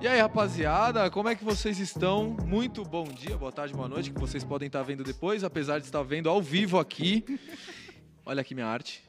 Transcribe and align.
E 0.00 0.06
aí, 0.06 0.20
rapaziada, 0.20 1.10
como 1.10 1.28
é 1.28 1.34
que 1.34 1.42
vocês 1.42 1.80
estão? 1.80 2.36
Muito 2.46 2.84
bom 2.84 3.02
dia, 3.02 3.36
boa 3.36 3.50
tarde, 3.50 3.74
boa 3.74 3.88
noite, 3.88 4.12
que 4.12 4.20
vocês 4.20 4.44
podem 4.44 4.68
estar 4.68 4.84
vendo 4.84 5.02
depois, 5.02 5.42
apesar 5.42 5.80
de 5.80 5.86
estar 5.86 6.04
vendo 6.04 6.30
ao 6.30 6.40
vivo 6.40 6.78
aqui. 6.78 7.24
Olha 8.24 8.42
aqui 8.42 8.54
minha 8.54 8.68
arte. 8.68 9.02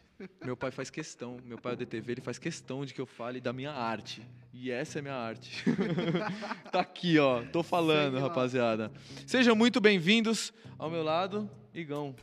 Meu 0.43 0.57
pai 0.57 0.71
faz 0.71 0.89
questão, 0.89 1.37
meu 1.45 1.59
pai 1.59 1.73
é 1.73 1.75
DTV, 1.75 2.13
ele 2.13 2.21
faz 2.21 2.39
questão 2.39 2.83
de 2.83 2.95
que 2.95 2.99
eu 2.99 3.05
fale 3.05 3.39
da 3.39 3.53
minha 3.53 3.71
arte. 3.71 4.25
E 4.51 4.71
essa 4.71 4.97
é 4.97 5.01
minha 5.03 5.13
arte. 5.13 5.63
tá 6.71 6.79
aqui, 6.79 7.19
ó. 7.19 7.43
Tô 7.43 7.61
falando, 7.61 8.15
lá. 8.15 8.21
rapaziada. 8.21 8.91
Sejam 9.27 9.55
muito 9.55 9.79
bem-vindos 9.79 10.51
ao 10.79 10.89
meu 10.89 11.03
lado, 11.03 11.47
Igão. 11.71 12.15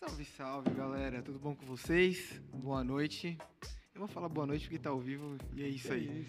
Salve, 0.00 0.24
salve, 0.24 0.70
galera. 0.70 1.22
Tudo 1.22 1.38
bom 1.38 1.54
com 1.54 1.64
vocês? 1.66 2.42
Boa 2.52 2.82
noite. 2.82 3.38
Eu 3.94 4.00
vou 4.00 4.08
falar 4.08 4.28
boa 4.28 4.46
noite 4.46 4.64
porque 4.64 4.78
tá 4.78 4.90
ao 4.90 4.98
vivo 4.98 5.38
e 5.54 5.62
é 5.62 5.68
isso 5.68 5.92
aí. 5.92 6.26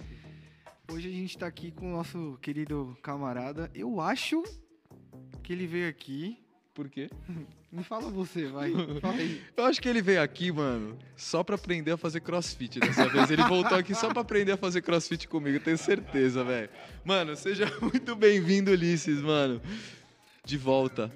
Hoje 0.92 1.08
a 1.08 1.12
gente 1.12 1.38
tá 1.38 1.48
aqui 1.48 1.72
com 1.72 1.88
o 1.94 1.96
nosso 1.96 2.38
querido 2.42 2.98
camarada. 3.02 3.72
Eu 3.74 4.02
acho 4.02 4.44
que 5.42 5.54
ele 5.54 5.66
veio 5.66 5.88
aqui. 5.88 6.38
Por 6.74 6.90
quê? 6.90 7.10
Me 7.72 7.84
fala 7.84 8.10
você, 8.10 8.48
vai. 8.48 8.72
Fala 9.00 9.16
aí. 9.16 9.42
Eu 9.56 9.66
acho 9.66 9.82
que 9.82 9.88
ele 9.88 10.02
veio 10.02 10.22
aqui, 10.22 10.52
mano, 10.52 10.98
só 11.16 11.44
pra 11.44 11.56
aprender 11.56 11.92
a 11.92 11.98
fazer 11.98 12.20
crossfit 12.20 12.80
dessa 12.80 13.08
vez. 13.08 13.32
Ele 13.32 13.44
voltou 13.44 13.78
aqui 13.78 13.96
só 13.96 14.12
pra 14.12 14.22
aprender 14.22 14.52
a 14.52 14.58
fazer 14.58 14.82
crossfit 14.82 15.28
comigo, 15.28 15.58
eu 15.58 15.64
tenho 15.64 15.78
certeza, 15.78 16.44
velho. 16.44 16.70
Mano, 17.04 17.36
seja 17.36 17.66
muito 17.82 18.16
bem-vindo, 18.16 18.70
Ulisses, 18.70 19.22
mano. 19.22 19.60
De 20.46 20.58
volta. 20.58 21.12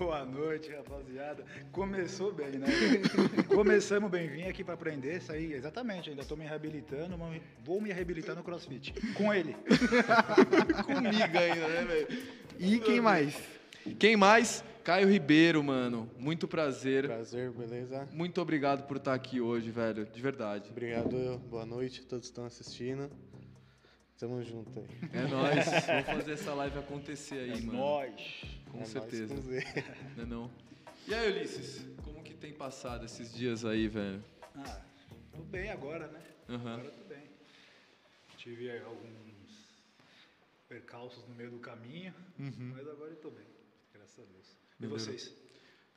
Boa 0.00 0.24
noite, 0.24 0.70
rapaziada. 0.70 1.44
Começou 1.70 2.32
bem, 2.32 2.52
né? 2.52 2.66
Começamos 3.54 4.10
bem, 4.10 4.28
vim 4.28 4.44
aqui 4.44 4.64
pra 4.64 4.72
aprender 4.72 5.18
isso 5.18 5.30
aí. 5.30 5.52
Exatamente, 5.52 6.08
ainda 6.08 6.24
tô 6.24 6.34
me 6.36 6.46
reabilitando, 6.46 7.18
mas 7.18 7.42
vou 7.62 7.82
me 7.82 7.92
reabilitar 7.92 8.34
no 8.34 8.42
CrossFit. 8.42 8.94
Com 9.12 9.30
ele. 9.30 9.54
Comigo 10.86 11.38
ainda, 11.38 11.68
né, 11.68 11.84
velho? 11.84 12.22
E 12.58 12.78
quem 12.78 12.98
mais? 12.98 13.36
Quem 13.98 14.16
mais? 14.16 14.64
Caio 14.82 15.06
Ribeiro, 15.06 15.62
mano. 15.62 16.10
Muito 16.18 16.48
prazer. 16.48 17.04
Prazer, 17.04 17.50
beleza? 17.50 18.08
Muito 18.10 18.40
obrigado 18.40 18.86
por 18.86 18.96
estar 18.96 19.12
aqui 19.12 19.38
hoje, 19.38 19.70
velho. 19.70 20.06
De 20.06 20.22
verdade. 20.22 20.70
Obrigado, 20.70 21.38
boa 21.50 21.66
noite 21.66 22.00
a 22.00 22.08
todos 22.08 22.24
que 22.24 22.32
estão 22.32 22.46
assistindo. 22.46 23.10
Tamo 24.20 24.42
junto 24.44 24.78
aí. 24.80 24.86
É 25.14 25.26
nóis. 25.26 25.64
Vamos 25.86 26.06
fazer 26.06 26.32
essa 26.32 26.52
live 26.54 26.78
acontecer 26.78 27.38
aí, 27.38 27.52
É 27.52 27.60
mano. 27.62 27.78
nóis. 27.78 28.42
Com 28.70 28.76
É 28.76 28.80
nóis 28.80 28.88
certeza. 28.90 29.34
com. 29.34 29.40
Não 30.16 30.22
é 30.22 30.26
não? 30.26 30.50
E 31.08 31.14
aí, 31.14 31.30
Ulisses? 31.32 31.86
Como 32.04 32.22
que 32.22 32.34
tem 32.34 32.52
passado 32.52 33.06
esses 33.06 33.32
dias 33.32 33.64
aí, 33.64 33.88
velho? 33.88 34.22
Ah, 34.54 34.82
tô 35.32 35.42
bem 35.44 35.70
agora, 35.70 36.06
né? 36.08 36.20
Aham. 36.50 36.74
Agora 36.74 36.90
tô 36.90 37.04
bem. 37.04 37.22
Tive 38.36 38.70
aí 38.70 38.82
alguns 38.82 39.80
percalços 40.68 41.26
no 41.26 41.34
meio 41.34 41.50
do 41.52 41.58
caminho, 41.58 42.14
mas 42.38 42.86
agora 42.86 43.10
eu 43.12 43.16
tô 43.16 43.30
bem. 43.30 43.46
Graças 43.94 44.18
a 44.18 44.22
Deus. 44.30 44.56
E 44.80 44.86
vocês? 44.86 45.34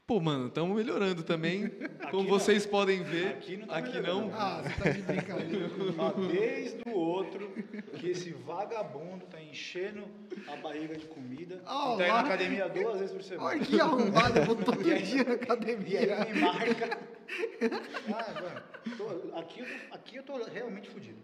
Pô, 0.06 0.20
mano, 0.20 0.48
estamos 0.48 0.76
melhorando 0.76 1.24
também. 1.24 1.70
Como 2.12 2.24
não. 2.24 2.30
vocês 2.30 2.66
podem 2.66 3.02
ver, 3.04 3.28
Aqui 3.30 3.56
não 3.56 3.68
tá 3.68 3.78
aqui 3.78 4.00
não. 4.02 4.30
Ah, 4.34 4.62
você 4.62 4.84
tá 4.84 4.90
de 4.90 5.02
brincadeira. 5.02 5.70
Ah, 5.98 6.14
desde 6.30 6.82
o 6.90 6.92
outro 6.94 7.50
que 7.98 8.10
esse 8.10 8.32
vagabundo 8.34 9.26
tá 9.28 9.42
enchendo 9.42 10.04
a 10.52 10.58
barriga 10.58 10.98
de 10.98 11.06
comida 11.06 11.62
Ah, 11.66 11.94
e 11.96 11.98
tá 12.00 12.04
indo 12.04 12.14
lá. 12.14 12.22
na 12.22 12.28
academia 12.28 12.68
duas 12.68 13.00
vezes 13.00 13.16
por 13.16 13.24
semana. 13.24 13.48
Olha 13.50 13.60
que 13.62 13.80
arrombado, 13.80 14.40
eu 14.40 14.46
vou 14.46 14.56
todo 14.58 14.84
dia 14.84 15.24
na 15.24 15.32
E 15.32 15.36
aí 15.36 15.42
academia. 15.42 16.26
me 16.34 16.42
marca. 16.42 16.98
Ah, 18.10 18.42
mano, 18.42 18.62
tô- 18.98 19.38
aqui, 19.38 19.60
eu 19.62 19.66
tô, 19.66 19.96
aqui 19.96 20.16
eu 20.18 20.24
tô 20.24 20.44
realmente 20.46 20.90
fudido. 20.90 21.18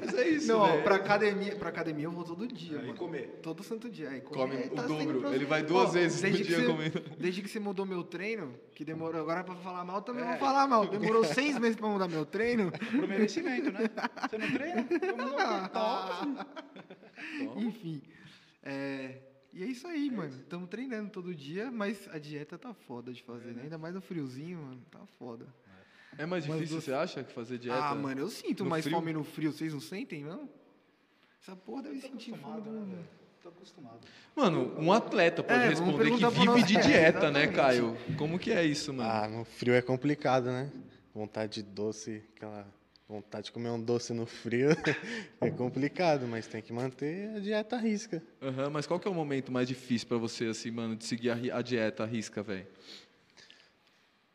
Mas 0.00 0.14
é 0.14 0.28
isso, 0.28 0.48
Não, 0.48 0.60
ó, 0.60 0.66
velho. 0.66 0.82
pra 0.84 0.96
academia, 0.96 1.56
pra 1.56 1.68
academia 1.68 2.04
eu 2.04 2.10
vou 2.12 2.24
todo 2.24 2.46
dia, 2.46 2.78
mano. 2.78 2.94
comer. 2.94 3.38
Todo 3.42 3.62
santo 3.62 3.88
dia. 3.90 4.10
Aí 4.10 4.20
Come 4.20 4.36
comer, 4.52 4.66
o 4.66 4.74
tá 4.74 4.82
dobro. 4.82 5.34
Ele 5.34 5.44
vai 5.44 5.62
duas 5.62 5.92
vezes 5.92 6.20
no 6.22 6.28
desde 6.28 6.42
que 6.42 6.48
dia 6.48 6.60
você- 6.60 6.66
comendo. 6.66 7.00
Desde 7.18 7.42
que 7.42 7.48
você 7.48 7.60
mudou 7.60 7.84
meu 7.86 8.02
treino, 8.04 8.54
que 8.74 8.84
demorou 8.84 9.20
agora 9.20 9.42
pra 9.44 9.54
falar 9.56 9.84
mal, 9.84 10.02
também 10.02 10.24
É. 10.24 10.28
vou 10.28 10.36
falar 10.38 10.66
mal. 10.68 10.86
Demorou 10.86 11.24
seis 11.24 11.58
meses 11.58 11.76
pra 11.76 11.88
mudar 11.88 12.08
meu 12.08 12.24
treino. 12.26 12.70
Pro 12.72 13.08
merecimento, 13.08 13.70
né? 13.72 13.90
Você 14.28 14.38
não 14.38 14.52
treina? 14.52 14.86
Vamos 15.16 15.32
lá. 15.32 15.68
Toma. 15.68 16.46
Enfim. 17.56 18.02
é, 18.62 19.16
E 19.52 19.62
é 19.62 19.66
isso 19.66 19.86
aí, 19.86 20.10
mano. 20.10 20.34
Estamos 20.40 20.68
treinando 20.68 21.10
todo 21.10 21.34
dia, 21.34 21.70
mas 21.70 22.08
a 22.12 22.18
dieta 22.18 22.56
tá 22.58 22.72
foda 22.72 23.12
de 23.12 23.22
fazer, 23.22 23.52
né? 23.54 23.62
Ainda 23.64 23.76
mais 23.78 23.94
no 23.94 24.00
friozinho, 24.00 24.58
mano. 24.58 24.80
Tá 24.90 25.00
foda. 25.18 25.46
É 26.16 26.24
mais 26.26 26.46
Mas 26.46 26.56
difícil, 26.58 26.80
você- 26.80 26.86
você 26.90 26.92
acha, 26.94 27.24
que 27.24 27.32
fazer 27.32 27.58
dieta? 27.58 27.78
Ah, 27.88 27.94
mano, 27.94 28.20
eu 28.20 28.28
sinto 28.28 28.64
mais 28.64 28.84
frio? 28.84 28.96
fome 28.96 29.12
no 29.12 29.24
frio. 29.24 29.52
Vocês 29.52 29.72
não 29.72 29.80
sentem, 29.80 30.24
não? 30.24 30.48
Essa 31.42 31.56
porra 31.56 31.82
deve 31.84 32.00
sentir 32.00 32.36
fome 32.36 32.60
do 32.62 32.70
né, 32.70 32.86
velho? 32.96 33.08
Tô 33.42 33.48
acostumado. 33.48 33.98
Mano, 34.36 34.72
um 34.78 34.92
atleta 34.92 35.42
pode 35.42 35.64
É, 35.64 35.68
responder 35.68 36.10
que 36.12 36.24
vive 36.26 36.38
de 36.64 36.74
nós. 36.74 36.76
É, 36.76 36.80
dieta, 36.80 37.30
né. 37.30 37.48
Caio? 37.48 37.96
Como 38.16 38.38
que 38.38 38.52
é 38.52 38.64
isso, 38.64 38.92
mano? 38.92 39.10
Ah, 39.10 39.26
no 39.28 39.44
frio 39.44 39.74
é 39.74 39.82
complicado, 39.82 40.44
né? 40.46 40.70
Vontade 41.14 41.54
de 41.54 41.62
doce, 41.64 42.22
aquela 42.36 42.66
vontade 43.08 43.46
de 43.46 43.52
comer 43.52 43.70
um 43.70 43.80
doce 43.80 44.12
no 44.12 44.24
frio 44.26 44.70
é 45.40 45.50
complicado, 45.50 46.26
mas 46.26 46.46
tem 46.46 46.62
que 46.62 46.72
manter 46.72 47.36
a 47.36 47.40
dieta 47.40 47.76
à 47.76 47.78
risca. 47.78 48.22
Aham, 48.40 48.70
mas 48.70 48.86
qual 48.86 48.98
que 48.98 49.06
é 49.06 49.10
o 49.10 49.14
momento 49.14 49.52
mais 49.52 49.68
difícil 49.68 50.08
pra 50.08 50.16
você, 50.16 50.46
assim, 50.46 50.70
mano, 50.70 50.96
de 50.96 51.04
seguir 51.04 51.30
a, 51.30 51.58
a 51.58 51.62
dieta 51.62 52.04
à 52.04 52.06
risca, 52.06 52.42
velho? 52.42 52.66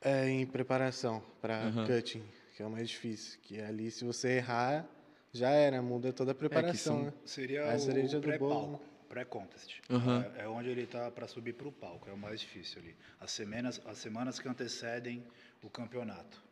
É 0.02 0.30
em 0.30 0.46
preparação 0.46 1.24
para 1.42 1.68
Aham. 1.68 1.86
cutting, 1.88 2.24
que 2.56 2.62
é 2.62 2.66
o 2.66 2.70
mais 2.70 2.88
difícil. 2.90 3.40
Que 3.42 3.60
ali, 3.60 3.90
se 3.90 4.06
você 4.06 4.38
errar, 4.38 4.86
já 5.34 5.50
era, 5.50 5.82
muda 5.82 6.14
toda 6.14 6.32
a 6.32 6.36
preparação, 6.36 6.78
são- 6.98 7.06
né? 7.06 7.14
Seria 7.26 7.62
É 7.62 7.74
a 7.74 7.78
o 7.78 8.22
pré-palco, 8.22 8.82
pré-contest. 9.10 9.82
Aham. 9.90 10.32
É, 10.36 10.44
é 10.44 10.48
onde 10.48 10.70
ele 10.70 10.86
tá 10.86 11.10
para 11.10 11.28
subir 11.28 11.54
pro 11.54 11.72
palco, 11.72 12.08
é 12.10 12.14
o 12.14 12.18
mais 12.18 12.40
difícil 12.40 12.80
ali. 12.82 12.96
As 13.20 13.32
semanas, 13.32 13.82
as 13.86 13.98
semanas 13.98 14.40
que 14.40 14.48
antecedem 14.48 15.24
o 15.64 15.70
campeonato. 15.70 16.47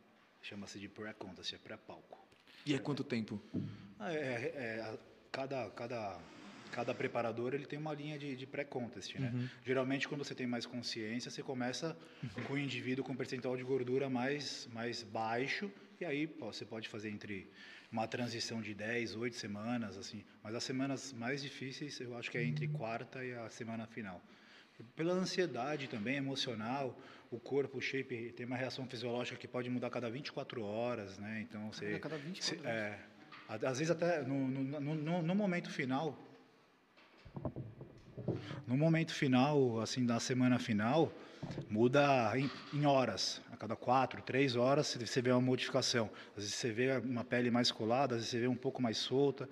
Chama-se 0.47 0.77
de 0.77 0.87
pré-contest, 0.87 1.53
é 1.55 1.57
pré-palco. 1.57 2.23
E 2.67 2.75
é 2.75 2.77
quanto 2.77 3.03
tempo? 3.03 3.41
Ah, 3.97 4.13
é- 4.13 4.17
é- 4.17 4.53
é, 4.55 4.99
cada, 5.31 5.67
cada, 5.71 6.21
cada 6.71 6.93
preparador 6.93 7.55
ele 7.55 7.65
tem 7.65 7.79
uma 7.79 7.95
linha 7.95 8.15
de, 8.19 8.35
de 8.35 8.45
pré-contest, 8.45 9.15
né? 9.15 9.31
Uhum. 9.33 9.49
Geralmente, 9.65 10.07
quando 10.07 10.23
você 10.23 10.35
tem 10.35 10.45
mais 10.45 10.67
consciência, 10.67 11.31
você 11.31 11.41
começa 11.41 11.97
com 12.45 12.53
o 12.53 12.59
indivíduo 12.59 13.03
com 13.03 13.13
um 13.13 13.15
percentual 13.15 13.57
de 13.57 13.63
gordura 13.63 14.07
mais, 14.07 14.69
mais 14.71 15.01
baixo, 15.01 15.71
e 15.99 16.05
aí 16.05 16.27
pô, 16.27 16.53
você 16.53 16.63
pode 16.63 16.89
fazer 16.89 17.09
entre 17.09 17.49
uma 17.91 18.07
transição 18.07 18.61
de 18.61 18.75
10, 18.75 19.15
8 19.15 19.35
semanas, 19.35 19.97
assim. 19.97 20.23
Mas 20.43 20.53
as 20.53 20.63
semanas 20.63 21.11
mais 21.11 21.41
difíceis, 21.41 21.99
eu 21.99 22.15
acho 22.15 22.29
que 22.29 22.37
é 22.37 22.43
entre 22.43 22.67
quarta 22.67 23.25
e 23.25 23.33
a 23.33 23.49
semana 23.49 23.87
final. 23.87 24.21
Pela 24.95 25.13
ansiedade 25.13 25.87
também, 25.87 26.17
emocional, 26.17 26.97
o 27.31 27.39
corpo, 27.39 27.77
o 27.77 27.81
shape, 27.81 28.33
tem 28.35 28.45
uma 28.45 28.57
reação 28.57 28.85
fisiológica 28.85 29.37
que 29.37 29.47
pode 29.47 29.69
mudar 29.69 29.87
a 29.87 29.89
cada 29.89 30.09
24 30.09 30.61
horas, 30.63 31.17
né? 31.17 31.45
Então, 31.47 31.71
você... 31.71 31.93
a 31.95 31.99
cada 31.99 32.17
24 32.17 32.43
se- 32.43 32.67
horas. 32.67 32.77
é, 32.77 32.99
às 33.47 33.79
vezes 33.79 33.89
até 33.91 34.21
no, 34.23 34.47
no, 34.47 34.79
no- 34.95 35.21
no- 35.21 35.35
momento 35.35 35.69
final, 35.69 36.17
no 38.67 38.75
momento 38.75 39.13
final, 39.13 39.79
assim, 39.79 40.05
da 40.05 40.19
semana 40.19 40.59
final, 40.59 41.11
muda 41.69 42.33
em, 42.37 42.49
em 42.73 42.85
horas. 42.85 43.41
A 43.51 43.57
cada 43.57 43.75
quatro, 43.75 44.21
três 44.23 44.55
horas 44.55 44.93
você 44.99 45.21
vê 45.21 45.31
uma 45.31 45.39
modificação. 45.41 46.09
Às 46.35 46.43
vezes 46.43 46.55
você 46.55 46.71
vê 46.71 46.97
uma 46.97 47.23
pele 47.23 47.49
mais 47.49 47.71
colada, 47.71 48.15
às 48.15 48.21
vezes 48.21 48.31
você 48.31 48.39
vê 48.39 48.47
um 48.47 48.55
pouco 48.55 48.81
mais 48.81 48.97
solta. 48.97 49.47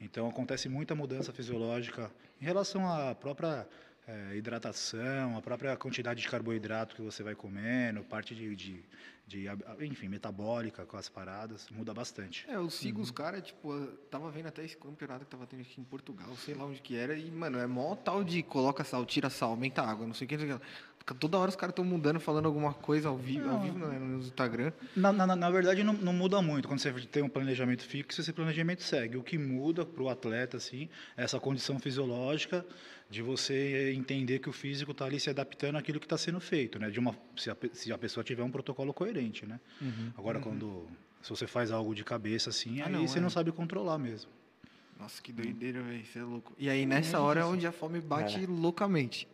Então 0.00 0.28
acontece 0.28 0.68
muita 0.68 0.94
mudança 0.94 1.32
fisiológica 1.32 2.10
em 2.40 2.44
relação 2.44 2.90
à 2.90 3.14
própria 3.14 3.66
eh, 4.06 4.36
hidratação, 4.36 5.36
a 5.36 5.40
própria 5.40 5.76
quantidade 5.76 6.20
de 6.20 6.28
carboidrato 6.28 6.94
que 6.94 7.02
você 7.02 7.22
vai 7.22 7.34
comendo, 7.34 8.04
parte 8.04 8.34
de, 8.34 8.54
de, 8.54 8.84
de, 9.26 9.46
enfim, 9.80 10.08
metabólica 10.08 10.84
com 10.84 10.96
as 10.96 11.08
paradas, 11.08 11.68
muda 11.70 11.94
bastante. 11.94 12.44
É, 12.48 12.56
eu 12.56 12.68
sigo 12.68 13.00
os 13.00 13.10
caras, 13.10 13.42
tipo, 13.42 13.74
tava 14.10 14.30
vendo 14.30 14.48
até 14.48 14.64
esse 14.64 14.76
campeonato 14.76 15.24
que 15.24 15.30
tava 15.30 15.46
tendo 15.46 15.62
aqui 15.62 15.80
em 15.80 15.84
Portugal, 15.84 16.28
sei 16.36 16.54
lá 16.54 16.64
onde 16.64 16.82
que 16.82 16.96
era, 16.96 17.16
e, 17.16 17.30
mano, 17.30 17.58
é 17.58 17.66
mó 17.66 17.96
tal 17.96 18.22
de 18.22 18.42
coloca 18.42 18.84
sal, 18.84 19.06
tira 19.06 19.30
sal, 19.30 19.50
aumenta 19.50 19.82
a 19.82 19.90
água, 19.90 20.06
não 20.06 20.14
sei 20.14 20.26
o 20.26 20.28
que, 20.28 20.36
não 20.36 20.44
sei 20.44 20.54
o 20.54 20.58
que. 20.58 20.66
Toda 21.20 21.36
hora 21.38 21.50
os 21.50 21.56
caras 21.56 21.72
estão 21.72 21.84
mudando, 21.84 22.18
falando 22.18 22.46
alguma 22.46 22.72
coisa 22.72 23.08
ao 23.10 23.16
vivo, 23.18 23.50
ao 23.50 23.60
vivo 23.60 23.78
não, 23.78 23.92
é 23.92 23.98
no 23.98 24.18
Instagram. 24.20 24.72
Na, 24.96 25.12
na, 25.12 25.36
na 25.36 25.50
verdade, 25.50 25.84
não, 25.84 25.92
não 25.92 26.14
muda 26.14 26.40
muito. 26.40 26.66
Quando 26.66 26.80
você 26.80 26.90
tem 26.92 27.22
um 27.22 27.28
planejamento 27.28 27.82
fixo, 27.84 28.22
esse 28.22 28.32
planejamento 28.32 28.82
segue. 28.82 29.18
O 29.18 29.22
que 29.22 29.36
muda 29.36 29.84
para 29.84 30.02
o 30.02 30.08
atleta, 30.08 30.56
assim, 30.56 30.88
é 31.14 31.24
essa 31.24 31.38
condição 31.38 31.78
fisiológica 31.78 32.64
de 33.10 33.20
você 33.20 33.92
entender 33.92 34.38
que 34.38 34.48
o 34.48 34.52
físico 34.52 34.92
está 34.92 35.04
ali 35.04 35.20
se 35.20 35.28
adaptando 35.28 35.76
àquilo 35.76 36.00
que 36.00 36.06
está 36.06 36.16
sendo 36.16 36.40
feito, 36.40 36.78
né? 36.78 36.88
De 36.88 36.98
uma, 36.98 37.14
se, 37.36 37.50
a, 37.50 37.56
se 37.74 37.92
a 37.92 37.98
pessoa 37.98 38.24
tiver 38.24 38.42
um 38.42 38.50
protocolo 38.50 38.94
coerente, 38.94 39.44
né? 39.44 39.60
Agora, 40.16 40.40
quando 40.40 40.86
se 41.20 41.28
você 41.28 41.46
faz 41.46 41.70
algo 41.70 41.94
de 41.94 42.02
cabeça 42.02 42.48
assim, 42.48 42.80
Ah, 42.80 42.86
aí 42.86 42.92
não, 42.92 43.06
você 43.06 43.18
é. 43.18 43.20
não 43.20 43.28
sabe 43.28 43.52
controlar 43.52 43.98
mesmo. 43.98 44.30
Nossa, 44.98 45.20
que 45.20 45.32
doideira, 45.32 45.82
velho, 45.82 46.00
isso 46.00 46.18
é 46.18 46.22
louco. 46.22 46.52
E 46.58 46.70
aí, 46.70 46.86
nessa 46.86 47.20
hora 47.20 47.40
é 47.40 47.44
onde 47.44 47.66
a 47.66 47.72
fome 47.72 48.00
bate 48.00 48.42
É. 48.42 48.46
loucamente. 48.46 49.28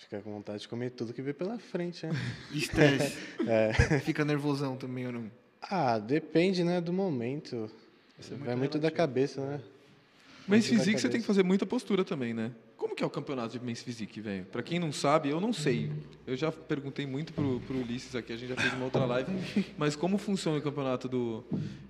Fica 0.00 0.20
com 0.20 0.32
vontade 0.32 0.60
de 0.62 0.68
comer 0.68 0.90
tudo 0.90 1.12
que 1.12 1.22
vê 1.22 1.32
pela 1.32 1.58
frente, 1.58 2.06
né? 2.06 2.12
Estresse. 2.52 3.16
É. 3.46 4.00
Fica 4.00 4.24
nervosão 4.24 4.76
também 4.76 5.06
ou 5.06 5.12
não? 5.12 5.30
Ah, 5.60 5.98
depende, 5.98 6.64
né, 6.64 6.80
do 6.80 6.92
momento. 6.92 7.70
Isso 8.18 8.32
é 8.32 8.36
muito 8.36 8.46
Vai 8.46 8.56
muito 8.56 8.78
da 8.78 8.88
relativo. 8.88 8.96
cabeça, 8.96 9.40
né? 9.40 9.60
Da 10.48 10.60
Physique 10.60 11.00
você 11.00 11.08
tem 11.08 11.20
que 11.20 11.26
fazer 11.26 11.44
muita 11.44 11.64
postura 11.64 12.04
também, 12.04 12.34
né? 12.34 12.50
Como 12.76 12.96
que 12.96 13.02
é 13.02 13.06
o 13.06 13.10
campeonato 13.10 13.56
de 13.56 13.64
Men's 13.64 13.80
Physique, 13.80 14.20
velho? 14.20 14.44
Pra 14.46 14.60
quem 14.62 14.78
não 14.78 14.92
sabe, 14.92 15.30
eu 15.30 15.40
não 15.40 15.52
sei. 15.52 15.90
Eu 16.26 16.36
já 16.36 16.50
perguntei 16.50 17.06
muito 17.06 17.32
pro, 17.32 17.60
pro 17.60 17.78
Ulisses 17.78 18.14
aqui, 18.16 18.32
a 18.32 18.36
gente 18.36 18.48
já 18.48 18.56
fez 18.56 18.72
uma 18.74 18.84
outra 18.84 19.04
live. 19.04 19.32
Mas 19.78 19.94
como 19.94 20.18
funciona 20.18 20.58
o 20.58 20.62
campeonato 20.62 21.08
do, 21.08 21.44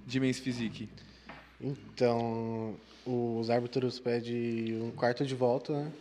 de 0.07 0.21
Men's 0.21 0.39
Physique? 0.39 0.89
Então, 1.59 2.77
os 3.07 3.49
árbitros 3.49 3.99
pedem 3.99 4.83
um 4.83 4.91
quarto 4.91 5.25
de 5.25 5.35
volta, 5.35 5.73
né? 5.73 5.93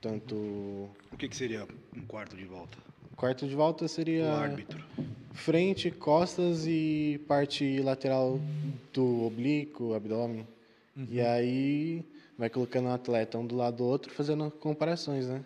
Tanto. 0.00 0.34
O 0.34 1.16
que, 1.18 1.28
que 1.28 1.36
seria 1.36 1.66
um 1.96 2.00
quarto 2.02 2.36
de 2.36 2.44
volta? 2.44 2.78
Quarto 3.16 3.46
de 3.46 3.54
volta 3.54 3.86
seria 3.86 4.24
O 4.24 4.36
árbitro. 4.36 4.82
frente, 5.34 5.90
costas 5.90 6.66
e 6.66 7.20
parte 7.28 7.80
lateral 7.80 8.40
do 8.94 9.24
oblíquo, 9.26 9.94
abdômen. 9.94 10.46
E 11.10 11.20
aí 11.20 12.04
vai 12.38 12.48
colocando 12.50 12.86
o 12.86 12.92
atleta 12.92 13.38
um 13.38 13.46
do 13.46 13.56
lado 13.56 13.78
do 13.78 13.84
outro, 13.84 14.12
fazendo 14.12 14.50
comparações, 14.50 15.26
né? 15.28 15.42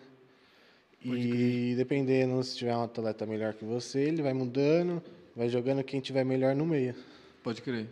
E 1.03 1.73
dependendo 1.77 2.41
se 2.43 2.57
tiver 2.57 2.75
um 2.75 2.83
atleta 2.83 3.25
melhor 3.25 3.53
que 3.53 3.63
você, 3.63 3.99
ele 3.99 4.23
vai 4.23 4.33
mudando, 4.33 5.03
vai 5.35 5.47
jogando 5.49 5.83
quem 5.83 5.99
tiver 5.99 6.23
melhor 6.23 6.55
no 6.55 6.65
meio. 6.65 6.95
Pode 7.43 7.61
crer. 7.61 7.87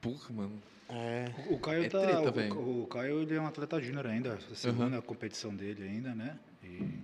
Porra, 0.00 0.32
mano. 0.32 0.62
É. 0.88 1.26
O 1.50 1.58
Caio 1.58 1.84
É 1.84 1.88
tá. 1.88 2.00
treta, 2.00 2.54
o- 2.54 2.82
o, 2.84 2.86
Caio 2.86 3.20
ele 3.22 3.34
é 3.34 3.40
um 3.40 3.46
atleta 3.46 3.80
júnior 3.80 4.06
ainda, 4.06 4.34
a 4.50 4.54
segunda 4.54 5.02
competição 5.02 5.54
dele 5.54 5.82
ainda, 5.82 6.14
né? 6.14 6.38
E, 6.64 6.98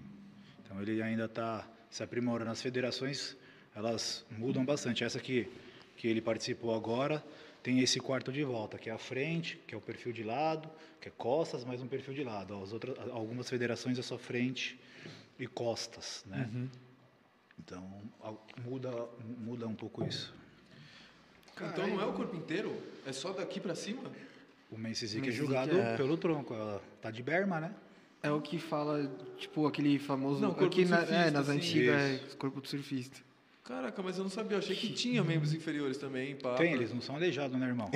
então 0.65 0.81
ele 0.81 1.03
ainda 1.03 1.27
está 1.27 1.69
se 1.91 2.03
aprimorando. 2.03 2.51
As 2.51 2.63
federações 2.63 3.37
elas 3.75 4.25
mudam 4.31 4.65
bastante. 4.65 5.05
Essa 5.05 5.19
que 5.21 5.49
que 5.97 6.09
ele 6.09 6.21
participou 6.21 6.75
agora 6.75 7.23
tem 7.63 7.79
esse 7.81 8.01
quarto 8.01 8.33
de 8.33 8.43
volta, 8.43 8.77
que 8.77 8.91
é 8.91 8.93
a 8.93 8.99
frente, 8.99 9.57
que 9.67 9.75
é 9.75 9.79
o 9.79 9.81
perfil 9.81 10.13
de 10.13 10.25
lado, 10.25 10.69
que 11.01 11.09
é 11.09 11.13
costas, 11.17 11.65
mais 11.65 11.81
um 11.81 11.87
perfil 11.87 12.13
de 12.13 12.25
lado. 12.25 12.61
As 12.61 12.73
outras, 12.73 12.97
algumas 13.13 13.49
federações 13.49 13.97
é 13.99 14.03
só 14.03 14.19
frente 14.19 14.79
e 15.39 15.47
costas, 15.47 16.25
né? 16.27 16.51
Uhum. 16.53 16.69
Então 17.59 18.03
muda 18.65 18.91
muda 19.39 19.69
um 19.69 19.75
pouco 19.75 20.05
isso. 20.05 20.35
Então 21.57 21.87
não 21.87 22.01
é 22.01 22.07
o 22.07 22.13
corpo 22.13 22.35
inteiro? 22.37 22.75
É 23.07 23.13
só 23.13 23.33
daqui 23.33 23.61
pra 23.61 23.75
cima? 23.75 24.03
O 24.71 24.77
Men's 24.79 24.99
Physique 24.99 25.29
é 25.29 25.33
julgado 25.33 25.79
é- 25.79 25.97
pelo 25.97 26.17
tronco. 26.17 26.53
Ela 26.55 26.83
tá 27.01 27.11
de 27.11 27.23
berma, 27.23 27.61
né? 27.61 27.73
É 28.23 28.31
o 28.31 28.41
que 28.41 28.59
fala, 28.59 29.09
tipo, 29.37 29.67
aquele 29.67 29.99
famoso. 29.99 30.41
Não, 30.41 30.51
corpo 30.51 30.65
aqui 30.67 30.85
na- 30.85 30.99
surfista, 30.99 31.15
é, 31.21 31.31
nas 31.31 31.49
assim. 31.49 31.59
antigas, 31.59 32.01
é, 32.01 32.15
Isso. 32.15 32.37
corpo 32.39 32.61
de 32.61 32.69
surfista. 32.69 33.21
Caraca, 33.67 34.03
mas 34.03 34.19
eu 34.19 34.25
não 34.25 34.31
sabia. 34.31 34.57
Eu 34.57 34.59
achei 34.59 34.77
que 34.77 34.93
tinha 34.93 35.25
membros 35.25 35.55
inferiores 35.55 35.97
também. 35.97 36.37
Pá, 36.37 36.55
Tem, 36.55 36.75
eles 36.75 36.93
não 36.93 37.01
são 37.01 37.17
aleijados, 37.17 37.59
né, 37.59 37.67
irmão? 37.67 37.91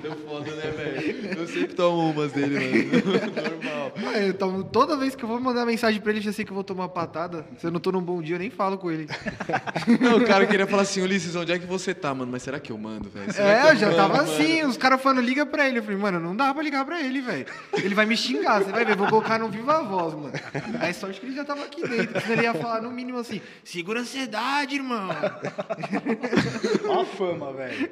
Deu 0.00 0.12
foda, 0.24 0.50
né, 0.54 0.70
velho? 0.70 1.36
Eu 1.40 1.46
sempre 1.48 1.74
tomo 1.74 2.10
umas 2.10 2.30
dele, 2.30 2.54
mano. 2.54 3.02
Normal. 3.34 3.92
Ah, 4.06 4.18
eu 4.20 4.34
tomo- 4.34 4.62
toda 4.62 4.96
vez 4.96 5.16
que 5.16 5.24
eu 5.24 5.28
vou 5.28 5.40
mandar 5.40 5.66
mensagem 5.66 6.00
pra 6.00 6.12
ele, 6.12 6.20
já 6.20 6.32
sei 6.32 6.44
que 6.44 6.52
eu 6.52 6.54
vou 6.54 6.62
tomar 6.62 6.84
uma 6.84 6.88
patada. 6.88 7.44
Se 7.58 7.66
eu 7.66 7.72
não 7.72 7.80
tô 7.80 7.90
num 7.90 8.00
bom 8.02 8.22
dia, 8.22 8.36
eu 8.36 8.38
nem 8.38 8.50
falo 8.50 8.78
com 8.78 8.88
ele. 8.88 9.08
Não, 10.00 10.18
o 10.18 10.24
cara 10.26 10.46
queria 10.46 10.66
falar 10.66 10.82
assim, 10.82 11.02
Ulisses, 11.02 11.34
onde 11.34 11.50
é 11.50 11.58
que 11.58 11.66
você 11.66 11.92
tá, 11.92 12.14
mano? 12.14 12.30
Mas 12.30 12.42
será 12.44 12.60
que 12.60 12.70
eu 12.70 12.78
mando, 12.78 13.08
velho? 13.10 13.30
É, 13.36 13.72
eu 13.72 13.76
já 13.76 13.86
mando, 13.86 13.96
tava 13.96 14.16
mano? 14.18 14.30
assim, 14.32 14.62
os 14.64 14.76
caras 14.76 15.00
falando, 15.02 15.22
liga 15.22 15.44
pra 15.44 15.66
ele. 15.68 15.78
Eu 15.78 15.82
falei, 15.82 15.98
mano, 15.98 16.20
não 16.20 16.36
dá 16.36 16.52
pra 16.54 16.62
ligar 16.62 16.84
pra 16.84 17.00
ele, 17.02 17.20
velho. 17.20 17.46
Ele 17.72 17.94
vai 17.96 18.06
me 18.06 18.16
xingar, 18.16 18.62
você 18.62 18.70
vai 18.70 18.84
ver, 18.84 18.94
vou 18.96 19.08
colocar 19.08 19.38
no 19.40 19.48
viva 19.48 19.82
voz, 19.82 20.14
mano. 20.14 20.32
Aí 20.80 20.92
sorte 20.94 21.18
que 21.18 21.26
ele 21.26 21.34
já 21.34 21.44
tava 21.48 21.64
aqui 21.64 21.80
dentro, 21.88 22.20
senão 22.20 22.32
ele 22.34 22.42
ia 22.42 22.54
falar 22.54 22.82
no 22.82 22.90
mínimo 22.90 23.18
assim, 23.18 23.40
segura 23.64 24.00
a 24.00 24.02
ansiedade, 24.02 24.74
irmão. 24.74 25.08
Ó 26.86 27.00
a 27.00 27.04
fama, 27.06 27.52
velho. 27.54 27.90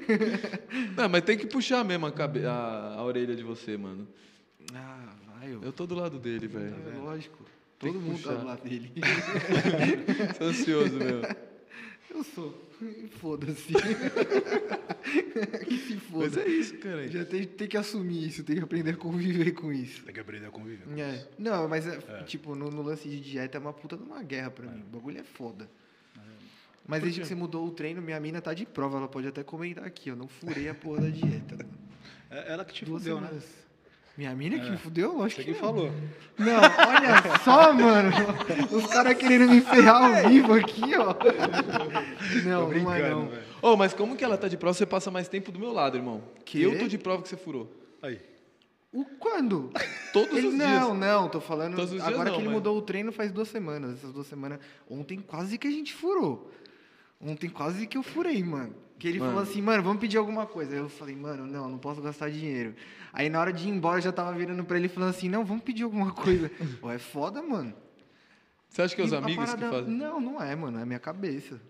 Não, 0.95 1.09
mas 1.09 1.23
tem 1.23 1.39
que 1.39 1.47
puxar 1.47 1.83
mesmo 1.83 2.05
a, 2.07 2.13
cabe... 2.13 2.45
a... 2.45 2.95
a 2.97 3.03
orelha 3.03 3.35
de 3.35 3.43
você, 3.43 3.77
mano. 3.77 4.07
Ah, 4.75 5.09
vai, 5.39 5.55
eu. 5.55 5.63
Eu 5.63 5.73
tô 5.73 5.87
do 5.87 5.95
lado 5.95 6.19
dele, 6.19 6.47
velho. 6.47 6.75
É 6.95 6.99
lógico. 6.99 7.45
Todo 7.79 8.01
mundo 8.01 8.23
tá 8.23 8.31
puxar. 8.31 8.41
do 8.41 8.47
lado 8.47 8.63
dele. 8.63 8.93
Tô 10.39 10.45
ansioso, 10.45 10.97
meu. 10.97 11.23
Eu 12.11 12.25
sou. 12.25 12.66
Foda-se. 13.21 13.73
que 15.67 15.79
se 15.79 15.95
Mas 15.95 16.03
foda. 16.05 16.41
é 16.43 16.49
isso, 16.49 16.77
cara. 16.79 17.09
Já 17.09 17.25
tem, 17.25 17.45
tem 17.45 17.69
que 17.69 17.77
assumir 17.77 18.27
isso, 18.29 18.45
tem 18.45 18.57
que 18.57 18.63
aprender 18.63 18.91
a 18.93 18.97
conviver 18.97 19.53
com 19.53 19.73
isso. 19.73 20.03
Tem 20.05 20.15
que 20.15 20.21
aprender 20.21 20.47
a 20.47 20.51
conviver. 20.51 20.85
com 20.85 20.95
É. 21.01 21.15
isso. 21.17 21.29
Não, 21.39 21.69
mas 21.69 21.87
é, 21.87 22.23
tipo, 22.25 22.55
no, 22.55 22.71
no 22.71 22.83
lance 22.83 23.09
de 23.09 23.21
dieta 23.21 23.59
é 23.59 23.61
uma 23.61 23.73
puta 23.73 23.97
de 23.97 24.03
uma 24.03 24.23
guerra 24.23 24.51
pra 24.51 24.67
mim. 24.67 24.83
O 24.83 24.97
bagulho 24.97 25.19
é 25.19 25.25
foda. 25.25 25.69
Mas 26.89 27.03
desde 27.03 27.21
que 27.21 27.27
você 27.27 27.35
mudou 27.35 27.67
o 27.67 27.71
treino, 27.73 28.01
minha 28.01 28.21
mina 28.21 28.41
tá 28.41 28.55
de 28.55 28.65
prova. 28.65 28.99
Ela 28.99 29.09
pode 29.09 29.27
até 29.27 29.43
comentar 29.43 29.85
aqui, 29.85 30.09
eu 30.09 30.15
não 30.17 30.29
furei 30.29 30.69
a 30.69 30.75
porra 30.75 31.03
da 31.03 31.09
dieta. 31.09 31.57
mano. 31.57 31.71
É 32.31 32.53
ela 32.53 32.65
que 32.65 32.73
te 32.75 32.85
Duas 32.85 33.03
fudeu, 33.03 33.21
né? 33.21 33.29
Minha 34.17 34.35
mina 34.35 34.59
que 34.59 34.67
É. 34.67 34.71
me 34.71 34.79
fudeu? 34.79 35.17
Lógico 35.19 35.43
Você 35.43 35.45
que 35.45 35.53
não. 35.53 35.59
falou. 35.61 35.91
Não, 36.39 36.55
olha 36.57 37.39
só, 37.45 37.73
mano. 37.75 38.11
Os 38.73 38.87
caras 38.87 39.15
querendo 39.15 39.51
me 39.51 39.61
ferrar 39.61 40.23
ao 40.23 40.29
vivo 40.31 40.55
aqui, 40.55 40.83
ó. 40.97 41.15
Não, 42.45 42.51
não 42.63 42.63
é 42.63 42.75
brincando, 42.75 43.11
não. 43.11 43.29
velho. 43.29 43.43
Ô, 43.61 43.77
mas 43.77 43.93
como 43.93 44.17
que 44.17 44.25
ela 44.25 44.39
tá 44.39 44.49
de 44.49 44.57
prova, 44.57 44.73
você 44.75 44.87
passa 44.87 45.11
mais 45.11 45.29
tempo 45.29 45.53
do 45.53 45.59
meu 45.59 45.71
lado, 45.73 45.97
irmão? 45.99 46.23
Que? 46.45 46.63
Eu 46.63 46.79
tô 46.79 46.87
de 46.89 46.97
prova 46.97 47.23
que 47.23 47.29
você 47.29 47.37
furou. 47.37 47.71
Aí. 48.03 48.21
O 48.93 49.05
quando? 49.05 49.71
Todos 50.15 50.35
Ele- 50.39 50.49
os 50.49 50.55
não, 50.55 50.67
dias. 50.97 50.99
não, 50.99 51.29
tô 51.29 51.41
falando. 51.41 51.75
Todos 51.75 51.93
os 51.93 51.97
dias 52.01 52.09
agora 52.09 52.31
não, 52.31 52.37
que 52.37 52.41
ele 52.41 52.49
mas- 52.49 52.55
mudou 52.55 52.79
o 52.79 52.83
treino 52.83 53.13
faz 53.13 53.31
duas 53.31 53.49
semanas. 53.49 53.99
Essas 53.99 54.13
duas 54.13 54.27
semanas. 54.27 54.59
Ontem 54.89 55.19
quase 55.21 55.59
que 55.59 55.67
a 55.67 55.71
gente 55.71 55.93
furou. 55.93 56.51
Ontem 57.21 57.51
quase 57.51 57.87
que 57.87 57.99
eu 57.99 58.03
furei, 58.03 58.43
mano. 58.43 58.75
Que 58.99 59.09
ele 59.09 59.19
Mano. 59.19 59.33
falou 59.33 59.45
assim, 59.49 59.61
mano, 59.61 59.83
vamos 59.83 60.01
pedir 60.01 60.17
alguma 60.17 60.47
coisa. 60.47 60.73
Aí 60.73 60.79
eu 60.79 60.89
falei, 60.89 61.15
mano, 61.15 61.47
não, 61.47 61.69
não 61.69 61.79
posso 61.79 62.01
gastar 62.01 62.31
dinheiro. 62.31 62.75
Aí 63.13 63.29
na 63.29 63.39
hora 63.41 63.53
de 63.53 63.67
ir 63.69 63.71
embora 63.71 63.99
eu 63.99 64.03
já 64.03 64.13
tava 64.13 64.33
virando 64.33 64.65
pra 64.65 64.77
ele 64.79 64.89
falando 64.89 65.11
assim, 65.11 65.29
não, 65.29 65.45
vamos 65.45 65.63
pedir 65.65 65.83
alguma 65.83 66.13
coisa. 66.13 66.51
Pô, 66.81 66.91
é 66.91 66.99
foda, 66.99 67.43
mano. 67.43 67.75
Você 68.69 68.83
acha 68.83 68.95
que 68.95 69.01
é 69.03 69.05
os 69.05 69.13
E 69.13 69.17
amigos 69.17 69.45
que 69.53 69.57
parada- 69.61 69.71
fazem? 69.79 69.95
Não, 69.95 70.21
não 70.21 70.43
é, 70.43 70.55
mano. 70.57 70.79
É 70.79 70.83
a 70.83 70.87
minha 70.87 70.99
cabeça. 70.99 71.61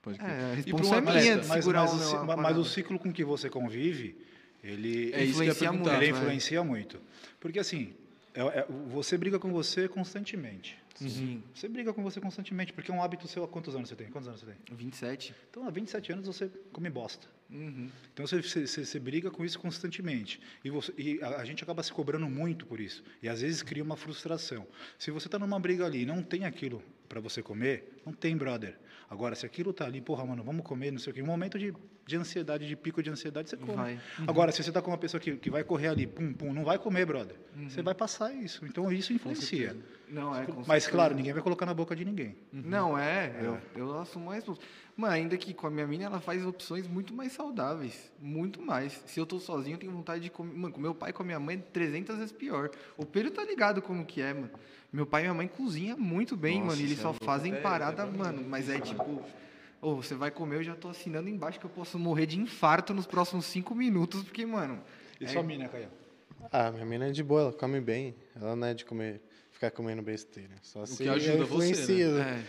Pode 0.00 0.18
crer. 0.18 0.30
É, 0.30 0.44
a 0.44 0.52
E 0.52 0.56
responsa 0.56 0.96
é 0.96 1.00
minha 1.00 1.38
de 1.38 1.46
Mas, 1.48 1.58
segurar 1.58 1.80
mas, 1.82 1.92
o 1.92 1.94
o, 1.94 1.98
meu- 1.98 2.26
mas 2.26 2.36
parada. 2.36 2.60
o 2.60 2.64
ciclo 2.64 2.98
com 2.98 3.12
que 3.12 3.24
você 3.24 3.48
convive, 3.50 4.16
ele, 4.62 5.12
É 5.12 5.18
que 5.18 5.24
Influencia 5.30 5.72
muito, 5.72 5.88
ele 5.90 6.04
é. 6.06 6.08
influencia 6.10 6.62
muito. 6.64 7.00
Porque 7.40 7.58
assim, 7.58 7.94
é- 8.34 8.42
é- 8.60 8.66
você 8.88 9.16
briga 9.18 9.38
com 9.38 9.50
você 9.52 9.88
constantemente. 9.88 10.78
Sim. 10.94 11.42
Você 11.54 11.68
briga 11.68 11.92
com 11.92 12.02
você 12.02 12.20
constantemente, 12.20 12.72
porque 12.72 12.90
é 12.90 12.94
um 12.94 13.02
hábito 13.02 13.26
seu. 13.26 13.42
Há 13.44 13.48
quantos 13.48 13.74
anos 13.74 13.88
você 13.88 13.96
tem? 13.96 14.08
Quantos 14.10 14.28
anos 14.28 14.40
você 14.40 14.46
tem? 14.46 14.76
27. 14.76 15.34
Então, 15.50 15.66
há 15.66 15.70
27 15.70 16.12
anos 16.12 16.26
você 16.26 16.48
come 16.72 16.88
bosta. 16.88 17.26
Uhum. 17.50 17.90
Então 18.12 18.26
você, 18.26 18.40
você, 18.40 18.66
você- 18.66 18.98
briga 18.98 19.30
com 19.30 19.44
isso 19.44 19.58
constantemente. 19.58 20.40
E, 20.64 20.70
você- 20.70 20.92
e 20.96 21.22
a, 21.22 21.40
a 21.40 21.44
gente 21.44 21.62
acaba 21.62 21.82
se 21.82 21.92
cobrando 21.92 22.28
muito 22.28 22.64
por 22.66 22.80
isso. 22.80 23.02
E 23.22 23.28
às 23.28 23.40
vezes 23.40 23.62
cria 23.62 23.82
uma 23.82 23.96
frustração. 23.96 24.66
Se 24.98 25.10
você 25.10 25.26
está 25.28 25.38
numa 25.38 25.58
briga 25.60 25.84
ali 25.84 26.02
e 26.02 26.06
não 26.06 26.22
tem 26.22 26.44
aquilo 26.44 26.82
para 27.08 27.20
você 27.20 27.42
comer, 27.42 28.00
não 28.06 28.12
tem, 28.12 28.36
brother. 28.36 28.76
Agora, 29.10 29.34
se 29.34 29.44
aquilo 29.44 29.72
tá 29.72 29.84
ali, 29.84 30.00
porra, 30.00 30.24
mano, 30.24 30.42
vamos 30.42 30.64
comer, 30.64 30.90
não 30.90 30.98
sei 30.98 31.10
o 31.12 31.14
quê. 31.14 31.22
Um 31.22 31.26
momento 31.26 31.58
de, 31.58 31.72
de 32.06 32.16
ansiedade, 32.16 32.66
de 32.66 32.76
pico 32.76 33.02
de 33.02 33.10
ansiedade, 33.10 33.48
você 33.48 33.56
come. 33.56 33.74
Vai. 33.76 34.00
Agora, 34.26 34.52
se 34.52 34.62
você 34.62 34.70
tá 34.70 34.82
com 34.82 34.90
uma 34.90 34.98
pessoa 34.98 35.20
que, 35.20 35.36
que 35.36 35.50
vai 35.50 35.64
correr 35.64 35.88
ali, 35.88 36.06
pum, 36.06 36.32
pum, 36.32 36.52
não 36.52 36.64
vai 36.64 36.78
comer, 36.78 37.06
brother. 37.06 37.36
Você 37.68 37.82
vai 37.82 37.94
passar 37.94 38.32
isso. 38.34 38.64
Então 38.66 38.90
isso 38.92 39.12
influencia. 39.12 39.76
Não, 40.08 40.36
é. 40.36 40.44
com 40.44 40.62
Mas, 40.66 40.86
claro, 40.86 41.14
ninguém 41.14 41.32
vai 41.32 41.42
colocar 41.42 41.64
na 41.66 41.72
boca 41.74 41.96
de 41.96 42.04
ninguém. 42.04 42.36
Não, 42.52 42.96
é, 42.96 43.34
Eu, 43.42 43.58
eu 43.74 43.98
assumo 43.98 44.30
a 44.30 44.34
resposta. 44.34 44.62
Mano, 44.96 45.12
ainda 45.12 45.36
que 45.36 45.52
com 45.54 45.66
a 45.66 45.70
minha 45.70 45.86
mina, 45.86 46.04
ela 46.04 46.20
faz 46.20 46.44
opções 46.44 46.86
muito 46.86 47.12
mais 47.14 47.32
saudáveis. 47.32 48.12
Muito 48.20 48.60
mais. 48.60 49.02
Se 49.06 49.18
eu 49.18 49.26
tô 49.26 49.40
sozinho, 49.40 49.74
eu 49.74 49.78
tenho 49.78 49.92
vontade 49.92 50.22
de 50.22 50.30
comer. 50.30 50.54
Mano, 50.54 50.74
com 50.74 50.80
meu 50.80 50.94
pai 50.94 51.10
e 51.10 51.12
com 51.12 51.22
a 51.22 51.26
minha 51.26 51.40
mãe, 51.40 51.56
é 51.56 51.58
300 51.72 52.16
vezes 52.16 52.32
pior. 52.32 52.70
O 52.96 53.04
Pedro 53.04 53.30
tá 53.32 53.44
ligado 53.44 53.80
como 53.82 54.04
que 54.04 54.20
é, 54.20 54.32
mano. 54.32 54.50
Meu 54.92 55.06
pai 55.06 55.22
e 55.22 55.24
minha 55.24 55.34
mãe 55.34 55.48
cozinham 55.48 55.98
muito 55.98 56.36
bem, 56.36 56.58
Nossa, 56.60 56.66
mano. 56.68 56.80
E 56.80 56.84
eles 56.84 56.98
é 56.98 57.02
só 57.02 57.08
louco. 57.10 57.24
fazem 57.24 57.54
É, 57.54 57.60
parada, 57.60 58.02
é 58.02 58.06
mano. 58.06 58.44
Mas 58.48 58.68
é 58.68 58.78
tipo. 58.78 59.22
Ô, 59.84 59.96
você 59.96 60.14
vai 60.14 60.30
comer, 60.30 60.56
eu 60.56 60.62
já 60.62 60.74
tô 60.74 60.88
assinando 60.88 61.28
embaixo 61.28 61.60
que 61.60 61.66
eu 61.66 61.70
posso 61.70 61.98
morrer 61.98 62.24
de 62.24 62.40
infarto 62.40 62.94
nos 62.94 63.06
próximos 63.06 63.44
cinco 63.44 63.74
minutos, 63.74 64.22
porque, 64.22 64.46
mano. 64.46 64.82
E 65.20 65.28
sua 65.28 65.42
mina, 65.42 65.68
Caio? 65.68 65.90
Ah, 66.50 66.70
minha 66.70 66.86
mina 66.86 67.08
é 67.08 67.10
de 67.10 67.22
boa, 67.22 67.42
ela 67.42 67.52
come 67.52 67.82
bem. 67.82 68.14
Ela 68.34 68.56
não 68.56 68.66
é 68.66 68.72
de 68.72 68.82
comer, 68.82 69.20
ficar 69.52 69.70
comendo 69.70 70.00
besteira. 70.00 70.54
Só 70.62 70.86
se 70.86 71.02
que 71.02 71.06
ajuda 71.06 71.44
você, 71.44 72.08
né? 72.08 72.42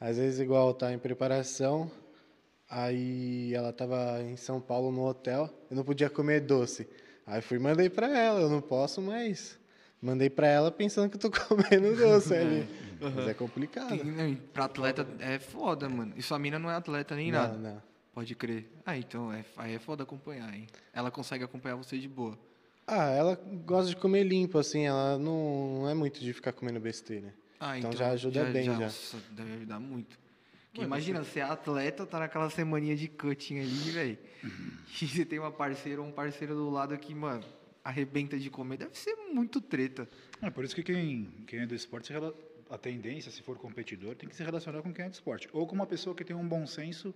É. 0.00 0.06
Às 0.06 0.18
vezes, 0.18 0.38
igual 0.38 0.74
tá 0.74 0.92
em 0.92 0.98
preparação, 0.98 1.90
aí 2.68 3.54
ela 3.54 3.72
tava 3.72 4.20
em 4.20 4.36
São 4.36 4.60
Paulo 4.60 4.92
no 4.92 5.06
hotel, 5.06 5.48
eu 5.70 5.76
não 5.76 5.84
podia 5.84 6.10
comer 6.10 6.40
doce. 6.40 6.86
Aí 7.26 7.40
fui 7.40 7.56
e 7.56 7.60
mandei 7.60 7.88
pra 7.88 8.06
ela, 8.14 8.38
eu 8.38 8.50
não 8.50 8.60
posso 8.60 9.00
mais. 9.00 9.58
Mandei 9.98 10.28
pra 10.28 10.46
ela 10.46 10.70
pensando 10.70 11.08
que 11.08 11.16
eu 11.16 11.20
tô 11.20 11.30
comendo 11.48 11.96
doce 11.96 12.34
ali. 12.34 12.68
Mas 13.14 13.28
é 13.28 13.34
complicado. 13.34 13.88
Tem, 13.88 14.04
não, 14.04 14.34
pra 14.52 14.64
atleta 14.66 15.06
é 15.18 15.38
foda, 15.38 15.88
mano. 15.88 16.12
E 16.16 16.22
sua 16.22 16.38
mina 16.38 16.58
não 16.58 16.70
é 16.70 16.74
atleta 16.74 17.14
nem 17.16 17.30
Não, 17.32 17.40
nada. 17.40 17.58
não. 17.58 17.82
Pode 18.14 18.34
crer. 18.34 18.68
Ah, 18.84 18.96
então 18.96 19.32
é, 19.32 19.44
aí 19.56 19.74
é 19.74 19.78
foda 19.78 20.02
acompanhar, 20.02 20.52
hein? 20.54 20.66
Ela 20.92 21.10
consegue 21.10 21.44
acompanhar 21.44 21.76
você 21.76 21.98
de 21.98 22.08
boa. 22.08 22.38
Ah, 22.86 23.08
ela 23.10 23.40
gosta 23.64 23.88
de 23.88 23.96
comer 23.96 24.22
limpo, 24.24 24.58
assim, 24.58 24.82
ela 24.86 25.16
não, 25.18 25.80
não 25.80 25.88
é 25.88 25.94
muito 25.94 26.20
de 26.20 26.32
ficar 26.32 26.52
comendo 26.52 26.78
besteira. 26.78 27.32
Ah, 27.58 27.78
Então 27.78 27.92
já 27.92 28.10
ajuda 28.10 28.44
bem, 28.44 28.64
já. 28.64 28.76
Nossa, 28.78 29.16
deve 29.30 29.52
ajudar 29.54 29.80
muito. 29.80 30.18
Mano, 30.74 30.86
imagina, 30.86 31.22
você 31.22 31.40
é 31.40 31.42
atleta, 31.42 32.04
tá 32.04 32.18
naquela 32.18 32.50
semaninha 32.50 32.96
de 32.96 33.06
cutting 33.08 33.60
ali, 33.60 33.90
velho. 33.90 34.18
E 35.00 35.06
você 35.06 35.24
tem 35.24 35.38
uma 35.38 35.52
parceira 35.52 36.00
ou 36.02 36.08
um 36.08 36.12
parceiro 36.12 36.54
do 36.54 36.68
lado 36.70 36.96
que, 36.98 37.14
mano, 37.14 37.44
arrebenta 37.84 38.38
de 38.38 38.50
comer. 38.50 38.78
Deve 38.78 38.96
ser 38.98 39.14
muito 39.32 39.60
treta. 39.60 40.08
É 40.40 40.50
por 40.50 40.64
isso 40.64 40.74
que 40.74 40.82
quem, 40.82 41.28
quem 41.46 41.60
é 41.60 41.66
do 41.66 41.74
esporte, 41.74 42.08
se 42.08 42.12
a 42.72 42.78
tendência, 42.78 43.30
se 43.30 43.42
for 43.42 43.56
competidor, 43.58 44.14
tem 44.16 44.28
que 44.28 44.34
se 44.34 44.42
relacionar 44.42 44.80
com 44.82 44.92
quem 44.92 45.04
é 45.04 45.08
do 45.08 45.12
esporte. 45.12 45.48
Ou 45.52 45.66
com 45.66 45.74
uma 45.74 45.86
pessoa 45.86 46.16
que 46.16 46.24
tem 46.24 46.34
um 46.34 46.46
bom 46.48 46.66
senso 46.66 47.14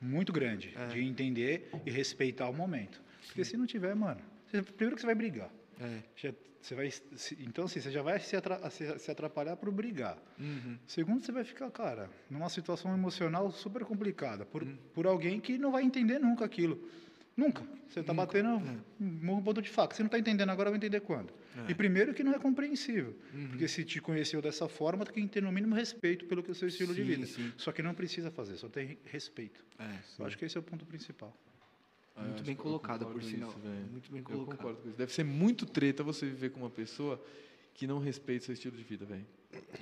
muito 0.00 0.32
grande, 0.32 0.74
É. 0.76 0.86
de 0.88 1.00
entender 1.02 1.70
e 1.86 1.90
respeitar 1.90 2.48
o 2.48 2.52
momento. 2.52 3.00
Porque 3.26 3.44
se 3.44 3.56
não 3.56 3.66
tiver, 3.66 3.94
mano, 3.94 4.20
você- 4.46 4.62
primeiro 4.62 4.96
que 4.96 5.00
você 5.02 5.06
vai 5.06 5.14
brigar. 5.14 5.50
É. 5.80 6.00
Já- 6.16 6.32
você 6.60 6.74
vai, 6.74 6.90
se- 6.90 7.36
então, 7.40 7.64
assim, 7.66 7.80
você 7.80 7.90
já 7.92 8.02
vai 8.02 8.18
se, 8.18 8.34
atra- 8.34 8.68
se- 8.70 8.98
se 8.98 9.10
atrapalhar 9.10 9.56
por 9.56 9.70
brigar. 9.70 10.18
Uhum. 10.38 10.76
Segundo, 10.86 11.22
você 11.24 11.30
vai 11.30 11.44
ficar, 11.44 11.70
cara, 11.70 12.10
numa 12.28 12.48
situação 12.48 12.92
emocional 12.92 13.50
super 13.52 13.84
complicada, 13.84 14.44
por, 14.44 14.66
por 14.92 15.06
alguém 15.06 15.38
que 15.40 15.56
não 15.56 15.70
vai 15.70 15.84
entender 15.84 16.18
nunca 16.18 16.44
aquilo. 16.44 16.88
Nunca. 17.36 17.62
Você 17.88 18.00
está 18.00 18.14
batendo 18.14 18.60
um 19.00 19.42
ponto 19.42 19.60
de 19.60 19.68
faca. 19.68 19.94
Você 19.94 20.02
não 20.02 20.06
está 20.06 20.18
entendendo 20.18 20.48
agora, 20.50 20.70
vai 20.70 20.76
entender 20.78 21.00
quando. 21.00 21.32
E 21.68 21.74
primeiro 21.74 22.12
que 22.14 22.22
não 22.24 22.32
é 22.32 22.38
compreensível. 22.38 23.14
Porque 23.50 23.68
se 23.68 23.84
te 23.84 24.00
conheceu 24.00 24.40
dessa 24.42 24.68
forma, 24.68 25.04
tem 25.04 25.26
que 25.26 25.34
ter 25.34 25.42
no 25.42 25.52
mínimo 25.52 25.74
respeito 25.74 26.24
pelo 26.26 26.42
que 26.42 26.50
é 26.50 26.52
o 26.52 26.54
seu 26.54 26.68
estilo 26.68 26.94
de 26.94 27.02
Sim, 27.02 27.06
vida. 27.08 27.26
sim. 27.26 27.52
Só 27.56 27.72
que 27.72 27.82
não 27.82 27.94
precisa 27.94 28.30
fazer, 28.30 28.56
só 28.56 28.68
tem 28.68 28.98
respeito. 29.04 29.64
É. 29.78 29.98
Eu 30.18 30.26
acho 30.26 30.36
que 30.38 30.44
esse 30.44 30.56
é 30.56 30.60
o 30.60 30.62
ponto 30.62 30.84
principal. 30.86 31.36
Eu 32.16 32.22
Muito 32.24 32.42
bem 32.44 32.54
eu 32.54 32.62
colocado, 32.62 33.04
por 33.06 33.22
sinal. 33.22 33.50
isso. 33.50 33.58
Muito 33.92 34.10
bem 34.10 34.20
Eu 34.20 34.24
colocado. 34.24 34.56
concordo 34.56 34.80
com 34.80 34.88
isso. 34.88 34.96
Deve 34.98 35.12
ser 35.12 35.24
muito 35.24 35.66
treta 35.66 36.02
você 36.02 36.24
viver 36.26 36.50
com 36.50 36.60
uma 36.60 36.70
pessoa 36.70 37.22
que 37.74 37.86
não 37.86 37.98
respeita 37.98 38.46
seu 38.46 38.54
estilo 38.54 38.74
de 38.76 38.82
vida, 38.82 39.04
velho. 39.04 39.26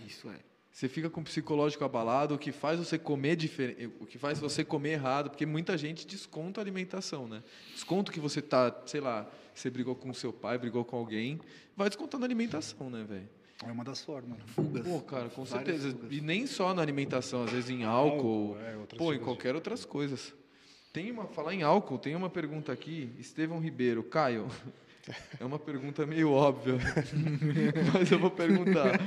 Isso 0.06 0.28
é. 0.28 0.40
Você 0.74 0.88
fica 0.88 1.08
com 1.08 1.20
o 1.20 1.24
psicológico 1.24 1.84
abalado, 1.84 2.34
o 2.34 2.38
que 2.38 2.50
faz 2.50 2.80
você 2.80 2.98
comer 2.98 3.36
diferente, 3.36 3.92
o 4.00 4.04
que 4.04 4.18
faz 4.18 4.40
você 4.40 4.64
comer 4.64 4.94
errado, 4.94 5.30
porque 5.30 5.46
muita 5.46 5.78
gente 5.78 6.04
desconta 6.04 6.60
a 6.60 6.62
alimentação, 6.62 7.28
né? 7.28 7.44
Desconta 7.72 8.10
que 8.10 8.18
você 8.18 8.42
tá, 8.42 8.76
sei 8.84 9.00
lá, 9.00 9.24
você 9.54 9.70
brigou 9.70 9.94
com 9.94 10.12
seu 10.12 10.32
pai, 10.32 10.58
brigou 10.58 10.84
com 10.84 10.96
alguém, 10.96 11.40
vai 11.76 11.88
descontando 11.88 12.24
a 12.24 12.26
alimentação, 12.26 12.90
né, 12.90 13.04
velho? 13.08 13.28
É 13.64 13.70
uma 13.70 13.84
das 13.84 14.02
formas. 14.02 14.36
né? 14.36 14.44
Fugas. 14.48 14.84
Pô, 14.84 15.00
cara, 15.02 15.28
com 15.28 15.44
Várias 15.44 15.76
certeza. 15.80 15.92
fugas. 15.96 16.12
E 16.12 16.20
nem 16.20 16.44
só 16.44 16.74
na 16.74 16.82
alimentação, 16.82 17.44
às 17.44 17.52
vezes 17.52 17.70
em 17.70 17.84
álcool, 17.84 18.56
Álcool, 18.56 18.58
é, 18.60 18.96
pô, 18.96 19.14
em 19.14 19.20
qualquer 19.20 19.54
outras 19.54 19.84
coisas. 19.84 20.34
Tem 20.92 21.08
uma, 21.12 21.26
falar 21.28 21.54
em 21.54 21.62
álcool, 21.62 21.98
tem 21.98 22.16
uma 22.16 22.28
pergunta 22.28 22.72
aqui, 22.72 23.12
Estevão 23.16 23.60
Ribeiro, 23.60 24.02
Caio. 24.02 24.48
É 25.38 25.44
uma 25.44 25.58
pergunta 25.58 26.06
meio 26.06 26.30
óbvia, 26.32 26.74
mas 27.92 28.10
eu 28.10 28.18
vou 28.18 28.30
perguntar. 28.30 28.98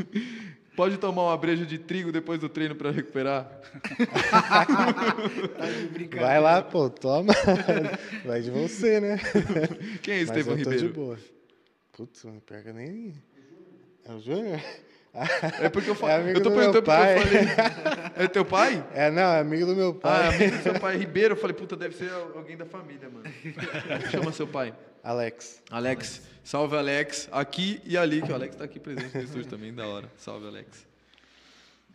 Pode 0.76 0.96
tomar 0.98 1.22
uma 1.24 1.36
breja 1.36 1.64
de 1.66 1.78
trigo 1.78 2.10
depois 2.12 2.38
do 2.40 2.48
treino 2.48 2.74
para 2.74 2.90
recuperar? 2.90 3.44
Tá. 4.30 4.66
Vai 6.20 6.40
lá, 6.40 6.62
pô, 6.62 6.88
toma. 6.90 7.32
Vai 8.24 8.40
de 8.40 8.50
você, 8.50 9.00
né? 9.00 9.18
Quem 10.02 10.14
é 10.14 10.22
eu 10.22 10.26
tô 10.26 10.32
de 10.34 10.52
Ribeiro? 10.54 10.92
boa. 10.92 11.18
Putz, 11.92 12.24
não 12.24 12.40
pega 12.40 12.72
nem. 12.72 13.14
É 14.06 14.12
o 14.12 14.20
Júnior? 14.20 14.60
É 15.60 15.68
porque 15.68 15.90
eu 15.90 15.94
É 15.94 15.96
falei. 15.96 16.16
amigo 16.16 16.38
eu 16.38 16.42
tô 16.42 16.50
perguntando 16.50 16.82
porque 16.82 16.90
eu 16.90 16.94
pai. 16.94 17.20
falei. 17.20 18.14
É 18.16 18.28
teu 18.28 18.44
pai? 18.44 18.86
É, 18.94 19.10
não, 19.10 19.22
é 19.34 19.40
amigo 19.40 19.66
do 19.66 19.76
meu 19.76 19.90
Ah, 19.90 20.00
pai. 20.00 20.34
amigo 20.36 20.56
do 20.56 20.62
seu 20.62 20.80
pai 20.80 20.96
Ribeiro. 20.96 21.34
Eu 21.34 21.38
falei, 21.38 21.54
puta, 21.54 21.76
deve 21.76 21.94
ser 21.94 22.10
alguém 22.34 22.56
da 22.56 22.64
família, 22.64 23.10
mano. 23.10 23.24
Chama 24.10 24.32
seu 24.32 24.46
pai. 24.46 24.74
Alex. 25.02 25.60
Alex. 25.68 26.22
Salve, 26.44 26.76
Alex. 26.76 27.28
Aqui 27.32 27.80
e 27.84 27.96
ali, 27.96 28.22
que 28.22 28.30
o 28.30 28.34
Alex 28.34 28.54
tá 28.54 28.64
aqui 28.64 28.78
presente 28.78 29.16
no 29.16 29.24
estúdio 29.24 29.50
também, 29.50 29.74
da 29.74 29.86
hora. 29.86 30.10
Salve, 30.16 30.46
Alex. 30.46 30.86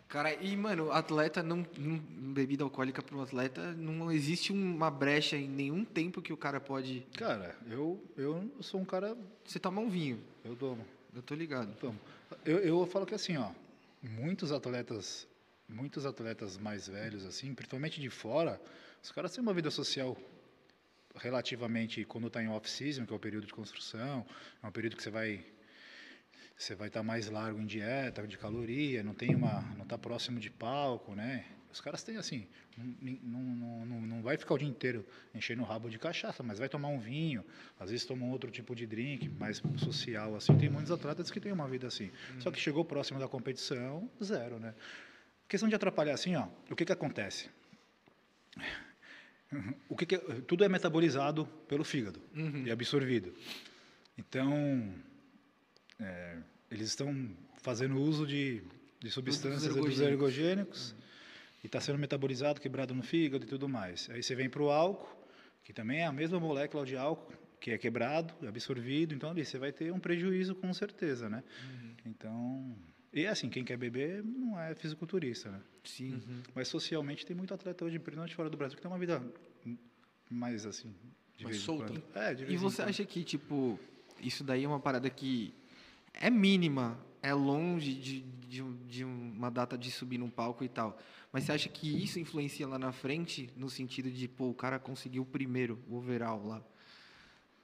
Cara, 0.10 0.34
e, 0.36 0.56
mano, 0.56 0.92
atleta 0.92 1.44
não, 1.44 1.66
não. 1.78 1.98
Bebida 1.98 2.64
alcoólica 2.64 3.02
pro 3.02 3.22
atleta, 3.22 3.74
não 3.74 4.12
existe 4.12 4.52
uma 4.52 4.90
brecha 4.90 5.36
em 5.36 5.48
nenhum 5.48 5.84
tempo 5.84 6.22
que 6.22 6.32
o 6.32 6.38
cara 6.38 6.60
pode. 6.60 7.06
Cara, 7.18 7.56
eu, 7.70 8.02
eu 8.18 8.50
sou 8.62 8.80
um 8.80 8.86
cara. 8.86 9.18
Você 9.46 9.60
toma 9.60 9.82
um 9.82 9.90
vinho. 9.90 10.22
Eu 10.44 10.56
tomo. 10.56 10.86
Eu 11.16 11.22
tô 11.22 11.34
ligado. 11.34 11.74
tomo. 11.78 12.00
Eu, 12.46 12.60
eu 12.60 12.86
falo 12.86 13.06
que 13.06 13.16
assim, 13.16 13.38
ó, 13.38 13.52
muitos 14.02 14.52
atletas, 14.52 15.28
muitos 15.68 16.06
atletas 16.06 16.58
mais 16.58 16.88
velhos, 16.88 17.26
assim, 17.26 17.54
principalmente 17.54 18.00
de 18.00 18.10
fora, 18.10 18.62
os 19.04 19.12
caras 19.12 19.34
têm 19.34 19.42
uma 19.42 19.54
vida 19.54 19.72
social 19.72 20.18
relativamente 21.18 22.04
quando 22.06 22.28
está 22.28 22.42
em 22.42 22.48
off-season, 22.48 23.06
que 23.06 23.14
é 23.14 23.16
o 23.16 23.20
período 23.20 23.48
de 23.48 23.54
construção, 23.54 24.26
é 24.62 24.68
um 24.68 24.72
período 24.72 24.96
que 24.96 25.04
você 25.04 25.10
vai 25.10 25.44
você 26.58 26.74
vai 26.74 26.88
estar 26.88 27.04
mais 27.04 27.30
largo 27.30 27.60
em 27.62 27.66
dieta, 27.68 28.26
de 28.26 28.36
caloria, 28.36 29.04
não 29.04 29.14
tem 29.14 29.36
uma, 29.36 29.62
não 29.76 29.84
está 29.84 29.96
próximo 29.96 30.40
de 30.40 30.50
palco, 30.50 31.14
né? 31.14 31.46
Os 31.72 31.80
caras 31.80 32.02
têm 32.02 32.18
assim, 32.18 32.48
não, 32.76 33.40
não, 33.40 33.86
não, 33.86 34.02
não 34.02 34.22
vai 34.24 34.38
ficar 34.38 34.56
o 34.56 34.58
dia 34.58 34.68
inteiro 34.68 35.06
enchendo 35.36 35.62
o 35.62 35.66
rabo 35.66 35.90
de 35.90 36.00
cachaça, 36.00 36.42
mas 36.42 36.58
vai 36.58 36.68
tomar 36.68 36.88
um 36.88 36.98
vinho, 36.98 37.46
às 37.80 37.92
vezes 37.92 38.06
toma 38.06 38.26
outro 38.26 38.50
tipo 38.50 38.76
de 38.76 38.88
drink, 38.88 39.30
mais 39.30 39.62
social, 39.78 40.36
assim. 40.36 40.58
Tem 40.58 40.70
muitos 40.70 40.92
atletas 40.92 41.30
que 41.30 41.40
têm 41.40 41.52
uma 41.52 41.68
vida 41.68 41.86
assim. 41.86 42.10
Só 42.40 42.50
que 42.50 42.60
chegou 42.60 42.84
próximo 42.84 43.20
da 43.20 43.28
competição, 43.28 44.10
zero, 44.24 44.60
né? 44.60 44.74
Questão 45.48 45.70
de 45.70 45.76
atrapalhar 45.76 46.16
assim, 46.16 46.36
ó, 46.36 46.48
o 46.72 46.76
que 46.76 46.86
que 46.86 46.92
acontece? 46.92 47.50
O 49.90 49.96
que 49.96 50.06
que 50.06 50.16
é- 50.16 50.42
tudo 50.48 50.64
é 50.64 50.70
metabolizado 50.70 51.46
pelo 51.68 51.84
fígado 51.84 52.20
e 52.66 52.72
absorvido. 52.72 53.34
Então, 54.18 54.94
é, 56.00 56.38
eles 56.72 56.88
estão 56.90 57.30
fazendo 57.62 58.00
uso 58.02 58.26
de, 58.26 58.62
de 59.00 59.10
substâncias 59.10 59.64
ergogênicos. 59.76 60.00
ergogênicos 60.02 60.96
e 61.64 61.68
está 61.68 61.80
sendo 61.80 61.98
metabolizado, 61.98 62.60
quebrado 62.62 62.94
no 62.94 63.04
fígado 63.04 63.46
e 63.46 63.48
tudo 63.48 63.68
mais. 63.70 64.10
Aí 64.10 64.22
você 64.22 64.36
vem 64.36 64.50
para 64.50 64.62
o 64.62 64.70
álcool, 64.70 65.16
que 65.64 65.74
também 65.74 66.00
é 66.00 66.06
a 66.06 66.12
mesma 66.12 66.40
molécula 66.40 66.86
de 66.86 66.96
álcool, 66.98 67.34
que 67.60 67.72
é 67.72 67.78
quebrado, 67.78 68.34
absorvido, 68.48 69.14
então 69.16 69.32
ali 69.32 69.44
você 69.44 69.58
vai 69.58 69.72
ter 69.72 69.92
um 69.92 70.00
prejuízo 70.00 70.54
com 70.56 70.72
certeza, 70.74 71.30
né? 71.30 71.44
Então, 72.06 72.76
e 73.14 73.26
assim, 73.26 73.50
quem 73.50 73.64
quer 73.64 73.78
beber 73.78 74.24
não 74.24 74.60
é 74.60 74.76
fisiculturista, 74.76 75.50
né? 75.52 75.62
Sim. 75.84 76.22
Mas 76.54 76.68
socialmente 76.68 77.26
tem 77.26 77.36
muito 77.36 77.54
atleta 77.54 77.86
hoje, 77.86 77.98
principalmente 78.00 78.36
fora 78.36 78.50
do 78.50 78.58
Brasil, 78.58 78.76
que 78.76 78.82
tem 78.82 78.92
uma 78.92 79.00
vida 79.00 79.24
mais 80.30 80.66
assim, 80.66 80.94
de 81.38 81.44
Mais 81.46 81.58
solta. 81.58 81.94
É, 82.16 82.34
de 82.34 82.46
vez 82.46 82.54
E 82.54 82.58
você 82.58 82.82
acha 82.82 83.06
que, 83.06 83.24
tipo, 83.24 83.80
isso 84.20 84.44
daí 84.44 84.64
é 84.64 84.68
uma 84.68 84.80
parada 84.80 85.10
que 85.10 85.54
é 86.14 86.30
mínima, 86.30 87.00
é 87.22 87.34
longe 87.34 87.94
de, 87.94 88.22
de, 88.22 88.64
de 88.88 89.04
uma 89.04 89.50
data 89.50 89.78
de 89.78 89.90
subir 89.92 90.18
num 90.18 90.30
palco 90.30 90.64
e 90.64 90.70
tal. 90.70 91.00
Mas 91.32 91.44
você 91.44 91.52
acha 91.52 91.70
que 91.70 92.04
isso 92.04 92.20
influencia 92.20 92.68
lá 92.68 92.80
na 92.80 92.92
frente, 92.92 93.50
no 93.56 93.70
sentido 93.70 94.10
de, 94.10 94.28
pô, 94.28 94.50
o 94.50 94.54
cara 94.54 94.80
conseguiu 94.80 95.24
o 95.24 95.26
primeiro, 95.26 95.80
o 95.90 95.96
overall 95.96 96.46
lá? 96.46 96.64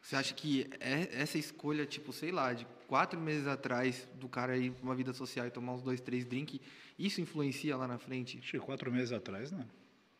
Você 0.01 0.15
acha 0.17 0.33
que 0.33 0.69
é- 0.81 1.21
essa 1.21 1.37
escolha, 1.37 1.85
tipo, 1.85 2.11
sei 2.11 2.31
lá, 2.31 2.53
de 2.53 2.67
quatro 2.93 3.19
meses 3.19 3.47
atrás, 3.47 4.07
do 4.19 4.29
cara 4.29 4.55
ir 4.55 4.69
pra 4.71 4.83
uma 4.83 4.93
vida 4.93 5.11
social 5.13 5.47
e 5.47 5.49
tomar 5.49 5.73
uns 5.73 5.81
dois, 5.81 5.99
três 5.99 6.25
drinks, 6.27 6.59
isso 6.99 7.19
influencia 7.19 7.75
lá 7.75 7.87
na 7.87 7.97
frente? 7.97 8.37
Acho 8.37 8.51
que 8.51 8.59
quatro 8.59 8.91
meses 8.91 9.11
atrás, 9.11 9.51
não. 9.51 9.65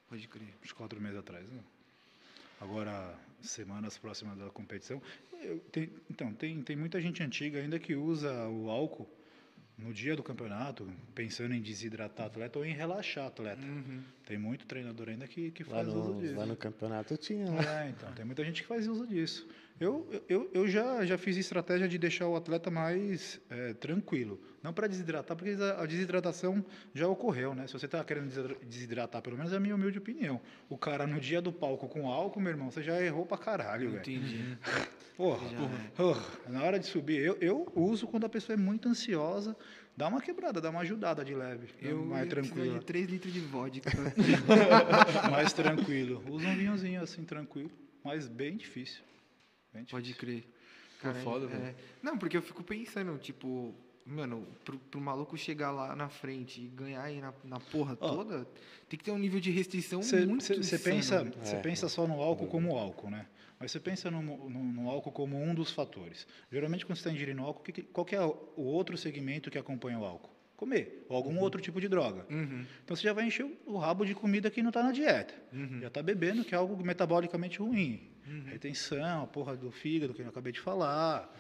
Pode 0.10 0.28
crer. 0.28 0.48
Acho 0.60 0.74
que 0.74 0.74
quatro 0.74 1.00
meses 1.00 1.16
atrás, 1.20 1.46
não. 1.52 1.64
Agora, 2.60 3.16
semanas 3.44 3.96
próximas 4.00 4.40
da 4.40 4.50
competição. 4.50 5.00
eu- 5.44 5.60
tem- 5.72 5.92
então, 6.10 6.34
tem, 6.34 6.64
tem 6.64 6.76
muita 6.76 7.00
gente 7.00 7.22
antiga 7.22 7.60
ainda 7.60 7.78
que 7.78 7.94
usa 7.96 8.48
o 8.48 8.72
álcool 8.72 9.08
no 9.78 9.94
dia 9.94 10.16
do 10.16 10.24
campeonato, 10.24 10.90
pensando 11.14 11.54
em 11.54 11.62
desidratar 11.62 12.26
atleta 12.26 12.58
ou 12.58 12.66
em 12.66 12.74
relaxar 12.74 13.28
atleta. 13.28 13.62
Tem 14.26 14.38
muito 14.38 14.66
treinador 14.66 15.10
ainda 15.10 15.28
que, 15.28 15.52
que 15.52 15.64
faz 15.64 15.88
uso 15.90 16.14
no, 16.14 16.22
disso. 16.22 16.36
lá 16.36 16.46
no 16.48 16.56
campeonato 16.56 17.16
tinha, 17.18 17.46
né? 17.52 17.86
É, 17.86 17.90
então, 17.92 18.12
tem 18.14 18.26
muita 18.26 18.44
gente 18.44 18.64
que 18.64 18.68
faz 18.68 18.88
uso 18.88 19.06
disso. 19.06 19.48
Eu, 19.80 20.08
eu, 20.30 20.50
eu 20.54 20.68
já, 20.68 21.04
já 21.06 21.18
fiz 21.18 21.36
estratégia 21.36 21.88
de 21.88 21.98
deixar 21.98 22.28
o 22.28 22.36
atleta 22.36 22.70
mais 22.72 23.42
é, 23.50 23.74
tranquilo. 23.74 24.40
Não 24.62 24.72
para 24.72 24.88
desidratar, 24.88 25.36
porque 25.36 25.58
a 25.78 25.86
desidratação 25.86 26.64
já 26.94 27.08
ocorreu, 27.08 27.54
né? 27.54 27.68
Se 27.68 27.74
você 27.74 27.86
está 27.86 28.02
querendo 28.04 28.28
desidra- 28.28 28.56
desidratar, 28.64 29.22
pelo 29.22 29.36
menos 29.36 29.52
é 29.52 29.58
a 29.58 29.60
minha 29.60 29.76
humilde 29.76 29.98
opinião. 29.98 30.40
O 30.70 30.78
cara 30.78 31.06
no 31.06 31.20
dia 31.20 31.42
do 31.42 31.52
palco 31.52 31.88
com 31.90 32.08
álcool, 32.10 32.40
meu 32.40 32.52
irmão, 32.52 32.72
você 32.72 32.82
já 32.82 33.02
errou 33.02 33.26
pra 33.26 33.38
caralho, 33.38 33.90
velho. 33.92 34.00
Entendi. 34.00 34.58
Porra, 35.18 35.48
Já 35.48 35.58
porra, 35.58 35.78
porra, 35.96 36.24
na 36.50 36.64
hora 36.64 36.80
de 36.80 36.88
subir, 36.88 37.20
eu, 37.24 37.38
eu 37.40 37.72
uso 37.76 38.08
quando 38.08 38.26
a 38.26 38.30
pessoa 38.30 38.56
é 38.56 38.58
muito 38.58 38.90
ansiosa, 38.90 39.56
dá 39.96 40.08
uma 40.08 40.20
quebrada, 40.20 40.60
dá 40.60 40.72
uma 40.72 40.80
ajudada 40.80 41.24
de 41.24 41.36
leve, 41.36 41.68
Eu 41.80 42.04
mais 42.04 42.28
tranquilo. 42.28 42.80
de 42.80 42.86
3 42.86 43.08
litros 43.10 43.32
de 43.32 43.40
vodka. 43.40 43.92
mais 45.30 45.54
tranquilo. 45.54 46.24
Usa 46.28 46.48
um 46.48 46.56
vinhozinho 46.56 47.00
assim, 47.02 47.24
tranquilo, 47.24 47.70
mas 48.04 48.28
bem 48.28 48.58
difícil. 48.58 49.04
Pode 49.90 50.14
crer. 50.14 50.44
Pô, 51.02 51.14
foda, 51.16 51.46
é. 51.46 51.50
velho. 51.50 51.76
Não, 52.02 52.18
porque 52.18 52.38
eu 52.38 52.42
fico 52.42 52.64
pensando, 52.64 53.18
tipo, 53.18 53.74
mano, 54.06 54.48
pro, 54.64 54.78
pro 54.78 55.02
maluco 55.02 55.38
chegar 55.38 55.72
lá 55.72 55.96
na 55.96 56.10
frente 56.10 56.62
e 56.62 56.68
ganhar 56.68 57.04
aí 57.04 57.20
na, 57.20 57.34
na 57.44 57.60
porra 57.60 57.98
Ó. 58.00 58.16
toda, 58.16 58.48
tem 58.88 58.98
que 58.98 59.04
ter 59.04 59.12
um 59.12 59.18
nível 59.18 59.40
de 59.40 59.52
restrição 59.52 60.02
Você 60.02 60.26
muito 60.26 60.44
você 60.44 60.80
pensa, 60.80 61.32
É. 61.44 61.56
pensa 61.62 61.90
só 61.90 62.08
no 62.08 62.22
álcool 62.22 62.48
como 62.48 62.78
álcool, 62.78 63.10
né? 63.10 63.28
Mas 63.60 63.72
você 63.72 63.80
pensa 63.80 64.12
no, 64.12 64.22
no, 64.22 64.50
no 64.50 64.90
álcool 64.90 65.12
como 65.12 65.42
um 65.42 65.56
dos 65.56 65.72
fatores. 65.72 66.28
Geralmente, 66.52 66.86
quando 66.86 66.98
você 66.98 67.02
está 67.02 67.12
ingerindo 67.12 67.42
álcool, 67.42 67.64
que 67.64 67.82
qual 67.82 68.06
que 68.06 68.16
é 68.16 68.22
o 68.22 68.52
outro 68.58 68.98
segmento 68.98 69.50
que 69.50 69.58
acompanha 69.58 70.00
o 70.00 70.06
álcool? 70.06 70.34
comer. 70.56 71.06
Ou 71.10 71.18
algum 71.18 71.38
outro 71.40 71.60
tipo 71.60 71.82
de 71.82 71.90
droga. 71.90 72.26
Uhum. 72.30 72.66
Então 72.84 72.96
você 72.96 73.04
já 73.04 73.12
vai 73.12 73.26
encher 73.26 73.46
o 73.66 73.78
rabo 73.78 74.06
de 74.06 74.16
comida 74.16 74.50
que 74.50 74.62
não 74.62 74.70
está 74.70 74.82
na 74.82 74.92
dieta. 74.94 75.34
Já 75.82 75.88
está 75.88 76.02
bebendo, 76.02 76.46
que 76.46 76.56
é 76.56 76.58
algo 76.58 76.82
metabolicamente 76.84 77.60
ruim. 77.60 78.10
Retenção, 78.46 79.24
a 79.24 79.28
porra 79.28 79.56
do 79.56 79.72
fígado, 79.72 80.14
que 80.14 80.22
eu 80.22 80.28
acabei 80.30 80.52
de 80.54 80.60
falar. 80.60 81.34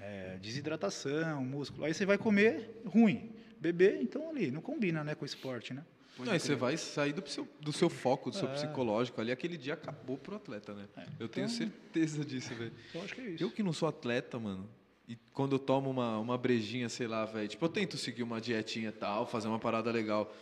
é, 0.00 0.38
desidratação, 0.40 1.44
músculo. 1.44 1.84
Aí 1.84 1.92
você 1.92 2.06
vai 2.06 2.16
comer 2.16 2.70
ruim. 2.86 3.32
Beber, 3.60 4.00
então 4.00 4.30
ali, 4.30 4.48
não 4.50 4.60
combina 4.60 5.02
né, 5.02 5.16
com 5.16 5.24
o 5.24 5.26
esporte, 5.26 5.74
né? 5.74 5.84
Não, 6.16 6.32
aí 6.32 6.38
você 6.38 6.54
vai 6.54 6.76
sair 6.76 7.12
do 7.12 7.28
seu, 7.28 7.48
do 7.60 7.72
seu 7.72 7.88
foco, 7.90 8.30
do 8.30 8.36
seu 8.36 8.48
É. 8.48 8.52
psicológico 8.52 9.20
ali. 9.20 9.32
Aquele 9.32 9.56
dia 9.56 9.74
acabou 9.74 10.16
pro 10.16 10.36
atleta, 10.36 10.72
né? 10.74 10.86
Eu 11.18 11.28
tenho 11.28 11.46
então- 11.46 11.56
certeza 11.56 12.24
disso, 12.24 12.54
velho. 12.54 12.72
Eu 12.94 13.02
acho 13.02 13.14
que 13.14 13.20
é 13.20 13.24
isso. 13.30 13.42
Eu 13.42 13.50
que 13.50 13.62
não 13.62 13.72
sou 13.72 13.88
atleta, 13.88 14.38
mano, 14.38 14.68
e 15.08 15.16
quando 15.32 15.56
eu 15.56 15.58
tomo 15.58 15.90
uma, 15.90 16.18
uma 16.18 16.38
brejinha, 16.38 16.88
sei 16.88 17.08
lá, 17.08 17.24
velho, 17.24 17.48
tipo, 17.48 17.64
eu 17.64 17.68
tento 17.68 17.96
seguir 17.96 18.22
uma 18.22 18.40
dietinha 18.40 18.90
e 18.90 18.92
tal, 18.92 19.26
fazer 19.26 19.48
uma 19.48 19.58
parada 19.58 19.90
legal. 19.90 20.32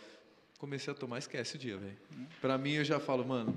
Comecei 0.59 0.91
a 0.91 0.95
tomar, 0.95 1.17
esquece 1.19 1.55
o 1.55 1.59
dia, 1.59 1.77
velho. 1.77 1.97
Pra 2.41 2.57
mim, 2.59 2.73
eu 2.73 2.83
já 2.83 2.99
falo, 2.99 3.25
mano. 3.25 3.55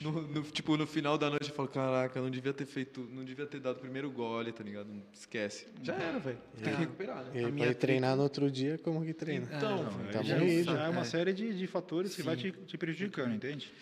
No, 0.00 0.22
no- 0.22 0.42
tipo, 0.42 0.76
no 0.76 0.86
final 0.86 1.16
da 1.18 1.28
noite 1.28 1.48
eu 1.50 1.54
falo, 1.54 1.68
caraca, 1.68 2.20
não 2.20 2.30
devia 2.30 2.52
ter 2.52 2.66
feito, 2.66 3.00
não 3.10 3.24
devia 3.24 3.46
ter 3.46 3.58
dado 3.60 3.76
o 3.76 3.80
primeiro 3.80 4.10
gole, 4.10 4.52
tá 4.52 4.62
ligado? 4.62 4.88
Esquece. 5.12 5.66
Já 5.82 5.94
era, 5.94 6.18
velho. 6.18 6.38
Tem 6.62 6.72
que 6.72 6.78
recuperar, 6.80 7.24
né? 7.24 7.30
E 7.34 7.38
A 7.42 7.46
aí, 7.46 7.52
minha 7.52 7.66
pra 7.66 7.74
treinar 7.74 8.16
no 8.16 8.22
outro 8.22 8.50
dia, 8.50 8.78
como 8.78 9.04
que 9.04 9.12
treina? 9.12 9.48
Então, 9.56 9.82
Não, 9.84 9.90
velho, 9.90 10.12
tá 10.12 10.22
já, 10.22 10.38
já 10.62 10.84
é 10.84 10.88
uma 10.88 11.00
É. 11.00 11.04
série 11.04 11.32
de, 11.32 11.56
de 11.56 11.66
fatores 11.66 12.14
que 12.14 12.22
vai 12.22 12.36
te, 12.36 12.52
te 12.52 12.78
prejudicando, 12.78 13.34
entende? 13.34 13.72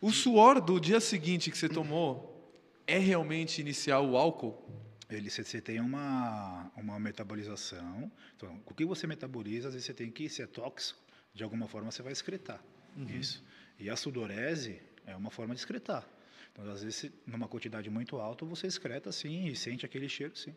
o 0.00 0.10
suor 0.12 0.60
do 0.60 0.78
dia 0.78 1.00
seguinte 1.00 1.50
que 1.50 1.56
você 1.56 1.68
tomou 1.68 2.52
é 2.86 2.98
realmente 2.98 3.60
iniciar 3.60 4.00
o 4.00 4.16
álcool? 4.16 4.62
Ele, 5.08 5.30
você, 5.30 5.42
você 5.44 5.60
tem 5.60 5.80
uma, 5.80 6.70
uma 6.76 6.98
metabolização. 6.98 8.10
Então, 8.36 8.60
o 8.66 8.74
que 8.74 8.84
você 8.84 9.06
metaboliza, 9.06 9.68
às 9.68 9.74
vezes 9.74 9.86
você 9.86 9.94
tem 9.94 10.10
que, 10.10 10.28
se 10.28 10.42
é 10.42 10.46
tóxico, 10.46 10.98
de 11.32 11.44
alguma 11.44 11.68
forma 11.68 11.90
você 11.90 12.02
vai 12.02 12.12
excretar. 12.12 12.62
Isso. 13.08 13.42
E 13.78 13.88
a 13.90 13.96
sudorese 13.96 14.80
é 15.06 15.16
uma 15.16 15.30
forma 15.30 15.54
de 15.54 15.60
excretar. 15.60 16.06
Então, 16.52 16.70
às 16.70 16.82
vezes, 16.82 17.10
numa 17.26 17.46
quantidade 17.46 17.88
muito 17.90 18.16
alta, 18.16 18.44
você 18.44 18.66
excreta 18.66 19.12
sim 19.12 19.46
e 19.46 19.54
sente 19.54 19.84
aquele 19.84 20.08
cheiro 20.08 20.36
sim. 20.36 20.54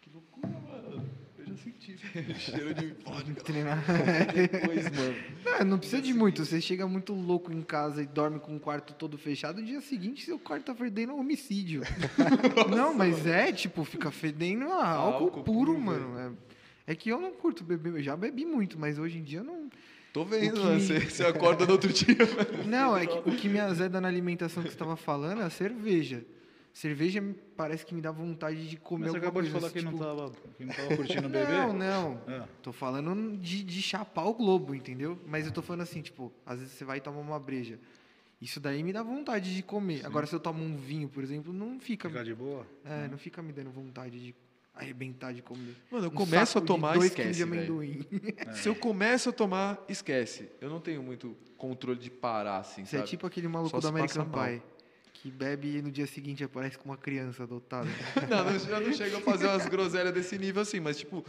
Que 0.00 0.10
loucura, 0.10 0.48
mano. 0.48 1.08
Eu 1.38 1.46
já 1.46 1.56
senti. 1.56 1.96
Cheiro 2.38 2.74
de 2.74 2.88
vodka. 3.02 3.42
Treinar. 3.42 3.82
Depois, 4.34 4.90
mano. 4.90 5.14
Não, 5.44 5.64
não 5.64 5.78
precisa 5.78 6.02
de 6.02 6.12
muito. 6.12 6.44
Você 6.44 6.60
chega 6.60 6.86
muito 6.86 7.14
louco 7.14 7.52
em 7.52 7.62
casa 7.62 8.02
e 8.02 8.06
dorme 8.06 8.38
com 8.38 8.56
o 8.56 8.60
quarto 8.60 8.92
todo 8.92 9.16
fechado, 9.16 9.60
no 9.60 9.66
dia 9.66 9.80
seguinte 9.80 10.24
seu 10.24 10.38
quarto 10.38 10.64
tá 10.64 10.74
fedendo 10.74 11.12
a 11.12 11.14
homicídio. 11.14 11.82
não, 12.74 12.92
mas 12.92 13.26
é, 13.26 13.52
tipo, 13.52 13.84
fica 13.84 14.10
fedendo 14.10 14.66
a 14.72 14.88
álcool, 14.88 15.24
Álcool 15.24 15.42
puro, 15.42 15.72
puro, 15.72 15.80
mano. 15.80 16.38
É, 16.86 16.92
é 16.92 16.94
que 16.94 17.08
eu 17.08 17.20
não 17.20 17.32
curto 17.32 17.64
beber, 17.64 17.94
eu 17.94 18.02
já 18.02 18.16
bebi 18.16 18.44
muito, 18.44 18.78
mas 18.78 18.98
hoje 18.98 19.18
em 19.18 19.22
dia 19.22 19.38
eu 19.38 19.44
não. 19.44 19.70
Tô 20.14 20.24
vendo, 20.24 20.58
O 20.58 20.62
que 20.62 20.66
me- 20.68 20.80
Você, 20.80 21.00
você 21.00 21.24
acorda 21.26 21.66
no 21.66 21.72
outro 21.72 21.92
dia. 21.92 22.14
Não, 22.64 22.96
é 22.96 23.04
que 23.04 23.18
o 23.28 23.34
que 23.36 23.48
me 23.48 23.58
azeda 23.58 24.00
na 24.00 24.06
alimentação 24.06 24.62
que 24.62 24.70
você 24.70 24.76
tava 24.76 24.94
falando 24.96 25.42
é 25.42 25.44
a 25.44 25.50
cerveja. 25.50 26.24
Cerveja 26.72 27.20
parece 27.56 27.84
que 27.84 27.92
me 27.92 28.00
dá 28.00 28.12
vontade 28.12 28.68
de 28.68 28.76
comer 28.76 29.06
Mas 29.06 29.10
você 29.10 29.16
alguma 29.16 29.28
acabou 29.28 29.42
de 29.42 29.50
falar 29.50 29.70
que, 29.72 29.78
tipo, 29.80 29.90
não 29.90 29.98
tava, 29.98 30.32
que 30.56 30.64
não 30.64 30.72
tava 30.72 30.96
curtindo 30.96 31.28
beber? 31.28 31.48
Não, 31.48 31.72
não. 31.72 32.20
Ah, 32.28 32.46
Tô 32.62 32.72
falando 32.72 33.36
de, 33.38 33.64
de 33.64 33.82
chapar 33.82 34.24
o 34.26 34.34
globo, 34.34 34.72
entendeu? 34.72 35.18
Mas 35.26 35.46
eu 35.46 35.52
tô 35.52 35.60
falando 35.62 35.80
assim, 35.82 36.00
tipo, 36.00 36.32
às 36.46 36.60
vezes 36.60 36.74
você 36.74 36.84
vai 36.84 37.00
tomar 37.00 37.18
uma 37.20 37.38
breja. 37.40 37.78
Isso 38.40 38.60
daí 38.60 38.84
me 38.84 38.92
dá 38.92 39.02
vontade 39.02 39.52
de 39.52 39.62
comer. 39.64 40.06
Agora, 40.06 40.26
se 40.26 40.34
eu 40.34 40.38
tomo 40.40 40.62
um 40.62 40.76
vinho, 40.76 41.08
por 41.08 41.24
exemplo, 41.24 41.52
não 41.52 41.80
fica. 41.80 42.08
ficar 42.08 42.22
de 42.24 42.34
boa? 42.34 42.64
É, 42.84 43.08
não 43.08 43.18
fica 43.18 43.42
me 43.42 43.52
dando 43.52 43.70
vontade 43.70 44.20
de 44.20 44.34
arrebentar 44.74 45.32
de 45.32 45.42
comer. 45.42 45.74
Mano, 45.90 46.06
eu 46.06 46.10
Um 46.10 46.14
começo 46.14 46.58
a 46.58 46.60
tomar, 46.60 46.94
dois 46.94 47.06
esquece, 47.10 47.32
de 47.32 47.42
amendoim. 47.42 48.04
Se 48.54 48.68
eu 48.68 48.74
começo 48.74 49.28
a 49.28 49.32
tomar, 49.32 49.82
esquece. 49.88 50.48
Eu 50.60 50.68
não 50.68 50.80
tenho 50.80 51.02
muito 51.02 51.36
controle 51.56 51.98
de 51.98 52.10
parar, 52.10 52.58
assim, 52.58 52.84
Você 52.84 52.96
é 52.96 52.98
sabe? 53.00 53.10
tipo 53.10 53.26
aquele 53.26 53.48
maluco 53.48 53.70
Só 53.70 53.80
do 53.80 53.88
American. 53.88 54.26
Pie. 54.28 54.62
Que 55.14 55.30
bebe 55.30 55.78
e 55.78 55.82
no 55.82 55.90
dia 55.90 56.06
seguinte 56.06 56.44
aparece 56.44 56.76
com 56.76 56.90
uma 56.90 56.98
criança 56.98 57.44
adotada. 57.44 57.88
Não, 58.28 58.50
eu 58.76 58.80
não 58.86 58.92
chego 58.92 59.16
a 59.16 59.20
fazer 59.22 59.46
umas 59.46 59.66
groselhas 59.66 60.12
desse 60.12 60.36
nível 60.36 60.60
assim, 60.60 60.80
mas, 60.80 60.98
tipo, 60.98 61.24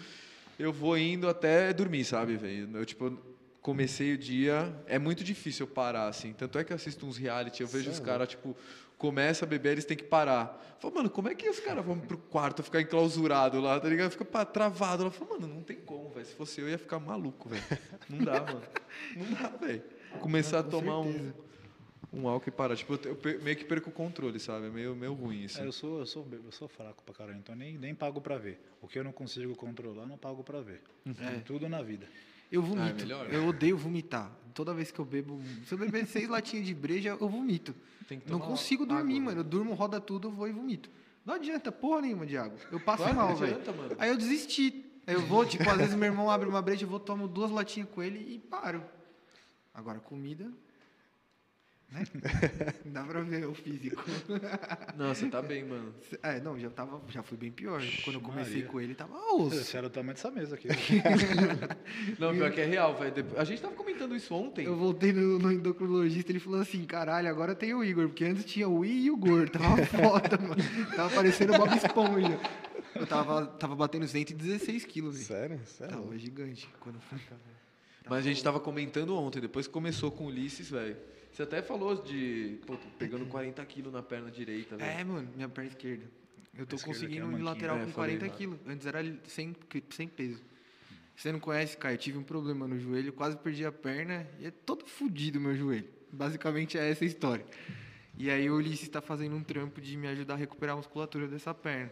eu 0.60 0.74
vou 0.74 0.98
indo 0.98 1.30
até 1.30 1.72
dormir, 1.72 2.04
sabe, 2.04 2.36
velho? 2.36 2.70
Eu, 2.76 2.84
tipo, 2.84 3.18
comecei 3.62 4.14
o 4.14 4.18
dia, 4.18 4.76
é 4.86 5.00
muito 5.00 5.24
difícil 5.24 5.66
eu 5.66 5.72
parar, 5.72 6.08
assim. 6.10 6.34
Tanto 6.34 6.60
é 6.60 6.64
que 6.66 6.74
eu 6.74 6.76
assisto 6.76 7.06
uns 7.06 7.16
reality, 7.18 7.62
eu 7.62 7.68
vejo 7.70 7.90
os 7.90 8.00
caras, 8.02 8.28
tipo, 8.28 8.54
começa 9.06 9.46
a 9.46 9.48
beber, 9.48 9.74
eles 9.74 9.86
têm 9.86 9.96
que 9.96 10.04
parar. 10.04 10.60
Eu 10.76 10.82
falo, 10.82 10.96
mano, 10.96 11.10
como 11.12 11.30
é 11.30 11.36
que 11.36 11.48
os 11.48 11.60
caras 11.60 11.86
vão 11.86 12.00
pro 12.00 12.18
quarto 12.18 12.64
ficar 12.64 12.82
enclausurado 12.82 13.62
lá, 13.62 13.80
tá 13.80 13.88
ligado? 13.88 14.10
Fica 14.12 14.26
travado. 14.46 15.04
Eu 15.04 15.12
falo, 15.12 15.40
mano, 15.40 15.48
não 15.48 15.62
tem 15.62 15.78
como, 15.78 16.10
velho. 16.10 16.26
Se 16.26 16.34
fosse 16.34 16.60
eu, 16.60 16.68
ia 16.68 16.78
ficar 16.78 17.00
maluco, 17.00 17.48
velho. 17.48 17.64
Não 18.10 18.26
dá, 18.26 18.42
mano. 18.42 18.62
Não 19.16 19.32
dá, 19.32 19.48
velho. 19.58 19.84
Começar 20.20 20.60
a 20.60 20.64
Com 20.64 20.70
tomar 20.72 21.00
um, 21.02 21.12
certeza. 21.14 21.36
um 22.12 22.28
álcool 22.28 22.50
e 22.50 22.52
parar. 22.52 22.76
Tipo, 22.76 22.96
eu, 23.04 23.18
eu 23.24 23.42
meio 23.44 23.56
que 23.56 23.64
perco 23.66 23.90
o 23.92 23.94
controle, 23.94 24.40
sabe? 24.40 24.66
É 24.66 24.70
meio, 24.72 24.96
meio 24.96 25.14
ruim 25.14 25.44
isso. 25.44 25.62
É, 25.62 25.68
eu, 25.68 25.72
sou, 25.72 26.00
eu, 26.00 26.06
sou, 26.08 26.28
eu 26.32 26.52
sou 26.52 26.68
fraco 26.68 27.04
pra 27.04 27.14
caralho, 27.14 27.38
então 27.38 27.56
nem, 27.56 27.78
nem 27.78 27.94
pago 27.94 28.20
pra 28.20 28.38
ver. 28.38 28.60
O 28.82 28.88
que 28.88 28.98
eu 28.98 29.04
não 29.04 29.12
consigo 29.12 29.56
controlar, 29.56 30.08
não 30.08 30.18
pago 30.18 30.44
pra 30.44 30.62
ver. 30.62 30.82
É. 31.06 31.40
Tudo 31.46 31.70
na 31.70 31.84
vida. 31.84 32.08
Eu 32.52 32.64
vomito. 32.64 32.82
Ah, 32.88 32.90
é 32.90 32.94
melhor? 32.94 33.34
Eu 33.34 33.48
odeio 33.48 33.78
vomitar. 33.78 34.32
Toda 34.56 34.74
vez 34.74 34.90
que 34.90 35.00
eu 35.00 35.06
bebo. 35.06 35.40
Se 35.68 35.74
eu 35.74 35.78
beber 35.78 36.08
seis 36.08 36.30
latinhas 36.30 36.66
de 36.66 36.74
breja, 36.74 37.18
eu 37.20 37.28
vomito. 37.30 37.76
Não 38.26 38.40
consigo 38.40 38.86
dormir, 38.86 39.16
água, 39.16 39.26
mano. 39.26 39.40
Eu 39.42 39.44
durmo, 39.44 39.74
roda 39.74 40.00
tudo, 40.00 40.30
eu 40.30 40.32
vou 40.32 40.48
e 40.48 40.52
vomito. 40.54 40.90
Não 41.26 41.34
adianta 41.34 41.74
porra 41.74 42.02
nenhuma 42.02 42.26
de 42.26 42.38
água. 42.38 42.58
Eu 42.72 42.80
passo 42.80 43.04
Claro 43.04 43.18
mal, 43.18 43.30
não 43.30 43.36
velho. 43.36 43.56
adianta, 43.56 43.72
mano. 43.74 43.96
Aí 44.00 44.10
eu 44.10 44.16
desisti. 44.18 44.86
Aí 45.06 45.14
eu 45.14 45.22
vou, 45.28 45.46
tipo, 45.46 45.70
às 45.70 45.78
vezes 45.78 45.94
meu 45.94 46.06
irmão 46.06 46.32
abre 46.32 46.48
uma 46.48 46.62
breja, 46.62 46.86
eu 46.86 46.90
vou, 46.90 47.00
tomo 47.00 47.28
duas 47.28 47.52
latinhas 47.52 47.90
com 47.90 48.02
ele 48.02 48.34
e 48.34 48.40
paro. 48.40 48.82
Agora, 49.74 50.00
comida. 50.00 50.50
Né? 51.92 52.04
Dá 52.86 53.04
pra 53.04 53.22
ver 53.22 53.46
o 53.48 53.54
físico. 53.54 54.04
Não, 54.98 55.14
você 55.14 55.28
tá 55.28 55.42
bem, 55.42 55.64
mano. 55.64 55.94
É, 56.22 56.40
não, 56.40 56.60
já, 56.60 56.70
tava, 56.70 57.02
já 57.10 57.22
foi 57.24 57.38
bem 57.38 57.52
pior. 57.52 57.82
Quando 58.04 58.16
eu 58.16 58.22
comecei 58.22 58.56
Maria. 58.56 58.68
com 58.68 58.82
ele, 58.82 58.96
tava 58.96 59.16
Esse 59.18 59.60
osso. 59.60 59.78
era 59.78 59.88
o 59.88 59.90
tamanho 59.90 60.14
dessa 60.16 60.32
mesa 60.32 60.56
aqui. 60.56 60.68
Não, 62.20 62.34
pior 62.34 62.52
que 62.52 62.62
é 62.62 62.66
real, 62.66 62.96
velho. 62.96 63.14
A 63.38 63.44
gente 63.44 63.62
tava 63.62 63.76
comentando 63.76 64.16
isso 64.16 64.34
ontem. 64.34 64.66
Eu 64.66 64.76
voltei 64.76 65.14
no, 65.14 65.40
no 65.40 65.52
endocrinologista, 65.52 66.32
ele 66.32 66.40
falou 66.40 66.60
assim, 66.60 66.84
caralho, 66.86 67.30
agora 67.30 67.56
tem 67.56 67.74
o 67.74 67.84
Igor, 67.84 68.08
porque 68.08 68.26
antes 68.26 68.46
tinha 68.46 68.68
o 68.68 68.84
I 68.84 69.06
e 69.06 69.12
o 69.12 69.18
Gor, 69.18 69.50
tava 69.50 69.78
foda, 69.86 70.38
mano. 70.38 70.56
Tava 70.96 71.14
parecendo 71.14 71.54
o 71.54 71.58
Bob 71.58 71.76
Esponja. 71.76 72.40
Eu 72.96 73.06
tava, 73.06 73.46
tava 73.46 73.76
batendo 73.76 74.08
116 74.08 74.86
quilos. 74.86 75.18
Sério? 75.18 75.60
Sério? 75.66 75.96
Tava 75.96 76.18
gigante. 76.18 76.70
Quando 76.80 77.00
fui. 77.00 77.20
Mas 78.08 78.20
a 78.20 78.22
gente 78.22 78.44
tava 78.44 78.60
comentando 78.60 79.16
ontem, 79.16 79.42
depois 79.42 79.68
que 79.68 79.74
começou 79.74 80.12
com 80.12 80.26
o 80.26 80.28
Ulisses, 80.28 80.70
velho. 80.70 80.96
Você 81.36 81.44
até 81.44 81.62
falou 81.62 82.02
de, 82.02 82.60
pô, 82.66 82.78
pegando 82.98 83.26
40 83.26 83.64
quilos 83.66 83.92
na 83.92 84.02
perna 84.02 84.32
direita, 84.32 84.78
velho. 84.78 84.90
É, 85.00 85.04
mano, 85.04 85.28
minha 85.36 85.50
perna 85.50 85.70
esquerda. 85.70 86.06
Eu 86.58 86.66
tô 86.66 86.78
é 86.78 86.80
conseguindo 86.80 87.28
a 87.28 87.38
ir 87.38 87.42
lateral 87.42 87.76
É, 87.78 87.84
com 87.84 87.92
falei 87.92 88.16
40 88.18 88.26
lá. 88.28 88.38
quilos. 88.38 88.60
Antes 88.66 88.88
era 88.88 89.00
100, 89.28 89.54
qui- 89.70 89.84
100 89.90 90.08
peso. 90.08 90.42
Você 91.14 91.34
não 91.34 91.40
conhece, 91.42 91.76
Caio? 91.76 91.96
Eu 91.96 91.98
tive 91.98 92.18
um 92.18 92.24
problema 92.24 92.66
no 92.66 92.80
joelho, 92.80 93.12
quase 93.12 93.36
perdi 93.36 93.66
a 93.66 93.72
perna 93.72 94.26
e 94.40 94.46
é 94.46 94.52
todo 94.52 94.86
fudido 94.86 95.38
meu 95.38 95.54
joelho. 95.58 95.90
Basicamente 96.10 96.78
é 96.78 96.90
essa 96.90 97.04
a 97.04 97.08
história. 97.08 97.46
E 98.18 98.30
aí 98.30 98.50
o 98.50 98.56
Ulisses 98.56 98.88
tá 98.88 99.02
fazendo 99.02 99.36
um 99.36 99.44
trampo 99.44 99.82
de 99.82 99.98
me 99.98 100.08
ajudar 100.08 100.36
a 100.36 100.38
recuperar 100.38 100.76
a 100.76 100.78
musculatura 100.78 101.28
dessa 101.28 101.54
perna. 101.54 101.92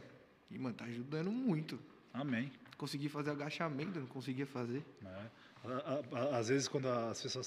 E, 0.50 0.58
mano, 0.58 0.74
tá 0.74 0.86
ajudando 0.86 1.30
muito. 1.30 1.78
Amém. 2.14 2.50
Consegui 2.78 3.10
fazer 3.10 3.32
agachamento, 3.32 4.00
não 4.00 4.08
conseguia 4.08 4.46
fazer. 4.46 4.82
né? 5.02 5.30
A- 5.66 6.38
Às 6.38 6.48
vezes, 6.48 6.70
quando 6.70 6.88
as 6.88 7.22
pessoas 7.22 7.46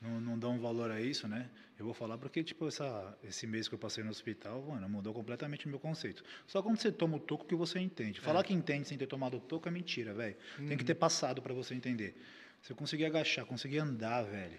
não, 0.00 0.20
não 0.20 0.38
dão 0.38 0.58
valor 0.58 0.90
a 0.90 1.00
isso, 1.00 1.26
né? 1.26 1.48
Eu 1.78 1.84
vou 1.84 1.94
falar 1.94 2.18
porque, 2.18 2.42
tipo, 2.42 2.68
essa, 2.68 3.16
esse 3.22 3.46
mês 3.46 3.68
que 3.68 3.74
eu 3.74 3.78
passei 3.78 4.02
no 4.02 4.10
hospital, 4.10 4.62
mano, 4.62 4.88
mudou 4.88 5.12
completamente 5.12 5.66
o 5.66 5.68
meu 5.68 5.78
conceito. 5.78 6.22
Só 6.46 6.62
quando 6.62 6.78
você 6.78 6.92
toma 6.92 7.16
o 7.16 7.20
toco 7.20 7.46
que 7.46 7.54
você 7.54 7.78
entende. 7.78 8.20
Falar 8.20 8.42
que 8.44 8.52
entende 8.52 8.88
sem 8.88 8.96
ter 8.96 9.06
tomado 9.06 9.36
o 9.36 9.40
toco 9.40 9.68
é 9.68 9.70
mentira, 9.70 10.14
velho. 10.14 10.36
Tem 10.68 10.76
que 10.76 10.84
ter 10.84 10.94
passado 10.94 11.42
para 11.42 11.52
você 11.54 11.74
entender. 11.74 12.16
Se 12.62 12.72
eu 12.72 12.76
conseguir 12.76 13.04
agachar, 13.04 13.44
conseguir 13.46 13.78
andar, 13.78 14.22
velho. 14.22 14.58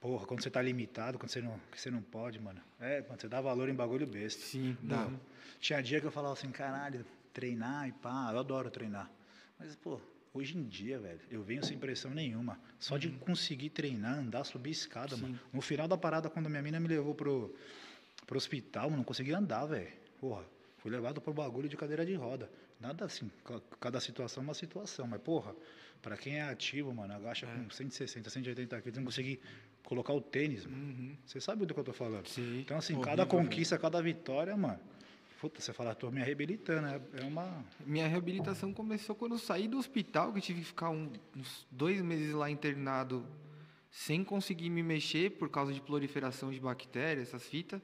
Porra, 0.00 0.26
quando 0.26 0.42
você 0.42 0.50
tá 0.50 0.62
limitado, 0.62 1.18
quando 1.18 1.30
você 1.30 1.40
não, 1.40 1.58
que 1.72 1.80
você 1.80 1.90
não 1.90 2.00
pode, 2.00 2.40
mano. 2.40 2.60
É, 2.78 3.02
quando 3.02 3.20
você 3.20 3.28
dá 3.28 3.40
valor 3.40 3.68
em 3.68 3.74
bagulho 3.74 4.06
besta. 4.06 4.40
Sim, 4.40 4.76
dá. 4.80 5.06
Não. 5.08 5.20
Tinha 5.58 5.82
dia 5.82 6.00
que 6.00 6.06
eu 6.06 6.12
falava 6.12 6.34
assim, 6.34 6.50
caralho, 6.52 7.04
treinar 7.32 7.88
e 7.88 7.92
pá, 7.92 8.30
eu 8.32 8.38
adoro 8.38 8.70
treinar. 8.70 9.10
Mas, 9.58 9.74
pô, 9.74 10.00
hoje 10.34 10.56
em 10.56 10.64
dia, 10.64 10.98
velho, 10.98 11.20
eu 11.30 11.42
venho 11.42 11.64
sem 11.64 11.78
pressão 11.78 12.10
nenhuma. 12.12 12.58
Só 12.78 12.96
de 12.98 13.08
conseguir 13.10 13.70
treinar, 13.70 14.18
andar, 14.18 14.44
subir 14.44 14.70
escada, 14.70 15.16
Sim. 15.16 15.22
mano. 15.22 15.40
No 15.52 15.60
final 15.60 15.88
da 15.88 15.96
parada, 15.96 16.28
quando 16.30 16.48
minha 16.48 16.62
mina 16.62 16.78
me 16.80 16.88
levou 16.88 17.14
pro, 17.14 17.54
pro 18.26 18.36
hospital, 18.36 18.90
não 18.90 19.02
conseguia 19.04 19.38
andar, 19.38 19.66
velho. 19.66 19.92
Porra, 20.20 20.44
fui 20.78 20.90
levado 20.90 21.20
pro 21.20 21.32
bagulho 21.32 21.68
de 21.68 21.76
cadeira 21.76 22.04
de 22.04 22.14
roda. 22.14 22.50
Nada 22.80 23.04
assim, 23.04 23.30
ca- 23.44 23.60
cada 23.80 24.00
situação 24.00 24.42
é 24.42 24.44
uma 24.44 24.54
situação. 24.54 25.06
Mas, 25.06 25.20
porra, 25.20 25.54
pra 26.00 26.16
quem 26.16 26.36
é 26.38 26.42
ativo, 26.42 26.94
mano, 26.94 27.12
agacha 27.14 27.46
com 27.46 27.68
160, 27.70 28.30
180 28.30 28.80
quilos, 28.80 28.98
não 28.98 29.04
conseguir 29.04 29.40
colocar 29.84 30.12
o 30.12 30.20
tênis, 30.20 30.64
mano. 30.66 30.76
Uhum. 30.76 31.16
Você 31.26 31.40
sabe 31.40 31.66
do 31.66 31.74
que 31.74 31.80
eu 31.80 31.84
tô 31.84 31.92
falando. 31.92 32.28
Sim. 32.28 32.60
Então, 32.60 32.76
assim, 32.78 32.92
Horrível, 32.94 33.10
cada 33.10 33.24
velho. 33.24 33.44
conquista, 33.44 33.78
cada 33.78 34.00
vitória, 34.02 34.56
mano. 34.56 34.78
Puta, 35.40 35.60
você 35.60 35.72
fala, 35.72 35.94
tô 35.94 36.10
me 36.10 36.20
reabilitando, 36.20 36.88
é, 36.88 37.00
é 37.20 37.24
uma... 37.24 37.64
Minha 37.86 38.08
reabilitação 38.08 38.72
começou 38.72 39.14
quando 39.14 39.32
eu 39.32 39.38
saí 39.38 39.68
do 39.68 39.78
hospital, 39.78 40.32
que 40.32 40.38
eu 40.38 40.42
tive 40.42 40.60
que 40.60 40.66
ficar 40.66 40.90
um- 40.90 41.12
uns 41.36 41.64
dois 41.70 42.02
meses 42.02 42.32
lá 42.34 42.50
internado 42.50 43.24
sem 43.90 44.24
conseguir 44.24 44.68
me 44.68 44.82
mexer 44.82 45.30
por 45.32 45.48
causa 45.48 45.72
de 45.72 45.80
proliferação 45.80 46.50
de 46.50 46.58
bactérias, 46.58 47.28
essas 47.28 47.44
fitas. 47.44 47.80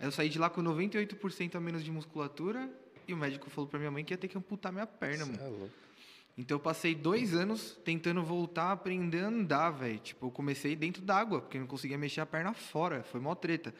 Aí 0.00 0.06
eu 0.06 0.10
saí 0.12 0.28
de 0.30 0.38
lá 0.38 0.48
com 0.48 0.62
98% 0.62 1.54
a 1.56 1.60
menos 1.60 1.84
de 1.84 1.90
musculatura 1.90 2.70
e 3.06 3.12
o 3.12 3.16
médico 3.16 3.50
falou 3.50 3.68
pra 3.68 3.78
minha 3.78 3.90
mãe 3.90 4.02
que 4.02 4.14
ia 4.14 4.18
ter 4.18 4.28
que 4.28 4.38
amputar 4.38 4.72
minha 4.72 4.86
perna, 4.86 5.26
mano. 5.26 5.38
Cê 5.38 5.44
é 5.44 5.48
louco. 5.48 5.70
Então 6.36 6.56
eu 6.56 6.60
passei 6.60 6.94
dois 6.94 7.32
anos 7.34 7.78
tentando 7.84 8.22
voltar 8.24 8.64
a 8.64 8.72
aprender 8.72 9.20
a 9.20 9.28
andar, 9.28 9.70
velho. 9.70 9.98
Tipo, 9.98 10.26
eu 10.26 10.30
comecei 10.30 10.74
dentro 10.74 11.00
d'água, 11.02 11.40
porque 11.42 11.58
eu 11.58 11.60
não 11.60 11.68
conseguia 11.68 11.96
mexer 11.98 12.22
a 12.22 12.26
perna 12.26 12.52
fora. 12.54 13.04
Foi 13.04 13.20
mó 13.20 13.34
treta. 13.36 13.72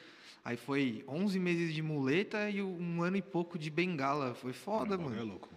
Aí 0.44 0.56
foi 0.56 1.02
11 1.08 1.38
meses 1.40 1.72
de 1.74 1.80
muleta 1.82 2.50
e 2.50 2.60
um 2.62 3.02
ano 3.02 3.16
e 3.16 3.22
pouco 3.22 3.58
de 3.58 3.70
bengala. 3.70 4.34
Foi 4.34 4.52
foda, 4.52 4.94
o 4.94 4.98
bagulho 4.98 5.10
mano. 5.16 5.20
É 5.20 5.24
louco. 5.24 5.48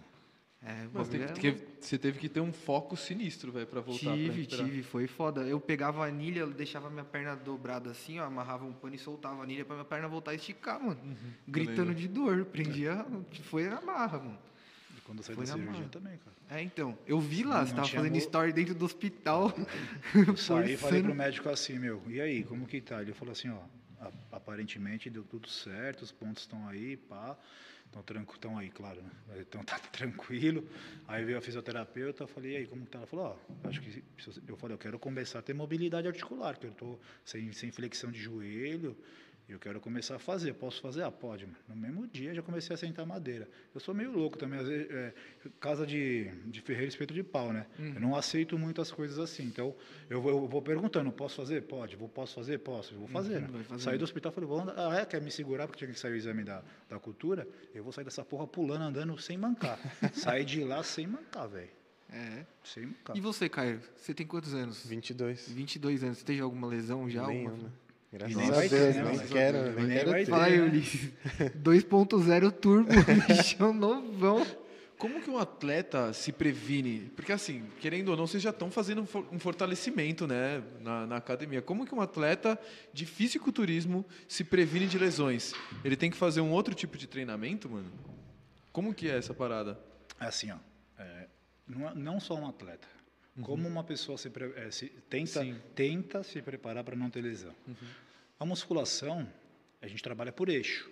É, 0.60 0.88
Mas 0.92 1.06
bagulho 1.08 1.32
tem 1.34 1.50
é 1.52 1.56
você 1.78 1.96
teve 1.98 2.18
que 2.18 2.28
ter 2.28 2.40
um 2.40 2.52
foco 2.52 2.96
sinistro, 2.96 3.52
velho, 3.52 3.66
pra 3.66 3.80
voltar 3.80 4.06
pra 4.06 4.14
Tive, 4.16 4.40
recuperar. 4.40 4.66
tive, 4.66 4.82
foi 4.82 5.06
foda. 5.06 5.42
Eu 5.42 5.60
pegava 5.60 6.04
a 6.04 6.08
anilha, 6.08 6.46
deixava 6.46 6.90
minha 6.90 7.04
perna 7.04 7.36
dobrada 7.36 7.90
assim, 7.90 8.18
ó, 8.18 8.24
amarrava 8.24 8.64
um 8.64 8.72
pano 8.72 8.94
e 8.94 8.98
soltava 8.98 9.40
a 9.40 9.44
anilha 9.44 9.64
pra 9.64 9.76
minha 9.76 9.84
perna 9.84 10.08
voltar 10.08 10.32
a 10.32 10.34
esticar, 10.34 10.82
mano. 10.82 10.98
Gritando 11.46 11.88
lembro. 11.88 11.94
de 11.94 12.08
dor. 12.08 12.44
Prendia, 12.46 13.06
foi 13.44 13.68
na 13.68 13.80
marra, 13.80 14.18
mano. 14.18 14.38
E 14.96 15.00
quando 15.02 15.18
eu 15.18 15.24
saí 15.24 15.36
Foi 15.36 15.46
da 15.46 15.52
cirurgia 15.52 15.80
mão. 15.80 15.88
também, 15.90 16.18
cara. 16.18 16.36
É, 16.58 16.62
então. 16.62 16.98
Eu 17.06 17.20
vi 17.20 17.44
lá, 17.44 17.60
Não 17.60 17.66
você 17.68 17.74
tava 17.74 17.88
fazendo 17.88 18.12
mo- 18.12 18.18
story 18.18 18.52
dentro 18.52 18.74
do 18.74 18.84
hospital. 18.84 19.52
Eu 20.26 20.34
saí 20.36 20.72
e 20.72 20.76
falei 20.76 21.02
pro 21.02 21.14
médico 21.14 21.48
assim, 21.50 21.78
meu, 21.78 22.02
e 22.08 22.20
aí, 22.20 22.42
como 22.42 22.66
que 22.66 22.80
tá? 22.80 23.00
Ele 23.00 23.12
falou 23.12 23.30
assim, 23.32 23.48
ó, 23.50 23.58
aparentemente 24.30 25.10
deu 25.10 25.24
tudo 25.24 25.48
certo, 25.48 26.02
os 26.02 26.12
pontos 26.12 26.42
estão 26.42 26.68
aí, 26.68 26.96
pá, 26.96 27.36
estão 27.86 28.02
tranqu 28.02 28.38
aí, 28.58 28.70
claro, 28.70 29.02
né? 29.02 29.10
Então 29.40 29.62
tá 29.64 29.78
tranquilo. 29.78 30.68
Aí 31.06 31.24
veio 31.24 31.38
a 31.38 31.40
fisioterapeuta, 31.40 32.24
eu 32.24 32.28
falei, 32.28 32.52
e 32.52 32.56
aí, 32.58 32.66
como 32.66 32.84
que 32.84 32.90
tá? 32.90 32.98
Ela 32.98 33.06
falou, 33.06 33.38
ó, 33.64 33.68
acho 33.68 33.80
que 33.80 34.02
eu 34.46 34.56
falei, 34.56 34.74
eu 34.74 34.78
quero 34.78 34.98
começar 34.98 35.40
a 35.40 35.42
ter 35.42 35.54
mobilidade 35.54 36.06
articular, 36.06 36.58
que 36.58 36.66
eu 36.66 36.72
tô 36.72 36.98
sem, 37.24 37.52
sem 37.52 37.70
flexão 37.70 38.10
de 38.10 38.20
joelho, 38.20 38.96
eu 39.52 39.58
quero 39.58 39.80
começar 39.80 40.16
a 40.16 40.18
fazer. 40.18 40.52
Posso 40.54 40.80
fazer? 40.80 41.02
Ah, 41.02 41.10
pode, 41.10 41.46
mano. 41.46 41.56
No 41.68 41.74
mesmo 41.76 42.06
dia 42.06 42.34
já 42.34 42.42
comecei 42.42 42.74
a 42.74 42.76
sentar 42.76 43.06
madeira. 43.06 43.48
Eu 43.74 43.80
sou 43.80 43.94
meio 43.94 44.12
louco 44.12 44.36
também, 44.36 44.58
às 44.60 44.66
vezes, 44.68 44.90
é, 44.90 45.12
casa 45.58 45.86
de, 45.86 46.30
de 46.46 46.60
ferreiro 46.60 46.88
espeto 46.88 47.14
de 47.14 47.22
pau, 47.22 47.52
né? 47.52 47.66
Eu 47.78 48.00
não 48.00 48.14
aceito 48.14 48.58
muitas 48.58 48.90
coisas 48.92 49.18
assim. 49.18 49.44
Então, 49.44 49.74
eu 50.10 50.20
vou, 50.20 50.30
eu 50.32 50.46
vou 50.48 50.60
perguntando, 50.60 51.10
posso 51.10 51.36
fazer? 51.36 51.62
Pode. 51.62 51.96
Vou, 51.96 52.08
posso 52.08 52.34
fazer? 52.34 52.58
Posso. 52.58 52.94
Eu 52.94 52.98
vou 52.98 53.08
fazer, 53.08 53.40
né? 53.40 53.48
vai 53.50 53.62
fazendo. 53.62 53.84
Saí 53.84 53.96
do 53.98 54.04
hospital, 54.04 54.32
falei, 54.32 54.48
vou 54.48 54.60
andar. 54.60 54.74
Ah, 54.76 54.98
é? 55.00 55.06
Quer 55.06 55.20
me 55.22 55.30
segurar 55.30 55.66
porque 55.66 55.78
tinha 55.78 55.92
que 55.92 55.98
sair 55.98 56.12
o 56.12 56.16
exame 56.16 56.44
da, 56.44 56.62
da 56.88 56.98
cultura? 56.98 57.48
Eu 57.74 57.82
vou 57.82 57.92
sair 57.92 58.04
dessa 58.04 58.24
porra 58.24 58.46
pulando, 58.46 58.82
andando 58.82 59.18
sem 59.18 59.38
mancar. 59.38 59.78
Saí 60.12 60.44
de 60.44 60.62
lá 60.62 60.82
sem 60.82 61.06
mancar, 61.06 61.48
velho. 61.48 61.70
É. 62.10 62.44
Sem 62.64 62.86
mancar. 62.86 63.16
E 63.16 63.20
você, 63.20 63.48
Caio? 63.48 63.80
Você 63.96 64.12
tem 64.14 64.26
quantos 64.26 64.52
anos? 64.54 64.86
22. 64.86 65.48
22 65.50 66.04
anos. 66.04 66.18
Você 66.18 66.24
teve 66.24 66.40
alguma 66.40 66.66
lesão 66.66 67.08
já? 67.08 67.26
Nenhuma. 67.26 67.50
Alguma- 67.50 67.87
Graças 68.12 68.36
nem 68.36 68.48
a 68.48 68.52
vai 68.52 68.68
ter, 68.68 68.92
Deus, 68.92 68.96
né, 68.96 69.02
nem 69.04 69.26
quero, 69.28 69.62
Nem 69.72 69.86
nem 69.86 69.96
quero 69.98 70.10
vai 70.10 70.20
ter. 70.20 70.24
ter. 70.26 70.30
Fala 70.30 70.44
aí, 70.46 70.56
né? 70.58 70.64
Ulisses. 70.64 71.10
2.0 71.62 72.52
turbo, 72.52 72.88
bichão 73.28 73.72
novão. 73.74 74.46
Como 74.96 75.20
que 75.22 75.30
um 75.30 75.38
atleta 75.38 76.12
se 76.12 76.32
previne? 76.32 77.12
Porque 77.14 77.30
assim, 77.30 77.62
querendo 77.80 78.08
ou 78.08 78.16
não, 78.16 78.26
vocês 78.26 78.42
já 78.42 78.50
estão 78.50 78.68
fazendo 78.70 79.02
um 79.02 79.06
for- 79.06 79.24
fortalecimento, 79.38 80.26
né, 80.26 80.60
na, 80.80 81.06
na 81.06 81.16
academia. 81.16 81.62
Como 81.62 81.86
que 81.86 81.94
um 81.94 82.00
atleta 82.00 82.58
de 82.92 83.06
fisiculturismo 83.06 84.04
se 84.26 84.42
previne 84.42 84.86
de 84.88 84.98
lesões? 84.98 85.52
Ele 85.84 85.94
tem 85.94 86.10
que 86.10 86.16
fazer 86.16 86.40
um 86.40 86.50
outro 86.50 86.74
tipo 86.74 86.98
de 86.98 87.06
treinamento, 87.06 87.68
mano? 87.68 87.92
Como 88.72 88.92
que 88.92 89.08
é 89.08 89.16
essa 89.18 89.32
parada? 89.32 89.78
É 90.18 90.26
assim, 90.26 90.50
ó. 90.50 90.56
é, 91.00 91.26
não, 91.68 91.88
é- 91.88 91.94
não 91.94 92.18
só 92.18 92.34
um 92.34 92.48
atleta. 92.48 92.88
Como 93.42 93.66
uma 93.68 93.84
pessoa 93.84 94.16
se, 94.18 94.30
é, 94.56 94.70
se- 94.70 94.88
tenta, 95.08 95.42
Sim. 95.42 95.56
tenta 95.74 96.22
se 96.22 96.40
preparar 96.42 96.82
para 96.84 96.96
não 96.96 97.08
ter 97.10 97.20
lesão. 97.22 97.54
A 98.38 98.44
musculação, 98.44 99.28
a 99.80 99.86
gente 99.86 100.02
trabalha 100.02 100.32
por 100.32 100.48
eixo. 100.48 100.90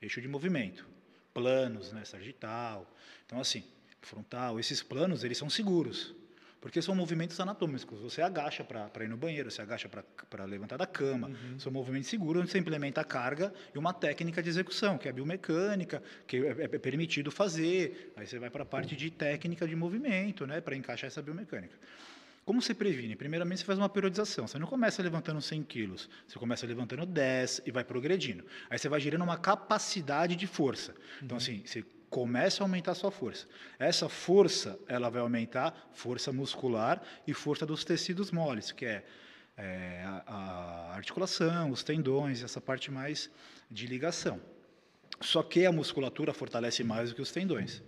Eixo 0.00 0.20
de 0.20 0.28
movimento. 0.28 0.86
Planos, 1.34 1.92
né? 1.92 2.04
Sagital. 2.04 2.90
Então, 3.26 3.40
assim, 3.40 3.64
frontal, 4.00 4.58
esses 4.58 4.82
planos, 4.82 5.24
eles 5.24 5.38
são 5.38 5.48
seguros. 5.50 6.14
Porque 6.60 6.82
são 6.82 6.94
movimentos 6.94 7.38
anatômicos. 7.38 8.00
Você 8.00 8.20
agacha 8.20 8.64
para 8.64 9.04
ir 9.04 9.08
no 9.08 9.16
banheiro, 9.16 9.50
você 9.50 9.62
agacha 9.62 9.88
para 9.88 10.44
levantar 10.44 10.76
da 10.76 10.86
cama. 10.86 11.30
São 11.58 11.70
movimentos 11.70 12.08
seguros, 12.08 12.42
onde 12.42 12.50
você 12.50 12.58
implementa 12.58 13.00
a 13.00 13.04
carga 13.04 13.52
e 13.74 13.78
uma 13.78 13.92
técnica 13.92 14.42
de 14.42 14.48
execução, 14.48 14.98
que 14.98 15.06
é 15.06 15.10
a 15.10 15.14
biomecânica, 15.14 16.02
que 16.26 16.36
é, 16.38 16.64
é 16.64 16.78
permitido 16.78 17.30
fazer. 17.30 18.12
Aí 18.16 18.26
você 18.26 18.38
vai 18.38 18.50
para 18.50 18.64
a 18.64 18.66
parte 18.66 18.96
de 18.96 19.10
técnica 19.10 19.68
de 19.68 19.76
movimento, 19.76 20.46
né, 20.46 20.60
para 20.60 20.74
encaixar 20.74 21.06
essa 21.06 21.22
biomecânica. 21.22 21.76
Como 22.44 22.62
você 22.62 22.72
previne? 22.72 23.14
Primeiramente, 23.14 23.58
você 23.58 23.64
faz 23.66 23.78
uma 23.78 23.90
periodização. 23.90 24.46
Você 24.48 24.58
não 24.58 24.66
começa 24.66 25.02
levantando 25.02 25.38
100 25.38 25.62
quilos. 25.64 26.08
Você 26.26 26.38
começa 26.38 26.66
levantando 26.66 27.04
10 27.04 27.60
e 27.66 27.70
vai 27.70 27.84
progredindo. 27.84 28.42
Aí 28.70 28.78
você 28.78 28.88
vai 28.88 28.98
gerando 29.00 29.22
uma 29.22 29.36
capacidade 29.36 30.34
de 30.34 30.46
força. 30.46 30.94
Então, 31.22 31.36
assim, 31.36 31.62
você 31.64 31.84
começa 32.10 32.62
a 32.62 32.64
aumentar 32.64 32.92
a 32.92 32.94
sua 32.94 33.10
força. 33.10 33.46
Essa 33.78 34.08
força, 34.08 34.78
ela 34.88 35.10
vai 35.10 35.20
aumentar 35.20 35.88
força 35.92 36.32
muscular 36.32 37.02
e 37.26 37.34
força 37.34 37.66
dos 37.66 37.84
tecidos 37.84 38.30
moles, 38.30 38.72
que 38.72 38.84
é, 38.84 39.04
é, 39.56 40.02
a, 40.04 40.22
a 40.26 40.94
articulação, 40.94 41.70
os 41.70 41.82
tendões, 41.82 42.42
essa 42.42 42.60
parte 42.60 42.90
mais 42.90 43.30
de 43.70 43.86
ligação. 43.86 44.40
Só 45.20 45.42
que 45.42 45.66
a 45.66 45.72
musculatura 45.72 46.32
fortalece 46.32 46.84
mais 46.84 47.10
do 47.10 47.16
que 47.16 47.22
os 47.22 47.32
tendões. 47.32 47.82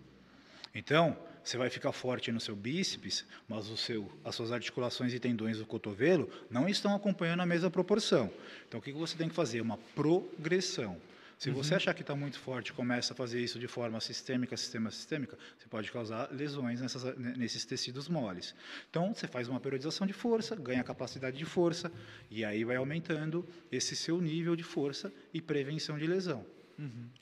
Então, 0.75 1.17
você 1.43 1.57
vai 1.57 1.71
ficar 1.71 1.93
forte 1.93 2.31
no 2.31 2.41
seu 2.41 2.55
bíceps, 2.55 3.25
mas 3.49 3.69
o 3.71 3.77
seu, 3.77 4.11
as 4.25 4.35
suas 4.35 4.53
articulações 4.53 5.15
e 5.15 5.19
tendões 5.19 5.59
do 5.59 5.67
cotovelo 5.67 6.31
não 6.51 6.69
estão 6.69 6.95
acompanhando 6.95 7.41
a 7.41 7.47
mesma 7.47 7.71
proporção. 7.71 8.31
Então, 8.69 8.79
o 8.79 8.83
que 8.83 8.93
você 8.93 9.17
tem 9.17 9.29
que 9.29 9.35
fazer? 9.35 9.61
Uma 9.61 9.79
progressão. 9.95 11.01
Se 11.41 11.51
você 11.51 11.75
achar 11.75 11.95
que 11.95 12.03
está 12.03 12.15
muito 12.15 12.39
forte 12.39 12.69
e 12.69 12.73
começa 12.75 13.15
a 13.15 13.17
fazer 13.17 13.41
isso 13.41 13.59
de 13.59 13.67
forma 13.67 13.99
sistêmica, 13.99 14.55
sistema 14.59 14.91
sistêmica, 14.91 15.39
você 15.59 15.67
pode 15.69 15.91
causar 15.91 16.31
lesões 16.31 16.83
nessas, 16.83 17.17
nesses 17.17 17.65
tecidos 17.65 18.09
moles. 18.11 18.55
Então, 18.91 19.15
você 19.15 19.27
faz 19.27 19.49
uma 19.49 19.59
periodização 19.59 20.07
de 20.07 20.13
força, 20.13 20.55
ganha 20.55 20.85
capacidade 20.85 21.39
de 21.39 21.47
força, 21.47 21.91
e 22.31 22.45
aí 22.45 22.63
vai 22.63 22.77
aumentando 22.77 23.49
esse 23.73 23.97
seu 23.97 24.21
nível 24.21 24.55
de 24.55 24.63
força 24.63 25.11
e 25.33 25.41
prevenção 25.41 25.97
de 25.99 26.07
lesão. 26.07 26.45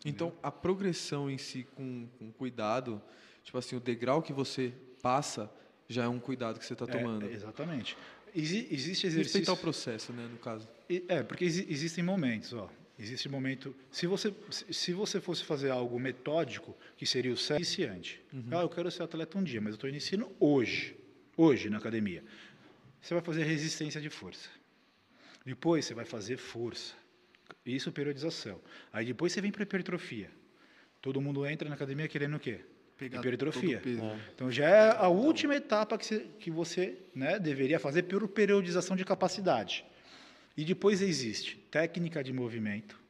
Então, 0.05 0.35
a 0.43 0.51
progressão 0.51 1.31
em 1.31 1.39
si 1.39 1.65
com, 1.77 2.09
com 2.19 2.33
cuidado, 2.33 3.01
tipo 3.45 3.57
assim, 3.57 3.77
o 3.77 3.81
degrau 3.81 4.21
que 4.21 4.33
você 4.33 4.73
passa 5.01 5.49
já 5.89 6.05
é 6.05 6.09
um 6.09 6.19
cuidado 6.19 6.59
que 6.59 6.67
você 6.67 6.73
está 6.73 6.87
É, 6.87 6.89
tomando. 6.89 7.25
exatamente. 7.31 7.97
Exi- 8.35 8.67
existe 8.71 9.07
exercício. 9.07 9.39
Respeitar 9.39 9.53
o 9.53 9.57
processo, 9.57 10.13
né, 10.13 10.27
no 10.29 10.39
caso. 10.39 10.69
É, 11.09 11.23
porque 11.23 11.45
exi- 11.45 11.67
existem 11.71 12.03
momentos, 12.03 12.53
ó. 12.53 12.69
Existe 12.99 13.29
momento. 13.29 13.75
Se 13.93 14.07
você, 14.07 14.35
se- 14.51 14.93
você 14.93 15.21
fosse 15.21 15.45
fazer 15.45 15.71
algo 15.71 15.99
metódico, 16.01 16.77
que 16.97 17.07
seria 17.07 17.33
o 17.33 17.37
certo 17.37 17.61
iniciante. 17.61 18.21
Ah, 18.51 18.63
eu 18.63 18.69
quero 18.69 18.91
ser 18.91 19.05
atleta 19.05 19.39
um 19.39 19.43
dia, 19.45 19.61
mas 19.61 19.71
eu 19.71 19.75
estou 19.77 19.89
iniciando 19.89 20.31
hoje. 20.41 20.97
Hoje 21.37 21.71
na 21.71 21.79
academia. 21.79 22.25
Você 23.01 23.15
vai 23.15 23.23
fazer 23.23 23.45
resistência 23.45 24.01
de 24.01 24.11
força. 24.11 24.49
Depois 25.47 25.85
você 25.85 25.95
vai 25.95 26.05
fazer 26.05 26.37
força. 26.37 26.95
Isso 27.65 27.93
periodização. 27.93 28.61
Aí 28.93 29.07
depois 29.07 29.33
você 29.33 29.41
vem 29.41 29.53
para 29.53 29.63
hipertrofia. 29.63 30.31
Todo 31.01 31.21
mundo 31.21 31.47
entra 31.47 31.69
na 31.69 31.77
academia 31.77 32.09
querendo 32.09 32.37
o 32.37 32.41
quê? 32.41 32.61
Pegar 32.97 33.21
hipertrofia. 33.21 33.79
peso. 33.81 34.01
Então 34.35 34.51
já 34.51 34.69
é 34.69 34.91
a 34.97 35.07
última 35.07 35.55
etapa 35.55 35.97
que 35.97 36.05
você, 36.05 36.27
que 36.41 36.51
você 36.51 36.99
né, 37.15 37.39
deveria 37.39 37.79
fazer 37.79 38.03
por 38.03 38.27
periodização 38.27 38.97
de 38.97 39.05
capacidade. 39.05 39.85
E 40.59 40.65
depois 40.65 41.01
existe 41.01 41.57
técnica 41.71 42.21
de 42.21 42.33
movimento, 42.33 43.01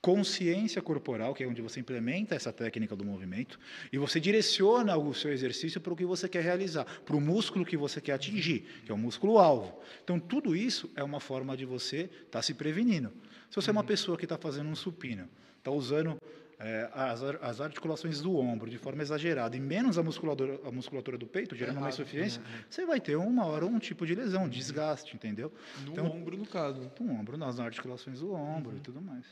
consciência 0.00 0.80
corporal, 0.80 1.34
que 1.34 1.44
é 1.44 1.46
onde 1.46 1.60
você 1.60 1.78
implementa 1.78 2.34
essa 2.34 2.50
técnica 2.50 2.96
do 2.96 3.04
movimento, 3.04 3.60
e 3.92 3.98
você 3.98 4.18
direciona 4.18 4.96
o 4.96 5.12
seu 5.12 5.30
exercício 5.30 5.82
para 5.82 5.92
o 5.92 5.96
que 5.96 6.06
você 6.06 6.26
quer 6.30 6.42
realizar, 6.42 6.86
para 7.04 7.14
o 7.14 7.20
músculo 7.20 7.62
que 7.62 7.76
você 7.76 8.00
quer 8.00 8.12
atingir, 8.12 8.64
que 8.86 8.90
é 8.90 8.94
o 8.94 8.96
músculo-alvo. 8.96 9.78
Então, 10.02 10.18
tudo 10.18 10.56
isso 10.56 10.90
é 10.96 11.04
uma 11.04 11.20
forma 11.20 11.54
de 11.54 11.66
você 11.66 12.08
estar 12.24 12.40
se 12.40 12.54
prevenindo. 12.54 13.12
Se 13.50 13.56
você 13.56 13.68
é 13.68 13.72
uma 13.72 13.84
pessoa 13.84 14.16
que 14.16 14.24
está 14.24 14.38
fazendo 14.38 14.70
um 14.70 14.74
supino, 14.74 15.28
está 15.58 15.70
usando 15.70 16.18
é, 16.66 16.88
as, 16.94 17.22
as 17.22 17.60
articulações 17.60 18.20
do 18.22 18.34
ombro 18.36 18.70
de 18.70 18.78
forma 18.78 19.02
exagerada 19.02 19.54
e 19.56 19.60
menos 19.60 19.98
a 19.98 20.02
musculatura, 20.02 20.58
a 20.64 20.70
musculatura 20.70 21.18
do 21.18 21.26
peito, 21.26 21.54
gerando 21.54 21.76
uma 21.78 21.90
insuficiência, 21.90 22.40
você 22.70 22.86
vai 22.86 22.98
ter 23.00 23.16
uma 23.16 23.44
hora 23.44 23.66
um 23.66 23.78
tipo 23.78 24.06
de 24.06 24.14
lesão, 24.14 24.44
um 24.44 24.48
desgaste, 24.48 25.14
entendeu? 25.14 25.52
No 25.84 25.92
Então- 25.92 26.06
ombro, 26.06 26.36
no 26.38 26.46
caso. 26.46 26.90
do 26.98 27.10
ombro, 27.10 27.36
nas 27.36 27.60
articulações 27.60 28.20
do 28.20 28.32
ombro 28.32 28.74
e 28.76 28.80
tudo 28.80 29.02
mais. 29.02 29.24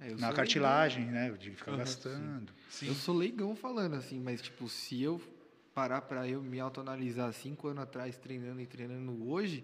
É, 0.00 0.14
Na 0.14 0.32
cartilagem, 0.32 1.04
né? 1.06 1.30
De 1.38 1.50
ficar 1.50 1.72
Aham, 1.72 1.78
gastando. 1.80 2.52
Eu 2.82 2.94
sou 2.94 3.14
leigão 3.14 3.54
falando 3.54 3.94
assim, 3.96 4.18
mas 4.20 4.40
tipo, 4.40 4.68
se 4.68 5.02
eu 5.02 5.20
parar 5.74 6.00
pra 6.02 6.26
eu 6.26 6.40
me 6.42 6.58
autoanalisar 6.58 7.32
cinco 7.32 7.68
anos 7.68 7.82
atrás 7.82 8.16
treinando 8.16 8.60
e 8.60 8.66
treinando 8.66 9.28
hoje, 9.28 9.62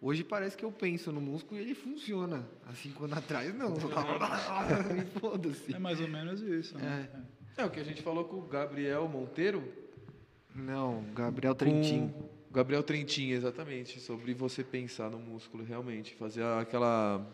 Hoje 0.00 0.22
parece 0.22 0.56
que 0.56 0.64
eu 0.64 0.70
penso 0.70 1.10
no 1.10 1.20
músculo 1.20 1.60
e 1.60 1.64
ele 1.64 1.74
funciona. 1.74 2.48
Há 2.66 2.74
cinco 2.74 3.04
anos 3.04 3.18
atrás, 3.18 3.52
não. 3.52 3.74
Foda-se. 5.20 5.74
É 5.74 5.78
mais 5.78 6.00
ou 6.00 6.06
menos 6.06 6.40
isso. 6.40 6.78
Né? 6.78 7.08
É. 7.56 7.62
é 7.62 7.64
o 7.64 7.70
que 7.70 7.80
a 7.80 7.84
gente 7.84 8.00
falou 8.00 8.24
com 8.24 8.36
o 8.36 8.42
Gabriel 8.42 9.08
Monteiro. 9.08 9.62
Não, 10.54 11.04
Gabriel 11.14 11.54
Trentin. 11.54 12.08
Com... 12.08 12.28
Gabriel 12.52 12.82
Trentin, 12.84 13.30
exatamente. 13.30 13.98
Sobre 13.98 14.32
você 14.34 14.62
pensar 14.62 15.10
no 15.10 15.18
músculo, 15.18 15.64
realmente. 15.64 16.14
Fazer 16.14 16.44
aquela. 16.44 17.26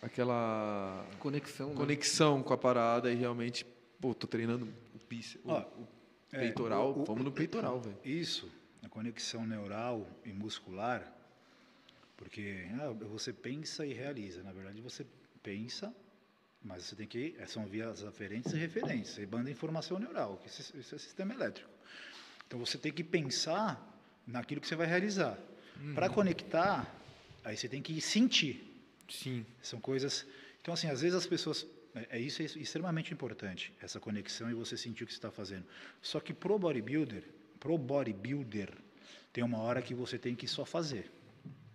aquela. 0.00 1.04
Conexão. 1.18 1.68
Né? 1.68 1.74
Conexão 1.74 2.42
com 2.42 2.54
a 2.54 2.58
parada 2.58 3.12
e 3.12 3.14
realmente. 3.14 3.66
Pô, 4.00 4.14
tô 4.14 4.26
treinando 4.26 4.66
o 4.94 5.06
bíceps. 5.06 5.44
o, 5.44 5.52
o 5.52 5.88
peitoral. 6.30 6.94
É, 6.96 7.00
o, 7.00 7.04
vamos 7.04 7.24
no 7.24 7.30
peitoral, 7.32 7.78
velho. 7.78 7.98
Isso, 8.02 8.50
a 8.82 8.88
conexão 8.88 9.46
neural 9.46 10.06
e 10.24 10.32
muscular 10.32 11.19
porque 12.20 12.66
ah, 12.78 12.92
você 13.08 13.32
pensa 13.32 13.84
e 13.86 13.94
realiza. 13.94 14.42
Na 14.42 14.52
verdade, 14.52 14.78
você 14.82 15.06
pensa, 15.42 15.92
mas 16.62 16.84
você 16.84 16.94
tem 16.94 17.06
que. 17.06 17.34
Eh, 17.38 17.46
são 17.46 17.66
vias 17.66 18.04
aferentes 18.04 18.52
e 18.52 18.58
referentes. 18.58 19.12
Você 19.12 19.26
manda 19.26 19.50
informação 19.50 19.98
neural, 19.98 20.36
que 20.36 20.46
isso, 20.46 20.76
isso 20.76 20.94
é 20.94 20.98
sistema 20.98 21.32
elétrico. 21.32 21.70
Então 22.46 22.58
você 22.58 22.76
tem 22.76 22.92
que 22.92 23.02
pensar 23.02 23.80
naquilo 24.26 24.60
que 24.60 24.66
você 24.66 24.76
vai 24.76 24.86
realizar. 24.86 25.38
Uhum. 25.80 25.94
Para 25.94 26.10
conectar, 26.10 26.94
aí 27.42 27.56
você 27.56 27.70
tem 27.70 27.80
que 27.80 27.98
sentir. 28.02 28.70
Sim. 29.08 29.46
São 29.62 29.80
coisas. 29.80 30.26
Então, 30.60 30.74
assim, 30.74 30.88
às 30.88 31.00
vezes 31.00 31.16
as 31.16 31.26
pessoas. 31.26 31.66
É, 31.94 32.18
é 32.18 32.20
isso 32.20 32.42
é 32.42 32.44
extremamente 32.44 33.14
importante, 33.14 33.72
essa 33.80 33.98
conexão 33.98 34.50
e 34.50 34.54
você 34.54 34.76
sentir 34.76 35.04
o 35.04 35.06
que 35.06 35.12
você 35.14 35.18
está 35.18 35.30
fazendo. 35.30 35.64
Só 36.02 36.20
que 36.20 36.34
pro 36.34 36.58
bodybuilder, 36.58 37.24
pro 37.58 37.78
bodybuilder, 37.78 38.70
tem 39.32 39.42
uma 39.42 39.58
hora 39.60 39.80
que 39.80 39.94
você 39.94 40.18
tem 40.18 40.36
que 40.36 40.46
só 40.46 40.66
fazer 40.66 41.10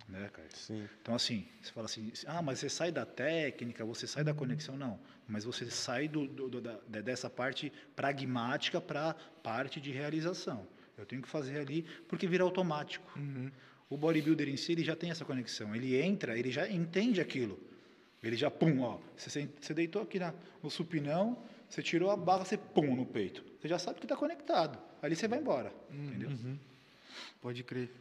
né, 0.07 0.29
cara? 0.31 0.47
Sim. 0.53 0.87
Então, 1.01 1.15
assim, 1.15 1.47
você 1.61 1.71
fala 1.71 1.85
assim, 1.85 2.11
ah, 2.27 2.41
mas 2.41 2.59
você 2.59 2.69
sai 2.69 2.91
da 2.91 3.05
técnica, 3.05 3.83
você 3.83 4.07
sai 4.07 4.23
da 4.23 4.33
conexão, 4.33 4.77
não. 4.77 4.99
Mas 5.27 5.43
você 5.43 5.69
sai 5.69 6.07
do, 6.07 6.27
do, 6.27 6.61
da, 6.61 6.77
dessa 7.01 7.29
parte 7.29 7.71
pragmática 7.95 8.79
para 8.79 9.15
parte 9.41 9.81
de 9.81 9.91
realização. 9.91 10.67
Eu 10.97 11.05
tenho 11.05 11.21
que 11.21 11.27
fazer 11.27 11.59
ali, 11.59 11.83
porque 12.07 12.27
vira 12.27 12.43
automático. 12.43 13.11
Uhum. 13.17 13.51
O 13.89 13.97
bodybuilder 13.97 14.47
em 14.47 14.57
si, 14.57 14.71
ele 14.71 14.83
já 14.83 14.95
tem 14.95 15.11
essa 15.11 15.25
conexão. 15.25 15.75
Ele 15.75 15.99
entra, 15.99 16.37
ele 16.37 16.51
já 16.51 16.69
entende 16.69 17.19
aquilo. 17.19 17.59
Ele 18.23 18.35
já, 18.35 18.49
pum, 18.49 18.81
ó, 18.81 18.99
você, 19.15 19.49
você 19.59 19.73
deitou 19.73 20.01
aqui 20.01 20.17
na, 20.17 20.33
no 20.63 20.69
supinão, 20.69 21.37
você 21.69 21.83
tirou 21.83 22.09
a 22.09 22.15
barra, 22.15 22.45
você 22.45 22.57
pum 22.57 22.95
no 22.95 23.05
peito. 23.05 23.43
Você 23.59 23.67
já 23.67 23.77
sabe 23.77 23.99
que 23.99 24.05
está 24.05 24.15
conectado. 24.15 24.79
Ali 25.01 25.15
você 25.15 25.27
vai 25.27 25.39
embora, 25.39 25.73
uhum. 25.91 26.05
entendeu? 26.05 26.29
Pode 27.41 27.63
crer. 27.63 27.91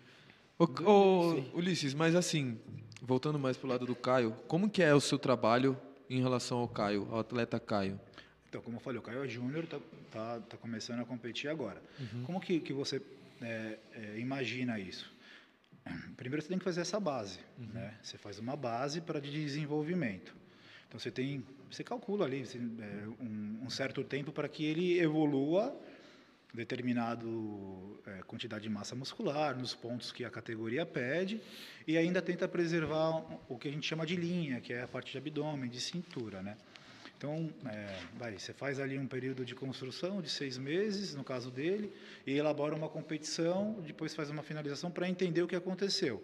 Ô, 0.57 0.65
ô, 0.65 1.59
Ulisses, 1.59 1.95
mas 1.95 2.15
assim, 2.15 2.57
voltando 3.03 3.39
mais 3.39 3.57
para 3.57 3.67
o 3.67 3.71
lado 3.71 3.87
do 3.87 3.95
Caio, 3.95 4.33
como 4.47 4.71
que 4.71 4.83
é 4.83 4.95
o 4.95 5.01
seu 5.01 5.19
trabalho 5.19 5.77
em 6.09 6.23
relação 6.23 6.59
ao 6.59 6.69
Caio, 6.69 7.09
ao 7.11 7.19
atleta 7.19 7.59
Caio? 7.59 8.01
Então, 8.49 8.63
como 8.63 8.77
eu 8.77 8.81
falei, 8.81 9.01
o 9.01 9.03
Caio 9.03 9.25
é 9.25 9.29
júnior, 9.29 9.65
está 9.65 9.81
tá, 10.13 10.41
tá 10.41 10.57
começando 10.57 11.01
a 11.01 11.05
competir 11.05 11.51
agora. 11.51 11.83
Uhum. 11.99 12.23
Como 12.23 12.41
que, 12.41 12.61
que 12.61 12.73
você 12.73 13.03
é, 13.43 13.79
é, 13.95 14.19
imagina 14.19 14.79
isso? 14.79 15.13
Primeiro 16.17 16.41
você 16.41 16.49
tem 16.49 16.59
que 16.59 16.65
fazer 16.65 16.83
essa 16.83 17.01
base, 17.01 17.41
uhum. 17.59 17.67
né? 17.75 17.95
Você 18.01 18.17
faz 18.17 18.39
uma 18.39 18.55
base 18.55 19.01
para 19.01 19.21
de 19.21 19.31
desenvolvimento. 19.31 20.35
Então 20.87 21.01
você 21.01 21.11
tem, 21.11 21.45
você 21.69 21.83
calcula 21.83 22.27
ali 22.27 22.47
você, 22.47 22.59
é, 22.59 23.09
um, 23.21 23.65
um 23.65 23.71
certo 23.71 24.05
tempo 24.05 24.31
para 24.31 24.49
que 24.49 24.65
ele 24.65 25.01
evolua 25.01 25.77
determinado 26.55 28.01
é, 28.07 28.23
quantidade 28.23 28.63
de 28.63 28.71
massa 28.71 28.95
muscular 28.95 29.59
nos 29.59 29.75
pontos 29.75 30.13
que 30.13 30.25
a 30.25 30.31
categoria 30.31 30.87
pede 30.87 31.41
e 31.87 31.99
ainda 31.99 32.23
tenta 32.23 32.47
preservar 32.47 33.25
o 33.49 33.59
que 33.59 33.69
a 33.69 33.71
gente 33.73 33.87
chama 33.87 34.07
de 34.07 34.15
linha, 34.15 34.61
que 34.61 34.73
é 34.73 34.83
a 34.83 34.89
parte 34.89 35.11
de 35.11 35.19
abdômen, 35.19 35.69
de 35.69 35.81
cintura, 35.81 36.41
né? 36.43 36.57
Então, 37.19 37.51
é, 37.67 37.99
vai, 38.17 38.39
você 38.39 38.53
faz 38.53 38.79
ali 38.79 38.99
um 38.99 39.07
período 39.07 39.45
de 39.45 39.55
construção 39.55 40.21
de 40.21 40.29
seis 40.29 40.59
meses, 40.59 41.15
no 41.15 41.25
caso 41.25 41.51
dele, 41.51 41.93
e 42.27 42.33
elabora 42.33 42.75
uma 42.75 42.89
competição, 42.89 43.81
depois 43.87 44.15
faz 44.15 44.31
uma 44.31 44.43
finalização 44.43 44.91
para 44.91 45.09
entender 45.09 45.43
o 45.43 45.49
que 45.49 45.57
aconteceu. 45.57 46.23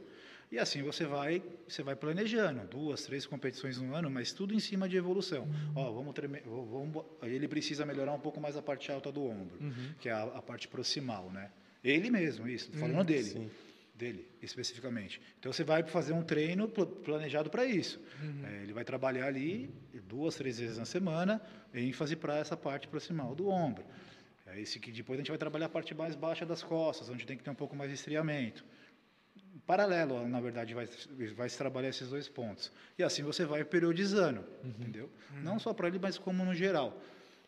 E 0.51 0.59
assim 0.59 0.83
você 0.83 1.05
vai, 1.05 1.41
você 1.69 1.81
vai 1.81 1.95
planejando, 1.95 2.67
duas, 2.67 3.05
três 3.05 3.25
competições 3.25 3.81
no 3.81 3.95
ano, 3.95 4.11
mas 4.11 4.33
tudo 4.33 4.53
em 4.53 4.59
cima 4.59 4.89
de 4.89 4.97
evolução. 4.97 5.45
Uhum. 5.45 5.73
Ó, 5.77 5.93
vamos, 5.93 6.13
tremer, 6.13 6.43
vamos, 6.45 7.05
ele 7.23 7.47
precisa 7.47 7.87
melhorar 7.87 8.13
um 8.13 8.19
pouco 8.19 8.41
mais 8.41 8.57
a 8.57 8.63
parte 8.63 8.91
alta 8.91 9.13
do 9.13 9.25
ombro, 9.25 9.57
uhum. 9.61 9.95
que 10.01 10.09
é 10.09 10.13
a, 10.13 10.25
a, 10.25 10.43
parte 10.43 10.67
proximal, 10.67 11.31
né? 11.31 11.53
Ele 11.85 12.11
mesmo, 12.11 12.49
isso, 12.49 12.73
falando 12.73 12.99
uhum, 12.99 13.05
dele. 13.05 13.23
Sim. 13.23 13.51
Dele, 13.95 14.27
especificamente. 14.43 15.21
Então 15.39 15.53
você 15.53 15.63
vai 15.63 15.85
fazer 15.85 16.15
um 16.15 16.23
treino 16.23 16.67
planejado 16.67 17.49
para 17.49 17.65
isso. 17.65 18.01
Uhum. 18.21 18.47
É, 18.47 18.63
ele 18.63 18.73
vai 18.73 18.83
trabalhar 18.83 19.27
ali 19.27 19.71
duas, 20.09 20.35
três 20.35 20.59
vezes 20.59 20.79
na 20.79 20.87
semana, 20.87 21.41
ênfase 21.73 22.17
para 22.17 22.39
essa 22.39 22.57
parte 22.57 22.89
proximal 22.89 23.35
do 23.37 23.49
ombro. 23.49 23.85
É 24.47 24.59
esse 24.59 24.81
que 24.81 24.91
depois 24.91 25.17
a 25.17 25.21
gente 25.21 25.29
vai 25.29 25.39
trabalhar 25.39 25.67
a 25.67 25.69
parte 25.69 25.95
mais 25.95 26.17
baixa 26.17 26.45
das 26.45 26.63
costas, 26.63 27.09
onde 27.09 27.25
tem 27.25 27.37
que 27.37 27.45
ter 27.45 27.51
um 27.51 27.55
pouco 27.55 27.77
mais 27.77 27.91
de 27.91 27.95
estriamento 27.95 28.65
paralelo, 29.71 30.27
na 30.27 30.41
verdade, 30.41 30.75
vai, 30.75 30.89
vai 31.37 31.49
se 31.49 31.57
trabalhar 31.57 31.91
esses 31.91 32.09
dois 32.09 32.29
pontos. 32.29 32.73
E 32.99 33.05
assim 33.05 33.23
você 33.23 33.45
vai 33.45 33.65
periodizando, 33.65 34.41
uhum. 34.65 34.71
entendeu? 34.71 35.09
Uhum. 35.31 35.43
Não 35.43 35.61
só 35.61 35.73
para 35.73 35.87
ele, 35.87 36.01
mas 36.01 36.19
como 36.19 36.45
no 36.45 36.53
geral. 36.53 37.01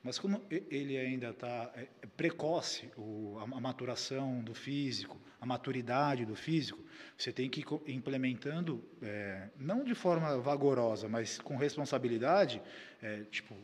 Mas 0.05 0.21
como 0.21 0.41
ele 0.49 0.97
ainda 0.97 1.31
está 1.31 1.73
é, 1.75 1.89
é 2.01 2.07
precoce, 2.17 2.89
o, 2.97 3.39
a, 3.41 3.43
a, 3.43 3.61
maturação 3.61 4.41
do 4.41 4.55
físico, 4.55 5.21
a 5.41 5.47
maturidade 5.47 6.25
do 6.25 6.37
físico, 6.37 6.79
você 7.19 7.33
tem 7.33 7.51
que 7.51 7.61
ir 7.61 7.93
implementando, 7.93 8.85
é, 9.03 9.49
não 9.59 9.83
de 9.83 9.95
forma 9.95 10.39
vagarosa, 10.39 11.09
mas 11.09 11.41
com 11.41 11.57
responsabilidade, 11.57 12.63
é, 13.03 13.23
tipo, 13.33 13.57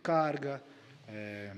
carga, 0.00 0.62
é, 1.08 1.52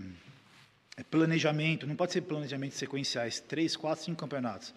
é, 0.97 1.03
planejamento, 1.11 1.87
não 1.87 1.95
pode 1.95 2.13
ser 2.15 2.23
planejamento 2.23 2.75
sequenciais, 2.75 3.39
três, 3.39 3.77
quatro, 3.77 4.03
cinco 4.03 4.19
campeonatos 4.19 4.75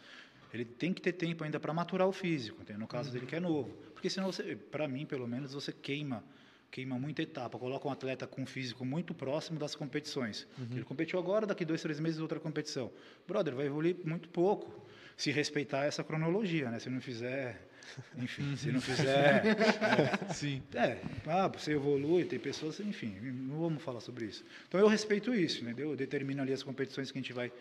ele 0.53 0.65
tem 0.65 0.93
que 0.93 1.01
ter 1.01 1.13
tempo 1.13 1.43
ainda 1.43 1.59
para 1.59 1.73
maturar 1.73 2.07
o 2.07 2.11
físico, 2.11 2.61
no 2.77 2.87
caso 2.87 3.09
uhum. 3.09 3.13
dele 3.13 3.25
que 3.25 3.35
é 3.35 3.39
novo. 3.39 3.69
Porque 3.93 4.09
senão, 4.09 4.29
para 4.69 4.87
mim, 4.87 5.05
pelo 5.05 5.27
menos, 5.27 5.53
você 5.53 5.71
queima 5.71 6.23
queima 6.71 6.97
muita 6.97 7.21
etapa, 7.21 7.59
coloca 7.59 7.85
um 7.85 7.91
atleta 7.91 8.25
com 8.25 8.43
um 8.43 8.45
físico 8.45 8.85
muito 8.85 9.13
próximo 9.13 9.59
das 9.59 9.75
competições. 9.75 10.47
Uhum. 10.57 10.67
Ele 10.71 10.83
competiu 10.85 11.19
agora, 11.19 11.45
daqui 11.45 11.65
dois, 11.65 11.81
três 11.81 11.99
meses 11.99 12.21
outra 12.21 12.39
competição. 12.39 12.89
Brother, 13.27 13.53
vai 13.53 13.65
evoluir 13.65 13.97
muito 14.05 14.29
pouco 14.29 14.81
se 15.17 15.31
respeitar 15.31 15.83
essa 15.83 16.01
cronologia, 16.01 16.71
né? 16.71 16.79
Se 16.79 16.89
não 16.89 17.01
fizer, 17.01 17.67
enfim, 18.17 18.55
se 18.55 18.71
não 18.71 18.79
fizer, 18.79 19.45
é, 19.45 20.31
sim, 20.33 20.63
é, 20.73 21.01
ah, 21.27 21.49
você 21.49 21.73
evolui, 21.73 22.23
tem 22.23 22.39
pessoas, 22.39 22.79
enfim, 22.79 23.17
não 23.21 23.59
vamos 23.59 23.83
falar 23.83 23.99
sobre 23.99 24.25
isso. 24.25 24.43
Então 24.67 24.79
eu 24.79 24.87
respeito 24.87 25.33
isso, 25.33 25.63
entendeu? 25.63 25.91
Eu 25.91 25.97
determino 25.97 26.41
ali 26.41 26.53
as 26.53 26.63
competições 26.63 27.11
que 27.11 27.17
a 27.17 27.21
gente 27.21 27.33
vai 27.33 27.51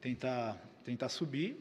tentar 0.00 0.56
tentar 0.84 1.08
subir 1.08 1.56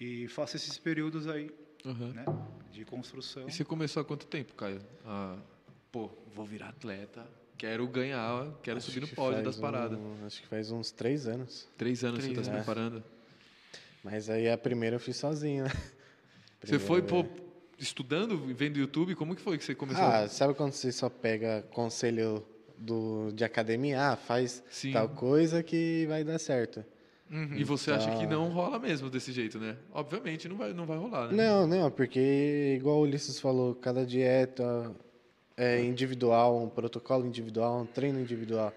e 0.00 0.28
faço 0.28 0.56
esses 0.56 0.78
períodos 0.78 1.26
aí 1.26 1.50
uhum. 1.84 2.12
né, 2.12 2.24
de 2.70 2.84
construção. 2.84 3.48
E 3.48 3.52
você 3.52 3.64
começou 3.64 4.00
há 4.00 4.04
quanto 4.04 4.26
tempo, 4.26 4.54
Caio? 4.54 4.80
Ah, 5.04 5.36
pô, 5.90 6.10
vou 6.34 6.44
virar 6.44 6.68
atleta, 6.68 7.26
quero 7.56 7.86
ganhar, 7.88 8.52
quero 8.62 8.78
acho 8.78 8.90
subir 8.90 9.00
no 9.00 9.08
pódio 9.08 9.42
das 9.42 9.56
paradas. 9.56 9.98
Um, 9.98 10.26
acho 10.26 10.40
que 10.40 10.46
faz 10.46 10.70
uns 10.70 10.90
três 10.90 11.26
anos. 11.26 11.68
Três 11.76 12.04
anos 12.04 12.20
três 12.20 12.34
você 12.34 12.40
está 12.40 12.52
se 12.52 12.56
preparando? 12.56 13.02
Mas 14.02 14.30
aí 14.30 14.48
a 14.48 14.56
primeira 14.56 14.96
eu 14.96 15.00
fiz 15.00 15.16
sozinho, 15.16 15.64
né? 15.64 15.70
Você 16.60 16.76
foi 16.76 17.00
pô, 17.02 17.24
estudando, 17.78 18.36
vendo 18.52 18.80
YouTube? 18.80 19.14
Como 19.14 19.36
que 19.36 19.40
foi 19.40 19.56
que 19.56 19.64
você 19.64 19.76
começou? 19.76 20.04
Ah, 20.04 20.26
sabe 20.28 20.54
quando 20.54 20.72
você 20.72 20.90
só 20.90 21.08
pega 21.08 21.62
conselho 21.70 22.44
do, 22.76 23.30
de 23.32 23.44
academia? 23.44 24.10
Ah, 24.10 24.16
faz 24.16 24.62
Sim. 24.68 24.92
tal 24.92 25.08
coisa 25.08 25.62
que 25.62 26.04
vai 26.08 26.24
dar 26.24 26.38
certo. 26.40 26.84
Uhum. 27.30 27.56
E 27.56 27.64
você 27.64 27.90
acha 27.90 28.10
que 28.16 28.26
não 28.26 28.48
rola 28.48 28.78
mesmo 28.78 29.10
desse 29.10 29.32
jeito, 29.32 29.58
né? 29.58 29.76
Obviamente 29.92 30.48
não 30.48 30.56
vai, 30.56 30.72
não 30.72 30.86
vai 30.86 30.96
rolar, 30.96 31.28
né? 31.28 31.36
Não, 31.36 31.66
não, 31.66 31.90
porque 31.90 32.74
igual 32.76 32.98
o 32.98 33.02
Ulisses 33.02 33.38
falou, 33.38 33.74
cada 33.74 34.04
dieta 34.04 34.94
é 35.56 35.84
individual, 35.84 36.62
um 36.62 36.68
protocolo 36.68 37.26
individual, 37.26 37.82
um 37.82 37.86
treino 37.86 38.18
individual. 38.20 38.72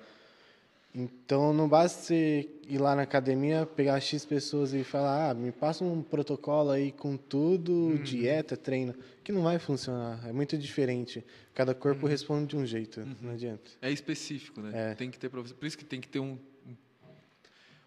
Então 0.93 1.53
não 1.53 1.69
basta 1.69 2.01
você 2.01 2.49
ir 2.67 2.77
lá 2.77 2.93
na 2.93 3.03
academia, 3.03 3.65
pegar 3.65 3.97
X 4.01 4.25
pessoas 4.25 4.73
e 4.73 4.83
falar, 4.83 5.29
ah, 5.29 5.33
me 5.33 5.51
passa 5.51 5.85
um 5.85 6.01
protocolo 6.01 6.69
aí 6.69 6.91
com 6.91 7.15
tudo, 7.15 7.71
uhum. 7.71 8.03
dieta, 8.03 8.57
treino, 8.57 8.93
que 9.23 9.31
não 9.31 9.43
vai 9.43 9.57
funcionar. 9.57 10.19
É 10.27 10.33
muito 10.33 10.57
diferente. 10.57 11.23
Cada 11.53 11.73
corpo 11.73 12.03
uhum. 12.05 12.11
responde 12.11 12.47
de 12.47 12.57
um 12.57 12.65
jeito, 12.65 12.99
uhum. 12.99 13.15
não 13.21 13.31
adianta. 13.31 13.71
É 13.81 13.89
específico, 13.89 14.59
né? 14.59 14.91
É. 14.91 14.95
Tem 14.95 15.09
que 15.09 15.17
ter 15.17 15.29
por 15.29 15.45
isso 15.65 15.77
que 15.77 15.85
tem 15.85 16.01
que 16.01 16.09
ter 16.09 16.19
um 16.19 16.37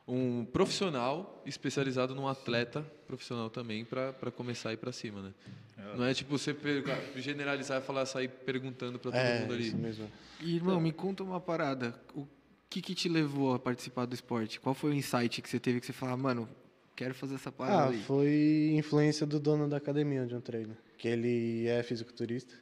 um 0.07 0.45
profissional 0.45 1.43
especializado 1.47 2.15
num 2.15 2.29
atleta 2.29 2.83
profissional 3.07 3.49
também 3.49 3.85
para 3.85 4.31
começar 4.31 4.71
a 4.71 4.73
ir 4.75 4.77
para 4.77 4.93
cima, 4.93 5.23
né? 5.23 5.35
É. 5.79 5.97
Não 5.97 6.05
é 6.05 6.15
tipo 6.15 6.37
você 6.37 6.55
generalizar 7.17 7.81
e 7.81 7.85
falar 7.85 8.07
sair 8.07 8.29
perguntando 8.29 8.99
para 8.99 9.11
todo 9.11 9.21
é, 9.21 9.41
mundo 9.41 9.55
ali. 9.55 9.69
Isso 9.69 9.77
mesmo. 9.77 10.11
E, 10.41 10.57
irmão, 10.57 10.81
me 10.81 10.93
conta 10.93 11.23
uma 11.23 11.41
parada. 11.41 11.95
O 12.15 12.27
que, 12.69 12.81
que 12.83 12.95
te 12.95 13.09
levou 13.09 13.55
a 13.55 13.59
participar 13.59 14.05
do 14.07 14.15
esporte? 14.15 14.61
Qual 14.61 14.75
foi 14.75 14.91
o 14.91 14.95
insight 14.95 15.41
que 15.41 15.49
você 15.49 15.59
teve 15.59 15.81
que 15.81 15.87
você 15.87 15.93
falou, 15.93 16.17
mano, 16.17 16.49
quero 16.95 17.15
fazer 17.15 17.35
essa 17.37 17.51
parada 17.51 17.85
Ah, 17.85 17.89
aí. 17.91 18.03
foi 18.03 18.73
influência 18.77 19.27
do 19.27 19.39
dono 19.41 19.69
da 19.69 19.77
academia 19.79 20.23
onde 20.23 20.35
eu 20.35 20.41
treino. 20.41 20.77
Que 20.99 21.09
ele 21.09 21.67
é 21.67 21.83
fisiculturista. 21.83 22.55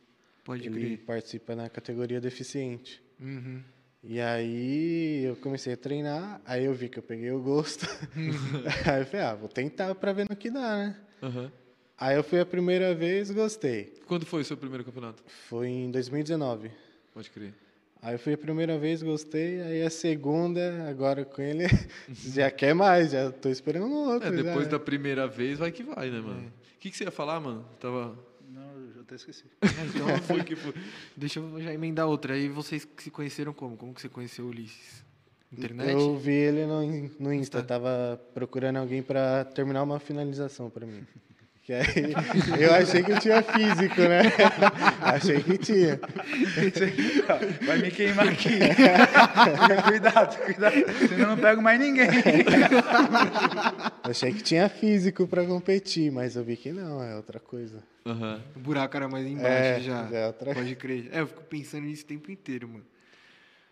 Pode 0.45 0.67
ele 0.67 0.81
crer. 0.81 0.99
participa 1.05 1.55
na 1.55 1.69
categoria 1.69 2.21
deficiente. 2.21 3.03
Uhum. 3.21 3.63
E 4.05 4.21
aí 4.21 5.25
eu 5.25 5.37
comecei 5.37 5.75
a 5.75 5.77
treinar, 5.77 6.41
aí 6.45 6.65
eu 6.65 6.75
vi 6.75 6.89
que 6.89 6.99
eu 6.99 7.03
peguei 7.03 7.31
o 7.31 7.41
gosto. 7.41 7.87
aí 8.91 9.01
eu 9.01 9.07
falei, 9.07 9.27
ah, 9.27 9.35
vou 9.35 9.49
tentar 9.49 9.95
pra 9.95 10.13
ver 10.13 10.29
no 10.29 10.35
que 10.35 10.51
dá, 10.51 10.77
né? 10.77 10.97
Aham. 11.23 11.53
Aí 11.97 12.17
eu 12.17 12.25
fui 12.25 12.41
a 12.41 12.47
primeira 12.47 12.93
vez, 12.97 13.31
gostei. 13.31 13.95
Quando 14.09 14.27
foi 14.27 14.43
o 14.43 14.45
seu 14.45 14.57
primeiro 14.57 14.85
campeonato? 14.85 15.23
Foi 15.49 15.69
em 15.69 15.89
2019. 15.89 16.73
Pode 17.15 17.31
crer. 17.31 17.55
Aí 18.03 18.17
eu 18.17 18.19
fui 18.19 18.33
a 18.33 18.39
primeira 18.39 18.77
vez, 18.77 19.05
gostei. 19.05 19.63
Aí 19.63 19.83
a 19.83 19.91
segunda, 19.91 20.89
agora 20.91 21.25
com 21.25 21.41
ele, 21.41 21.67
já 22.11 22.51
quer 22.51 22.75
mais, 22.75 23.13
já 23.13 23.31
tô 23.31 23.49
esperando 23.49 23.87
um 23.87 24.09
outro. 24.09 24.29
É, 24.29 24.33
depois 24.33 24.65
já. 24.65 24.73
da 24.73 24.81
primeira 24.81 25.29
vez 25.29 25.61
vai 25.61 25.71
que 25.71 25.85
vai, 25.85 26.11
né, 26.11 26.21
mano? 26.21 26.53
O 26.75 26.81
que, 26.81 26.91
que 26.91 26.97
você 26.97 27.05
ia 27.05 27.13
falar, 27.13 27.39
mano? 27.39 27.65
Tava. 27.79 28.19
Eu 29.03 29.05
até 29.05 29.15
esqueci. 29.17 29.45
Então, 29.95 30.19
Foi 30.23 30.45
que 30.45 30.55
foi. 30.55 30.73
deixa 31.17 31.41
eu 31.41 31.61
já 31.61 31.73
emendar 31.75 32.07
outra. 32.07 32.35
Aí 32.35 32.49
vocês 32.49 32.87
se 32.99 33.11
conheceram 33.11 33.53
como? 33.53 33.77
Como 33.77 33.93
que 33.93 34.01
você 34.01 34.09
conheceu 34.09 34.45
o 34.45 34.49
Ulisses? 34.49 35.03
Internet? 35.53 35.91
Eu 35.93 36.17
vi 36.17 36.33
ele 36.33 36.65
no, 36.67 36.81
no 37.19 37.33
Insta, 37.33 37.59
Insta. 37.59 37.63
tava 37.63 38.19
procurando 38.33 38.77
alguém 38.79 39.03
pra 39.03 39.45
terminar 39.45 39.83
uma 39.83 39.99
finalização 39.99 40.71
pra 40.71 40.87
mim. 40.87 41.05
Que 41.73 42.53
aí, 42.55 42.63
eu 42.63 42.75
achei 42.75 43.03
que 43.03 43.13
eu 43.13 43.19
tinha 43.19 43.43
físico, 43.43 44.01
né? 44.03 44.21
achei 45.01 45.43
que 45.43 45.57
tinha. 45.57 45.99
Vai 47.67 47.79
me 47.79 47.91
queimar 47.91 48.29
aqui. 48.29 48.51
cuidado, 49.89 50.37
cuidado. 50.45 50.75
Senão 51.09 51.19
eu 51.21 51.27
não 51.29 51.39
pego 51.39 51.63
mais 51.63 51.81
ninguém. 51.81 52.09
Achei 54.03 54.33
que 54.33 54.43
tinha 54.43 54.69
físico 54.69 55.27
pra 55.27 55.45
competir, 55.47 56.11
mas 56.13 56.37
eu 56.37 56.45
vi 56.45 56.57
que 56.57 56.73
não, 56.73 57.03
é 57.03 57.17
outra 57.17 57.41
coisa. 57.41 57.83
Aham. 58.05 58.41
O 58.57 58.59
buraco 58.61 58.97
era 58.97 59.09
mais 59.09 59.27
embaixo 59.27 59.49
É, 59.49 59.81
já. 59.81 60.09
é 60.13 60.27
outra- 60.27 60.55
Pode 60.55 60.75
crer. 60.77 61.09
É, 61.13 61.21
eu 61.21 61.27
fico 61.27 61.43
pensando 61.45 61.85
nisso 61.87 62.03
o 62.05 62.07
tempo 62.07 62.31
inteiro, 62.31 62.69
mano. 62.69 62.85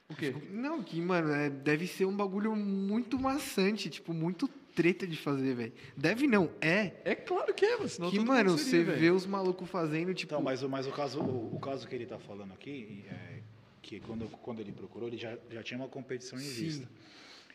O 0.08 0.14
quê? 0.14 0.34
Não, 0.50 0.82
que, 0.82 1.00
mano, 1.00 1.32
é, 1.32 1.50
deve 1.50 1.86
ser 1.86 2.04
um 2.04 2.16
bagulho 2.16 2.56
muito 2.56 3.18
maçante, 3.18 3.88
tipo, 3.90 4.12
muito 4.12 4.48
treta 4.74 5.06
de 5.06 5.16
fazer, 5.16 5.54
velho. 5.54 5.72
Deve 5.96 6.26
não, 6.26 6.50
é. 6.60 6.92
É 7.04 7.14
claro 7.14 7.52
que 7.54 7.64
é, 7.64 7.76
mano. 7.76 7.88
Senão 7.88 8.10
que, 8.10 8.16
todo 8.16 8.26
mano, 8.26 8.56
você 8.56 8.82
vê 8.82 9.10
os 9.10 9.26
malucos 9.26 9.68
fazendo, 9.68 10.12
tipo. 10.14 10.32
Então, 10.32 10.42
mas, 10.42 10.62
o- 10.62 10.68
mas 10.68 10.86
o, 10.86 10.92
caso, 10.92 11.20
o, 11.20 11.56
o 11.56 11.60
caso 11.60 11.86
que 11.86 11.94
ele 11.94 12.04
está 12.04 12.18
falando 12.18 12.52
aqui, 12.52 13.04
é 13.08 13.40
que 13.82 13.98
quando, 14.00 14.28
quando 14.28 14.60
ele 14.60 14.72
procurou, 14.72 15.08
ele 15.08 15.16
já, 15.16 15.36
já 15.50 15.62
tinha 15.62 15.78
uma 15.78 15.88
competição 15.88 16.38
em 16.38 16.42
Sim. 16.42 16.64
vista. 16.64 16.88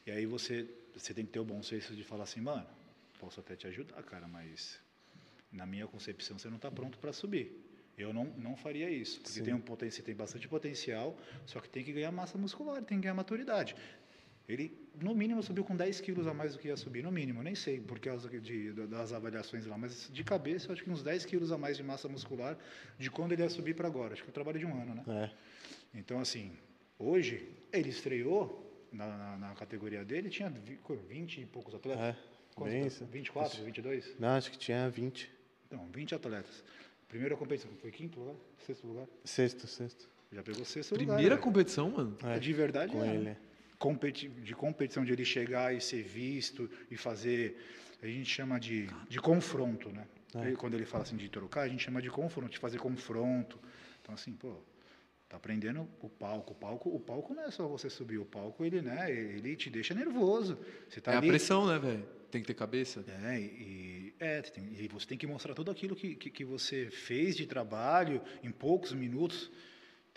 E 0.06 0.12
aí 0.12 0.26
você, 0.26 0.68
você 0.96 1.14
tem 1.14 1.26
que 1.26 1.32
ter 1.32 1.40
o 1.40 1.46
bom 1.46 1.62
senso 1.64 1.96
de 1.96 2.04
falar 2.04 2.24
assim, 2.24 2.42
mano, 2.42 2.66
posso 3.20 3.40
até 3.40 3.56
te 3.56 3.66
ajudar, 3.68 4.02
cara, 4.04 4.28
mas 4.28 4.80
na 5.52 5.66
minha 5.66 5.88
concepção 5.88 6.38
você 6.38 6.48
não 6.50 6.58
está 6.58 6.70
pronto 6.70 6.98
para 7.00 7.14
subir. 7.14 7.62
Eu 7.98 8.14
não, 8.14 8.26
não 8.38 8.58
faria 8.58 8.90
isso, 8.90 9.22
porque 9.22 9.32
Sim. 9.38 9.44
tem, 9.44 9.54
um 9.54 9.62
poten 9.62 9.90
você 9.90 10.02
tem 10.02 10.14
bastante 10.14 10.48
potencial, 10.50 11.18
só 11.46 11.62
que 11.62 11.70
tem 11.70 11.82
que 11.84 11.94
ganhar 11.94 12.12
massa 12.12 12.38
muscular, 12.38 12.84
tem 12.84 12.98
que 12.98 13.04
ganhar 13.04 13.14
maturidade. 13.14 13.74
Ele, 14.48 14.72
no 15.02 15.16
mínimo, 15.16 15.42
subiu 15.42 15.64
com 15.64 15.76
10 15.76 16.02
quilos 16.02 16.28
a 16.28 16.34
mais 16.34 16.54
do 16.54 16.60
que 16.60 16.68
ia 16.68 16.78
subir, 16.78 17.04
no 17.04 17.12
mínimo, 17.12 17.42
nem 17.42 17.56
sei 17.56 17.80
por 17.80 18.00
causa 18.00 18.30
de, 18.40 18.72
das 18.88 19.12
avaliações 19.12 19.66
lá, 19.66 19.76
mas 19.78 20.08
de 20.14 20.24
cabeça, 20.24 20.68
eu 20.68 20.74
acho 20.74 20.84
que 20.84 20.90
uns 20.90 21.02
10 21.02 21.26
quilos 21.26 21.52
a 21.52 21.58
mais 21.58 21.78
de 21.78 21.84
massa 21.84 22.08
muscular 22.08 22.56
de 23.00 23.10
quando 23.10 23.32
ele 23.32 23.42
ia 23.42 23.50
subir 23.50 23.76
para 23.76 23.88
agora. 23.88 24.14
Acho 24.14 24.22
que 24.24 24.30
é 24.30 24.32
um 24.32 24.34
trabalho 24.34 24.60
de 24.60 24.66
um 24.66 24.80
ano, 24.82 24.96
né? 24.96 25.04
É. 25.08 25.98
Então, 25.98 26.20
assim, 26.20 26.52
hoje, 27.00 27.48
ele 27.74 27.90
estreou 27.90 28.88
na, 28.92 29.08
na, 29.18 29.38
na 29.38 29.54
categoria 29.56 30.06
dele, 30.06 30.30
tinha 30.30 30.50
vi- 30.50 30.78
20 31.10 31.42
e 31.42 31.46
poucos 31.48 31.74
atletas. 31.74 32.04
É, 32.04 32.16
Quantos 32.54 32.72
bem 32.74 32.82
atletas? 32.84 32.94
isso. 33.02 33.06
24, 33.06 33.64
22? 33.64 34.16
Não, 34.20 34.30
acho 34.30 34.52
que 34.52 34.58
tinha 34.60 34.88
20. 34.90 35.32
Então, 35.68 35.88
20 35.92 36.14
atletas. 36.16 36.64
Primeira 37.08 37.36
competição, 37.36 37.72
foi 37.82 37.90
quinto 37.92 38.20
lugar? 38.20 38.36
Sexto 38.66 38.86
lugar? 38.88 39.08
Sexto, 39.24 39.66
sexto. 39.68 40.08
Já 40.32 40.44
pegou 40.44 40.64
sexto 40.66 40.92
lugar. 40.92 41.06
Primeira 41.08 41.36
velho. 41.36 41.42
competição, 41.44 41.90
mano? 41.90 42.16
É, 42.24 42.38
De 42.38 42.54
verdade, 42.54 42.92
com 42.92 43.04
é, 43.04 43.08
né? 43.08 43.16
ele. 43.16 43.38
De 44.42 44.54
competição 44.56 45.04
de 45.06 45.12
ele 45.14 45.26
chegar 45.26 45.74
e 45.76 45.82
ser 45.82 46.04
visto 46.04 46.70
e 46.90 46.96
fazer 46.98 47.58
a 48.02 48.08
gente 48.08 48.30
chama 48.30 48.60
de, 48.60 48.88
de 49.10 49.20
confronto 49.20 49.90
né 49.92 50.06
É. 50.36 50.52
Quando 50.52 50.74
ele 50.76 50.86
fala 50.86 51.04
assim 51.04 51.16
de 51.18 51.30
trocar 51.30 51.62
a 51.62 51.68
gente 51.68 51.84
chama 51.84 52.02
de 52.02 52.10
confronto 52.10 52.52
de 52.52 52.58
fazer 52.60 52.78
confronto 52.78 53.60
então 54.02 54.14
assim 54.14 54.34
pô 54.34 54.58
tá 55.30 55.38
aprendendo 55.38 55.88
o 56.02 56.10
palco 56.10 56.52
o 56.54 56.56
palco 56.56 56.90
o 56.90 57.00
palco 57.00 57.34
não 57.34 57.44
é 57.46 57.52
só 57.52 57.68
você 57.68 57.90
subir 57.90 58.18
o 58.20 58.26
palco 58.26 58.64
ele 58.66 58.82
né 58.82 59.10
ele 59.12 59.56
te 59.56 59.70
deixa 59.70 59.94
nervoso 59.94 60.58
você 60.90 61.00
tá 61.02 61.14
é 61.14 61.18
ali 61.18 61.28
a 61.28 61.32
pressão, 61.32 61.66
né, 61.68 61.80
velho? 61.80 62.06
Tem 62.32 62.42
que 62.42 62.48
ter 62.48 62.54
cabeça. 62.54 63.04
é, 63.24 63.40
e, 63.40 64.14
é, 64.20 64.42
tem- 64.42 64.68
e 64.78 64.88
você 64.90 65.08
tem 65.08 65.18
que 65.18 65.26
mostrar 65.26 65.54
tudo 65.54 65.72
aquilo 65.72 65.96
que, 65.96 66.16
que, 66.16 66.30
que 66.30 66.44
você 66.44 66.90
fez 66.92 67.34
de 67.36 67.46
trabalho 67.46 68.22
em 68.44 68.52
poucos 68.52 68.92
minutos. 68.92 69.50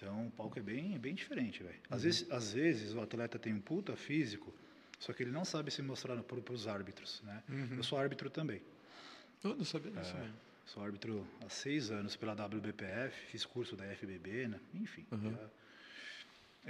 Então, 0.01 0.29
o 0.29 0.31
palco 0.31 0.57
é 0.57 0.63
bem, 0.63 0.97
bem 0.97 1.13
diferente, 1.13 1.61
velho. 1.61 1.75
Às, 1.91 2.05
vezes, 2.05 2.31
às 2.31 2.53
vezes, 2.53 2.95
o 2.95 3.01
atleta 3.01 3.37
tem 3.37 3.53
um 3.53 3.61
puta 3.61 3.97
físico, 3.97 4.55
só 4.97 5.13
que 5.13 5.25
ele 5.25 5.33
não 5.33 5.45
sabe 5.45 5.73
se 5.73 5.83
mostrar 5.83 6.17
para 6.23 6.53
os 6.53 6.69
árbitros, 6.69 7.21
né? 7.25 7.43
Eu 7.77 7.83
sou 7.83 7.99
árbitro 7.99 8.31
também. 8.31 8.63
Eu 9.43 9.57
não 9.57 9.65
sabia 9.65 9.91
disso, 9.91 10.15
É. 10.17 10.21
velho. 10.21 10.35
Sou 10.67 10.85
árbitro 10.85 11.27
há 11.45 11.49
seis 11.49 11.91
anos 11.91 12.15
pela 12.15 12.33
WBPF, 12.35 13.27
fiz 13.27 13.45
curso 13.45 13.75
da 13.75 13.85
FBB, 13.87 14.47
né? 14.47 14.61
Enfim. 14.75 15.05
Uhum. 15.11 15.33
já- 15.33 15.51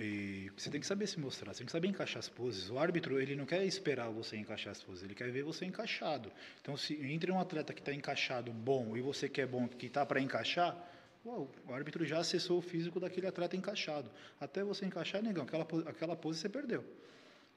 E 0.00 0.50
você 0.56 0.70
tem 0.70 0.80
que 0.80 0.86
saber 0.86 1.06
se 1.08 1.18
mostrar, 1.18 1.52
você 1.52 1.58
tem 1.58 1.66
que 1.66 1.72
saber 1.72 1.88
encaixar 1.88 2.20
as 2.20 2.28
poses. 2.28 2.70
O 2.70 2.78
árbitro, 2.78 3.20
ele 3.20 3.34
não 3.34 3.44
quer 3.44 3.64
esperar 3.66 4.08
você 4.08 4.36
encaixar 4.36 4.70
as 4.70 4.82
poses, 4.82 5.02
ele 5.02 5.14
quer 5.14 5.30
ver 5.30 5.42
você 5.42 5.64
encaixado. 5.66 6.30
Então, 6.62 6.76
se 6.76 6.94
entre 6.94 7.30
um 7.32 7.40
atleta 7.40 7.74
que 7.74 7.80
está 7.80 7.92
encaixado 7.92 8.52
bom 8.52 8.96
e 8.96 9.00
você 9.02 9.28
que 9.28 9.40
é 9.40 9.46
bom, 9.46 9.66
que 9.68 9.86
está 9.86 10.06
para 10.06 10.20
encaixar, 10.20 10.76
uau, 11.24 11.50
o 11.66 11.74
árbitro 11.74 12.04
já 12.04 12.18
acessou 12.18 12.58
o 12.58 12.62
físico 12.62 12.98
daquele 13.00 13.26
atleta 13.26 13.56
encaixado. 13.56 14.10
Até 14.40 14.62
você 14.64 14.84
encaixar, 14.86 15.22
negão, 15.22 15.44
aquela, 15.44 15.66
aquela 15.86 16.16
pose 16.16 16.38
você 16.40 16.48
perdeu. 16.48 16.84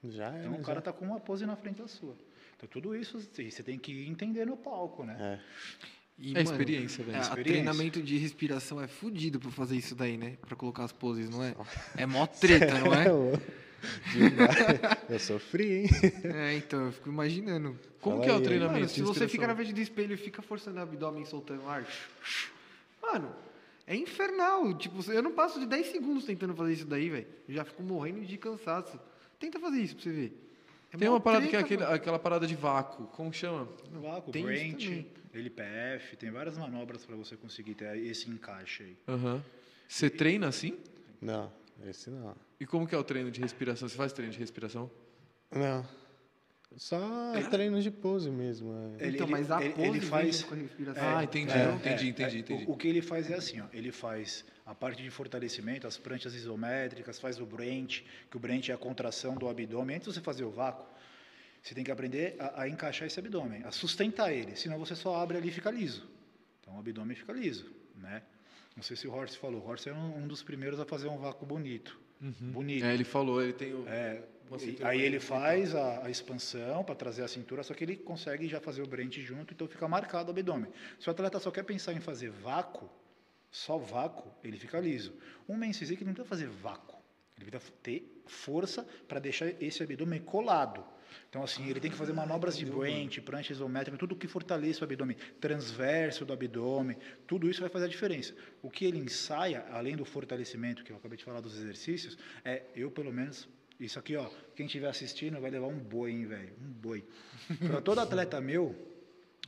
Já 0.04 0.34
é. 0.36 0.40
Então, 0.40 0.54
o 0.54 0.62
cara 0.62 0.76
já. 0.76 0.80
está 0.80 0.94
com 0.94 1.06
uma 1.06 1.20
pose 1.20 1.46
na 1.46 1.56
frente 1.56 1.82
da 1.82 1.88
sua. 1.88 2.16
Então, 2.58 2.68
tudo 2.70 2.96
isso 2.96 3.20
você 3.20 3.64
tem 3.64 3.78
que 3.78 4.08
entender 4.08 4.46
no 4.46 4.58
palco, 4.58 5.04
né? 5.04 5.16
É. 5.20 5.40
E, 6.20 6.38
É 6.38 6.42
experiência, 6.42 7.04
velho. 7.04 7.16
é, 7.16 7.20
a 7.20 7.22
Experiência. 7.22 7.54
treinamento 7.54 8.02
de 8.02 8.18
respiração 8.18 8.80
é 8.82 8.88
fudido 8.88 9.40
pra 9.40 9.50
fazer 9.50 9.76
isso 9.76 9.96
daí, 9.96 10.18
né? 10.18 10.38
Pra 10.46 10.56
colocar 10.56 10.84
as 10.84 10.92
poses, 10.92 11.30
não 11.30 11.44
é? 11.44 11.56
É 11.98 12.06
mó 12.06 12.28
treta, 12.28 12.78
não 12.80 12.94
é? 12.94 13.08
Eu 15.10 15.20
sofri, 15.20 15.84
hein? 15.84 15.90
É, 16.24 16.54
então, 16.56 16.86
eu 16.86 16.92
fico 16.92 17.10
imaginando. 17.10 17.80
Como 18.00 18.18
Fala 18.18 18.26
que 18.26 18.30
é 18.30 18.34
o 18.34 18.38
aí, 18.38 18.44
treinamento? 18.44 18.80
Mano, 18.80 18.90
se 18.90 19.02
você 19.02 19.28
fica 19.28 19.48
na 19.48 19.56
frente 19.56 19.74
do 19.74 19.82
espelho 19.82 20.14
e 20.14 20.18
fica 20.18 20.40
forçando 20.44 20.78
o 20.78 20.82
abdômen, 20.84 21.26
soltando 21.26 21.68
ar. 21.68 21.84
Mano, 23.02 23.36
é 23.92 23.96
infernal. 23.96 24.74
Tipo, 24.78 25.10
eu 25.12 25.22
não 25.22 25.32
passo 25.34 25.60
de 25.60 25.66
10 25.66 25.88
segundos 25.88 26.26
tentando 26.26 26.54
fazer 26.56 26.74
isso 26.74 26.86
daí, 26.86 27.10
velho. 27.10 27.28
Já 27.50 27.64
fico 27.66 27.84
morrendo 27.84 28.26
de 28.26 28.38
cansaço. 28.38 29.00
Tenta 29.40 29.60
fazer 29.60 29.80
isso 29.82 29.96
pra 29.96 30.04
você 30.04 30.12
ver. 30.12 30.48
É 30.94 30.98
Tem 30.98 31.08
uma 31.10 31.20
parada 31.22 31.48
que 31.48 31.56
é 31.56 31.60
treta, 31.64 31.84
aquele- 31.84 31.96
aquela 31.96 32.20
parada 32.20 32.46
de 32.46 32.56
vácuo. 32.56 33.08
Como 33.08 33.32
que 33.32 33.38
chama? 33.38 33.68
Vácuo, 33.92 34.32
tem 34.32 34.44
Brent. 34.46 35.06
LPF, 35.34 36.18
tem 36.18 36.30
várias 36.30 36.58
manobras 36.58 37.06
para 37.06 37.16
você 37.16 37.38
conseguir 37.38 37.76
ter 37.76 37.98
esse 37.98 38.30
encaixe 38.30 38.84
aí. 38.84 38.98
Aham. 39.08 39.42
Você 39.88 40.10
treina 40.10 40.48
assim? 40.48 40.78
Não, 41.22 41.52
esse 41.86 42.10
não. 42.10 42.36
E 42.60 42.66
como 42.66 42.86
que 42.88 42.94
é 42.94 42.98
o 42.98 43.04
treino 43.04 43.32
de 43.32 43.40
respiração? 43.42 43.88
Você 43.88 43.96
faz 43.96 44.12
treino 44.12 44.34
de 44.34 44.40
respiração? 44.40 44.92
Não. 45.50 45.86
Só 46.78 47.00
treino 47.50 47.82
de 47.82 47.92
pose 47.92 48.30
mesmo. 48.32 48.72
é. 49.00 49.06
Ele- 49.08 49.16
Então, 49.16 49.26
ele- 49.28 49.32
mas 49.32 49.52
a 49.52 49.62
ele- 49.64 49.74
pose 49.74 49.88
ele 49.90 50.00
faz- 50.02 50.44
com 50.44 50.54
a 50.54 50.58
respiração. 50.58 51.04
Ah, 51.18 51.24
entendi, 51.24 51.52
É, 51.52 51.64
entendi, 51.74 52.06
é, 52.06 52.10
entendi, 52.10 52.36
é, 52.38 52.40
entendi. 52.40 52.66
O, 52.66 52.72
o 52.74 52.78
que 52.78 52.88
ele 52.88 53.02
faz 53.02 53.30
é 53.30 53.36
assim, 53.36 53.60
ó, 53.60 53.66
ele 53.74 53.92
faz 53.92 54.46
a 54.66 54.74
parte 54.74 55.04
de 55.04 55.10
fortalecimento, 55.10 55.86
as 55.86 55.98
pranchas 55.98 56.34
isométricas, 56.34 57.20
faz 57.20 57.40
o 57.40 57.46
Brent, 57.46 58.02
que 58.30 58.38
o 58.38 58.40
Brent 58.40 58.70
é 58.70 58.74
a 58.74 58.78
contração 58.78 59.36
do 59.36 59.50
abdômen. 59.50 59.98
Antes 59.98 60.08
de 60.08 60.14
você 60.14 60.22
fazer 60.22 60.44
o 60.46 60.50
vácuo, 60.50 60.86
você 61.62 61.76
tem 61.76 61.84
que 61.84 61.92
aprender 61.92 62.36
a, 62.40 62.62
a 62.62 62.70
encaixar 62.70 63.06
esse 63.08 63.20
abdômen, 63.20 63.64
a 63.66 63.72
sustentar 63.72 64.32
ele, 64.34 64.56
senão 64.56 64.80
você 64.80 64.96
só 64.96 65.16
abre 65.22 65.38
ali 65.38 65.50
e 65.50 65.52
fica 65.52 65.70
liso. 65.70 66.08
Então 66.62 66.76
o 66.76 66.80
abdômen 66.80 67.16
fica 67.16 67.34
liso, 67.34 67.70
né? 67.98 68.22
Não 68.78 68.82
sei 68.84 68.96
se 68.96 69.06
o 69.08 69.12
Horst 69.12 69.36
falou, 69.38 69.62
o 69.62 69.68
Horst 69.68 69.86
é 69.88 69.94
um, 69.94 70.20
um 70.24 70.28
dos 70.28 70.42
primeiros 70.42 70.80
a 70.80 70.86
fazer 70.86 71.10
um 71.10 71.18
vácuo 71.18 71.46
bonito. 71.46 72.00
Bonito. 72.22 72.86
É, 72.86 72.94
ele 72.94 73.04
falou, 73.04 73.42
ele 73.42 73.54
tem 73.54 73.74
o... 73.74 73.88
É, 73.88 74.22
e- 74.60 74.78
aí 74.84 75.02
ele 75.02 75.20
faz 75.20 75.74
a, 75.74 76.06
a 76.06 76.10
expansão 76.10 76.84
para 76.84 76.94
trazer 76.94 77.24
a 77.24 77.28
cintura, 77.28 77.64
só 77.64 77.74
que 77.74 77.84
ele 77.84 77.96
consegue 77.96 78.48
já 78.48 78.60
fazer 78.60 78.82
o 78.82 78.88
Brent 78.88 79.18
junto, 79.20 79.54
então 79.54 79.68
fica 79.68 79.88
marcado 79.88 80.28
o 80.30 80.32
abdômen. 80.32 80.72
Se 81.00 81.08
o 81.08 81.12
atleta 81.12 81.40
só 81.40 81.50
quer 81.50 81.64
pensar 81.64 81.94
em 81.94 82.00
fazer 82.00 82.30
vácuo, 82.30 82.90
só 83.50 83.78
vácuo, 83.78 84.32
ele 84.44 84.58
fica 84.58 84.80
liso. 84.80 85.14
Um 85.48 85.56
men's 85.58 85.78
physique 85.78 86.04
não 86.04 86.14
precisa 86.14 86.30
fazer 86.30 86.48
vácuo, 86.48 86.98
ele 87.38 87.50
precisa 87.50 87.72
ter 87.82 88.22
força 88.28 88.86
para 89.08 89.20
deixar 89.20 89.48
esse 89.62 89.82
abdômen 89.82 90.20
colado. 90.22 90.84
Então, 91.30 91.44
assim, 91.44 91.70
ele 91.70 91.80
tem 91.80 91.90
que 91.92 91.98
fazer 91.98 92.14
manobras 92.14 92.58
de 92.58 92.66
Brent, 92.66 93.20
prancha 93.22 93.54
isométrica, 93.54 93.98
tudo 93.98 94.16
que 94.16 94.28
fortaleça 94.28 94.82
o 94.82 94.84
abdômen, 94.84 95.18
transverso 95.40 96.26
do 96.26 96.34
abdômen, 96.34 96.98
tudo 97.28 97.50
isso 97.50 97.62
vai 97.62 97.70
fazer 97.70 97.86
a 97.86 97.90
diferença. 97.90 98.34
O 98.62 98.70
que 98.70 98.86
ele 98.86 98.98
ensaia, 99.00 99.66
além 99.72 99.96
do 99.96 100.06
fortalecimento, 100.06 100.84
que 100.84 100.92
eu 100.92 100.98
acabei 100.98 101.18
de 101.18 101.24
falar 101.24 101.42
dos 101.42 101.56
exercícios, 101.58 102.18
é, 102.44 102.64
eu 102.76 102.92
pelo 102.92 103.12
menos, 103.12 103.48
Isso 103.80 103.98
aqui, 103.98 104.16
ó, 104.16 104.30
quem 104.56 104.68
estiver 104.68 104.88
assistindo 104.88 105.42
vai 105.42 105.50
levar 105.50 105.66
um 105.68 105.80
boi, 105.80 106.12
hein, 106.12 106.26
velho? 106.28 106.54
Um 106.62 106.72
boi. 106.72 107.04
Para 107.68 107.82
todo 107.82 108.00
atleta 108.00 108.40
meu, 108.40 108.76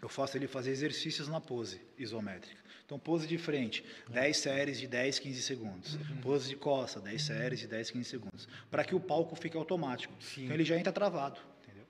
eu 0.02 0.10
faço 0.10 0.36
ele 0.38 0.48
fazer 0.48 0.72
exercícios 0.72 1.28
na 1.28 1.40
pose 1.40 1.80
isométrica. 1.98 2.62
Então, 2.86 3.00
pose 3.00 3.26
de 3.28 3.38
frente, 3.38 3.86
10 4.10 4.36
séries 4.36 4.80
de 4.80 4.88
10, 4.88 5.20
15 5.20 5.42
segundos. 5.42 5.98
Pose 6.22 6.50
de 6.50 6.56
costa, 6.56 7.00
10 7.00 7.22
séries 7.22 7.60
de 7.60 7.68
10, 7.68 7.92
15 7.92 8.10
segundos. 8.10 8.48
Para 8.70 8.84
que 8.84 8.94
o 8.94 9.00
palco 9.00 9.36
fique 9.36 9.56
automático. 9.56 10.14
Então, 10.38 10.54
ele 10.54 10.66
já 10.66 10.78
entra 10.78 10.92
travado, 10.92 11.40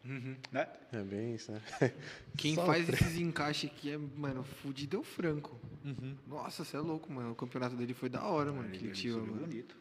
entendeu? 0.04 0.36
Né? 0.51 0.68
É 0.91 1.01
bem 1.01 1.36
isso, 1.36 1.51
né? 1.51 1.62
Quem 2.38 2.56
Só 2.56 2.66
faz 2.66 2.88
esses 2.89 3.16
encaixes 3.18 3.70
aqui 3.70 3.91
é, 3.91 3.97
mano, 3.97 4.43
fudido 4.43 4.97
é 4.97 4.99
o 4.99 5.04
Franco. 5.04 5.60
Nossa, 6.28 6.64
você 6.64 6.78
é 6.78 6.80
louco, 6.80 7.12
mano. 7.12 7.32
O 7.32 7.36
campeonato 7.36 7.76
dele 7.76 7.93
foi 7.93 8.10
da 8.10 8.24
hora, 8.24 8.51
mano. 8.51 8.68
Ele, 8.70 8.78
Que 8.78 8.86
ele 8.86 8.95
subiu 8.95 9.20
mano. 9.34 9.47
bonito. 9.47 9.76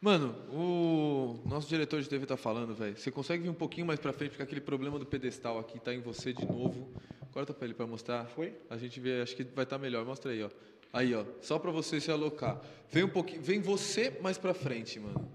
Mano, 0.00 0.34
o 0.52 1.40
nosso 1.46 1.68
diretor 1.68 2.00
de 2.00 2.08
TV 2.08 2.26
tá 2.26 2.36
falando, 2.36 2.74
velho. 2.74 2.96
Você 2.96 3.10
consegue 3.10 3.42
vir 3.44 3.48
um 3.48 3.54
pouquinho 3.54 3.86
mais 3.86 3.98
pra 3.98 4.12
frente, 4.12 4.30
porque 4.30 4.42
aquele 4.42 4.60
problema 4.60 4.98
do 4.98 5.06
pedestal 5.06 5.58
aqui 5.58 5.80
tá 5.80 5.92
em 5.94 6.00
você 6.00 6.32
de 6.32 6.44
novo. 6.44 6.88
Corta 7.32 7.52
pra 7.54 7.64
ele 7.64 7.74
pra 7.74 7.86
mostrar. 7.86 8.26
Foi? 8.26 8.54
A 8.68 8.76
gente 8.76 9.00
vê, 9.00 9.20
acho 9.22 9.34
que 9.34 9.42
vai 9.42 9.64
estar 9.64 9.78
melhor. 9.78 10.04
Mostra 10.04 10.30
aí, 10.32 10.42
ó. 10.42 10.50
Aí, 10.92 11.14
ó. 11.14 11.24
Só 11.40 11.58
pra 11.58 11.70
você 11.70 12.00
se 12.00 12.10
alocar. 12.10 12.60
Vem 12.90 13.04
um 13.04 13.08
pouquinho, 13.08 13.42
vem 13.42 13.60
você 13.60 14.16
mais 14.22 14.38
pra 14.38 14.52
frente, 14.54 15.00
mano. 15.00 15.28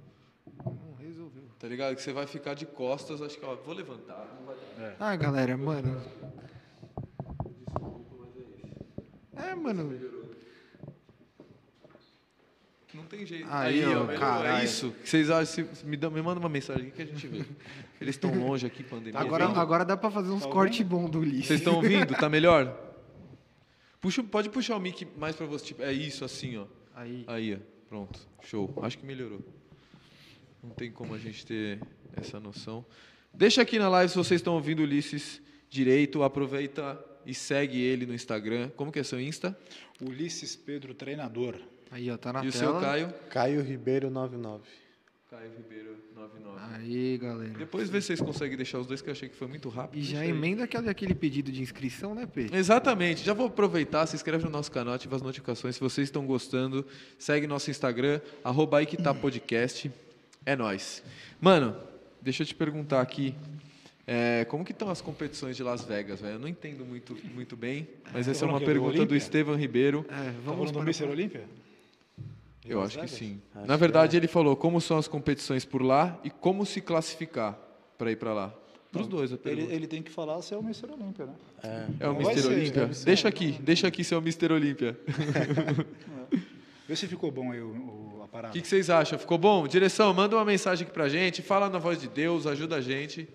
Tá 1.61 1.67
ligado? 1.67 1.95
Que 1.95 2.01
você 2.01 2.11
vai 2.11 2.25
ficar 2.25 2.55
de 2.55 2.65
costas, 2.65 3.21
acho 3.21 3.37
que, 3.37 3.45
ó, 3.45 3.55
vou 3.55 3.75
levantar. 3.75 4.25
Dar. 4.79 4.95
Ah, 4.99 5.15
galera, 5.15 5.55
mano. 5.55 6.01
É, 9.37 9.53
mano. 9.53 10.11
Não 12.95 13.03
tem 13.03 13.27
jeito. 13.27 13.45
Aí, 13.47 13.85
ó, 13.85 14.07
caralho. 14.07 14.59
É 14.59 14.65
isso. 14.65 14.91
Vocês 15.05 15.29
acham? 15.29 15.67
Me, 15.83 15.95
dá, 15.95 16.09
me 16.09 16.19
manda 16.23 16.39
uma 16.39 16.49
mensagem 16.49 16.87
aqui 16.87 16.95
que 16.95 17.01
a 17.03 17.05
gente 17.05 17.27
vê. 17.27 17.45
Eles 18.01 18.15
estão 18.15 18.33
longe 18.33 18.65
aqui, 18.65 18.81
pandemia. 18.83 19.19
Agora, 19.19 19.45
agora 19.45 19.85
dá 19.85 19.95
pra 19.95 20.09
fazer 20.09 20.31
uns 20.31 20.41
Tá 20.41 20.49
cortes 20.49 20.81
bons 20.81 21.11
do 21.11 21.19
Ulisses. 21.19 21.45
Vocês 21.45 21.59
estão 21.59 21.75
ouvindo? 21.75 22.15
Tá 22.15 22.27
melhor? 22.27 22.75
Puxa, 24.01 24.23
pode 24.23 24.49
puxar 24.49 24.77
o 24.77 24.79
mic 24.79 25.07
mais 25.15 25.35
pra 25.35 25.45
você. 25.45 25.65
Tipo, 25.65 25.83
é 25.83 25.93
isso, 25.93 26.25
assim, 26.25 26.57
ó. 26.57 26.65
Aí. 26.95 27.23
Aí, 27.27 27.53
ó. 27.53 27.59
Pronto. 27.87 28.19
Show. 28.41 28.73
Acho 28.81 28.97
que 28.97 29.05
melhorou. 29.05 29.60
Não 30.63 30.69
tem 30.69 30.91
como 30.91 31.13
a 31.13 31.17
gente 31.17 31.45
ter 31.45 31.79
essa 32.15 32.39
noção. 32.39 32.85
Deixa 33.33 33.61
aqui 33.61 33.79
na 33.79 33.89
live 33.89 34.11
se 34.11 34.17
vocês 34.17 34.39
estão 34.39 34.53
ouvindo 34.53 34.79
o 34.79 34.83
Ulisses 34.83 35.41
direito. 35.69 36.21
Aproveita 36.21 37.03
e 37.25 37.33
segue 37.33 37.81
ele 37.81 38.05
no 38.05 38.13
Instagram. 38.13 38.69
Como 38.75 38.91
que 38.91 38.99
é 38.99 39.03
seu 39.03 39.19
Insta? 39.19 39.57
Ulisses 40.01 40.55
Pedro, 40.55 40.93
treinador. 40.93 41.55
Aí, 41.89 42.09
ó, 42.09 42.17
tá 42.17 42.31
na 42.31 42.43
e 42.43 42.49
o 42.49 42.51
tela. 42.51 42.63
seu 42.63 42.79
Caio? 42.79 43.13
Caio 43.29 43.61
Ribeiro 43.61 44.09
99. 44.09 44.63
Caio 45.29 45.51
Ribeiro 45.57 45.97
99. 46.15 46.59
Aí, 46.75 47.17
galera. 47.17 47.53
Depois 47.57 47.89
vê 47.89 48.01
se 48.01 48.07
vocês 48.07 48.21
conseguem 48.21 48.55
deixar 48.57 48.79
os 48.79 48.87
dois, 48.87 49.01
que 49.01 49.09
eu 49.09 49.13
achei 49.13 49.29
que 49.29 49.35
foi 49.35 49.47
muito 49.47 49.69
rápido. 49.69 49.99
E 49.99 50.03
já 50.03 50.25
emenda 50.25 50.65
aquele, 50.65 50.89
aquele 50.89 51.15
pedido 51.15 51.51
de 51.51 51.61
inscrição, 51.61 52.13
né, 52.13 52.25
P? 52.25 52.49
Exatamente. 52.53 53.23
Já 53.23 53.33
vou 53.33 53.47
aproveitar, 53.47 54.05
se 54.07 54.15
inscreve 54.15 54.43
no 54.43 54.49
nosso 54.49 54.71
canal, 54.71 54.93
ativa 54.93 55.15
as 55.15 55.21
notificações. 55.21 55.75
Se 55.75 55.81
vocês 55.81 56.07
estão 56.07 56.25
gostando, 56.25 56.85
segue 57.17 57.47
nosso 57.47 57.71
Instagram, 57.71 58.19
arroba 58.43 58.79
aí 58.79 58.85
que 58.85 58.97
tá 58.97 59.13
podcast. 59.13 59.91
É 60.45 60.55
nóis. 60.55 61.03
Mano, 61.39 61.75
deixa 62.21 62.43
eu 62.43 62.47
te 62.47 62.55
perguntar 62.55 63.01
aqui. 63.01 63.35
é, 64.07 64.43
como 64.45 64.65
que 64.65 64.71
estão 64.71 64.89
as 64.89 64.99
competições 65.01 65.55
de 65.55 65.63
Las 65.63 65.83
Vegas, 65.85 66.19
velho? 66.19 66.33
Eu 66.35 66.39
não 66.39 66.47
entendo 66.47 66.83
muito, 66.85 67.15
muito 67.33 67.55
bem, 67.55 67.87
mas 68.11 68.27
essa 68.27 68.43
é 68.45 68.47
uma 68.47 68.57
que 68.57 68.63
é 68.63 68.67
do 68.67 68.71
pergunta 68.71 68.93
do 68.93 68.99
Olímpia? 69.01 69.17
Estevam 69.17 69.55
Ribeiro. 69.55 70.05
É, 70.09 70.13
Tá 70.13 70.33
vamos 70.43 70.71
do 70.71 70.79
para- 70.79 70.83
Mr. 70.89 71.05
Olímpia? 71.09 71.43
Eu 72.65 72.79
Las 72.79 72.87
acho 72.87 72.95
que 72.99 73.05
Vegas? 73.05 73.17
sim. 73.17 73.41
Acho 73.55 73.65
Na 73.67 73.73
que 73.75 73.79
verdade, 73.79 74.17
ele 74.17 74.27
falou 74.27 74.55
como 74.55 74.79
são 74.81 74.97
as 74.97 75.07
competições 75.07 75.63
por 75.65 75.81
lá 75.81 76.19
e 76.23 76.29
como 76.29 76.65
se 76.65 76.81
classificar 76.81 77.57
para 77.97 78.11
ir 78.11 78.15
para 78.17 78.33
lá. 78.33 78.53
Para 78.91 79.01
os 79.03 79.07
dois, 79.07 79.31
a 79.31 79.35
Ele, 79.35 79.43
pergunta. 79.43 79.73
ele 79.73 79.87
tem 79.87 80.03
que 80.03 80.11
falar 80.11 80.41
se 80.41 80.53
é 80.53 80.57
o 80.57 80.59
Mr. 80.59 80.91
Olímpia, 80.91 81.25
né? 81.25 81.33
É. 81.63 81.85
É 82.01 82.09
o 82.09 82.13
Mr. 82.19 82.47
Olímpia. 82.47 82.93
ser. 82.93 83.05
Deixa 83.05 83.27
aqui, 83.29 83.53
deixa 83.61 83.87
aqui 83.87 84.03
ser 84.03 84.15
o 84.15 84.17
Mr. 84.19 84.51
Olímpia. 84.51 84.99
Vê 86.87 86.95
se 86.95 87.07
ficou 87.07 87.31
bom 87.31 87.51
aí 87.51 87.61
o, 87.61 87.67
o- 87.67 88.10
parada. 88.31 88.49
O 88.49 88.53
que, 88.53 88.61
que 88.61 88.67
vocês 88.67 88.89
acham? 88.89 89.19
Ficou 89.19 89.37
bom? 89.37 89.67
Direção, 89.67 90.13
manda 90.13 90.35
uma 90.35 90.45
mensagem 90.45 90.85
aqui 90.85 90.93
pra 90.93 91.09
gente, 91.09 91.41
fala 91.41 91.69
na 91.69 91.79
voz 91.79 91.99
de 91.99 92.07
Deus, 92.07 92.47
ajuda 92.47 92.77
a 92.77 92.81
gente. 92.81 93.27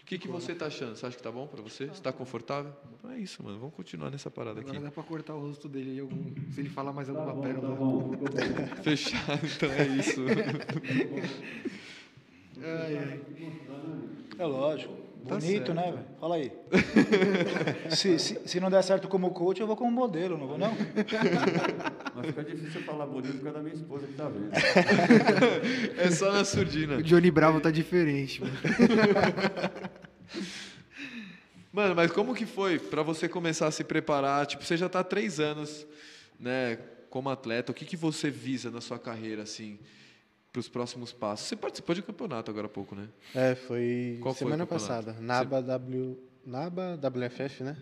O 0.00 0.06
que, 0.10 0.18
que 0.18 0.28
você 0.28 0.54
tá 0.54 0.66
achando? 0.66 0.96
Você 0.96 1.06
acha 1.06 1.16
que 1.16 1.22
tá 1.22 1.30
bom 1.30 1.46
pra 1.46 1.62
você? 1.62 1.86
Você 1.86 2.02
tá 2.02 2.12
confortável? 2.12 2.72
Então 2.98 3.10
é 3.12 3.18
isso, 3.18 3.42
mano. 3.42 3.58
Vamos 3.58 3.74
continuar 3.74 4.10
nessa 4.10 4.30
parada 4.30 4.60
aqui. 4.60 4.70
Agora 4.70 4.84
dá 4.84 4.90
pra 4.90 5.02
cortar 5.02 5.34
o 5.34 5.40
rosto 5.40 5.68
dele 5.68 5.90
aí, 5.92 6.00
algum... 6.00 6.32
se 6.52 6.60
ele 6.60 6.68
falar 6.68 6.92
mais 6.92 7.08
alguma 7.08 7.34
pérola. 7.40 7.76
Fechado, 8.82 9.46
então 9.46 9.70
é 9.70 9.86
isso. 9.86 10.20
Ai, 12.62 12.98
ai. 12.98 13.20
É 14.38 14.46
lógico. 14.46 15.09
Tá 15.26 15.34
Bonito, 15.36 15.66
certo. 15.66 15.74
né, 15.74 15.92
velho? 15.92 16.04
Fala 16.18 16.34
aí. 16.36 16.52
se, 17.94 18.18
se, 18.18 18.40
se 18.46 18.60
não 18.60 18.70
der 18.70 18.82
certo 18.82 19.06
como 19.06 19.30
coach, 19.30 19.60
eu 19.60 19.66
vou 19.66 19.76
como 19.76 19.90
modelo, 19.90 20.38
não 20.38 20.46
vou 20.46 20.58
não? 20.58 20.72
Mas 22.14 22.26
fica 22.26 22.44
difícil 22.44 22.82
falar 22.82 23.06
bonito 23.06 23.34
por 23.34 23.44
causa 23.44 23.58
da 23.58 23.62
minha 23.62 23.74
esposa 23.74 24.06
que 24.06 24.14
tá 24.14 24.28
vendo. 24.28 24.50
É 25.98 26.10
só 26.10 26.32
na 26.32 26.44
surdina. 26.44 26.96
O 26.96 27.02
Johnny 27.02 27.30
Bravo 27.30 27.60
tá 27.60 27.70
diferente, 27.70 28.40
mano. 28.40 28.52
Mano, 31.72 31.94
mas 31.94 32.10
como 32.10 32.34
que 32.34 32.46
foi 32.46 32.78
pra 32.78 33.02
você 33.02 33.28
começar 33.28 33.68
a 33.68 33.70
se 33.70 33.84
preparar? 33.84 34.44
Tipo, 34.46 34.64
você 34.64 34.76
já 34.76 34.88
tá 34.88 35.00
há 35.00 35.04
três 35.04 35.38
anos, 35.38 35.86
né, 36.38 36.78
como 37.08 37.28
atleta. 37.30 37.70
O 37.70 37.74
que, 37.74 37.84
que 37.84 37.96
você 37.96 38.28
visa 38.28 38.70
na 38.70 38.80
sua 38.80 38.98
carreira, 38.98 39.42
assim, 39.42 39.78
pros 40.52 40.68
próximos 40.68 41.12
passos? 41.12 41.46
Você 41.48 41.56
participou 41.56 41.94
de 41.94 42.02
campeonato 42.02 42.50
agora 42.50 42.66
há 42.66 42.70
pouco, 42.70 42.94
né? 42.94 43.08
É, 43.34 43.54
foi 43.54 44.18
Qual 44.22 44.34
foi 44.34 44.46
semana 44.46 44.66
campeonato? 44.66 45.04
passada. 45.06 45.20
Naba, 45.20 45.60
w, 45.62 46.16
Naba 46.44 46.96
WFF, 47.02 47.62
né? 47.62 47.76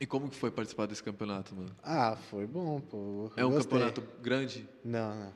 E 0.00 0.06
como 0.06 0.28
que 0.28 0.36
foi 0.36 0.50
participar 0.50 0.86
desse 0.86 1.02
campeonato, 1.02 1.54
mano? 1.54 1.70
Ah, 1.82 2.16
foi 2.30 2.46
bom, 2.46 2.80
pô. 2.80 3.30
É 3.36 3.44
um 3.44 3.50
Gostei. 3.50 3.64
campeonato 3.78 4.02
grande? 4.22 4.68
Não, 4.84 5.14
não. 5.14 5.32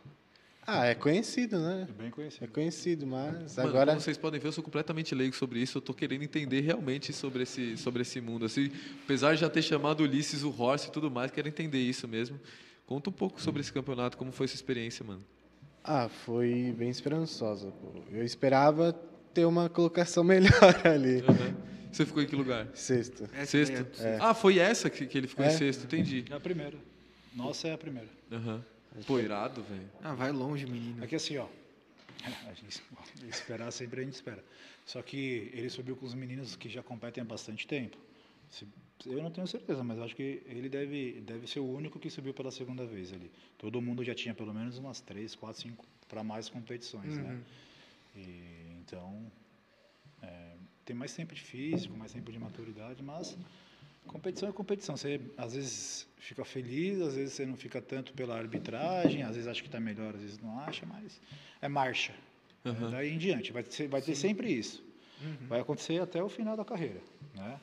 Ah, 0.66 0.86
é 0.86 0.94
conhecido, 0.94 1.58
né? 1.58 1.86
É 1.88 1.92
bem 1.92 2.08
É 2.08 2.10
conhecido. 2.10 2.52
conhecido, 2.52 3.06
mas 3.06 3.56
Mano, 3.56 3.70
agora. 3.70 3.86
como 3.92 4.00
vocês 4.00 4.16
podem 4.18 4.38
ver, 4.38 4.48
eu 4.48 4.52
sou 4.52 4.62
completamente 4.62 5.14
leigo 5.14 5.34
sobre 5.34 5.58
isso. 5.60 5.78
Eu 5.78 5.82
tô 5.82 5.92
querendo 5.94 6.22
entender 6.22 6.60
realmente 6.60 7.12
sobre 7.12 7.42
esse, 7.42 7.76
sobre 7.76 8.02
esse 8.02 8.20
mundo. 8.20 8.44
Assim, 8.44 8.70
apesar 9.02 9.34
de 9.34 9.40
já 9.40 9.48
ter 9.50 9.62
chamado 9.62 10.02
Ulisses, 10.04 10.42
o 10.44 10.50
Horse 10.56 10.88
e 10.88 10.90
tudo 10.92 11.10
mais, 11.10 11.30
quero 11.30 11.48
entender 11.48 11.80
isso 11.80 12.06
mesmo. 12.06 12.38
Conta 12.86 13.08
um 13.10 13.12
pouco 13.12 13.40
sobre 13.40 13.60
esse 13.62 13.72
campeonato, 13.72 14.16
como 14.16 14.30
foi 14.30 14.44
essa 14.44 14.54
experiência, 14.54 15.04
mano. 15.04 15.24
Ah, 15.82 16.08
foi 16.08 16.74
bem 16.76 16.90
esperançosa, 16.90 17.70
pô. 17.70 17.92
Eu 18.12 18.24
esperava 18.24 18.92
ter 19.32 19.44
uma 19.44 19.68
colocação 19.68 20.22
melhor 20.24 20.52
ali. 20.86 21.22
Você 21.90 22.04
ficou 22.06 22.22
em 22.22 22.26
que 22.26 22.36
lugar? 22.36 22.68
Sexto. 22.74 23.28
Essa 23.32 23.46
sexto? 23.64 24.02
é 24.02 24.18
Ah, 24.20 24.34
foi 24.34 24.58
essa 24.58 24.88
que, 24.90 25.06
que 25.06 25.18
ele 25.18 25.26
ficou 25.26 25.44
em 25.44 25.48
É. 25.48 25.52
sexto, 25.52 25.84
entendi. 25.84 26.24
É 26.30 26.34
a 26.34 26.40
primeira. 26.40 26.76
Nossa, 27.34 27.68
é 27.68 27.72
a 27.72 27.78
primeira. 27.78 28.08
Aham. 28.30 28.64
Pô, 29.06 29.18
irado, 29.18 29.62
velho. 29.62 29.88
Ah, 30.02 30.14
vai 30.14 30.30
longe, 30.32 30.66
menino. 30.66 31.02
É 31.02 31.06
que 31.06 31.14
assim, 31.16 31.36
ó. 31.38 31.46
A 32.48 32.52
gente 32.52 32.82
esperar 33.30 33.70
sempre 33.70 34.02
a 34.02 34.04
gente 34.04 34.12
espera. 34.14 34.44
Só 34.84 35.00
que 35.00 35.50
ele 35.54 35.70
subiu 35.70 35.96
com 35.96 36.04
os 36.04 36.12
meninos 36.14 36.54
que 36.54 36.68
já 36.68 36.82
competem 36.82 37.22
há 37.22 37.24
bastante 37.24 37.66
tempo. 37.66 37.96
Se- 38.50 38.66
Eu 39.06 39.22
não 39.22 39.30
tenho 39.30 39.46
certeza, 39.46 39.82
mas 39.82 39.98
acho 39.98 40.14
que 40.14 40.42
ele 40.44 40.68
deve, 40.68 41.20
deve 41.22 41.46
ser 41.46 41.60
o 41.60 41.64
único 41.64 41.98
que 41.98 42.10
subiu 42.10 42.34
pela 42.34 42.50
segunda 42.50 42.84
vez 42.84 43.12
ali. 43.12 43.30
Todo 43.56 43.80
mundo 43.80 44.04
já 44.04 44.14
tinha 44.14 44.34
pelo 44.34 44.52
menos 44.52 44.76
umas 44.76 45.00
três, 45.00 45.34
quatro, 45.34 45.62
cinco 45.62 45.86
para 46.06 46.22
mais 46.22 46.48
competições, 46.50 47.16
né? 47.22 47.38
E, 48.14 48.76
então, 48.80 49.30
é, 50.22 50.52
tem 50.84 50.94
mais 50.94 51.14
tempo 51.14 51.34
de 51.34 51.40
físico, 51.40 51.96
mais 51.96 52.12
tempo 52.12 52.30
de 52.30 52.38
maturidade, 52.38 53.02
mas 53.02 53.38
competição 54.06 54.48
é 54.48 54.52
competição. 54.52 54.96
Você 54.98 55.18
às 55.38 55.54
vezes 55.54 56.06
fica 56.18 56.44
feliz, 56.44 57.00
às 57.00 57.14
vezes 57.14 57.32
você 57.34 57.46
não 57.46 57.56
fica 57.56 57.80
tanto 57.80 58.12
pela 58.12 58.36
arbitragem, 58.36 59.22
às 59.22 59.34
vezes 59.36 59.46
acha 59.48 59.62
que 59.62 59.68
está 59.68 59.80
melhor, 59.80 60.14
às 60.14 60.20
vezes 60.20 60.38
não 60.38 60.58
acha, 60.60 60.84
mas 60.84 61.18
é 61.62 61.68
marcha. 61.68 62.14
É, 62.64 62.90
daí 62.90 63.10
em 63.14 63.16
diante, 63.18 63.50
vai 63.52 63.62
ter, 63.62 63.88
vai 63.88 64.02
ter 64.02 64.14
sempre 64.14 64.52
isso. 64.52 64.84
Vai 65.48 65.60
acontecer 65.60 66.00
até 66.02 66.22
o 66.22 66.28
final 66.28 66.54
da 66.56 66.64
carreira, 66.66 67.00
né? 67.34 67.58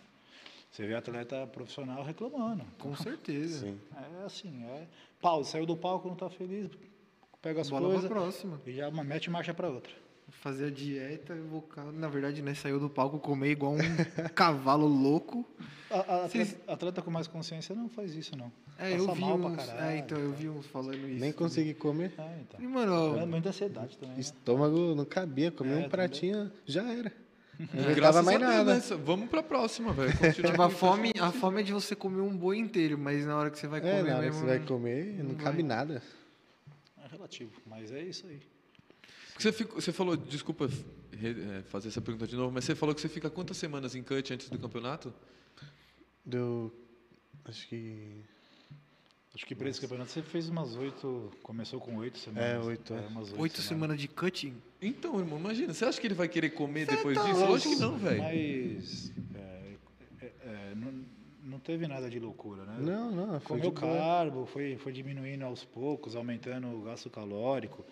Você 0.78 0.86
vê 0.86 0.94
atleta 0.94 1.48
profissional 1.48 2.04
reclamando. 2.04 2.64
Com 2.78 2.96
certeza. 2.96 3.66
Sim. 3.66 3.80
É 4.22 4.26
assim, 4.26 4.64
é 4.64 4.86
pausa, 5.20 5.50
saiu 5.50 5.66
do 5.66 5.76
palco, 5.76 6.06
não 6.08 6.14
está 6.14 6.30
feliz, 6.30 6.70
pega 7.42 7.62
as 7.62 7.70
Bola 7.72 7.88
coisas 7.90 8.08
próxima. 8.08 8.62
e 8.64 8.74
já 8.74 8.92
mete 8.92 9.28
marcha 9.32 9.56
para 9.56 9.70
outra. 9.72 9.92
Fazer 10.30 10.68
a 10.68 10.70
dieta, 10.70 11.36
ca- 11.74 11.92
na 11.92 12.08
verdade, 12.08 12.44
né, 12.44 12.54
saiu 12.54 12.80
do 12.80 12.88
palco 12.92 13.18
comer 13.18 13.50
igual 13.50 13.74
um 13.74 13.78
cavalo 14.36 14.86
louco. 14.86 15.44
A, 15.90 16.00
a 16.26 16.28
Vocês- 16.28 16.52
atleta, 16.54 16.74
atleta 16.74 17.02
com 17.02 17.10
mais 17.10 17.26
consciência 17.26 17.74
não 17.74 17.90
faz 17.90 18.14
isso, 18.14 18.38
não. 18.38 18.52
É, 18.78 18.92
Passa 18.92 18.96
eu 18.98 19.16
vi 19.16 19.22
mal 19.22 19.40
pra 19.40 19.48
uns, 19.48 19.56
caralho, 19.56 19.82
é, 19.90 19.98
então 19.98 20.20
eu 20.20 20.30
tá? 20.30 20.36
vi 20.38 20.50
uns 20.50 20.68
falando 20.68 21.08
isso. 21.10 21.20
Nem 21.20 21.32
consegui 21.34 21.74
comer. 21.74 22.14
É, 22.20 22.40
então. 22.42 22.62
E, 22.62 22.68
mano, 22.68 23.18
É 23.18 23.26
muita 23.26 23.50
ansiedade 23.50 23.98
também. 23.98 24.14
né? 24.14 24.22
Estômago 24.22 24.94
não 24.94 25.06
cabia, 25.06 25.50
comer 25.50 25.70
É, 25.70 25.74
um 25.74 25.76
também. 25.78 25.90
pratinho, 25.90 26.52
já 26.68 26.84
era. 26.84 27.12
Não 27.74 27.84
aguentava 27.86 28.22
mais 28.24 28.40
nada. 28.40 28.76
né? 28.76 28.82
Vamos 29.04 29.30
pra 29.30 29.42
próxima, 29.42 29.92
velho. 29.94 30.14
Tipo, 30.34 30.62
a 30.62 30.70
fome, 30.70 31.12
a 31.20 31.32
fome 31.32 31.62
é 31.62 31.64
de 31.64 31.74
você 31.74 31.96
comer 31.96 32.22
um 32.22 32.36
boi 32.38 32.58
inteiro, 32.58 32.98
mas 32.98 33.26
na 33.26 33.36
hora 33.36 33.50
que 33.50 33.58
você 33.58 33.68
vai 33.68 33.80
É, 33.80 33.82
comer 33.82 34.12
na 34.12 34.18
hora 34.18 34.26
que 34.28 34.32
mesmo... 34.32 34.40
você 34.42 34.46
vai 34.46 34.60
comer, 34.66 35.06
não, 35.18 35.30
não 35.30 35.36
cabe 35.36 35.58
vai. 35.58 35.64
nada. 35.66 36.04
É 37.04 37.08
relativo, 37.10 37.52
mas 37.66 37.92
é 37.92 38.02
isso 38.04 38.28
aí. 38.28 38.40
Você, 39.40 39.52
ficou- 39.52 39.80
você 39.82 39.92
falou, 39.92 40.16
desculpa 40.18 40.68
re- 41.12 41.58
é, 41.60 41.62
fazer 41.64 41.88
essa 41.90 42.02
pergunta 42.02 42.28
de 42.28 42.36
novo, 42.36 42.52
mas 42.52 42.64
você 42.66 42.76
falou 42.76 42.94
que 42.94 43.02
você 43.02 43.10
fica 43.10 43.30
quantas 43.30 43.58
semanas 43.58 43.96
em 43.96 44.04
cut 44.04 44.34
antes 44.34 44.50
do 44.50 44.58
campeonato? 44.60 45.14
Deu. 46.26 46.74
Acho 47.46 47.68
que. 47.68 48.22
Acho 49.38 49.46
que 49.46 49.54
para 49.54 49.70
esse 49.70 49.80
campeonato 49.80 50.10
você 50.10 50.24
fez 50.24 50.50
umas 50.50 50.76
oito. 50.76 51.32
Começou 51.44 51.80
com 51.80 51.96
oito 51.98 52.18
semanas. 52.18 52.50
É, 52.50 52.60
oito, 52.60 52.92
é. 52.92 53.02
umas 53.02 53.32
Oito 53.34 53.62
semanas 53.62 54.00
de 54.00 54.08
cutting? 54.08 54.56
Então, 54.82 55.20
irmão, 55.20 55.38
imagina, 55.38 55.72
você 55.76 55.86
acha 55.86 56.02
que 56.02 56.08
ele 56.08 56.16
vai 56.16 56.28
querer 56.28 56.50
comer 56.50 56.88
depois 56.88 57.16
tá 57.16 57.24
disso? 57.24 57.38
louco. 57.38 57.52
Lógico 57.52 57.76
que 57.76 57.80
não, 57.80 57.98
velho. 58.00 58.24
Mas. 58.24 59.14
é, 59.36 60.26
é, 60.26 60.32
é, 60.44 60.74
não, 60.76 61.06
não 61.44 61.60
teve 61.60 61.88
nada 61.88 62.10
de 62.10 62.20
loucura, 62.20 62.66
né? 62.66 62.78
Não, 62.80 63.12
não. 63.12 63.40
Foi 63.40 63.60
Comeu 63.60 63.72
carbo, 63.72 64.48
foi, 64.48 64.76
foi 64.78 64.92
diminuindo 64.92 65.46
aos 65.46 65.64
poucos, 65.64 66.16
aumentando 66.16 66.76
o 66.76 66.82
gasto 66.82 67.08
calórico. 67.08 67.86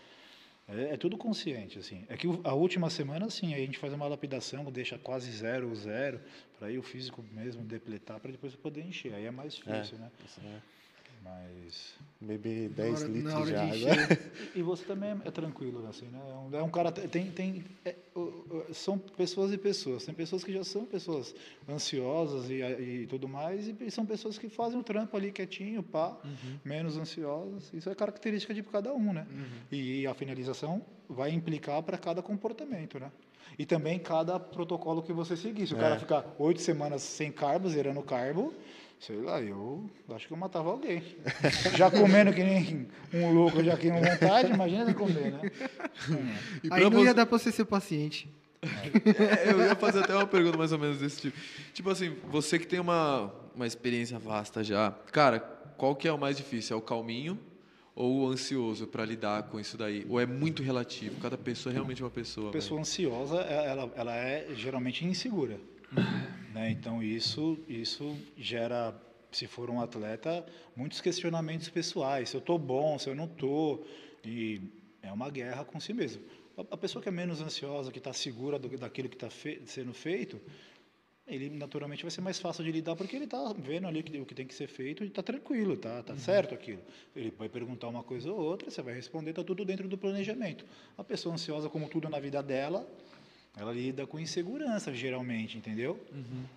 É, 0.67 0.93
é 0.93 0.97
tudo 0.97 1.15
consciente, 1.15 1.77
assim. 1.77 2.05
É 2.09 2.17
que 2.17 2.25
a 2.43 2.55
última 2.55 2.89
semana, 2.89 3.29
sim, 3.29 3.53
aí 3.53 3.61
a 3.61 3.65
gente 3.67 3.77
faz 3.77 3.93
uma 3.93 4.07
lapidação, 4.07 4.63
deixa 4.71 4.97
quase 4.97 5.31
zero, 5.31 5.75
zero, 5.75 6.19
para 6.57 6.69
aí 6.69 6.79
o 6.79 6.81
físico 6.81 7.23
mesmo 7.31 7.61
depletar, 7.61 8.19
para 8.19 8.31
depois 8.31 8.55
poder 8.55 8.81
encher. 8.81 9.13
Aí 9.13 9.25
é 9.25 9.31
mais 9.31 9.53
difícil, 9.53 9.99
né? 9.99 10.09
Isso, 10.25 10.41
né? 10.41 10.59
Mas... 11.25 11.95
Beber 12.21 12.69
Na 12.69 12.75
10 12.75 12.93
hora- 13.01 13.07
na 13.09 13.13
litros 13.13 13.33
hora 13.33 13.45
de 13.45 13.79
de 13.79 13.89
água. 13.89 14.17
E 14.55 14.61
você 14.61 14.85
também 14.85 15.09
é, 15.11 15.17
é 15.25 15.31
tranquilo, 15.31 15.85
assim, 15.87 16.05
né? 16.05 16.19
É 16.29 16.33
um, 16.33 16.59
é 16.59 16.63
um 16.63 16.69
cara... 16.69 16.91
Tem... 16.91 17.29
tem 17.31 17.63
é, 17.83 17.95
são 18.71 18.97
pessoas 18.97 19.51
e 19.51 19.57
pessoas. 19.57 20.05
Tem 20.05 20.13
pessoas 20.15 20.43
que 20.43 20.53
já 20.53 20.63
são 20.63 20.85
pessoas 20.85 21.35
ansiosas 21.67 22.49
e, 22.49 22.61
e 22.61 23.07
tudo 23.07 23.27
mais, 23.27 23.67
e 23.67 23.91
são 23.91 24.05
pessoas 24.05 24.37
que 24.37 24.47
fazem 24.49 24.79
o 24.79 24.83
trampo 24.83 25.17
ali 25.17 25.31
quietinho, 25.31 25.83
pá, 25.83 26.17
menos 26.63 26.95
ansiosas. 26.97 27.71
Isso 27.73 27.89
é 27.89 27.95
característica 27.95 28.53
de 28.53 28.63
cada 28.63 28.93
um, 28.93 29.11
né? 29.11 29.27
E 29.71 30.07
a 30.07 30.13
finalização 30.13 30.81
vai 31.09 31.31
implicar 31.31 31.81
para 31.83 31.97
cada 31.97 32.21
comportamento, 32.21 32.99
né? 32.99 33.11
E 33.59 33.65
também 33.65 33.99
cada 33.99 34.39
protocolo 34.39 35.01
que 35.03 35.13
você 35.13 35.35
seguir. 35.37 35.67
Se 35.67 35.73
o 35.73 35.77
cara 35.77 35.99
ficar 35.99 36.25
oito 36.39 36.61
semanas 36.61 37.01
sem 37.03 37.31
carbo, 37.31 37.69
zerando 37.69 38.01
carbo, 38.01 38.53
sei 38.99 39.17
lá, 39.21 39.41
eu 39.41 39.89
acho 40.15 40.27
que 40.27 40.33
eu 40.33 40.37
matava 40.37 40.69
alguém. 40.69 41.03
Já 41.77 41.89
comendo 41.91 42.33
que 42.33 42.43
nem 42.43 42.87
um 43.13 43.31
louco, 43.33 43.63
já 43.63 43.77
que 43.77 43.89
não 43.89 44.01
vontade, 44.01 44.51
imagina 44.51 44.85
você 44.85 44.93
comer, 44.93 45.31
né? 45.33 45.51
E 46.63 46.67
Aí 46.71 46.83
não 46.83 46.91
você- 46.91 47.05
ia 47.05 47.13
dar 47.13 47.25
pra 47.25 47.37
você 47.37 47.51
ser 47.51 47.65
paciente. 47.65 48.27
É, 48.63 49.51
eu 49.51 49.59
ia 49.59 49.75
fazer 49.75 49.99
até 49.99 50.15
uma 50.15 50.25
pergunta 50.25 50.57
mais 50.57 50.71
ou 50.71 50.79
menos 50.79 50.97
desse 50.97 51.21
tipo. 51.21 51.37
Tipo 51.73 51.89
assim, 51.91 52.15
você 52.31 52.57
que 52.57 52.65
tem 52.65 52.79
uma, 52.79 53.31
uma 53.55 53.67
experiência 53.67 54.17
vasta 54.17 54.63
já, 54.63 54.91
cara, 55.11 55.39
qual 55.77 55.95
que 55.95 56.07
é 56.07 56.11
o 56.11 56.17
mais 56.17 56.35
difícil? 56.37 56.75
É 56.75 56.79
o 56.79 56.81
calminho 56.81 57.37
ou 57.93 58.21
o 58.21 58.27
ansioso 58.27 58.87
para 58.87 59.05
lidar 59.05 59.43
com 59.43 59.59
isso 59.59 59.77
daí? 59.77 60.03
Ou 60.09 60.19
é 60.19 60.25
muito 60.25 60.63
relativo? 60.63 61.19
Cada 61.21 61.37
pessoa 61.37 61.71
é 61.71 61.75
realmente 61.75 62.01
uma 62.01 62.09
pessoa. 62.09 62.49
A 62.49 62.53
pessoa 62.53 62.79
ansiosa, 62.81 63.37
é- 63.41 63.67
ela, 63.67 63.91
ela 63.95 64.15
é 64.15 64.47
geralmente 64.55 65.05
insegura. 65.05 65.59
Né? 66.55 66.71
Então, 66.71 67.03
isso, 67.03 67.59
isso 67.67 68.17
gera, 68.37 68.95
se 69.29 69.45
for 69.45 69.69
um 69.69 69.81
atleta, 69.81 70.45
muitos 70.73 71.01
questionamentos 71.01 71.67
pessoais. 71.67 72.29
Se 72.29 72.37
eu 72.37 72.39
estou 72.39 72.57
bom, 72.57 72.97
se 72.97 73.09
eu 73.09 73.15
não 73.15 73.25
estou. 73.25 73.85
E 74.23 74.61
é 75.01 75.11
uma 75.11 75.29
guerra 75.29 75.65
com 75.65 75.81
si 75.81 75.93
mesmo. 75.93 76.23
A, 76.57 76.77
pessoa 76.77 77.03
que 77.03 77.09
é 77.09 77.11
menos 77.11 77.41
ansiosa, 77.41 77.91
que 77.91 77.97
está 77.97 78.13
segura 78.13 78.57
do, 78.57 78.69
daquilo 78.77 79.09
que 79.09 79.17
está 79.17 79.29
sendo 79.65 79.93
feito, 79.93 80.39
ele 81.27 81.49
naturalmente 81.49 82.03
vai 82.03 82.11
ser 82.11 82.21
mais 82.21 82.39
fácil 82.39 82.63
de 82.63 82.71
lidar 82.71 82.95
porque 82.95 83.17
ele 83.17 83.25
está 83.25 83.51
vendo 83.51 83.87
ali 83.87 83.99
o 84.21 84.25
que 84.25 84.33
tem 84.33 84.47
que 84.47 84.55
ser 84.55 84.67
feito 84.67 85.03
e 85.03 85.07
está 85.07 85.21
tranquilo, 85.21 85.75
tá, 85.75 86.03
tá 86.03 86.15
certo 86.15 86.53
aquilo. 86.53 86.81
Ele 87.13 87.33
vai 87.37 87.49
perguntar 87.49 87.89
uma 87.89 88.03
coisa 88.03 88.31
ou 88.31 88.39
outra, 88.39 88.71
você 88.71 88.81
vai 88.81 88.93
responder, 88.93 89.31
está 89.31 89.43
tudo 89.43 89.65
dentro 89.65 89.89
do 89.89 89.97
planejamento. 89.97 90.65
A 90.97 91.03
pessoa 91.03 91.35
ansiosa, 91.35 91.69
como 91.69 91.89
tudo 91.89 92.07
na 92.07 92.19
vida 92.19 92.41
dela, 92.41 92.87
ela 93.57 93.71
lida 93.71 94.05
com 94.05 94.19
insegurança 94.19 94.93
geralmente, 94.93 95.57
entendeu? 95.57 95.99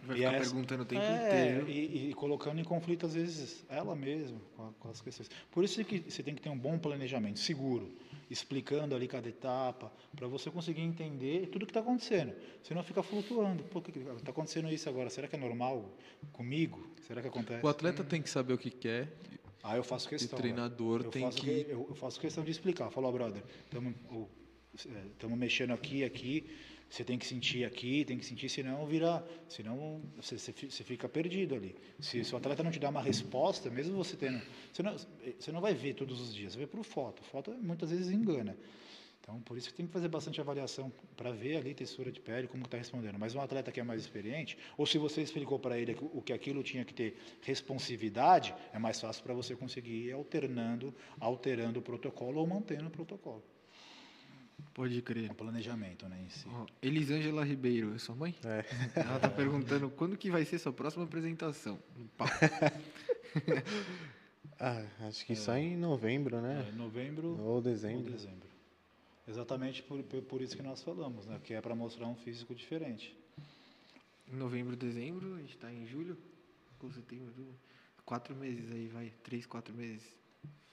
Vai 0.05 0.17
E 0.17 0.21
ficar 0.21 0.33
essa- 0.35 0.51
perguntando 0.51 0.83
o 0.83 0.87
tempo 0.87 1.03
é, 1.03 1.51
inteiro. 1.55 1.71
E, 1.71 2.11
e 2.11 2.15
colocando 2.15 2.61
em 2.61 2.65
conflito, 2.65 3.07
às 3.07 3.15
vezes, 3.15 3.65
ela 3.69 3.95
mesma 3.95 4.39
com, 4.57 4.63
a- 4.67 4.73
com 4.81 4.89
as 4.91 5.01
questões. 5.01 5.31
Por 5.51 5.63
isso 5.65 5.85
que 5.85 6.01
você 6.11 6.23
tem 6.23 6.35
que 6.35 6.43
ter 6.43 6.49
um 6.49 6.59
bom 6.59 6.77
planejamento, 6.79 7.39
seguro, 7.39 7.89
explicando 8.31 8.95
ali 8.95 9.07
cada 9.07 9.29
etapa, 9.29 9.93
para 10.17 10.27
você 10.27 10.51
conseguir 10.51 10.83
entender 10.83 11.47
tudo 11.49 11.65
que 11.67 11.71
está 11.71 11.81
acontecendo. 11.81 12.33
Senão 12.63 12.83
fica 12.83 13.03
flutuando. 13.03 13.63
Que 13.83 13.99
está 14.01 14.31
acontecendo 14.33 14.69
isso 14.73 14.89
agora? 14.89 15.09
Será 15.09 15.29
que 15.29 15.37
é 15.37 15.39
normal 15.39 15.89
comigo? 16.33 16.85
Será 17.07 17.23
que 17.23 17.29
acontece? 17.29 17.65
O 17.65 17.69
atleta 17.69 18.03
tem 18.03 18.21
que 18.21 18.29
saber 18.29 18.53
o 18.55 18.59
que 18.59 18.71
quer. 18.71 19.09
Ah, 19.63 19.77
eu 19.77 19.83
faço 19.85 20.09
questão. 20.09 20.39
E 20.39 20.43
treinador 20.43 21.03
eu 21.05 21.11
tem 21.11 21.29
que- 21.31 21.49
Eu, 21.69 21.87
eu 21.89 21.95
faço 21.95 22.21
questão 22.21 22.43
de 22.45 22.51
explicar. 22.51 22.91
Falar, 22.91 23.11
brother, 23.13 23.43
estamos 24.75 25.39
mexendo 25.39 25.73
aqui, 25.73 26.05
aqui. 26.05 26.45
Você 26.91 27.05
tem 27.05 27.19
que 27.19 27.27
sentir 27.27 27.65
aqui, 27.65 28.05
tem 28.05 28.17
que 28.19 28.25
sentir, 28.25 28.49
senão 28.49 28.87
vira, 28.87 29.23
senão 29.49 30.01
você, 30.17 30.39
você 30.39 30.53
fi- 30.53 30.71
você 30.71 30.83
fica 30.83 31.09
perdido 31.09 31.55
ali. 31.55 31.75
Se, 32.01 32.21
o 32.33 32.37
atleta 32.37 32.63
não 32.63 32.71
te 32.71 32.79
dá 32.79 32.89
uma 32.89 33.03
resposta, 33.03 33.69
mesmo 33.71 33.97
você 33.97 34.17
tendo, 34.17 34.41
você 34.73 34.83
não, 34.83 34.97
você 35.39 35.53
não 35.53 35.61
vai 35.61 35.75
ver 35.75 35.95
todos 35.95 36.19
os 36.21 36.35
dias, 36.35 36.55
você 36.55 36.61
vê 36.61 36.67
por 36.67 36.83
foto. 36.83 37.23
Foto 37.23 37.51
muitas 37.61 37.91
vezes 37.91 38.11
engana. 38.11 38.57
Então, 39.21 39.39
por 39.43 39.59
isso 39.59 39.69
que 39.69 39.75
tem 39.75 39.87
que 39.87 39.93
fazer 39.93 40.09
bastante 40.09 40.41
avaliação 40.41 40.91
para 41.15 41.31
ver 41.31 41.59
ali 41.59 41.75
textura 41.75 42.11
de 42.11 42.19
pele, 42.19 42.49
como 42.49 42.65
está 42.65 42.79
respondendo. 42.79 43.19
Mas 43.19 43.35
um 43.35 43.41
atleta 43.43 43.71
que 43.71 43.79
é 43.79 43.83
mais 43.83 44.01
experiente, 44.01 44.57
ou 44.75 44.87
se 44.87 44.97
você 44.97 45.21
explicou 45.21 45.59
para 45.59 45.79
ele 45.79 45.95
o 46.01 46.23
que 46.23 46.33
aquilo 46.33 46.63
tinha 46.63 46.83
que 46.83 46.95
ter 46.95 47.19
responsividade, 47.43 48.55
é 48.73 48.79
mais 48.79 48.99
fácil 48.99 49.23
para 49.23 49.35
você 49.35 49.55
conseguir 49.55 50.07
ir 50.07 50.13
alternando, 50.13 50.95
alterando 51.21 51.81
o 51.81 51.83
protocolo 51.83 52.41
ou 52.41 52.47
mantendo 52.47 52.87
o 52.87 52.91
protocolo. 52.91 53.45
Pode 54.75 55.01
crer. 55.03 55.31
O 55.31 55.35
planejamento, 55.35 56.09
né, 56.09 56.21
em 56.25 56.29
si. 56.29 56.47
Ó, 56.49 56.67
Elisângela 56.81 57.45
Ribeiro, 57.45 57.95
é 57.95 57.99
sua 57.99 58.15
mãe? 58.15 58.35
É. 58.45 58.65
Ela 59.01 59.19
tá 59.19 59.29
perguntando 59.29 59.91
quando 59.91 60.17
que 60.17 60.31
vai 60.31 60.45
ser 60.45 60.59
sua 60.59 60.73
próxima 60.73 61.05
apresentação. 61.05 61.79
Ah, 64.61 64.85
acho 65.07 65.25
que 65.25 65.37
só 65.37 65.57
em 65.57 65.77
novembro, 65.77 66.41
né? 66.41 66.67
É, 66.69 66.73
novembro 66.73 67.39
Ou 67.39 67.55
ou 67.55 67.63
dezembro. 67.63 68.11
dezembro. 68.11 68.49
Exatamente 69.29 69.83
por, 69.85 70.03
por, 70.03 70.21
por 70.23 70.43
isso 70.43 70.57
que 70.57 70.63
nós 70.63 70.83
falamos, 70.83 71.27
né? 71.27 71.39
Que 71.45 71.55
é 71.55 71.61
para 71.61 71.77
mostrar 71.77 72.09
um 72.09 72.17
físico 72.17 72.53
diferente. 72.57 73.17
Em 74.27 74.35
novembro, 74.35 74.75
dezembro, 74.75 75.37
a 75.37 75.39
gente 75.39 75.57
tá 75.59 75.73
em 75.73 75.87
julho. 75.87 76.19
Ou 76.83 76.91
setembro. 76.91 77.33
Quatro 78.05 78.35
meses 78.35 78.69
aí, 78.73 78.89
vai. 78.89 79.13
Três, 79.23 79.47
quatro 79.47 79.73
meses. 79.73 80.03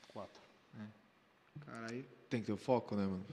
Quatro. 0.08 0.42
Caralho. 1.60 2.06
Tem 2.30 2.40
que 2.42 2.48
ter 2.48 2.54
o 2.54 2.58
foco, 2.58 2.96
né, 2.96 3.06
mano? 3.06 3.26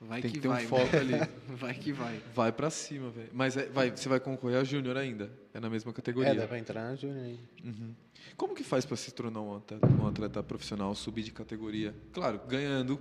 Vai 0.00 0.20
Tem 0.20 0.30
que, 0.30 0.36
que 0.36 0.42
ter 0.42 0.48
um 0.48 0.52
vai. 0.52 0.66
foco 0.66 0.94
ali. 0.96 1.14
Vai 1.56 1.74
que 1.74 1.90
vai. 1.90 2.20
Vai 2.34 2.52
pra 2.52 2.68
cima, 2.68 3.08
velho. 3.08 3.30
Mas 3.32 3.56
é- 3.56 3.66
vai, 3.66 3.90
você 3.90 4.08
vai 4.10 4.20
concorrer 4.20 4.58
a 4.58 4.64
Júnior 4.64 4.94
ainda. 4.96 5.30
É 5.54 5.58
na 5.60 5.70
mesma 5.70 5.90
categoria. 5.92 6.32
É, 6.32 6.34
dá 6.34 6.46
pra 6.46 6.58
entrar 6.58 6.90
na 6.90 6.96
Júnior 6.96 7.24
aí. 7.24 7.40
Uhum. 7.64 7.94
Como 8.36 8.54
que 8.54 8.62
faz 8.62 8.84
para 8.84 8.96
se 8.96 9.10
tornar 9.12 9.40
um 9.40 9.56
atleta, 9.56 9.86
um 9.86 10.06
atleta 10.06 10.42
profissional, 10.42 10.94
subir 10.94 11.22
de 11.22 11.32
categoria? 11.32 11.94
Claro, 12.12 12.40
ganhando. 12.46 13.00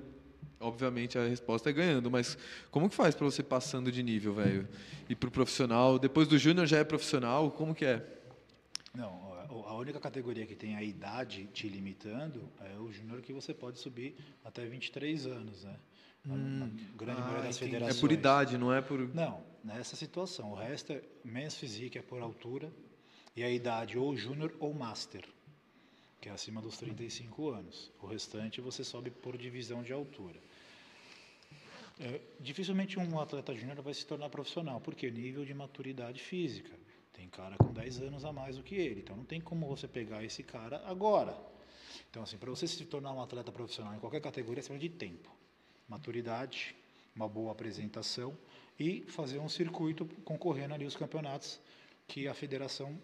Obviamente 0.58 1.18
a 1.18 1.28
resposta 1.28 1.70
é 1.70 1.74
ganhando, 1.74 2.10
mas 2.10 2.38
como 2.72 2.90
que 2.90 2.96
faz 2.96 3.14
para 3.14 3.26
você 3.26 3.44
passando 3.44 3.92
de 3.92 4.02
nível, 4.02 4.34
velho? 4.34 4.66
Ir 5.10 5.16
pro 5.16 5.30
profissional, 5.30 6.00
depois 6.00 6.30
do 6.30 6.38
júnior 6.38 6.66
já 6.66 6.78
é 6.78 6.84
profissional, 6.86 7.52
como 7.52 7.76
que 7.76 7.84
é? 7.84 8.04
Não, 8.94 9.34
a- 9.34 9.70
a 9.72 9.76
única 9.76 10.00
categoria 10.00 10.46
que 10.46 10.56
tem 10.56 10.78
a 10.78 10.82
idade 10.82 11.46
te 11.54 11.68
limitando 11.68 12.50
é 12.62 12.80
o 12.80 12.90
júnior 12.90 13.22
que 13.22 13.34
você 13.34 13.54
pode 13.54 13.80
subir 13.80 14.16
até 14.46 14.66
23 14.66 15.28
anos, 15.28 15.66
né? 15.66 15.76
Na- 16.26 16.36
na 16.36 16.66
grande 16.96 17.22
Ah, 17.22 17.24
maioria 17.24 17.44
das 17.44 17.56
entendi. 17.58 17.76
É 17.76 17.80
federações. 17.80 18.00
por 18.02 18.12
idade, 18.12 18.58
não 18.58 18.74
é 18.74 18.82
por 18.82 19.00
Não, 19.14 19.44
nessa 19.64 19.96
situação. 19.96 20.52
O 20.52 20.56
resto 20.56 20.92
é 20.94 21.02
men's 21.24 21.56
physique 21.56 21.98
é 21.98 22.02
por 22.02 22.22
altura 22.22 22.72
e 23.36 23.44
a 23.44 23.50
idade 23.50 23.98
ou 23.98 24.16
júnior 24.16 24.54
ou 24.60 24.74
master, 24.74 25.24
que 26.20 26.28
é 26.30 26.32
acima 26.32 26.62
dos 26.62 26.78
35 26.78 27.50
anos. 27.50 27.92
O 28.02 28.08
restante 28.08 28.60
você 28.62 28.84
sobe 28.84 29.12
por 29.12 29.38
divisão 29.38 29.84
de 29.84 29.94
altura. 29.94 30.40
É, 32.00 32.20
dificilmente 32.42 33.00
um 33.00 33.20
atleta 33.20 33.56
júnior 33.56 33.82
vai 33.82 33.94
se 33.94 34.06
tornar 34.06 34.30
profissional, 34.30 34.82
porque 34.82 35.10
nível 35.10 35.46
de 35.46 35.54
maturidade 35.54 36.22
física. 36.22 36.72
Tem 37.14 37.30
cara 37.30 37.56
com 37.56 37.72
10 37.72 38.02
anos 38.02 38.26
a 38.26 38.34
mais 38.34 38.58
do 38.58 38.64
que 38.64 38.76
ele, 38.76 39.00
então 39.00 39.16
não 39.16 39.24
tem 39.24 39.40
como 39.40 39.66
você 39.68 39.88
pegar 39.88 40.22
esse 40.24 40.44
cara 40.44 40.82
agora. 40.86 41.38
Então, 42.10 42.24
assim, 42.24 42.38
para 42.38 42.50
você 42.50 42.68
se 42.68 42.84
tornar 42.86 43.14
um 43.14 43.22
atleta 43.22 43.52
profissional 43.52 43.96
em 43.96 44.00
qualquer 44.00 44.20
categoria, 44.20 44.62
você 44.62 44.70
precisa 44.74 44.90
de 44.92 44.98
tempo, 44.98 45.30
maturidade, 45.88 46.76
uma 47.16 47.28
boa 47.28 47.52
apresentação 47.52 48.38
e 48.80 49.02
fazer 49.08 49.40
um 49.40 49.48
circuito 49.50 50.06
concorrendo 50.24 50.74
ali 50.74 50.86
os 50.86 50.96
campeonatos 50.96 51.60
que 52.08 52.28
a 52.28 52.34
federação, 52.34 52.98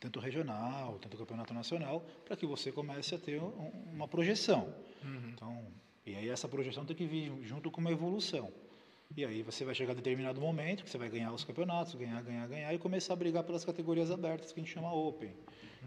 tanto 0.00 0.20
regional, 0.20 0.98
tanto 1.00 1.16
campeonato 1.16 1.52
nacional, 1.52 2.04
para 2.24 2.36
que 2.36 2.46
você 2.46 2.70
comece 2.70 3.14
a 3.14 3.18
ter 3.18 3.40
um- 3.42 3.72
uma 3.92 4.06
projeção. 4.08 4.72
Então, 5.32 5.66
e 6.04 6.14
aí 6.14 6.28
essa 6.28 6.48
projeção 6.48 6.84
tem 6.84 6.94
que 6.96 7.06
vir 7.06 7.32
junto 7.42 7.70
com 7.70 7.80
uma 7.80 7.90
evolução. 7.90 8.52
E 9.16 9.24
aí 9.24 9.42
você 9.42 9.64
vai 9.64 9.74
chegar 9.74 9.92
a 9.92 9.94
determinado 9.94 10.40
momento 10.40 10.82
que 10.82 10.90
você 10.90 10.98
vai 10.98 11.08
ganhar 11.08 11.32
os 11.32 11.44
campeonatos, 11.44 11.94
ganhar, 11.94 12.20
ganhar, 12.22 12.46
ganhar 12.48 12.74
e 12.74 12.78
começar 12.78 13.12
a 13.12 13.16
brigar 13.16 13.44
pelas 13.44 13.64
categorias 13.64 14.10
abertas 14.10 14.52
que 14.52 14.60
a 14.60 14.62
gente 14.62 14.72
chama 14.72 14.92
Open, 14.92 15.32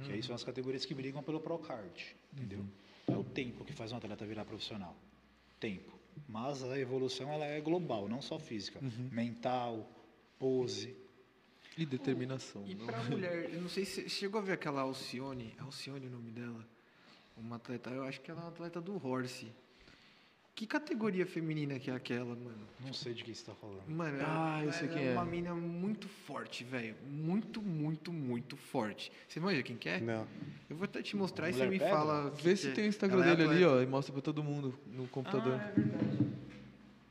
que 0.05 0.13
aí 0.13 0.23
são 0.23 0.33
as 0.33 0.43
categorias 0.43 0.85
que 0.85 0.93
brigam 0.93 1.21
pelo 1.21 1.39
Procard, 1.41 2.15
entendeu? 2.33 2.65
Não 3.07 3.15
é 3.15 3.17
o 3.17 3.23
tempo 3.23 3.65
que 3.65 3.73
faz 3.73 3.91
um 3.91 3.97
atleta 3.97 4.25
virar 4.25 4.45
profissional. 4.45 4.95
Tempo. 5.59 5.98
Mas 6.27 6.63
a 6.63 6.77
evolução 6.77 7.31
ela 7.31 7.45
é 7.45 7.59
global, 7.59 8.07
não 8.07 8.21
só 8.21 8.37
física. 8.37 8.79
Uhum. 8.81 9.09
Mental, 9.11 9.89
pose. 10.37 10.95
E 11.77 11.85
determinação. 11.85 12.63
E 12.67 12.75
não? 12.75 12.85
pra 12.85 13.03
mulher, 13.03 13.53
eu 13.53 13.61
não 13.61 13.69
sei 13.69 13.85
se 13.85 14.01
você 14.03 14.09
chegou 14.09 14.39
a 14.39 14.43
ver 14.43 14.53
aquela 14.53 14.81
Alcione, 14.81 15.55
é 15.57 15.61
Alcione 15.61 16.07
o 16.07 16.09
nome 16.09 16.31
dela? 16.31 16.67
Uma 17.37 17.55
atleta, 17.55 17.89
eu 17.89 18.03
acho 18.03 18.19
que 18.19 18.29
ela 18.29 18.41
é 18.41 18.43
uma 18.43 18.49
atleta 18.49 18.81
do 18.81 18.95
Horse. 19.05 19.51
Que 20.55 20.67
categoria 20.67 21.25
feminina 21.25 21.79
que 21.79 21.89
é 21.89 21.93
aquela, 21.95 22.35
mano? 22.35 22.67
Não 22.85 22.91
sei 22.91 23.13
de 23.13 23.23
que 23.23 23.33
você 23.33 23.39
está 23.41 23.53
falando. 23.55 23.81
Mano, 23.87 24.17
Ah, 24.21 24.57
ela, 24.59 24.65
eu 24.65 24.73
sei 24.73 24.87
ela 24.89 24.97
quem 24.97 25.07
é 25.07 25.11
é. 25.11 25.13
uma 25.13 25.23
mina 25.23 25.55
muito 25.55 26.09
forte, 26.27 26.65
velho. 26.65 26.95
Muito, 27.09 27.61
muito, 27.61 28.11
muito 28.11 28.57
forte. 28.57 29.09
Você 29.25 29.39
manja 29.39 29.63
quem 29.63 29.77
que 29.77 29.87
é? 29.87 30.01
Não. 30.01 30.27
Eu 30.69 30.75
vou 30.75 30.83
até 30.83 31.01
te 31.01 31.15
mostrar 31.15 31.49
e 31.49 31.53
você 31.53 31.65
me 31.65 31.79
pedra? 31.79 31.95
fala. 31.95 32.29
Vê 32.31 32.57
se 32.57 32.67
é. 32.67 32.71
tem 32.71 32.85
o 32.85 32.87
Instagram 32.89 33.21
Ela 33.23 33.31
é 33.31 33.35
dele 33.37 33.49
ali, 33.51 33.63
ó, 33.65 33.81
e 33.81 33.85
mostra 33.85 34.11
pra 34.11 34.21
todo 34.21 34.43
mundo 34.43 34.77
no 34.87 35.07
computador. 35.07 35.53
Ah, 35.61 35.69
é 35.69 35.79
verdade. 35.79 36.27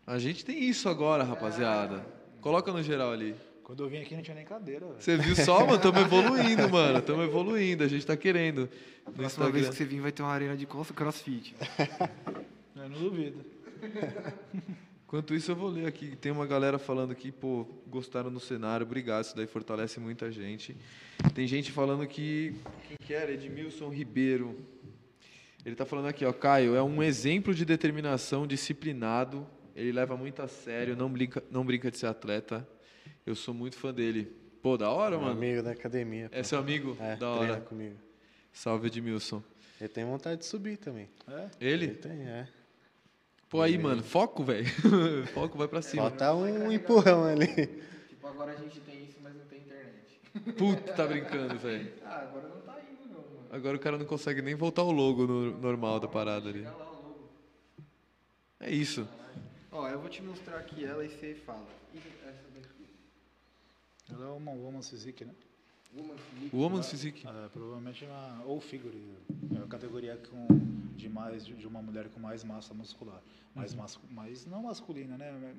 A 0.07 0.19
gente 0.19 0.45
tem 0.45 0.63
isso 0.65 0.87
agora, 0.89 1.25
rapaziada. 1.25 2.05
Coloca 2.43 2.71
no 2.71 2.83
geral 2.83 3.13
ali. 3.13 3.35
Quando 3.65 3.83
eu 3.83 3.89
vim 3.89 3.99
aqui 3.99 4.15
não 4.15 4.23
tinha 4.23 4.35
nem 4.35 4.45
cadeira. 4.45 4.87
velho. 4.87 5.01
Você 5.01 5.17
viu 5.17 5.35
só, 5.37 5.67
mano? 5.67 5.79
Tamo 5.79 5.99
evoluindo, 6.01 6.69
mano. 6.71 7.01
Tamo 7.03 7.23
evoluindo. 7.23 7.83
A 7.85 7.89
gente 7.89 8.05
tá 8.07 8.17
querendo. 8.17 8.69
No 9.07 9.13
Próxima 9.13 9.51
vez 9.51 9.69
que 9.71 9.75
você 9.75 9.85
vir 9.87 10.01
vai 10.01 10.13
ter 10.13 10.23
uma 10.23 10.33
arena 10.33 10.55
de 10.57 10.67
crossfit. 10.67 11.55
Eu 12.83 12.89
não 12.89 12.99
duvido. 12.99 13.45
Enquanto 15.07 15.35
isso, 15.35 15.51
eu 15.51 15.57
vou 15.57 15.69
ler 15.71 15.87
aqui. 15.87 16.15
Tem 16.17 16.31
uma 16.31 16.47
galera 16.47 16.79
falando 16.79 17.15
que, 17.15 17.33
pô, 17.33 17.67
gostaram 17.87 18.31
do 18.31 18.39
cenário. 18.39 18.85
Obrigado, 18.85 19.25
isso 19.25 19.35
daí 19.37 19.47
fortalece 19.47 19.99
muita 19.99 20.31
gente. 20.31 20.77
Tem 21.35 21.47
gente 21.47 21.73
falando 21.73 22.07
que. 22.07 22.55
Quem 22.87 22.97
que 23.07 23.15
era? 23.15 23.33
Edmilson 23.33 23.89
Ribeiro. 23.89 24.59
Ele 25.65 25.75
tá 25.75 25.85
falando 25.87 26.07
aqui, 26.07 26.25
ó. 26.25 26.33
Caio, 26.33 26.75
é 26.75 26.83
um 26.83 27.03
exemplo 27.03 27.55
de 27.55 27.65
determinação, 27.65 28.47
disciplinado. 28.47 29.47
Ele 29.75 29.93
leva 29.93 30.17
muito 30.17 30.43
a 30.43 30.49
sério, 30.49 30.95
não 30.97 31.11
brinca, 31.11 31.43
não 31.51 31.65
brinca 31.65 31.91
de 31.91 31.97
ser 31.97 32.07
atleta. 32.07 32.69
Eu 33.25 33.35
sou 33.35 33.55
muito 33.55 33.77
fã 33.77 33.93
dele. 33.93 34.31
Pô, 34.61 34.77
da 34.77 34.91
hora, 34.91 35.17
Um 35.17 35.23
mano. 35.23 35.33
amigo 35.33 35.63
da 35.63 35.71
academia. 35.71 36.29
pô. 36.29 36.37
É 36.37 36.43
seu 36.43 36.59
amigo? 36.59 36.97
É, 37.01 37.17
da 37.17 37.29
hora. 37.31 37.61
comigo. 37.61 37.97
Salve, 38.53 38.89
Edmilson. 38.89 39.43
Ele 39.81 39.89
tem 39.89 40.05
vontade 40.05 40.41
de 40.41 40.47
subir 40.47 40.77
também. 40.77 41.09
É? 41.29 41.49
Ele? 41.61 41.89
tem, 41.89 42.23
é. 42.23 42.49
Pô, 43.49 43.63
aí, 43.63 43.79
mano, 43.79 44.03
foco, 44.03 44.45
velho. 44.45 44.67
foco, 45.33 45.57
vai 45.57 45.67
pra 45.69 45.81
cima. 45.81 46.03
Falta 46.03 46.35
um 46.35 46.71
empurrão 46.71 47.25
ali. 47.25 47.47
Tipo, 48.09 48.27
agora 48.27 48.53
a 48.53 48.57
gente 48.57 48.79
tem 48.81 49.05
isso, 49.05 49.17
mas 49.23 49.35
não 49.35 49.45
tem 49.47 49.61
internet. 49.61 50.21
Puta, 50.57 50.93
tá 50.95 51.07
brincando, 51.07 51.59
velho. 51.59 51.91
Ah, 52.05 52.21
agora 52.23 52.49
não 52.49 52.61
tá 52.61 52.79
indo, 52.83 53.09
não, 53.09 53.21
mano. 53.21 53.47
Agora 53.51 53.77
o 53.77 53.81
cara 53.81 53.97
não 53.99 54.05
consegue 54.05 54.43
nem 54.43 54.55
voltar 54.55 54.83
o 54.83 54.91
logo 54.91 55.27
no 55.27 55.57
normal 55.59 55.99
da 55.99 56.09
parada 56.09 56.49
ali. 56.51 56.67
É 58.61 58.71
isso. 58.71 59.09
Ó, 59.73 59.89
eu 59.89 59.99
vou 60.01 60.11
te 60.11 60.23
mostrar 60.23 60.59
aqui 60.59 60.85
ela 60.85 61.05
e 61.05 61.09
você 61.09 61.35
fala. 61.35 61.67
Essa 61.95 62.49
daqui? 62.55 62.87
Ela 64.13 64.27
é 64.27 64.31
uma 64.31 64.53
woman's 64.53 64.91
physique, 64.91 65.25
né? 65.25 65.33
Woman 65.97 66.17
Physique. 66.17 66.57
O 66.57 66.59
Woman's 66.59 66.91
Physique. 66.91 67.27
É, 67.27 67.49
provavelmente 67.49 68.05
uma, 68.05 68.43
ou 68.45 68.61
figure. 68.61 68.97
É 69.59 69.63
a 69.63 69.67
categoria 69.67 70.17
com, 70.31 70.47
de, 70.97 71.09
mais, 71.09 71.45
de 71.47 71.67
uma 71.67 71.81
mulher 71.83 72.09
com 72.09 72.21
mais 72.21 72.45
massa 72.45 72.75
muscular. 72.75 73.23
Mais, 73.55 73.75
mascu, 73.75 74.03
mais 74.11 74.47
não 74.47 74.63
masculina, 74.63 75.17
né? 75.17 75.55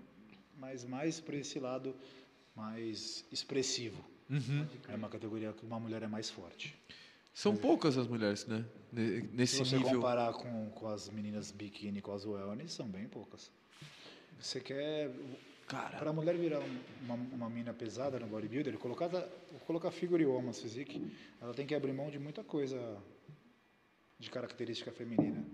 Mas 0.57 0.85
mais 0.85 1.19
para 1.19 1.35
esse 1.35 1.59
lado 1.59 1.95
mais 2.55 3.25
expressivo. 3.31 4.03
Uhum. 4.29 4.65
É 4.87 4.95
uma 4.95 5.09
categoria 5.09 5.51
que 5.53 5.65
uma 5.65 5.79
mulher 5.79 6.03
é 6.03 6.07
mais 6.07 6.29
forte. 6.29 6.77
São 7.33 7.55
poucas 7.55 7.97
as 7.97 8.07
mulheres, 8.07 8.45
né? 8.45 8.65
Ne- 8.91 9.21
Se 9.21 9.27
Nesse 9.33 9.57
você 9.59 9.77
nível. 9.77 9.93
comparar 9.95 10.33
com, 10.33 10.69
com 10.71 10.87
as 10.87 11.09
meninas 11.09 11.51
biquíni, 11.51 12.01
com 12.01 12.11
as 12.11 12.25
wellness, 12.25 12.73
são 12.73 12.87
bem 12.87 13.07
poucas. 13.07 13.51
Você 14.39 14.59
quer 14.59 15.09
Cara, 15.69 15.97
Para 15.99 16.09
a 16.09 16.13
mulher 16.13 16.35
virar 16.35 16.59
um- 16.59 16.79
uma, 17.03 17.13
uma 17.15 17.49
mina 17.49 17.71
pesada 17.73 18.19
no 18.19 18.25
bodybuilder, 18.27 18.75
colocar, 18.79 19.07
colocar 19.67 19.91
figure 19.91 20.25
woman's 20.25 20.59
physique, 20.59 20.99
ela 21.39 21.53
tem 21.53 21.65
que 21.67 21.75
abrir 21.75 21.93
mão 21.93 22.09
de 22.09 22.17
muita 22.17 22.43
coisa 22.43 22.97
de 24.17 24.29
característica 24.31 24.91
feminina. 24.91 25.45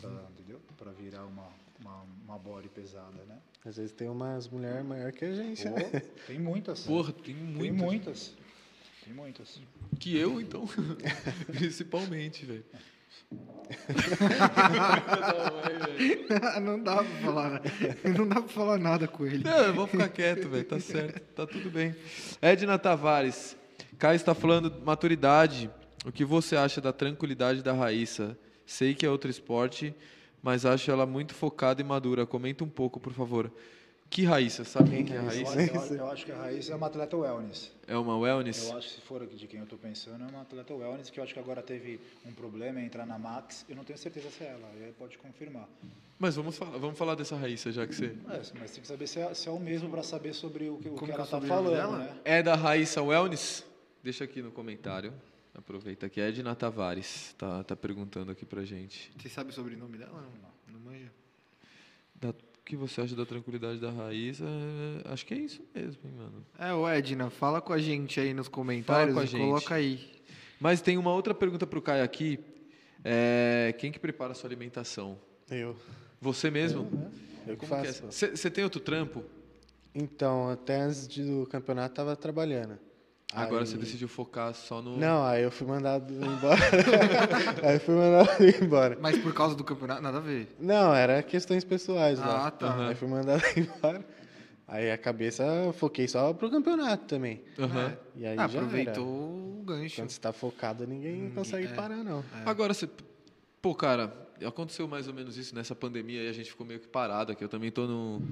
Pra, 0.00 0.10
entendeu? 0.32 0.60
Para 0.76 0.90
virar 0.92 1.24
uma, 1.24 1.48
uma, 1.80 2.02
uma 2.24 2.38
body 2.38 2.68
pesada, 2.68 3.24
né? 3.26 3.38
Às 3.64 3.76
vezes 3.76 3.92
tem 3.92 4.08
umas 4.08 4.48
mulheres 4.48 4.84
maior 4.84 5.12
que 5.12 5.24
a 5.24 5.34
gente, 5.34 5.62
Pô, 5.64 5.70
né? 5.70 6.00
tem 6.26 6.38
muitas. 6.38 6.84
porra, 6.84 7.12
tem 7.12 7.34
tem 7.34 7.44
muitas. 7.44 7.76
muitas. 7.80 8.34
Tem 9.04 9.14
muitas. 9.14 9.60
Que 10.00 10.16
eu, 10.16 10.40
então. 10.40 10.64
Principalmente, 11.46 12.44
velho. 12.44 12.64
não 16.60 16.82
dá 16.82 16.96
pra 16.96 17.04
falar? 17.04 17.62
Não 18.16 18.26
dá 18.26 18.36
pra 18.36 18.48
falar 18.48 18.78
nada 18.78 19.06
com 19.06 19.26
ele. 19.26 19.44
Não, 19.44 19.58
eu 19.58 19.74
vou 19.74 19.86
ficar 19.86 20.08
quieto, 20.08 20.48
velho. 20.48 20.64
Tá 20.64 20.80
certo. 20.80 21.20
Tá 21.34 21.46
tudo 21.46 21.70
bem. 21.70 21.94
Edna 22.42 22.78
Tavares. 22.78 23.56
Caio 23.98 24.16
está 24.16 24.34
falando 24.34 24.70
de 24.70 24.80
maturidade. 24.80 25.70
O 26.04 26.10
que 26.10 26.24
você 26.24 26.56
acha 26.56 26.80
da 26.80 26.92
tranquilidade 26.92 27.62
da 27.62 27.72
Raíssa? 27.72 28.36
Sei 28.66 28.94
que 28.94 29.04
é 29.04 29.10
outro 29.10 29.30
esporte, 29.30 29.94
mas 30.42 30.64
acho 30.64 30.90
ela 30.90 31.04
muito 31.04 31.34
focada 31.34 31.80
e 31.80 31.84
madura. 31.84 32.26
Comenta 32.26 32.64
um 32.64 32.68
pouco, 32.68 32.98
por 32.98 33.12
favor. 33.12 33.52
Que 34.10 34.24
Raíssa? 34.24 34.64
Sabe 34.64 34.90
quem 34.90 35.04
que 35.04 35.12
é 35.12 35.18
a 35.18 35.20
Eu, 35.22 35.26
Raíssa? 35.26 35.62
eu- 35.92 35.96
eu 35.98 36.10
acho 36.10 36.26
que 36.26 36.32
a 36.32 36.36
Raíssa 36.36 36.72
é 36.72 36.74
uma 36.74 36.88
atleta 36.88 37.16
wellness. 37.16 37.70
É 37.86 37.96
uma 37.96 38.18
wellness? 38.18 38.68
Eu 38.68 38.76
acho 38.76 38.88
que 38.88 38.94
se 38.94 39.00
for 39.02 39.24
de 39.24 39.46
quem 39.46 39.58
eu 39.60 39.64
estou 39.64 39.78
pensando, 39.78 40.24
é 40.24 40.26
uma 40.26 40.42
atleta 40.42 40.74
wellness, 40.74 41.10
que 41.10 41.20
eu 41.20 41.24
acho 41.24 41.32
que 41.32 41.38
agora 41.38 41.62
teve 41.62 42.00
um 42.26 42.32
problema 42.32 42.80
em 42.80 42.86
entrar 42.86 43.06
na 43.06 43.16
Max. 43.18 43.64
Eu 43.68 43.76
não 43.76 43.84
tenho 43.84 43.98
certeza 43.98 44.28
se 44.30 44.42
é 44.42 44.48
ela, 44.48 44.68
aí 44.74 44.92
pode 44.98 45.16
confirmar. 45.16 45.68
Mas 46.18 46.34
vamos 46.34 46.56
falar, 46.56 46.76
vamos 46.76 46.98
falar 46.98 47.14
dessa 47.14 47.36
Raíssa, 47.36 47.70
já 47.70 47.86
que 47.86 47.94
você... 47.94 48.06
É, 48.06 48.42
mas 48.58 48.70
tem 48.72 48.82
que 48.82 48.86
saber 48.88 49.06
se 49.06 49.20
é, 49.20 49.32
se 49.32 49.48
é 49.48 49.52
o 49.52 49.58
mesmo 49.60 49.88
para 49.88 50.02
saber 50.02 50.34
sobre 50.34 50.68
o 50.68 50.76
que, 50.78 50.88
o 50.88 50.96
que 50.96 51.04
é 51.10 51.14
ela 51.14 51.24
está 51.24 51.40
falando, 51.40 51.70
dela? 51.70 51.98
né? 51.98 52.16
É 52.24 52.42
da 52.42 52.56
Raíssa 52.56 53.00
Wellness? 53.00 53.64
Deixa 54.02 54.24
aqui 54.24 54.42
no 54.42 54.50
comentário. 54.50 55.14
Aproveita 55.54 56.08
que 56.08 56.20
é 56.20 56.28
Edna 56.28 56.54
Tavares. 56.56 57.34
Tá, 57.38 57.62
tá 57.64 57.76
perguntando 57.76 58.32
aqui 58.32 58.44
pra 58.44 58.64
gente. 58.64 59.10
Você 59.18 59.28
sabe 59.28 59.50
o 59.50 59.52
sobrenome 59.52 59.96
dela? 59.98 60.24
Não, 60.68 60.74
não 60.74 60.80
manja? 60.80 61.10
Da- 62.16 62.34
que 62.64 62.76
você 62.76 63.00
acha 63.00 63.14
da 63.16 63.26
tranquilidade 63.26 63.78
da 63.80 63.90
Raíssa? 63.90 64.44
É, 64.44 65.12
acho 65.12 65.26
que 65.26 65.34
é 65.34 65.38
isso 65.38 65.60
mesmo, 65.74 65.98
hein, 66.04 66.12
mano. 66.16 66.46
É, 66.58 66.72
o 66.74 66.88
Edna, 66.88 67.30
fala 67.30 67.60
com 67.60 67.72
a 67.72 67.78
gente 67.78 68.20
aí 68.20 68.32
nos 68.34 68.48
comentários 68.48 69.14
Fala 69.14 69.14
com 69.14 69.20
a 69.20 69.24
e 69.24 69.26
gente. 69.26 69.40
coloca 69.48 69.74
aí. 69.74 70.10
Mas 70.60 70.80
tem 70.80 70.98
uma 70.98 71.12
outra 71.12 71.34
pergunta 71.34 71.66
pro 71.66 71.80
Caio 71.82 72.04
aqui. 72.04 72.38
É, 73.04 73.74
quem 73.78 73.90
que 73.90 73.98
prepara 73.98 74.32
a 74.32 74.34
sua 74.34 74.48
alimentação? 74.48 75.18
Eu. 75.50 75.74
Você 76.20 76.50
mesmo? 76.50 76.82
Eu 77.46 77.56
que 77.56 77.66
Como 77.66 77.80
que 77.82 77.88
é? 77.88 77.92
faço. 77.92 78.28
Você 78.36 78.50
tem 78.50 78.62
outro 78.62 78.80
trampo? 78.80 79.24
Então, 79.94 80.50
até 80.50 80.82
antes 80.82 81.06
do 81.08 81.46
campeonato 81.46 81.94
tava 81.94 82.14
trabalhando. 82.14 82.78
Agora 83.32 83.60
Aí- 83.62 83.66
você 83.66 83.76
decidiu 83.76 84.08
focar 84.08 84.52
só 84.54 84.82
no... 84.82 84.96
Não, 84.96 85.24
aí 85.24 85.42
eu 85.44 85.50
fui 85.52 85.66
mandado 85.66 86.12
embora. 86.12 86.60
aí 87.62 87.74
eu 87.76 87.80
fui 87.80 87.94
mandado 87.94 88.28
embora. 88.64 88.98
Mas 89.00 89.16
por 89.18 89.32
causa 89.32 89.54
do 89.54 89.62
campeonato, 89.62 90.02
nada 90.02 90.18
a 90.18 90.20
ver. 90.20 90.48
Não, 90.58 90.92
era 90.94 91.22
questões 91.22 91.62
pessoais 91.62 92.18
lá. 92.18 92.48
Ah, 92.48 92.50
tá. 92.50 92.88
Aí 92.88 92.94
fui 92.96 93.06
mandado 93.06 93.42
embora. 93.56 94.04
Aí 94.66 94.90
a 94.90 94.98
cabeça 94.98 95.44
eu 95.44 95.72
foquei 95.72 96.08
só 96.08 96.32
pro 96.32 96.50
campeonato 96.50 97.04
também. 97.06 97.40
Aham. 97.58 97.96
E 98.16 98.26
aí 98.26 98.36
Ah, 98.36 98.48
já 98.48 98.58
aproveitou 98.58 98.94
era. 98.94 99.02
o 99.02 99.62
gancho. 99.64 99.96
Quando 99.96 100.10
você 100.10 100.20
tá 100.20 100.32
focado, 100.32 100.86
ninguém 100.86 101.30
consegue 101.30 101.66
é. 101.66 101.74
parar, 101.74 101.96
não. 102.04 102.24
Agora 102.44 102.74
você. 102.74 102.88
Pô, 103.62 103.74
cara, 103.74 104.12
aconteceu 104.44 104.88
mais 104.88 105.06
ou 105.06 105.14
menos 105.14 105.36
isso 105.36 105.54
nessa 105.54 105.74
pandemia 105.74 106.22
e 106.22 106.28
a 106.28 106.32
gente 106.32 106.50
ficou 106.50 106.66
meio 106.66 106.80
que 106.80 106.88
parado 106.88 107.30
aqui. 107.32 107.44
Eu 107.44 107.48
também 107.48 107.70
tô 107.70 107.86
no. 107.86 108.22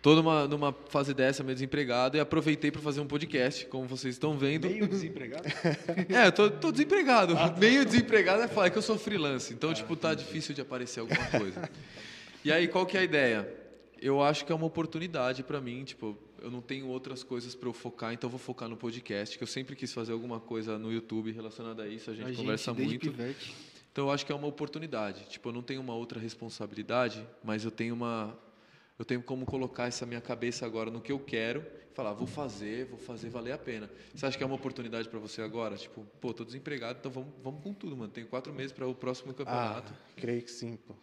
Tô 0.00 0.14
numa, 0.14 0.46
numa 0.46 0.72
fase 0.88 1.12
dessa, 1.12 1.42
meio 1.42 1.54
desempregado, 1.54 2.16
e 2.16 2.20
aproveitei 2.20 2.70
para 2.70 2.80
fazer 2.80 3.00
um 3.00 3.06
podcast, 3.06 3.66
como 3.66 3.84
vocês 3.84 4.14
estão 4.14 4.38
vendo. 4.38 4.68
Meio 4.68 4.86
desempregado. 4.86 5.42
É, 6.08 6.30
tô, 6.30 6.48
tô 6.50 6.70
desempregado. 6.70 7.34
Meio 7.58 7.84
desempregado 7.84 8.42
é 8.42 8.48
falar 8.48 8.70
que 8.70 8.78
eu 8.78 8.82
sou 8.82 8.96
freelance, 8.96 9.52
então, 9.52 9.74
tipo, 9.74 9.96
tá 9.96 10.14
difícil 10.14 10.54
de 10.54 10.60
aparecer 10.60 11.00
alguma 11.00 11.26
coisa. 11.26 11.68
E 12.44 12.52
aí, 12.52 12.68
qual 12.68 12.86
que 12.86 12.96
é 12.96 13.00
a 13.00 13.02
ideia? 13.02 13.52
Eu 14.00 14.22
acho 14.22 14.44
que 14.44 14.52
é 14.52 14.54
uma 14.54 14.66
oportunidade 14.66 15.42
para 15.42 15.60
mim, 15.60 15.82
tipo, 15.82 16.16
eu 16.40 16.50
não 16.50 16.60
tenho 16.60 16.86
outras 16.86 17.24
coisas 17.24 17.56
para 17.56 17.68
eu 17.68 17.72
focar, 17.72 18.12
então 18.12 18.28
eu 18.28 18.30
vou 18.30 18.38
focar 18.38 18.68
no 18.68 18.76
podcast, 18.76 19.36
que 19.36 19.42
eu 19.42 19.48
sempre 19.48 19.74
quis 19.74 19.92
fazer 19.92 20.12
alguma 20.12 20.38
coisa 20.38 20.78
no 20.78 20.92
YouTube 20.92 21.32
relacionada 21.32 21.82
a 21.82 21.88
isso, 21.88 22.10
a 22.10 22.14
gente 22.14 22.30
a 22.30 22.36
conversa 22.36 22.72
gente, 22.72 22.86
muito. 22.86 23.10
pivete. 23.10 23.54
Então 23.90 24.06
eu 24.06 24.12
acho 24.12 24.24
que 24.24 24.30
é 24.30 24.34
uma 24.34 24.46
oportunidade. 24.46 25.24
Tipo, 25.28 25.48
eu 25.48 25.52
não 25.52 25.62
tenho 25.62 25.80
uma 25.80 25.94
outra 25.94 26.20
responsabilidade, 26.20 27.26
mas 27.42 27.64
eu 27.64 27.70
tenho 27.72 27.94
uma 27.94 28.38
eu 28.98 29.04
tenho 29.04 29.22
como 29.22 29.46
colocar 29.46 29.86
essa 29.86 30.04
minha 30.04 30.20
cabeça 30.20 30.66
agora 30.66 30.90
no 30.90 31.00
que 31.00 31.12
eu 31.12 31.18
quero, 31.18 31.64
e 31.90 31.94
falar, 31.94 32.12
vou 32.12 32.26
fazer, 32.26 32.86
vou 32.86 32.98
fazer 32.98 33.28
valer 33.28 33.52
a 33.52 33.58
pena. 33.58 33.90
Você 34.14 34.24
acha 34.26 34.36
que 34.36 34.42
é 34.42 34.46
uma 34.46 34.56
oportunidade 34.56 35.08
para 35.08 35.18
você 35.18 35.42
agora? 35.42 35.76
Tipo, 35.76 36.04
pô, 36.20 36.32
tô 36.34 36.44
desempregado, 36.44 36.98
então 37.00 37.10
vamos, 37.10 37.30
vamos 37.42 37.62
com 37.62 37.72
tudo, 37.72 37.96
mano. 37.96 38.10
Tenho 38.12 38.26
quatro 38.26 38.52
meses 38.52 38.72
para 38.72 38.86
o 38.86 38.94
próximo 38.94 39.30
Ah, 39.32 39.34
campeonato. 39.34 39.94
creio 40.16 40.42
que 40.42 40.50
sim, 40.50 40.76
pô. 40.76 40.94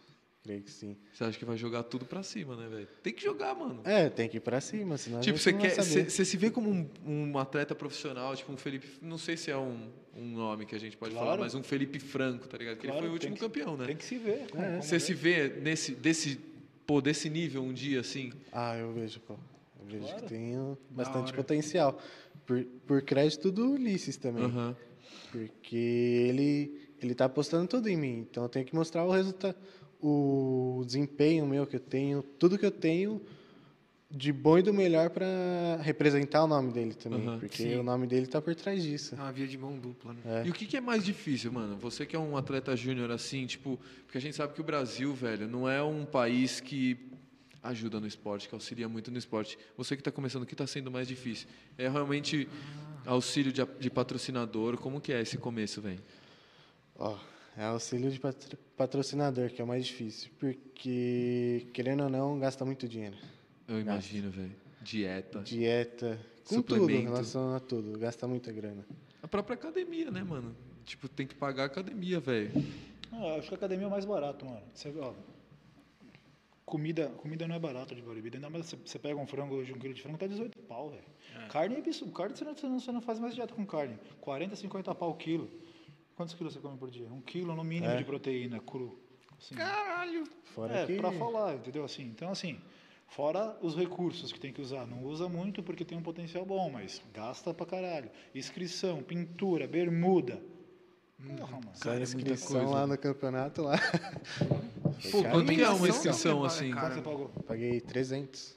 Creio 0.42 0.62
que 0.62 0.70
sim. 0.70 0.96
Você 1.12 1.24
acha 1.24 1.36
que 1.36 1.44
vai 1.44 1.56
jogar 1.56 1.82
tudo 1.82 2.04
pra 2.04 2.22
cima, 2.22 2.54
né, 2.54 2.68
velho? 2.68 2.86
Tem 3.02 3.12
que 3.12 3.20
jogar, 3.22 3.52
mano. 3.54 3.80
É, 3.84 4.08
tem 4.08 4.28
que 4.28 4.36
ir 4.36 4.40
pra 4.40 4.60
cima, 4.60 4.96
senão 4.96 5.20
Tipo, 5.20 5.38
você 5.38 5.52
quer. 5.52 5.74
Você 5.74 6.24
se 6.24 6.36
vê 6.36 6.50
como 6.52 6.70
um, 6.70 6.88
um 7.04 7.36
atleta 7.38 7.74
profissional, 7.74 8.36
tipo 8.36 8.52
um 8.52 8.56
Felipe. 8.56 8.86
Não 9.02 9.18
sei 9.18 9.36
se 9.36 9.50
é 9.50 9.56
um, 9.56 9.90
um 10.14 10.24
nome 10.24 10.64
que 10.64 10.76
a 10.76 10.78
gente 10.78 10.96
pode 10.96 11.12
Claro. 11.14 11.26
falar, 11.30 11.38
mas 11.40 11.56
um 11.56 11.64
Felipe 11.64 11.98
Franco, 11.98 12.46
tá 12.46 12.56
ligado? 12.58 12.76
Que 12.76 12.86
Claro, 12.86 12.98
ele 13.00 13.06
foi 13.06 13.10
o 13.10 13.12
último 13.14 13.34
que- 13.34 13.40
campeão, 13.40 13.76
né? 13.76 13.86
Tem 13.86 13.96
que 13.96 14.04
se 14.04 14.18
ver. 14.18 14.42
É. 14.42 14.46
como 14.48 14.82
Você 14.82 14.90
ver. 14.98 15.00
se 15.00 15.14
vê 15.14 15.48
nesse, 15.48 15.94
desse, 15.96 16.40
pô, 16.86 17.00
desse 17.00 17.28
nível 17.28 17.62
um 17.62 17.72
dia, 17.72 18.00
assim? 18.00 18.32
Ah, 18.52 18.76
eu 18.76 18.92
vejo, 18.92 19.20
pô. 19.20 19.34
Eu 19.80 19.86
vejo 19.86 20.06
Claro. 20.06 20.22
que 20.22 20.28
tem 20.28 20.76
bastante 20.90 21.32
potencial. 21.32 21.98
Por, 22.44 22.64
por 22.86 23.02
crédito 23.02 23.50
do 23.50 23.72
Ulisses 23.72 24.16
também. 24.16 24.44
Porque 25.32 25.76
ele, 25.76 26.88
ele 27.02 27.14
tá 27.14 27.24
apostando 27.24 27.66
tudo 27.66 27.88
em 27.88 27.96
mim. 27.96 28.26
Então 28.30 28.44
eu 28.44 28.48
tenho 28.48 28.64
que 28.64 28.74
mostrar 28.74 29.04
o 29.04 29.10
resultado, 29.10 29.56
o 30.00 30.82
desempenho 30.86 31.46
meu 31.46 31.66
que 31.66 31.76
eu 31.76 31.80
tenho, 31.80 32.22
tudo 32.22 32.56
que 32.58 32.64
eu 32.66 32.70
tenho 32.70 33.20
de 34.10 34.32
bom 34.32 34.56
e 34.58 34.62
do 34.62 34.72
melhor 34.72 35.10
para 35.10 35.26
representar 35.82 36.44
o 36.44 36.46
nome 36.46 36.72
dele 36.72 36.94
também. 36.94 37.26
Aham. 37.26 37.38
Porque 37.40 37.62
Sim. 37.64 37.74
o 37.76 37.82
nome 37.82 38.06
dele 38.06 38.26
tá 38.26 38.40
por 38.40 38.54
trás 38.54 38.82
disso. 38.82 39.14
É 39.14 39.18
uma 39.18 39.32
via 39.32 39.46
de 39.48 39.58
mão 39.58 39.76
dupla, 39.78 40.12
né? 40.14 40.20
É. 40.24 40.46
E 40.46 40.50
o 40.50 40.52
que, 40.54 40.64
que 40.64 40.76
é 40.76 40.80
mais 40.80 41.04
difícil, 41.04 41.52
mano? 41.52 41.76
Você 41.78 42.06
que 42.06 42.14
é 42.14 42.18
um 42.18 42.36
atleta 42.36 42.76
júnior 42.76 43.10
assim, 43.10 43.46
tipo, 43.46 43.78
porque 44.04 44.16
a 44.18 44.20
gente 44.20 44.36
sabe 44.36 44.54
que 44.54 44.60
o 44.60 44.64
Brasil, 44.64 45.12
velho, 45.12 45.48
não 45.48 45.68
é 45.68 45.82
um 45.82 46.04
país 46.04 46.60
que 46.60 46.96
ajuda 47.62 47.98
no 47.98 48.06
esporte, 48.06 48.48
que 48.48 48.54
auxilia 48.54 48.88
muito 48.88 49.10
no 49.10 49.18
esporte. 49.18 49.58
Você 49.76 49.96
que 49.96 50.00
está 50.00 50.12
começando, 50.12 50.44
o 50.44 50.46
que 50.46 50.54
está 50.54 50.66
sendo 50.68 50.88
mais 50.90 51.08
difícil? 51.08 51.48
É 51.76 51.88
realmente 51.88 52.48
auxílio 53.04 53.52
de, 53.52 53.60
de 53.80 53.90
patrocinador? 53.90 54.76
Como 54.78 55.00
que 55.00 55.12
é 55.12 55.20
esse 55.20 55.36
começo, 55.36 55.80
velho? 55.82 56.00
Ó, 56.96 57.18
é 57.56 57.64
auxílio 57.64 58.08
de 58.10 58.20
patro- 58.20 58.56
patrocinador 58.76 59.50
que 59.50 59.60
é 59.60 59.64
o 59.64 59.66
mais 59.66 59.84
difícil. 59.84 60.30
Porque, 60.38 61.66
querendo 61.72 62.04
ou 62.04 62.08
não, 62.08 62.38
gasta 62.38 62.64
muito 62.64 62.86
dinheiro. 62.88 63.16
Eu 63.68 63.80
imagino, 63.80 64.30
velho. 64.30 64.54
Dieta. 64.80 65.40
Dieta, 65.40 66.18
com 66.48 66.62
tudo, 66.62 66.90
em 66.90 67.02
relação 67.02 67.54
a 67.54 67.60
tudo. 67.60 67.98
Gasta 67.98 68.26
muita 68.28 68.52
grana. 68.52 68.84
A 69.22 69.26
própria 69.28 69.54
academia, 69.54 70.10
né, 70.10 70.22
mano? 70.22 70.54
Tipo, 70.84 71.08
tem 71.08 71.26
que 71.26 71.34
pagar 71.34 71.64
a 71.64 71.66
academia, 71.66 72.20
velho. 72.20 72.52
Ah, 73.12 73.36
acho 73.38 73.48
que 73.48 73.54
a 73.54 73.56
academia 73.56 73.84
é 73.84 73.88
o 73.88 73.90
mais 73.90 74.04
barato, 74.04 74.44
mano. 74.46 74.62
Você, 74.72 74.92
ó, 75.00 75.12
comida, 76.64 77.08
comida 77.16 77.46
não 77.48 77.56
é 77.56 77.58
barato 77.58 77.94
de 77.94 78.02
bodybuilder. 78.02 78.34
Ainda 78.36 78.50
mais 78.50 78.72
você, 78.84 78.98
pega 78.98 79.16
um 79.18 79.26
frango 79.26 79.54
hoje, 79.56 79.72
um 79.72 79.78
quilo 79.78 79.94
de 79.94 80.02
frango, 80.02 80.18
tá 80.18 80.26
18 80.26 80.56
pau, 80.60 80.90
velho. 80.90 81.02
Carne 81.50 81.76
é 81.76 81.78
absurdo. 81.78 82.12
Carne 82.12 82.36
você 82.36 82.44
não, 82.44 82.54
você, 82.54 82.66
não, 82.68 82.78
você 82.80 82.92
não 82.92 83.00
faz 83.00 83.18
mais 83.18 83.34
dieta 83.34 83.54
com 83.54 83.66
carne. 83.66 83.98
40, 84.20 84.54
50 84.56 84.94
pau 84.94 85.10
o 85.10 85.14
quilo. 85.14 85.50
Quantos 86.14 86.34
quilos 86.34 86.54
você 86.54 86.60
come 86.60 86.78
por 86.78 86.90
dia? 86.90 87.06
Um 87.08 87.20
quilo 87.20 87.54
no 87.54 87.62
mínimo 87.64 87.92
É. 87.92 87.96
de 87.96 88.04
proteína 88.04 88.58
cru. 88.60 88.98
Assim. 89.38 89.54
Caralho! 89.54 90.24
Fora 90.44 90.78
É, 90.78 90.86
que... 90.86 90.96
pra 90.96 91.12
falar, 91.12 91.54
entendeu? 91.56 91.84
Assim, 91.84 92.04
então, 92.04 92.30
assim, 92.30 92.58
fora 93.06 93.56
os 93.62 93.74
recursos 93.76 94.32
que 94.32 94.38
tem 94.40 94.52
que 94.52 94.60
usar. 94.60 94.86
Não 94.86 95.04
usa 95.04 95.28
muito 95.28 95.62
porque 95.62 95.84
tem 95.84 95.96
um 95.96 96.02
potencial 96.02 96.44
bom, 96.44 96.70
mas 96.70 97.00
gasta 97.14 97.52
pra 97.54 97.66
caralho. 97.66 98.10
Inscrição, 98.34 99.02
pintura, 99.02 99.66
bermuda. 99.66 100.40
Porra, 101.38 101.52
mano. 101.52 101.70
Só 101.74 101.84
Cara, 101.84 101.96
é 101.96 101.98
muita 102.00 102.12
inscrição 102.32 102.60
coisa. 102.60 102.74
lá 102.74 102.86
no 102.86 102.98
campeonato 102.98 103.62
lá. 103.62 103.78
Pô, 105.10 105.22
quanto 105.24 105.52
que 105.52 105.62
é 105.62 105.68
uma 105.70 105.88
inscrição 105.88 106.44
é 106.44 106.46
assim? 106.46 106.72
Quanto 106.72 106.94
você 106.94 107.02
pagou? 107.02 107.28
Paguei 107.46 107.80
300. 107.80 108.56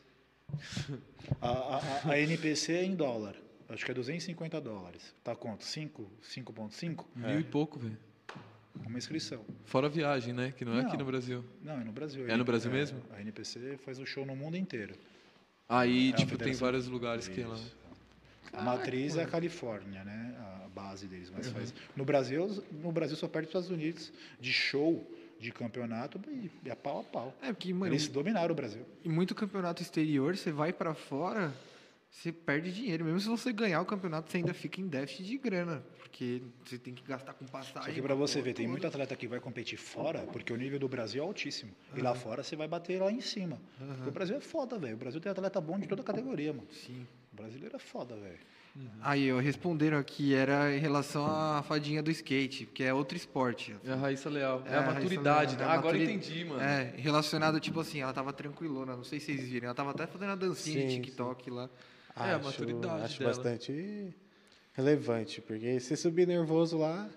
A, 1.41 1.47
a, 1.49 1.77
a- 1.77 2.11
a 2.11 2.19
NPC 2.19 2.73
é 2.73 2.83
em 2.83 2.95
dólar. 2.95 3.35
Acho 3.69 3.85
que 3.85 3.91
é 3.91 3.93
250 3.93 4.59
dólares. 4.59 5.13
Tá 5.23 5.35
quanto? 5.35 5.63
5? 5.63 6.09
5.5? 6.23 7.05
Mil 7.15 7.39
e 7.39 7.43
pouco, 7.43 7.79
velho. 7.79 7.97
Uma 8.85 8.97
inscrição. 8.97 9.43
Fora 9.65 9.87
a 9.87 9.89
viagem, 9.89 10.33
né? 10.33 10.53
Que 10.55 10.63
não 10.65 10.77
é 10.77 10.81
aqui 10.81 10.97
no 10.97 11.05
Brasil. 11.05 11.43
Não, 11.63 11.73
é 11.79 11.83
no 11.83 11.91
Brasil. 11.91 12.27
É 12.27 12.35
no 12.35 12.43
Brasil 12.43 12.71
mesmo? 12.71 13.01
A 13.15 13.21
NPC 13.21 13.77
faz 13.85 13.99
o 13.99 14.05
show 14.05 14.25
no 14.25 14.35
mundo 14.35 14.57
inteiro. 14.57 14.95
Aí, 15.67 16.09
É 16.09 16.13
tipo, 16.13 16.37
tem 16.37 16.53
vários 16.53 16.87
lugares 16.87 17.27
que 17.27 17.41
ela. 17.41 17.55
Isso. 17.55 17.75
A 18.51 18.61
matriz 18.63 19.15
é 19.15 19.23
a 19.23 19.27
Califórnia, 19.27 20.03
né? 20.03 20.35
A 20.39 20.67
base 20.69 21.05
deles. 21.07 21.31
Mas 21.35 21.47
faz... 21.49 21.73
no, 21.95 22.03
Brasil, 22.03 22.63
no 22.71 22.91
Brasil 22.91 23.15
só 23.15 23.27
perde 23.27 23.45
os 23.45 23.49
Estados 23.49 23.69
Unidos 23.69 24.11
de 24.39 24.51
show, 24.51 25.05
de 25.39 25.51
campeonato, 25.51 26.19
e 26.27 26.49
é 26.69 26.73
pau 26.73 27.01
a 27.01 27.03
pau. 27.03 27.35
É, 27.41 27.53
porque, 27.53 27.71
mano, 27.73 27.93
Eles 27.93 28.07
dominaram 28.07 28.51
o 28.51 28.55
Brasil. 28.55 28.81
em 29.05 29.09
muito 29.09 29.35
campeonato 29.35 29.83
exterior, 29.83 30.35
você 30.35 30.51
vai 30.51 30.73
pra 30.73 30.95
fora, 30.95 31.53
você 32.09 32.31
perde 32.31 32.71
dinheiro. 32.71 33.05
Mesmo 33.05 33.19
se 33.19 33.27
você 33.27 33.51
ganhar 33.53 33.81
o 33.81 33.85
campeonato, 33.85 34.31
você 34.31 34.37
ainda 34.37 34.53
fica 34.53 34.81
em 34.81 34.87
déficit 34.87 35.23
de 35.25 35.37
grana. 35.37 35.83
Porque 35.99 36.41
você 36.65 36.77
tem 36.77 36.93
que 36.93 37.03
gastar 37.03 37.33
com 37.33 37.45
passagem. 37.45 37.81
Só 37.83 37.91
que 37.91 38.01
pra 38.01 38.13
uma 38.15 38.27
você 38.27 38.41
ver, 38.41 38.53
tem 38.53 38.67
muito 38.67 38.85
atleta 38.85 39.15
que 39.15 39.27
vai 39.27 39.39
competir 39.39 39.77
fora, 39.77 40.19
porque 40.33 40.51
o 40.51 40.55
nível 40.57 40.79
do 40.79 40.87
Brasil 40.87 41.23
é 41.23 41.25
altíssimo. 41.25 41.71
E 41.95 42.01
lá 42.01 42.13
fora 42.15 42.43
você 42.43 42.55
vai 42.55 42.67
bater 42.67 42.99
lá 42.99 43.11
em 43.11 43.21
cima. 43.21 43.61
Porque 43.77 44.09
o 44.09 44.11
Brasil 44.11 44.35
é 44.35 44.41
foda, 44.41 44.77
velho. 44.77 44.95
O 44.95 44.97
Brasil 44.97 45.21
tem 45.21 45.31
atleta 45.31 45.61
bom 45.61 45.79
de 45.79 45.87
toda 45.87 46.03
categoria, 46.03 46.51
mano. 46.51 46.67
Sim. 46.71 47.05
O 47.31 47.35
brasileiro 47.35 47.75
é 47.75 47.79
foda, 47.79 48.15
velho. 48.15 48.39
Aí, 49.01 49.31
ó, 49.31 49.39
responderam 49.39 49.97
aqui, 49.97 50.33
era 50.33 50.73
em 50.75 50.79
relação 50.79 51.25
à 51.25 51.61
fadinha 51.63 52.01
do 52.01 52.09
skate, 52.11 52.65
que 52.65 52.83
é 52.83 52.93
outro 52.93 53.17
esporte. 53.17 53.75
É 53.83 53.91
a 53.91 53.95
Raíssa 53.95 54.29
Leal. 54.29 54.63
É, 54.65 54.73
É, 54.73 54.77
a 54.77 54.81
maturidade. 54.81 55.55
Leal, 55.55 55.67
né? 55.67 55.73
é 55.73 55.75
a 55.75 55.79
Agora 55.79 55.97
maturi- 55.97 56.13
entendi, 56.15 56.45
mano. 56.45 56.61
É, 56.61 56.93
relacionado, 56.95 57.59
tipo 57.59 57.79
assim, 57.79 57.99
ela 58.01 58.13
tava 58.13 58.31
tranquilona, 58.31 58.95
não 58.95 59.03
sei 59.03 59.19
se 59.19 59.27
vocês 59.27 59.49
viram. 59.49 59.65
Ela 59.67 59.75
tava 59.75 59.91
até 59.91 60.07
fazendo 60.07 60.31
a 60.31 60.35
dancinha 60.35 60.85
de 60.87 60.93
Sim, 60.93 61.01
TikTok 61.01 61.49
lá. 62.19 62.31
É, 62.31 62.33
a 62.35 62.39
maturidade 62.39 63.03
Acho 63.05 63.19
dela. 63.19 63.31
bastante 63.33 64.13
relevante, 64.73 65.41
porque 65.41 65.79
se 65.79 65.95
subir 65.95 66.27
nervoso 66.27 66.77
lá, 66.77 67.09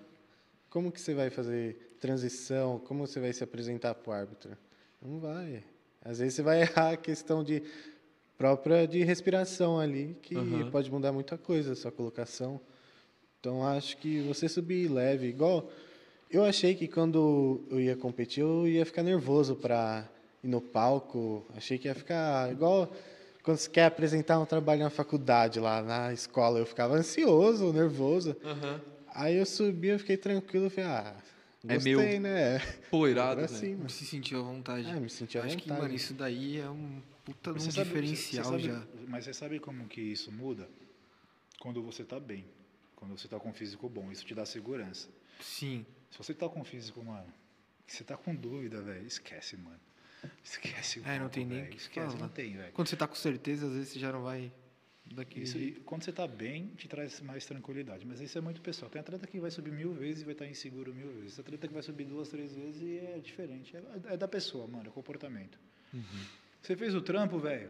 como 0.69 0.91
que 0.91 0.99
você 0.99 1.13
vai 1.13 1.29
fazer 1.29 1.97
transição? 1.99 2.79
Como 2.79 3.05
você 3.05 3.19
vai 3.19 3.31
se 3.31 3.43
apresentar 3.43 3.95
para 3.95 4.09
o 4.09 4.13
árbitro? 4.13 4.57
Não 5.01 5.19
vai. 5.19 5.63
Às 6.03 6.19
vezes 6.19 6.33
você 6.35 6.41
vai 6.41 6.61
errar 6.63 6.91
a 6.93 6.97
questão 6.97 7.43
de 7.43 7.63
própria 8.37 8.87
de 8.87 9.03
respiração 9.03 9.79
ali, 9.79 10.17
que 10.21 10.35
Aham. 10.35 10.71
pode 10.71 10.91
mudar 10.91 11.11
muita 11.11 11.37
coisa 11.37 11.73
a 11.73 11.75
sua 11.75 11.91
colocação. 11.91 12.59
Então 13.39 13.65
acho 13.65 13.97
que 13.97 14.21
você 14.21 14.49
subir 14.49 14.89
leve, 14.89 15.27
igual 15.27 15.69
eu 16.31 16.43
achei 16.43 16.73
que 16.73 16.87
quando 16.87 17.61
eu 17.69 17.79
ia 17.79 17.95
competir 17.95 18.41
eu 18.41 18.67
ia 18.67 18.85
ficar 18.85 19.03
nervoso 19.03 19.55
para 19.55 20.09
ir 20.43 20.47
no 20.47 20.59
palco, 20.59 21.45
achei 21.55 21.77
que 21.77 21.87
ia 21.87 21.93
ficar 21.93 22.51
igual 22.51 22.91
quando 23.43 23.57
você 23.57 23.69
quer 23.69 23.85
apresentar 23.85 24.39
um 24.39 24.45
trabalho 24.45 24.81
na 24.81 24.89
faculdade 24.89 25.59
lá 25.59 25.81
na 25.81 26.13
escola, 26.13 26.59
eu 26.59 26.65
ficava 26.65 26.95
ansioso, 26.95 27.71
nervoso. 27.73 28.35
Aham. 28.43 28.81
Aí 29.15 29.35
eu 29.35 29.45
subi, 29.45 29.89
eu 29.89 29.99
fiquei 29.99 30.17
tranquilo, 30.17 30.69
falei, 30.69 30.89
ah, 30.89 31.15
É 31.67 31.73
gostei, 31.75 31.95
meu. 31.95 32.21
né? 32.21 32.59
Pô, 32.89 33.07
irado, 33.07 33.37
Pra 33.41 33.45
velho. 33.47 33.59
cima. 33.59 33.89
Se 33.89 34.05
sentiu 34.05 34.39
à 34.39 34.43
vontade. 34.43 34.89
É, 34.89 34.99
me 34.99 35.09
senti 35.09 35.37
à 35.37 35.43
Acho 35.43 35.55
que, 35.57 35.63
vontade. 35.69 35.81
mano, 35.81 35.93
isso 35.93 36.13
daí 36.13 36.59
é 36.59 36.69
um 36.69 37.01
puta 37.23 37.51
um 37.51 37.53
Você 37.53 37.71
sabe- 37.71 37.87
diferencial 37.89 38.45
você 38.45 38.51
sabe- 38.51 38.63
já. 38.63 38.83
Mas 39.07 39.25
você 39.25 39.33
sabe 39.33 39.59
como 39.59 39.87
que 39.87 40.01
isso 40.01 40.31
muda? 40.31 40.67
Quando 41.59 41.81
você 41.83 42.01
está 42.01 42.19
bem. 42.19 42.43
Quando 42.95 43.17
você 43.17 43.27
está 43.27 43.37
com 43.39 43.49
um 43.49 43.53
físico 43.53 43.87
bom. 43.89 44.11
Isso 44.11 44.25
te 44.25 44.33
dá 44.33 44.45
segurança. 44.45 45.07
Sim. 45.41 45.85
Se 46.09 46.17
você 46.17 46.33
tá 46.33 46.47
com 46.49 46.61
um 46.61 46.63
físico, 46.63 47.03
mano, 47.03 47.27
você 47.85 48.03
tá 48.03 48.15
com 48.17 48.33
dúvida, 48.33 48.81
velho, 48.81 49.05
esquece, 49.05 49.55
mano. 49.57 49.79
Esquece 50.43 50.99
o 50.99 51.07
É, 51.07 51.19
não 51.19 51.29
tem 51.29 51.45
nem 51.45 51.65
que 51.65 51.77
Esquece, 51.77 52.07
falar. 52.07 52.19
não 52.21 52.29
tem, 52.29 52.55
velho. 52.55 52.71
Quando 52.73 52.87
você 52.87 52.95
tá 52.95 53.07
com 53.07 53.15
certeza, 53.15 53.67
às 53.67 53.73
vezes 53.73 53.89
você 53.89 53.99
já 53.99 54.11
não 54.11 54.23
vai 54.23 54.51
daquele 55.05 55.43
Isso, 55.45 55.57
e 55.57 55.71
quando 55.85 56.03
você 56.03 56.11
tá 56.11 56.27
bem, 56.27 56.67
te 56.77 56.87
traz 56.87 57.19
mais 57.21 57.45
tranquilidade. 57.45 58.05
Mas 58.05 58.19
isso 58.21 58.37
é 58.37 58.41
muito 58.41 58.61
pessoal. 58.61 58.89
Tem 58.89 58.99
atleta 58.99 59.27
que 59.27 59.39
vai 59.39 59.51
subir 59.51 59.71
mil 59.71 59.93
vezes 59.93 60.21
e 60.21 60.25
vai 60.25 60.33
estar 60.33 60.47
inseguro 60.47 60.93
mil 60.93 61.11
vezes. 61.13 61.35
Tem 61.35 61.43
atleta 61.43 61.67
que 61.67 61.73
vai 61.73 61.83
subir 61.83 62.05
duas, 62.05 62.29
três 62.29 62.53
vezes 62.55 62.81
e 62.81 62.97
é 62.99 63.19
diferente. 63.19 63.75
É, 63.75 64.13
é 64.13 64.17
da 64.17 64.27
pessoa, 64.27 64.67
mano, 64.67 64.87
é 64.89 64.91
comportamento. 64.91 65.59
Uhum. 65.93 66.01
Você 66.61 66.75
fez 66.75 66.95
o 66.95 67.01
trampo, 67.01 67.37
velho, 67.39 67.69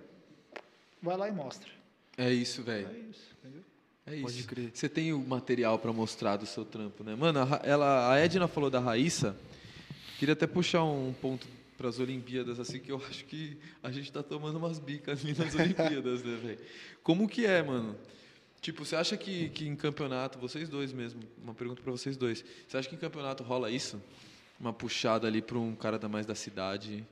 vai 1.01 1.17
lá 1.17 1.27
e 1.27 1.31
mostra. 1.31 1.69
É 2.17 2.31
isso, 2.31 2.61
velho. 2.63 2.87
É 2.87 2.97
isso, 3.09 3.35
entendeu? 3.39 3.63
É 4.05 4.21
Pode 4.21 4.39
isso. 4.39 4.47
crer. 4.47 4.69
Você 4.73 4.87
tem 4.87 5.11
o 5.13 5.19
material 5.19 5.79
pra 5.79 5.91
mostrar 5.91 6.37
do 6.37 6.45
seu 6.45 6.63
trampo, 6.63 7.03
né? 7.03 7.15
Mano, 7.15 7.39
a, 7.41 7.61
ela, 7.63 8.13
a 8.13 8.19
Edna 8.19 8.47
falou 8.47 8.69
da 8.69 8.79
Raíssa. 8.79 9.35
Queria 10.19 10.33
até 10.33 10.45
puxar 10.45 10.83
um 10.83 11.13
ponto 11.13 11.47
para 11.77 11.89
as 11.89 11.99
Olimpíadas, 11.99 12.59
assim, 12.59 12.79
que 12.79 12.91
eu 12.91 13.01
acho 13.09 13.25
que 13.25 13.57
a 13.81 13.91
gente 13.91 14.11
tá 14.11 14.21
tomando 14.23 14.57
umas 14.57 14.79
bicas 14.79 15.23
ali 15.23 15.33
nas 15.37 15.53
Olimpíadas, 15.55 16.23
né, 16.23 16.35
velho? 16.41 16.59
Como 17.01 17.27
que 17.27 17.45
é, 17.45 17.61
mano? 17.63 17.95
Tipo, 18.61 18.85
você 18.85 18.95
acha 18.95 19.17
que, 19.17 19.49
que 19.49 19.67
em 19.67 19.75
campeonato, 19.75 20.39
vocês 20.39 20.69
dois 20.69 20.93
mesmo, 20.93 21.21
uma 21.43 21.53
pergunta 21.53 21.81
para 21.81 21.91
vocês 21.91 22.15
dois. 22.15 22.45
Você 22.67 22.77
acha 22.77 22.87
que 22.87 22.95
em 22.95 22.99
campeonato 22.99 23.43
rola 23.43 23.69
isso? 23.69 24.01
Uma 24.59 24.71
puxada 24.71 25.27
ali 25.27 25.41
para 25.41 25.57
um 25.57 25.75
cara 25.75 25.99
da 25.99 26.07
mais 26.07 26.25
da 26.25 26.33
cidade? 26.35 27.05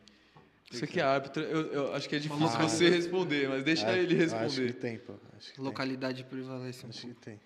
Você 0.71 0.87
que 0.87 1.01
é 1.01 1.03
árbitro, 1.03 1.43
eu, 1.43 1.65
eu 1.73 1.93
acho 1.93 2.07
que 2.07 2.15
é 2.15 2.19
difícil 2.19 2.41
loucura. 2.45 2.69
você 2.69 2.89
responder, 2.89 3.49
mas 3.49 3.61
deixa 3.65 3.85
Ah, 3.89 3.97
ele 3.97 4.13
eu 4.13 4.23
Acho 4.25 4.35
responder. 4.47 4.73
que 4.73 4.79
tem, 4.79 4.97
pô. 4.99 5.13
Acho 5.37 5.53
que 5.53 5.59
Localidade 5.59 6.23
prevalece 6.23 6.85
um 6.85 6.89
tem. 6.89 6.89
Acho 6.89 7.01
que 7.01 7.07
pouco. 7.07 7.21
tem. 7.21 7.39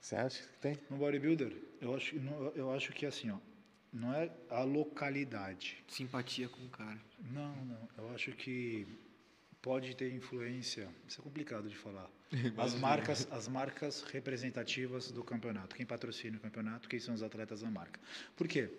Você 0.00 0.14
acha 0.14 0.40
que 0.42 0.48
tem? 0.60 0.78
No 0.88 0.96
bodybuilder, 0.98 1.52
eu 1.80 1.96
acho, 1.96 2.14
eu 2.54 2.72
acho 2.72 2.92
que 2.92 3.04
assim, 3.04 3.30
ó, 3.30 3.36
não 3.92 4.12
é 4.14 4.30
a 4.50 4.62
localidade. 4.62 5.82
Simpatia 5.88 6.48
com 6.48 6.64
o 6.64 6.68
cara. 6.68 6.98
Não, 7.32 7.54
não. 7.64 7.88
Eu 7.96 8.10
acho 8.14 8.32
que 8.32 8.86
pode 9.62 9.94
ter 9.96 10.12
influência. 10.12 10.88
Isso 11.06 11.20
é 11.20 11.24
complicado 11.24 11.68
de 11.68 11.76
falar. 11.76 12.08
As 12.58 12.74
marcas, 12.74 13.26
as 13.32 13.48
marcas 13.48 14.02
representativas 14.02 15.10
do 15.10 15.24
campeonato. 15.24 15.74
Quem 15.74 15.86
patrocina 15.86 16.36
o 16.36 16.40
campeonato, 16.40 16.86
quem 16.88 17.00
são 17.00 17.14
os 17.14 17.22
atletas 17.22 17.62
da 17.62 17.70
marca. 17.70 17.98
Por 18.36 18.46
quê? 18.46 18.70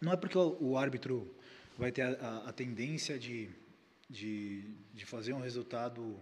Não 0.00 0.12
é 0.12 0.16
porque 0.16 0.38
o, 0.38 0.76
árbitro 0.78 1.30
vai 1.78 1.92
ter 1.92 2.02
a, 2.02 2.08
a- 2.12 2.48
a 2.48 2.52
tendência 2.54 3.18
de, 3.18 3.50
de, 4.08 4.62
de 4.94 5.04
fazer 5.04 5.34
um 5.34 5.40
resultado 5.40 6.18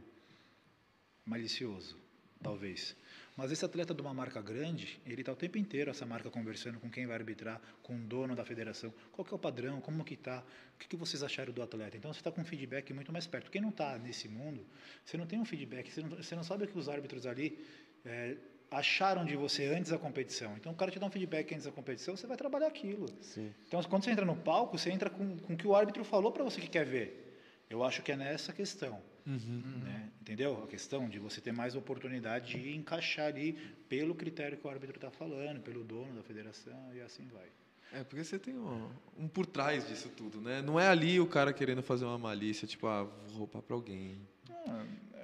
malicioso, 1.24 1.96
talvez. 2.42 2.96
Mas 3.36 3.50
esse 3.50 3.64
atleta 3.64 3.94
de 3.94 4.02
uma 4.02 4.12
marca 4.12 4.42
grande, 4.42 5.00
ele 5.06 5.22
está 5.22 5.32
o 5.32 5.36
tempo 5.36 5.56
inteiro, 5.56 5.90
essa 5.90 6.04
marca, 6.04 6.30
conversando 6.30 6.78
com 6.78 6.90
quem 6.90 7.06
vai 7.06 7.16
arbitrar, 7.16 7.60
com 7.82 7.96
o 7.96 7.98
dono 7.98 8.36
da 8.36 8.44
federação. 8.44 8.92
Qual 9.10 9.24
que 9.24 9.32
é 9.32 9.36
o 9.36 9.38
padrão? 9.38 9.80
Como 9.80 10.04
que 10.04 10.14
está? 10.14 10.44
O 10.74 10.78
que, 10.78 10.88
que 10.88 10.96
vocês 10.96 11.22
acharam 11.22 11.52
do 11.52 11.62
atleta? 11.62 11.96
Então, 11.96 12.12
você 12.12 12.20
está 12.20 12.30
com 12.30 12.42
um 12.42 12.44
feedback 12.44 12.92
muito 12.92 13.10
mais 13.10 13.26
perto. 13.26 13.50
Quem 13.50 13.62
não 13.62 13.70
está 13.70 13.98
nesse 13.98 14.28
mundo, 14.28 14.66
você 15.04 15.16
não 15.16 15.26
tem 15.26 15.40
um 15.40 15.44
feedback, 15.46 15.90
você 15.90 16.02
não, 16.02 16.08
você 16.10 16.36
não 16.36 16.44
sabe 16.44 16.64
o 16.64 16.68
que 16.68 16.78
os 16.78 16.90
árbitros 16.90 17.26
ali 17.26 17.58
eh, 18.04 18.36
acharam 18.70 19.24
de 19.24 19.34
você 19.34 19.66
antes 19.66 19.90
da 19.90 19.98
competição. 19.98 20.54
Então, 20.56 20.72
o 20.72 20.74
cara 20.74 20.90
te 20.90 20.98
dá 20.98 21.06
um 21.06 21.10
feedback 21.10 21.54
antes 21.54 21.64
da 21.64 21.72
competição, 21.72 22.14
você 22.14 22.26
vai 22.26 22.36
trabalhar 22.36 22.66
aquilo. 22.66 23.06
Sim. 23.22 23.52
Então, 23.66 23.82
quando 23.84 24.04
você 24.04 24.10
entra 24.10 24.26
no 24.26 24.36
palco, 24.36 24.76
você 24.76 24.90
entra 24.90 25.08
com, 25.08 25.38
com 25.38 25.54
o 25.54 25.56
que 25.56 25.66
o 25.66 25.74
árbitro 25.74 26.04
falou 26.04 26.32
para 26.32 26.44
você 26.44 26.60
que 26.60 26.68
quer 26.68 26.84
ver. 26.84 27.38
Eu 27.70 27.82
acho 27.82 28.02
que 28.02 28.12
é 28.12 28.16
nessa 28.16 28.52
questão. 28.52 29.00
Né? 29.26 30.08
Entendeu? 30.20 30.62
A 30.62 30.66
questão 30.66 31.08
de 31.08 31.18
você 31.18 31.40
ter 31.40 31.52
mais 31.52 31.74
oportunidade 31.74 32.58
de 32.60 32.74
encaixar 32.76 33.26
ali 33.26 33.52
pelo 33.88 34.14
critério 34.14 34.56
que 34.58 34.66
o 34.66 34.70
árbitro 34.70 34.96
está 34.96 35.10
falando, 35.10 35.60
pelo 35.60 35.84
dono 35.84 36.12
da 36.14 36.22
federação 36.22 36.90
e 36.94 37.00
assim 37.00 37.26
vai. 37.32 37.46
É, 37.92 38.02
porque 38.04 38.24
você 38.24 38.38
tem 38.38 38.54
um, 38.54 38.88
um 39.18 39.28
por 39.28 39.44
trás 39.44 39.86
disso 39.86 40.08
tudo, 40.16 40.40
né? 40.40 40.62
Não 40.62 40.80
é 40.80 40.88
ali 40.88 41.20
o 41.20 41.26
cara 41.26 41.52
querendo 41.52 41.82
fazer 41.82 42.04
uma 42.06 42.16
malícia, 42.18 42.66
tipo, 42.66 42.86
ah, 42.86 43.04
vou 43.28 43.38
roubar 43.40 43.60
pra 43.62 43.76
alguém. 43.76 44.16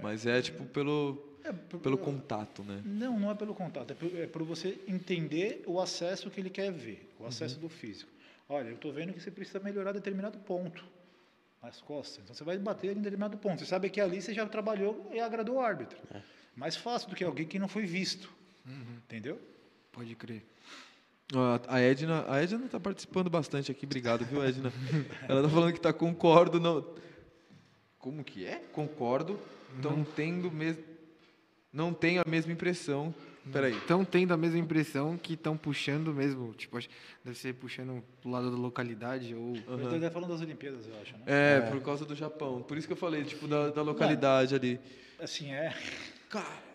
Mas 0.03 0.27
é, 0.27 0.41
tipo, 0.43 0.65
pelo, 0.67 1.37
É, 1.45 1.53
por- 1.53 1.81
pelo 1.81 1.97
contato, 1.99 2.63
né? 2.63 2.83
Não, 2.85 3.19
não 3.19 3.31
é 3.31 3.35
pelo 3.35 3.55
contato, 3.55 3.93
é 3.93 3.95
por, 3.95 4.15
é 4.17 4.27
por 4.27 4.43
você 4.43 4.79
entender 4.87 5.63
o 5.67 5.81
acesso 5.81 6.31
que 6.31 6.41
ele 6.41 6.51
quer 6.51 6.71
ver, 6.71 7.11
o 7.19 7.27
acesso 7.27 7.59
do 7.59 7.69
físico. 7.69 8.11
Olha, 8.49 8.69
eu 8.69 8.75
estou 8.75 8.93
vendo 8.93 9.13
que 9.13 9.21
você 9.21 9.31
precisa 9.31 9.61
melhorar 9.61 9.93
determinado 9.93 10.39
ponto 10.39 10.85
nas 11.63 11.81
costas. 11.81 12.23
Então 12.23 12.35
você 12.35 12.45
vai 12.45 12.59
bater 12.59 12.97
em 12.97 13.01
determinado 13.01 13.37
ponto. 13.37 13.61
Você 13.61 13.67
sabe 13.67 13.91
que 13.91 14.01
ali 14.01 14.23
você 14.23 14.33
já 14.33 14.47
trabalhou 14.47 15.11
e 15.13 15.21
agradou 15.21 15.57
o 15.57 15.61
árbitro. 15.61 15.99
Mais 16.55 16.77
fácil 16.77 17.11
do 17.11 17.17
que 17.17 17.25
alguém 17.25 17.47
que 17.47 17.59
não 17.59 17.69
foi 17.69 17.85
visto. 17.85 18.31
Entendeu? 19.05 19.41
Pode 19.93 20.15
crer. 20.15 20.45
A 21.67 21.79
Edna, 21.79 22.25
a 22.27 22.43
Edna 22.43 22.65
está 22.65 22.81
participando 22.81 23.29
bastante 23.29 23.71
aqui, 23.71 23.85
obrigado, 23.85 24.25
viu, 24.25 24.43
Edna? 24.43 24.73
Ela 25.29 25.43
tá 25.43 25.49
falando 25.49 25.73
que 25.75 25.81
tá 25.81 25.93
concordo, 25.93 26.59
não. 26.59 26.87
Como 27.99 28.25
que 28.25 28.47
é? 28.47 28.57
Concordo. 28.73 29.39
Estão 29.77 30.05
tendo 30.17 30.51
mesmo. 30.51 30.83
Não 31.71 31.93
tenho 31.93 32.23
a 32.25 32.29
mesma 32.29 32.53
impressão. 32.53 33.15
Peraí. 33.53 33.77
Estão 33.77 34.05
tendo 34.05 34.33
a 34.33 34.37
mesma 34.37 34.59
impressão 34.59 35.17
que 35.17 35.35
estão 35.35 35.57
puxando 35.57 36.13
mesmo, 36.13 36.53
tipo, 36.55 36.79
deve 37.25 37.37
ser 37.39 37.55
puxando 37.55 38.03
pro 38.21 38.31
lado 38.31 38.51
da 38.51 38.57
localidade 38.57 39.35
ou... 39.35 39.55
Eu 39.67 39.95
estou 39.95 40.11
falando 40.11 40.31
das 40.31 40.41
Olimpíadas, 40.41 40.87
eu 40.87 40.95
acho, 41.01 41.13
né? 41.19 41.23
É, 41.27 41.61
por 41.71 41.81
causa 41.83 42.05
do 42.05 42.15
Japão. 42.15 42.63
Por 42.63 42.77
isso 42.77 42.87
que 42.87 42.93
eu 42.93 42.97
falei, 42.97 43.25
tipo, 43.25 43.47
da, 43.47 43.71
da 43.71 43.83
localidade 43.83 44.55
ali. 44.55 44.81
Assim, 45.19 45.53
é. 45.53 45.75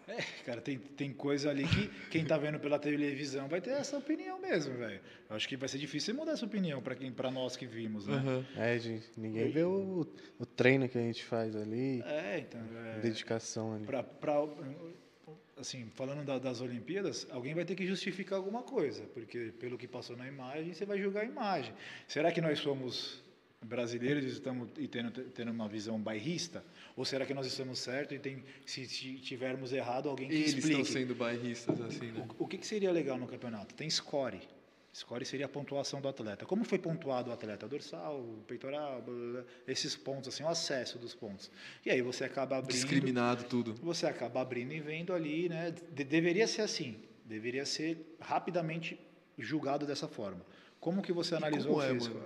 É, 0.07 0.21
cara, 0.45 0.59
tem, 0.59 0.77
tem 0.77 1.13
coisa 1.13 1.49
ali 1.49 1.65
que 1.65 1.87
quem 2.09 2.25
tá 2.25 2.37
vendo 2.37 2.59
pela 2.59 2.77
televisão 2.77 3.47
vai 3.47 3.61
ter 3.61 3.69
essa 3.69 3.97
opinião 3.97 4.41
mesmo, 4.41 4.75
velho. 4.77 4.99
Acho 5.29 5.47
que 5.47 5.55
vai 5.55 5.69
ser 5.69 5.77
difícil 5.77 6.13
você 6.13 6.19
mudar 6.19 6.33
essa 6.33 6.45
opinião 6.45 6.81
para 6.81 6.95
quem, 6.95 7.11
para 7.11 7.31
nós 7.31 7.55
que 7.55 7.65
vimos, 7.65 8.05
né? 8.07 8.15
Aham. 8.15 8.45
É, 8.57 8.77
gente, 8.79 9.09
ninguém 9.15 9.49
vê 9.49 9.63
o, 9.63 10.05
o 10.37 10.45
treino 10.45 10.89
que 10.89 10.97
a 10.97 11.01
gente 11.01 11.23
faz 11.23 11.55
ali, 11.55 12.01
É, 12.05 12.39
então, 12.39 12.61
é, 12.85 12.99
dedicação 12.99 13.75
ali. 13.75 13.85
pra, 13.85 14.03
pra, 14.03 14.33
assim, 15.57 15.87
falando 15.95 16.25
da- 16.25 16.39
das 16.39 16.61
Olimpíadas, 16.61 17.27
alguém 17.29 17.53
vai 17.53 17.65
ter 17.65 17.75
que 17.75 17.85
justificar 17.85 18.37
alguma 18.37 18.63
coisa, 18.63 19.03
porque 19.13 19.51
pelo 19.59 19.77
que 19.77 19.87
passou 19.87 20.15
na 20.17 20.27
imagem, 20.27 20.73
você 20.73 20.85
vai 20.85 20.99
julgar 20.99 21.21
a 21.21 21.25
imagem. 21.25 21.73
Será 22.07 22.31
que 22.31 22.41
nós 22.41 22.59
somos 22.59 23.21
brasileiros 23.61 24.25
e 24.25 24.27
estamos 24.27 24.69
e 24.77 24.87
tendo, 24.87 25.11
tendo 25.11 25.51
uma 25.51 25.67
visão 25.69 25.99
bairrista? 25.99 26.63
Ou 26.97 27.05
será 27.05 27.25
que 27.25 27.33
nós 27.33 27.47
estamos 27.47 27.79
certos 27.79 28.15
e 28.17 28.19
tem, 28.19 28.43
se, 28.65 28.85
tivermos 29.19 29.71
errado, 29.71 30.09
alguém 30.09 30.27
que 30.27 30.35
Eles 30.35 30.53
explique? 30.53 30.81
estão 30.81 30.85
sendo 30.85 31.15
bairristas, 31.15 31.79
assim, 31.81 32.11
né? 32.11 32.27
O, 32.37 32.43
o 32.43 32.47
que, 32.47 32.57
que 32.57 32.67
seria 32.67 32.91
legal 32.91 33.17
no 33.17 33.27
campeonato? 33.27 33.73
Tem 33.73 33.89
score. 33.89 34.41
Score 34.93 35.25
seria 35.25 35.47
a 35.47 35.49
pontuação 35.49 35.99
do 35.99 36.07
atleta. 36.07 36.45
Como 36.45 36.63
foi 36.63 36.77
pontuado 36.77 37.31
o 37.31 37.33
atleta? 37.33 37.67
Dorsal, 37.67 38.23
peitoral, 38.47 39.01
blá, 39.01 39.15
blá, 39.15 39.43
esses 39.67 39.95
pontos, 39.95 40.29
assim, 40.29 40.43
o 40.43 40.47
acesso 40.47 40.99
dos 40.99 41.15
pontos. 41.15 41.49
E 41.83 41.89
aí 41.89 41.99
você 42.01 42.23
acaba 42.23 42.57
abrindo. 42.57 42.75
Discriminado 42.75 43.45
tudo. 43.45 43.73
Você 43.81 44.05
acaba 44.05 44.41
abrindo 44.41 44.71
e 44.71 44.79
vendo 44.79 45.11
ali, 45.11 45.49
né? 45.49 45.71
de- 45.71 46.03
deveria 46.03 46.45
ser 46.47 46.61
assim. 46.61 47.01
Deveria 47.25 47.65
ser 47.65 48.15
rapidamente 48.19 48.99
julgado 49.37 49.87
dessa 49.87 50.07
forma. 50.07 50.45
Como 50.79 51.01
que 51.01 51.11
você 51.11 51.33
analisou 51.33 51.77
o 51.77 51.81
é, 51.81 51.91
físico? 51.91 52.17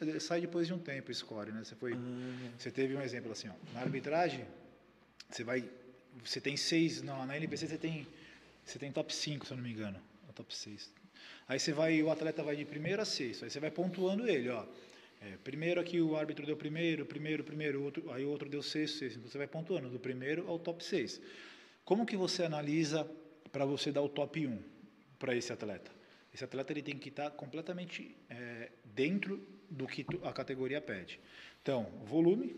É, 0.00 0.18
sai 0.18 0.40
depois 0.40 0.66
de 0.66 0.74
um 0.74 0.78
tempo 0.78 1.12
o 1.12 1.14
score, 1.14 1.52
né? 1.52 1.62
Você 1.62 1.76
foi, 1.76 1.96
você 2.58 2.70
teve 2.72 2.96
um 2.96 3.00
exemplo 3.00 3.30
assim, 3.30 3.48
ó. 3.48 3.52
Na 3.74 3.82
arbitragem, 3.82 4.44
você 5.30 5.44
vai, 5.44 5.70
você 6.24 6.40
tem 6.40 6.56
seis, 6.56 7.00
não, 7.00 7.24
na 7.24 7.36
NPC 7.36 7.68
você 7.68 7.78
tem, 7.78 8.08
você 8.64 8.76
tem 8.76 8.90
top 8.90 9.14
5, 9.14 9.46
se 9.46 9.52
eu 9.52 9.56
não 9.56 9.62
me 9.62 9.70
engano, 9.70 10.00
ou 10.26 10.32
top 10.32 10.52
6. 10.52 10.90
Aí 11.48 11.58
você 11.58 11.72
vai, 11.72 12.02
o 12.02 12.10
atleta 12.10 12.42
vai 12.42 12.56
de 12.56 12.64
primeiro 12.64 13.02
a 13.02 13.04
sexto, 13.04 13.44
aí 13.44 13.50
você 13.50 13.60
vai 13.60 13.70
pontuando 13.70 14.28
ele, 14.28 14.48
ó. 14.48 14.64
É, 15.20 15.36
primeiro 15.44 15.80
aqui 15.80 16.00
o 16.00 16.16
árbitro 16.16 16.44
deu 16.44 16.56
primeiro, 16.56 17.06
primeiro, 17.06 17.44
primeiro, 17.44 17.82
outro, 17.82 18.10
aí 18.10 18.24
o 18.24 18.28
outro 18.28 18.48
deu 18.48 18.62
sexto, 18.62 18.98
sexto. 18.98 19.18
Então 19.18 19.30
você 19.30 19.38
vai 19.38 19.46
pontuando 19.46 19.88
do 19.88 19.98
primeiro 19.98 20.48
ao 20.48 20.58
top 20.58 20.84
6. 20.84 21.20
Como 21.84 22.04
que 22.04 22.16
você 22.16 22.42
analisa 22.42 23.08
para 23.52 23.64
você 23.64 23.92
dar 23.92 24.02
o 24.02 24.08
top 24.08 24.46
1 24.46 24.58
para 25.18 25.36
esse 25.36 25.52
atleta? 25.52 25.90
Esse 26.34 26.44
atleta 26.44 26.72
ele 26.72 26.82
tem 26.82 26.96
que 26.96 27.08
estar 27.08 27.30
completamente 27.30 28.16
é, 28.28 28.70
dentro 28.94 29.40
do 29.70 29.86
que 29.86 30.04
a 30.24 30.32
categoria 30.32 30.80
pede. 30.80 31.20
Então, 31.62 31.84
volume, 32.04 32.56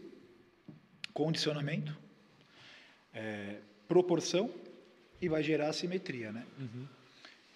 condicionamento, 1.12 1.97
é, 3.12 3.59
proporção 3.87 4.51
e 5.20 5.28
vai 5.28 5.43
gerar 5.43 5.72
simetria, 5.72 6.32
né? 6.32 6.47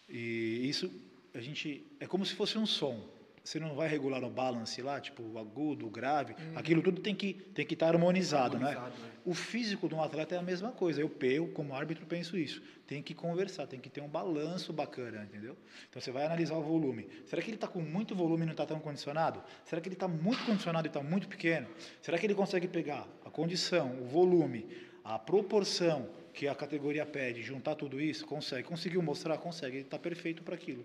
E 0.09 0.69
isso 0.69 0.91
a 1.39 1.43
gente 1.43 1.87
é 2.01 2.07
como 2.07 2.25
se 2.25 2.35
fosse 2.35 2.59
um 2.59 2.67
som. 2.67 3.19
Você 3.49 3.59
não 3.59 3.75
vai 3.75 3.89
regular 3.89 4.23
o 4.25 4.29
balance 4.29 4.83
lá, 4.83 5.01
tipo 5.01 5.23
o 5.23 5.39
agudo, 5.39 5.87
o 5.87 5.91
grave. 5.91 6.35
Aquilo 6.55 6.83
tudo 6.83 7.01
tem 7.01 7.15
que 7.15 7.33
tem 7.33 7.65
que 7.65 7.73
estar 7.73 7.89
harmonizado, 7.89 8.57
Harmonizado, 8.57 8.91
né? 8.91 9.07
né? 9.07 9.11
O 9.25 9.33
físico 9.33 9.89
de 9.89 9.95
um 9.95 10.03
atleta 10.03 10.35
é 10.35 10.39
a 10.39 10.43
mesma 10.43 10.71
coisa. 10.71 11.01
Eu, 11.01 11.11
eu 11.23 11.49
como 11.49 11.75
árbitro 11.75 12.05
penso 12.05 12.37
isso. 12.37 12.63
Tem 12.87 13.03
que 13.03 13.15
conversar, 13.15 13.67
tem 13.67 13.81
que 13.81 13.89
ter 13.89 14.03
um 14.03 14.09
balanço 14.09 14.71
bacana, 14.71 15.23
entendeu? 15.25 15.57
Então 15.89 16.01
você 16.01 16.11
vai 16.11 16.27
analisar 16.27 16.57
o 16.57 16.63
volume. 16.63 17.09
Será 17.25 17.41
que 17.41 17.49
ele 17.49 17.57
está 17.57 17.67
com 17.67 17.81
muito 17.81 18.15
volume 18.15 18.43
e 18.43 18.47
não 18.47 18.53
está 18.53 18.67
tão 18.67 18.81
condicionado? 18.81 19.43
Será 19.65 19.81
que 19.81 19.89
ele 19.89 19.97
está 19.97 20.09
muito 20.09 20.45
condicionado 20.45 20.87
e 20.87 20.91
está 20.91 21.03
muito 21.03 21.27
pequeno? 21.27 21.69
Será 22.03 22.19
que 22.19 22.27
ele 22.27 22.35
consegue 22.35 22.69
pegar 22.69 23.09
a 23.25 23.31
condição, 23.31 23.99
o 24.03 24.05
volume, 24.05 24.67
a 25.03 25.19
proporção 25.19 26.07
que 26.35 26.47
a 26.47 26.55
categoria 26.55 27.07
pede, 27.07 27.43
juntar 27.43 27.77
tudo 27.77 27.99
isso? 27.99 28.27
Consegue. 28.27 28.69
Conseguiu 28.69 29.03
mostrar? 29.03 29.39
Consegue. 29.39 29.79
Ele 29.79 29.85
está 29.85 29.99
perfeito 29.99 30.43
para 30.43 30.55
aquilo. 30.55 30.85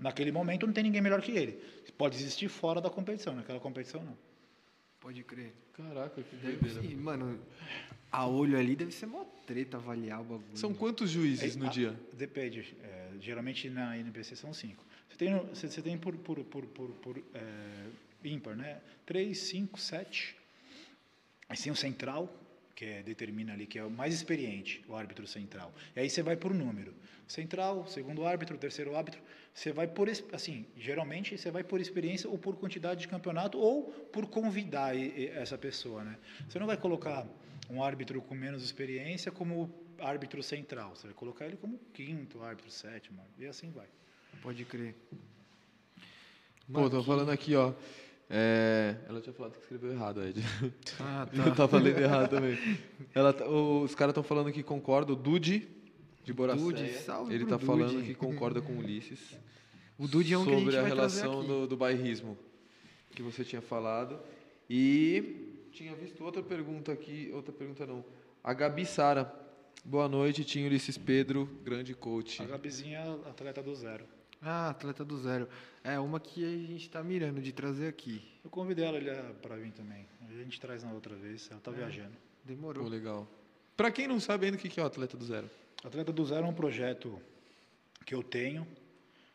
Naquele 0.00 0.30
momento 0.32 0.66
não 0.66 0.72
tem 0.72 0.84
ninguém 0.84 1.00
melhor 1.00 1.20
que 1.22 1.32
ele. 1.32 1.52
Pode 1.96 2.16
existir 2.16 2.48
fora 2.48 2.80
da 2.80 2.90
competição, 2.90 3.34
naquela 3.34 3.58
competição 3.60 4.02
não. 4.02 4.16
Pode 5.00 5.22
crer. 5.24 5.52
Caraca, 5.72 6.22
que 6.22 6.36
Deve 6.36 6.56
doideira. 6.56 6.82
ser, 6.88 6.96
mano, 6.96 7.38
a 8.10 8.26
olho 8.26 8.58
ali 8.58 8.74
deve 8.74 8.90
ser 8.92 9.06
mó 9.06 9.24
treta 9.46 9.76
avaliar 9.76 10.20
o 10.20 10.24
bagulho. 10.24 10.56
São 10.56 10.74
quantos 10.74 11.10
juízes 11.10 11.54
no 11.56 11.66
Ah, 11.66 11.70
dia? 11.70 12.00
Depende. 12.12 12.74
É, 12.82 13.10
geralmente 13.20 13.68
na 13.70 13.96
NPC 13.98 14.36
são 14.36 14.52
cinco. 14.52 14.84
Você 15.08 15.16
tem, 15.16 15.38
você, 15.46 15.68
você 15.68 15.82
tem 15.82 15.96
por, 15.96 16.16
por, 16.16 16.42
por, 16.44 16.66
por, 16.66 16.88
por, 16.90 17.18
é, 17.34 17.86
ímpar, 18.24 18.56
né? 18.56 18.80
Três, 19.04 19.38
cinco, 19.38 19.78
sete. 19.78 20.36
Aí 21.48 21.56
tem 21.56 21.70
o 21.72 21.76
central, 21.76 22.34
que 22.76 22.84
é, 22.84 23.02
determina 23.02 23.54
ali, 23.54 23.66
que 23.66 23.78
é 23.78 23.84
o 23.84 23.90
mais 23.90 24.12
experiente, 24.12 24.84
o 24.86 24.94
árbitro 24.94 25.26
central. 25.26 25.72
E 25.96 26.00
aí 26.00 26.10
você 26.10 26.22
vai 26.22 26.36
por 26.36 26.52
número. 26.52 26.94
Central, 27.26 27.86
segundo 27.88 28.26
árbitro, 28.26 28.58
terceiro 28.58 28.94
árbitro. 28.94 29.20
Você 29.54 29.72
vai 29.72 29.88
por, 29.88 30.08
assim, 30.32 30.66
geralmente 30.76 31.38
você 31.38 31.50
vai 31.50 31.64
por 31.64 31.80
experiência 31.80 32.28
ou 32.28 32.36
por 32.36 32.54
quantidade 32.56 33.00
de 33.00 33.08
campeonato 33.08 33.58
ou 33.58 33.84
por 34.12 34.26
convidar 34.26 34.94
essa 34.94 35.56
pessoa, 35.56 36.04
né? 36.04 36.18
Você 36.46 36.58
não 36.58 36.66
vai 36.66 36.76
colocar 36.76 37.26
um 37.70 37.82
árbitro 37.82 38.20
com 38.20 38.34
menos 38.34 38.62
experiência 38.62 39.32
como 39.32 39.74
árbitro 39.98 40.42
central. 40.42 40.94
Você 40.94 41.06
vai 41.06 41.14
colocar 41.16 41.46
ele 41.46 41.56
como 41.56 41.78
quinto 41.94 42.42
árbitro, 42.42 42.70
sétimo, 42.70 43.22
e 43.38 43.46
assim 43.46 43.70
vai. 43.70 43.86
Pode 44.42 44.62
crer. 44.66 44.94
Pô, 46.70 46.90
tô 46.90 47.02
falando 47.02 47.30
aqui, 47.30 47.56
ó. 47.56 47.72
É, 48.28 48.96
Ela 49.08 49.20
tinha 49.20 49.32
falado 49.32 49.52
que 49.52 49.60
escreveu 49.60 49.92
errado, 49.92 50.22
Ed. 50.24 50.42
Ah, 51.00 51.28
Eu 51.46 51.54
tava 51.54 51.78
lendo 51.78 51.98
errado 52.00 52.30
também. 52.30 52.58
Ela 53.14 53.32
tá- 53.32 53.46
Os 53.48 53.94
caras 53.94 54.10
estão 54.12 54.22
falando 54.24 54.50
que 54.52 54.62
concorda. 54.62 55.12
O 55.12 55.16
Dude, 55.16 55.68
de 56.24 56.32
Boracéia, 56.32 56.64
Dude, 56.64 56.92
salve 56.94 57.34
ele 57.34 57.46
tá 57.46 57.58
falando 57.58 57.92
Dude. 57.92 58.06
que 58.08 58.14
concorda 58.14 58.60
com 58.60 58.72
o 58.72 58.78
Ulisses. 58.78 59.36
O 59.96 60.08
Dude 60.08 60.34
é 60.34 60.38
um 60.38 60.44
que 60.44 60.50
a 60.50 60.54
gente 60.54 60.64
sobre 60.64 60.78
a, 60.78 60.82
relação 60.82 61.38
aqui. 61.38 61.48
do, 61.48 61.66
do 61.68 61.76
bairrismo 61.76 62.36
que 63.14 63.22
você 63.22 63.44
tinha 63.44 63.62
falado. 63.62 64.18
E 64.68 65.68
tinha 65.70 65.94
visto 65.94 66.22
outra 66.24 66.42
pergunta 66.42 66.92
aqui, 66.92 67.30
outra 67.32 67.52
pergunta 67.52 67.86
não. 67.86 68.04
A 68.42 68.52
Gabi 68.52 68.84
Sara. 68.84 69.32
Boa 69.84 70.08
noite, 70.08 70.42
tinha 70.44 70.66
Ulisses 70.66 70.98
Pedro, 70.98 71.48
grande 71.62 71.94
coach. 71.94 72.42
A 72.42 72.46
Gabizinha 72.46 72.98
é 72.98 73.28
atleta 73.30 73.62
do 73.62 73.72
zero. 73.74 74.04
Ah, 74.42 74.70
atleta 74.70 75.04
do 75.04 75.18
zero. 75.18 75.48
É 75.82 75.98
uma 75.98 76.20
que 76.20 76.44
a 76.44 76.48
gente 76.72 76.88
tá 76.90 77.02
mirando 77.02 77.40
de 77.40 77.52
trazer 77.52 77.88
aqui. 77.88 78.22
Eu 78.44 78.50
convidei 78.50 78.84
ela 78.84 79.34
para 79.42 79.56
vir 79.56 79.72
também. 79.72 80.06
A 80.28 80.32
gente 80.42 80.60
traz 80.60 80.82
na 80.84 80.92
outra 80.92 81.14
vez, 81.16 81.48
ela 81.50 81.60
tá 81.60 81.70
viajando. 81.70 82.12
Pô, 82.12 82.18
Demorou. 82.44 82.88
legal. 82.88 83.26
Pra 83.76 83.90
quem 83.90 84.06
não 84.06 84.20
sabe 84.20 84.46
ainda 84.46 84.56
o 84.56 84.60
que 84.60 84.78
é 84.78 84.82
o 84.82 84.86
Atleta 84.86 85.16
do 85.16 85.24
Zero. 85.24 85.50
Atleta 85.84 86.12
do 86.12 86.24
Zero 86.24 86.46
é 86.46 86.48
um 86.48 86.54
projeto 86.54 87.20
que 88.04 88.14
eu 88.14 88.22
tenho, 88.22 88.66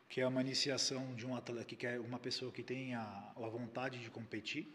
que 0.09 0.21
é 0.21 0.27
uma 0.27 0.41
iniciação 0.41 1.13
de 1.15 1.25
um 1.25 1.35
atleta 1.35 1.65
que 1.65 1.75
quer 1.75 1.99
uma 1.99 2.17
pessoa 2.19 2.51
que 2.51 2.63
tem 2.63 2.93
a, 2.95 3.31
a 3.35 3.47
vontade 3.49 3.99
de 3.99 4.09
competir, 4.09 4.67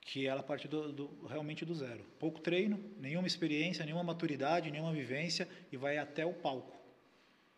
que 0.00 0.26
ela 0.26 0.42
parte 0.42 0.66
do, 0.68 0.90
do- 0.92 1.26
realmente 1.26 1.64
do 1.64 1.74
zero. 1.74 2.02
Pouco 2.18 2.40
treino, 2.40 2.80
nenhuma 2.98 3.26
experiência, 3.26 3.84
nenhuma 3.84 4.02
maturidade, 4.04 4.70
nenhuma 4.70 4.92
vivência 4.92 5.46
e 5.70 5.76
vai 5.76 5.98
até 5.98 6.24
o 6.24 6.32
palco. 6.32 6.77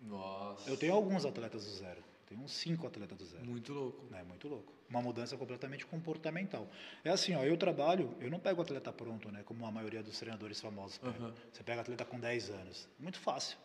Nossa. 0.01 0.69
Eu 0.71 0.77
tenho 0.77 0.95
alguns 0.95 1.25
atletas 1.25 1.65
do 1.65 1.71
zero. 1.73 2.03
Tenho 2.27 2.41
uns 2.43 2.53
cinco 2.53 2.87
atletas 2.87 3.19
do 3.19 3.25
zero. 3.25 3.45
Muito 3.45 3.73
louco. 3.73 4.05
É 4.15 4.23
muito 4.23 4.47
louco. 4.49 4.73
Uma 4.89 5.03
mudança 5.03 5.37
completamente 5.37 5.85
comportamental. 5.85 6.69
É 7.05 7.11
assim, 7.11 7.35
ó, 7.35 7.43
eu 7.45 7.57
trabalho, 7.57 8.15
eu 8.21 8.31
não 8.31 8.39
pego 8.39 8.63
atleta 8.63 8.93
pronto, 8.93 9.31
né? 9.31 9.43
Como 9.45 9.67
a 9.67 9.71
maioria 9.71 10.03
dos 10.03 10.19
treinadores 10.19 10.61
famosos 10.61 10.99
pegam. 10.99 11.27
Aham. 11.27 11.35
Você 11.53 11.63
pega 11.63 11.81
atleta 11.81 12.05
com 12.05 12.19
10 12.21 12.51
anos. 12.51 12.89
Muito 12.99 13.19
fácil. 13.19 13.59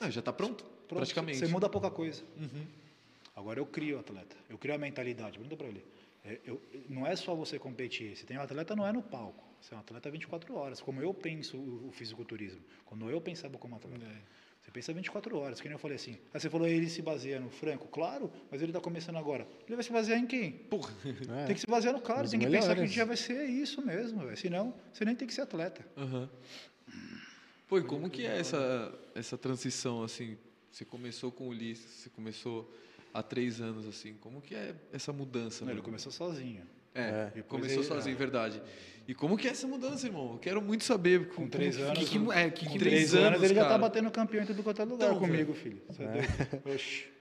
Ah, 0.00 0.10
já 0.10 0.20
tá 0.22 0.32
pronto? 0.32 0.64
Pronto, 0.64 0.96
Praticamente. 1.00 1.38
Você 1.38 1.46
muda 1.48 1.68
pouca 1.68 1.90
coisa. 1.90 2.22
Uhum. 2.36 2.66
Agora 3.36 3.60
eu 3.60 3.66
crio 3.66 3.96
o 3.96 4.00
atleta. 4.00 4.36
Eu 4.48 4.58
crio 4.58 4.74
a 4.74 4.78
mentalidade. 4.78 5.38
Pergunta 5.38 5.56
para 5.56 5.68
ele. 5.68 5.84
É, 6.24 6.40
eu- 6.44 6.60
não 6.88 7.06
é 7.06 7.14
só 7.16 7.34
você 7.34 7.58
competir. 7.58 8.16
Você 8.16 8.24
tem 8.24 8.38
um 8.38 8.42
atleta, 8.42 8.74
não 8.74 8.86
é 8.86 8.92
no 8.92 9.02
palco. 9.02 9.42
Você 9.60 9.74
é 9.74 9.76
um 9.76 9.80
atleta 9.80 10.10
24 10.10 10.54
horas. 10.56 10.80
Como 10.80 11.00
eu 11.02 11.12
penso 11.14 11.56
o, 11.58 11.90
fisiculturismo. 11.92 12.60
Quando 12.86 13.08
eu 13.10 13.20
pensava 13.20 13.58
como 13.58 13.76
atleta. 13.76 14.04
Você 14.62 14.70
pensa 14.70 14.92
24 14.92 15.36
horas. 15.36 15.60
Que 15.60 15.66
nem 15.68 15.74
eu 15.74 15.78
falei 15.78 15.96
assim. 15.96 16.16
Aí 16.32 16.40
você 16.40 16.48
falou, 16.48 16.68
ele 16.68 16.88
se 16.88 17.02
baseia 17.02 17.40
no 17.40 17.50
Franco. 17.50 17.88
Claro, 17.88 18.32
mas 18.50 18.62
ele 18.62 18.70
está 18.70 18.80
começando 18.80 19.16
agora. 19.16 19.46
Ele 19.66 19.74
vai 19.74 19.82
se 19.84 19.92
basear 19.92 20.18
em 20.18 20.26
quem? 20.26 20.52
Porra. 20.52 20.92
É. 21.42 21.46
Tem 21.46 21.54
que 21.54 21.60
se 21.60 21.66
basear 21.66 21.92
no 21.92 22.00
cara. 22.00 22.22
Nos 22.22 22.30
Tem 22.30 22.40
que 22.40 22.46
pensar 22.46 22.68
que 22.68 22.68
melhores. 22.74 22.92
dia 22.92 23.04
vai 23.04 23.16
ser 23.16 23.44
isso 23.44 23.82
mesmo. 23.84 24.24
véio. 24.24 24.36
Senão, 24.36 24.74
você 24.92 25.04
nem 25.04 25.16
tem 25.16 25.26
que 25.26 25.34
ser 25.34 25.40
atleta. 25.42 25.84
Aham. 25.96 26.30
Pô, 27.66 27.78
e 27.78 27.82
como 27.84 28.08
que 28.08 28.24
é 28.26 28.38
essa, 28.38 28.94
essa 29.14 29.36
transição, 29.36 30.02
assim? 30.02 30.36
Você 30.70 30.84
começou 30.84 31.32
com 31.32 31.44
o 31.44 31.48
Ulisses, 31.48 31.90
você 32.02 32.10
começou 32.10 32.72
há 33.12 33.22
três 33.22 33.60
anos, 33.60 33.86
assim. 33.86 34.14
Como 34.20 34.40
que 34.40 34.54
é 34.54 34.74
essa 34.92 35.12
mudança? 35.12 35.64
Não, 35.64 35.72
ele 35.72 35.82
começou 35.82 36.12
sozinho. 36.12 36.62
É, 36.94 37.26
Depois 37.34 37.46
começou 37.62 37.78
ele- 37.82 37.88
sozinho, 37.88 38.14
é. 38.14 38.18
verdade. 38.18 38.62
E 39.08 39.14
como 39.14 39.36
que 39.36 39.48
é 39.48 39.50
essa 39.50 39.66
mudança, 39.66 40.06
irmão? 40.06 40.32
Eu 40.34 40.38
quero 40.38 40.62
muito 40.62 40.84
saber. 40.84 41.28
Com 41.30 41.48
três 41.48 41.76
como- 41.76 41.88
anos. 41.88 41.98
que- 41.98 42.18
que- 42.18 42.32
é, 42.32 42.50
que- 42.50 42.66
com 42.66 42.72
que- 42.72 42.78
três 42.78 42.94
três 43.10 43.14
anos, 43.14 43.26
anos, 43.38 43.42
ele 43.42 43.54
já 43.54 43.62
tá 43.62 43.68
cara. 43.70 43.78
batendo 43.80 44.10
campeão 44.10 44.42
em 44.42 44.46
tudo 44.46 44.62
quanto 44.62 44.80
é 44.80 44.84
lugar 44.84 45.06
Então, 45.08 45.18
comigo, 45.18 45.52
filho. 45.54 45.82
Você 45.88 46.02
é 46.04 46.06
doido? 46.06 46.62
Oxi. 46.74 47.12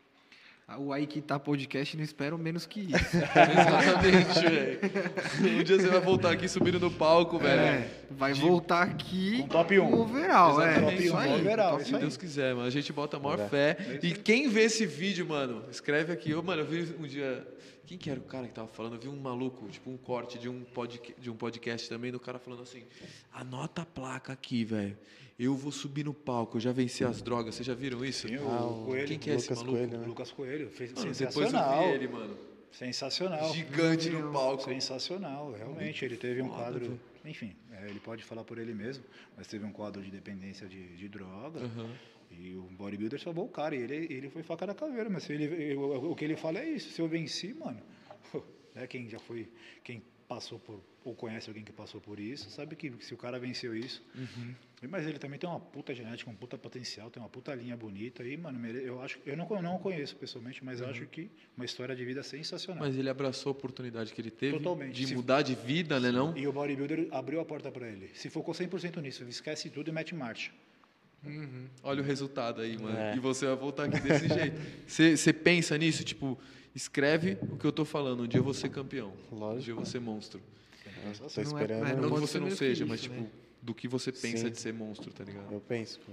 O 0.80 0.94
Aikita 0.94 1.38
Podcast 1.38 1.98
não 1.98 2.04
espero 2.04 2.38
menos 2.38 2.66
que 2.66 2.80
isso. 2.82 2.94
Exatamente, 3.18 4.40
velho. 4.40 5.60
Um 5.60 5.64
dia 5.64 5.78
você 5.80 5.88
vai 5.90 6.00
voltar 6.00 6.32
aqui 6.32 6.48
subindo 6.48 6.80
no 6.80 6.90
palco, 6.90 7.38
velho. 7.40 7.60
É, 7.62 7.88
vai 8.10 8.34
voltar 8.34 8.84
aqui 8.84 9.40
Com 9.42 9.48
top 9.50 9.80
um. 9.80 9.92
com 9.92 9.98
overall, 10.02 10.62
é. 10.62 10.72
Exatamente, 10.72 11.04
Isso 11.04 11.12
top 11.12 11.28
um, 11.28 11.34
aí. 11.34 11.42
overall. 11.42 11.72
top 11.78 11.84
Se 11.90 11.96
aí. 11.96 12.00
Deus 12.02 12.16
quiser, 12.16 12.54
mano. 12.56 12.68
A 12.68 12.70
gente 12.70 12.94
bota 12.94 13.18
a 13.18 13.20
maior 13.20 13.40
É. 13.42 13.48
fé. 13.50 14.00
E 14.02 14.12
quem 14.14 14.48
vê 14.48 14.62
esse 14.62 14.86
vídeo, 14.86 15.26
mano, 15.28 15.64
escreve 15.70 16.14
aqui. 16.14 16.32
Eu, 16.32 16.42
mano, 16.42 16.62
eu 16.62 16.66
vi 16.66 16.96
um 16.98 17.08
dia. 17.08 17.46
Quem 17.92 17.98
que 17.98 18.10
era 18.10 18.20
o 18.22 18.24
cara 18.24 18.48
que 18.48 18.54
tava 18.54 18.70
falando? 18.70 18.94
Eu 18.96 19.00
vi 19.02 19.10
um 19.10 19.20
maluco, 19.20 19.68
tipo 19.68 19.90
um 19.90 19.98
corte 19.98 20.40
de 20.40 20.48
um, 20.48 20.64
podca- 20.64 21.14
de 21.20 21.30
um 21.30 21.36
podcast 21.36 21.90
também, 21.90 22.10
do 22.10 22.22
cara 22.22 22.40
falando 22.40 22.64
assim: 22.64 22.84
anota 23.34 23.82
a 23.82 23.86
placa 23.86 24.32
aqui, 24.32 24.64
velho. 24.64 24.98
Eu 25.38 25.56
vou 25.58 25.72
subir 25.74 26.06
no 26.06 26.14
palco, 26.14 26.56
eu 26.58 26.62
já 26.62 26.72
venci 26.72 27.04
as 27.04 27.22
drogas. 27.22 27.56
Vocês 27.56 27.66
já 27.68 27.74
viram 27.74 28.06
isso? 28.06 28.28
Sim, 28.30 28.36
Ah, 28.38 28.66
o- 28.66 28.86
Coelho. 28.86 29.08
Quem 29.10 29.20
que 29.20 29.30
é 29.30 29.36
esse 29.36 29.50
Lucas 29.50 29.58
maluco? 29.66 29.78
Coelho, 29.88 29.98
né? 30.00 30.08
Lucas 30.08 30.32
Coelho. 30.32 30.70
Fez 30.70 30.94
Mano, 30.94 31.12
depois 31.12 31.22
eu 31.22 31.28
sensacional. 31.32 31.84
vi 31.84 31.90
ele, 31.96 32.08
mano. 32.08 32.38
Sensacional. 32.72 33.54
Gigante 33.54 34.10
no 34.10 34.32
palco. 34.32 34.64
Sensacional, 34.64 35.52
realmente. 35.52 36.06
Ele 36.06 36.16
teve 36.16 36.42
um 36.42 36.48
foda, 36.48 36.58
quadro. 36.62 36.80
velho. 36.86 37.00
Enfim, 37.26 37.54
é, 37.74 37.90
ele 37.90 38.00
pode 38.00 38.24
falar 38.24 38.46
por 38.46 38.58
ele 38.58 38.74
mesmo, 38.74 39.04
mas 39.36 39.48
teve 39.48 39.66
um 39.66 39.72
quadro 39.74 40.02
de 40.02 40.10
dependência 40.10 40.66
de, 40.68 40.96
de 40.96 41.10
droga. 41.10 41.60
Aham. 41.60 41.90
E 42.32 42.56
o 42.56 42.64
bodybuilder 42.64 43.20
salvou 43.22 43.46
o 43.46 43.50
cara. 43.50 43.76
E 43.76 43.80
ele, 43.82 44.08
ele 44.14 44.30
foi 44.30 44.44
faca 44.44 44.66
da 44.66 44.74
caveira. 44.74 45.10
Mas 45.10 45.30
ele, 45.30 45.76
o, 45.76 46.12
o 46.12 46.16
que 46.16 46.26
ele 46.26 46.36
fala 46.36 46.60
é 46.60 46.70
isso. 46.70 46.92
Se 46.92 47.02
eu 47.02 47.08
venci, 47.08 47.54
mano. 47.54 47.82
Né, 48.74 48.88
quem 48.88 49.10
já 49.10 49.20
foi. 49.20 49.50
Quem 49.84 50.02
passou 50.30 50.58
por. 50.58 50.82
Ou 51.04 51.14
conhece 51.14 51.50
alguém 51.50 51.62
que 51.62 51.74
passou 51.74 52.00
por 52.00 52.22
isso, 52.22 52.50
sabe 52.50 52.74
que 52.78 52.90
se 53.02 53.14
o 53.14 53.18
cara 53.18 53.38
venceu 53.38 53.76
isso. 53.76 54.02
Uhum. 54.16 54.56
Mas 54.88 55.06
ele 55.06 55.20
também 55.20 55.38
tem 55.38 55.50
uma 55.50 55.60
puta 55.60 55.94
genética, 55.94 56.30
um 56.32 56.36
puta 56.36 56.58
potencial, 56.58 57.10
tem 57.10 57.22
uma 57.22 57.28
puta 57.28 57.54
linha 57.54 57.76
bonita. 57.76 58.24
E, 58.24 58.38
mano, 58.38 58.66
eu 58.68 59.02
acho. 59.02 59.20
Eu 59.26 59.36
não, 59.36 59.46
con- 59.46 59.62
não 59.62 59.78
conheço 59.78 60.16
pessoalmente, 60.16 60.64
mas 60.64 60.82
acho 60.82 61.06
que 61.08 61.30
uma 61.58 61.66
história 61.66 61.94
de 61.94 62.06
vida 62.06 62.24
sensacional. 62.24 62.82
Mas 62.82 62.96
ele 62.96 63.10
abraçou 63.10 63.50
a 63.50 63.52
oportunidade 63.52 64.14
que 64.14 64.22
ele 64.22 64.32
teve 64.32 64.58
Totalmente. 64.60 64.94
de 64.96 65.08
Se- 65.08 65.16
mudar 65.16 65.42
de 65.42 65.54
vida, 65.54 66.00
né? 66.00 66.10
Não? 66.10 66.38
E 66.38 66.48
o 66.48 66.54
bodybuilder 66.54 67.10
abriu 67.12 67.42
a 67.42 67.46
porta 67.46 67.70
para 67.70 67.90
ele. 67.90 68.10
Se 68.14 68.30
focou 68.30 68.54
100% 68.54 69.02
nisso, 69.02 69.26
esquece 69.26 69.70
tudo 69.70 69.90
e 69.90 69.92
mete 69.92 70.16
marcha. 70.16 70.50
Olha 71.84 72.02
o 72.02 72.06
resultado 72.06 72.62
aí, 72.62 72.78
mano. 72.78 72.98
É. 72.98 73.16
E 73.16 73.20
você 73.20 73.46
vai 73.46 73.56
voltar 73.56 73.86
aqui 73.86 74.00
desse 74.00 74.28
jeito. 74.34 74.60
Você 74.88 75.32
pensa 75.34 75.78
nisso? 75.78 76.04
Tipo, 76.04 76.38
escreve 76.74 77.38
o 77.44 77.58
que 77.58 77.66
eu 77.66 77.72
tô 77.72 77.86
falando. 77.86 78.24
Um 78.24 78.28
dia 78.28 78.40
eu 78.40 78.44
vou 78.44 78.54
ser 78.54 78.70
campeão. 78.70 79.14
Um 79.32 79.58
dia 79.58 79.72
eu 79.72 79.76
vou 79.78 79.86
ser 79.86 80.00
monstro. 80.00 80.42
Tô 80.42 81.02
Não 81.04 81.10
é- 81.12 81.44
esperando. 81.44 81.88
é, 81.88 81.94
Não 81.96 82.04
que 82.04 82.10
pode 82.10 82.22
você 82.22 82.40
não 82.40 82.48
que 82.48 82.56
seja, 82.56 82.84
isso, 82.84 82.88
mas 82.90 83.02
tipo, 83.02 83.16
né? 83.22 83.28
do 83.62 83.74
que 83.74 83.88
você 83.88 84.12
pensa 84.12 84.46
Sim. 84.46 84.50
de 84.52 84.60
ser 84.60 84.74
monstro, 84.74 85.12
tá 85.14 85.24
ligado? 85.24 85.52
Eu 85.52 85.60
penso, 85.60 86.00
pô. 86.00 86.12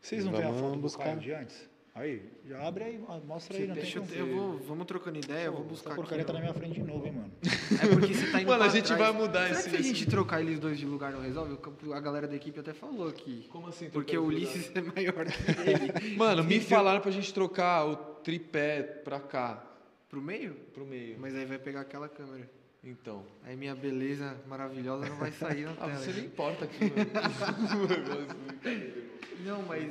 Vocês 0.00 0.24
não 0.24 0.32
têm 0.32 0.42
a 0.42 0.46
Vamos 0.46 0.60
foto 0.60 0.74
do 0.74 0.80
buscar. 0.80 1.04
Caio 1.04 1.20
de 1.20 1.32
antes? 1.32 1.68
Aí, 1.96 2.28
já 2.44 2.60
abre 2.66 2.82
aí, 2.82 2.98
mostra 3.24 3.56
aí. 3.56 3.68
Não 3.68 3.74
Deixa 3.76 4.00
tem 4.00 4.18
eu, 4.18 4.26
eu 4.26 4.34
vou, 4.34 4.58
vamos 4.58 4.84
trocando 4.84 5.16
ideia, 5.16 5.44
eu 5.44 5.52
vou 5.52 5.62
buscar 5.64 5.90
Essa 5.90 5.96
porcaria 5.96 6.22
aqui. 6.22 6.26
tá 6.26 6.32
na 6.32 6.40
minha 6.40 6.52
frente 6.52 6.74
de 6.74 6.82
novo, 6.82 7.06
hein, 7.06 7.12
mano. 7.12 7.32
É 7.80 7.86
porque 7.86 8.14
você 8.14 8.30
tá 8.32 8.40
indo 8.40 8.48
Mano, 8.48 8.64
a 8.64 8.68
gente 8.68 8.86
trás. 8.86 9.00
vai 9.00 9.12
mudar 9.12 9.46
Será 9.46 9.60
esse- 9.60 9.70
que 9.70 9.76
se 9.76 9.76
a 9.76 9.82
gente 9.82 10.06
trocar 10.06 10.40
eles 10.40 10.58
dois 10.58 10.76
de 10.76 10.86
lugar 10.86 11.12
não 11.12 11.20
resolve? 11.20 11.56
A 11.94 12.00
galera 12.00 12.26
da 12.26 12.34
equipe 12.34 12.58
até 12.58 12.72
falou 12.72 13.06
aqui. 13.08 13.46
Como 13.48 13.68
assim? 13.68 13.88
Porque 13.90 14.18
o 14.18 14.24
Ulisses 14.24 14.72
é 14.74 14.80
maior 14.80 15.24
que 15.26 15.70
ele. 16.02 16.16
Mano, 16.16 16.42
me 16.42 16.58
falaram 16.60 17.00
pra 17.00 17.12
gente 17.12 17.32
trocar 17.32 17.86
o 17.86 17.94
tripé 17.96 18.82
pra 18.82 19.20
cá, 19.20 19.64
Pro 20.08 20.20
meio? 20.20 20.54
pro 20.72 20.84
meio. 20.84 21.16
Mas 21.20 21.34
aí 21.36 21.44
vai 21.46 21.58
pegar 21.58 21.82
aquela 21.82 22.08
câmera. 22.08 22.50
Então. 22.82 23.24
Aí 23.44 23.56
minha 23.56 23.74
beleza 23.74 24.36
maravilhosa 24.48 25.08
não 25.08 25.16
vai 25.16 25.30
sair 25.32 25.64
na 25.64 25.70
Ah, 25.80 25.86
tela. 25.86 25.96
você 25.96 26.12
nem 26.12 26.24
importa 26.26 26.64
aqui, 26.66 26.84
mano. 26.84 27.10
Não, 29.44 29.62
mas. 29.62 29.90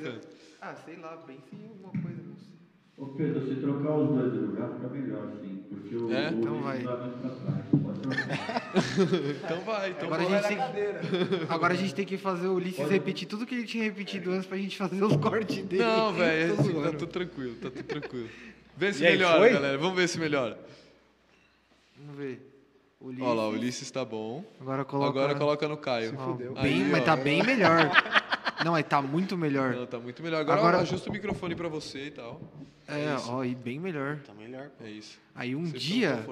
Ah, 0.66 0.76
sei 0.86 0.96
lá, 0.98 1.18
pense 1.28 1.42
em 1.54 1.68
alguma 1.68 1.92
coisa, 1.92 2.22
moço. 2.24 2.50
Ô 2.98 3.08
Pedro, 3.18 3.46
se 3.48 3.56
trocar 3.60 3.96
os 3.98 4.10
dois 4.18 4.32
de 4.32 4.40
lugar, 4.40 4.70
fica 4.76 4.88
melhor, 4.88 5.30
sim. 5.42 5.64
Porque 5.70 5.96
o, 5.96 6.10
É? 6.14 6.30
o 6.30 6.34
Então 6.40 6.62
vai. 6.62 6.80
dá 6.84 6.96
muito 6.98 7.18
pra 7.20 7.30
trás. 7.32 7.66
Pode. 7.84 7.94
Então 9.44 9.62
vai, 9.62 9.90
então 9.92 10.06
Agora 10.08 10.24
a, 10.24 10.26
vai. 10.26 10.42
gente 10.42 10.48
tem. 10.48 11.48
Agora 11.50 11.74
a 11.74 11.78
gente 11.78 11.96
tem 11.96 12.06
que 12.06 12.18
fazer 12.18 12.48
o 12.48 12.54
Ulisses 12.56 12.90
repetir 12.90 13.28
tudo 13.28 13.46
que 13.46 13.56
ele 13.56 13.66
tinha 13.66 13.84
repetido 13.84 14.32
antes 14.32 14.46
pra 14.46 14.58
gente 14.58 14.78
fazer 14.78 15.04
os 15.04 15.16
cortes 15.18 15.64
dele. 15.66 15.84
Não, 15.84 16.14
velho, 16.14 16.54
assim, 16.60 16.74
tá 16.82 16.92
tudo 16.92 17.08
tranquilo, 17.08 17.56
tá 17.56 17.70
tudo 17.70 17.84
tranquilo. 17.84 18.30
Vê 18.78 18.94
se 18.94 19.04
melhora, 19.04 19.50
galera. 19.50 19.78
Vamos 19.78 19.96
ver 19.98 20.08
se 20.08 20.18
melhora. 20.20 20.58
Vamos 21.98 22.16
ver. 22.18 22.53
Ulisses. 23.04 23.24
Olha 23.26 23.34
lá, 23.34 23.48
o 23.48 23.52
Ulisses 23.52 23.92
tá 23.92 24.06
bom. 24.06 24.44
Agora 24.60 24.86
coloca. 24.86 25.10
Agora 25.10 25.36
coloca 25.36 25.68
no 25.68 25.78
Caio. 25.78 26.16
Ó, 26.18 26.32
fudeu. 26.32 26.54
bem, 26.54 26.64
Aí, 26.64 26.84
mas 26.92 27.02
ó. 27.02 27.06
tá 27.06 27.16
bem 27.18 27.44
melhor. 27.44 27.92
Não, 28.64 28.72
mas 28.72 28.86
tá 28.86 29.02
muito 29.02 29.38
melhor. 29.38 29.74
Não, 29.76 29.86
tá 29.86 30.00
muito 30.00 30.24
melhor. 30.24 30.40
Agora, 30.40 30.60
Agora- 30.60 30.78
ajusta 30.80 31.10
o 31.10 31.12
microfone 31.12 31.54
pra 31.54 31.68
você 31.68 32.06
e 32.08 32.12
tal. 32.12 32.40
É, 32.88 33.16
ó, 33.28 33.44
e 33.44 33.54
bem 33.56 33.78
melhor. 33.80 34.20
Tá 34.26 34.34
melhor. 34.34 34.70
É 34.82 34.90
isso. 34.90 35.20
Aí 35.36 35.54
um 35.56 35.66
Vocês 35.66 35.82
dia 35.84 36.26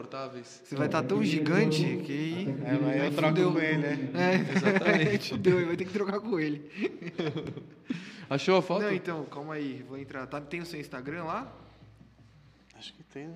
você 0.63 0.75
vai 0.75 0.85
estar 0.85 1.01
tão 1.03 1.21
gigante 1.23 2.01
que 2.05 2.11
aí. 2.11 2.55
É, 2.65 2.73
mas 2.79 2.87
aí 3.01 3.05
eu 3.07 3.11
troco 3.15 3.35
fudeu. 3.35 3.51
com 3.53 3.59
ele, 3.59 3.77
né? 3.77 4.09
É, 4.13 4.35
Exatamente. 4.57 5.29
fudeu, 5.35 5.57
aí 5.57 5.65
vai 5.65 5.75
ter 5.77 5.85
que 5.85 5.91
trocar 5.93 6.19
com 6.19 6.39
ele. 6.39 6.69
Achou 8.29 8.57
a 8.57 8.61
foto? 8.61 8.83
Não, 8.83 8.93
então, 8.93 9.25
calma 9.25 9.55
aí, 9.55 9.83
vou 9.87 9.97
entrar. 9.97 10.25
Tá, 10.27 10.39
tem 10.39 10.61
o 10.61 10.65
seu 10.65 10.79
Instagram 10.79 11.23
lá? 11.25 11.51
Acho 12.77 12.93
que 12.93 13.03
tem, 13.03 13.27
né? 13.27 13.35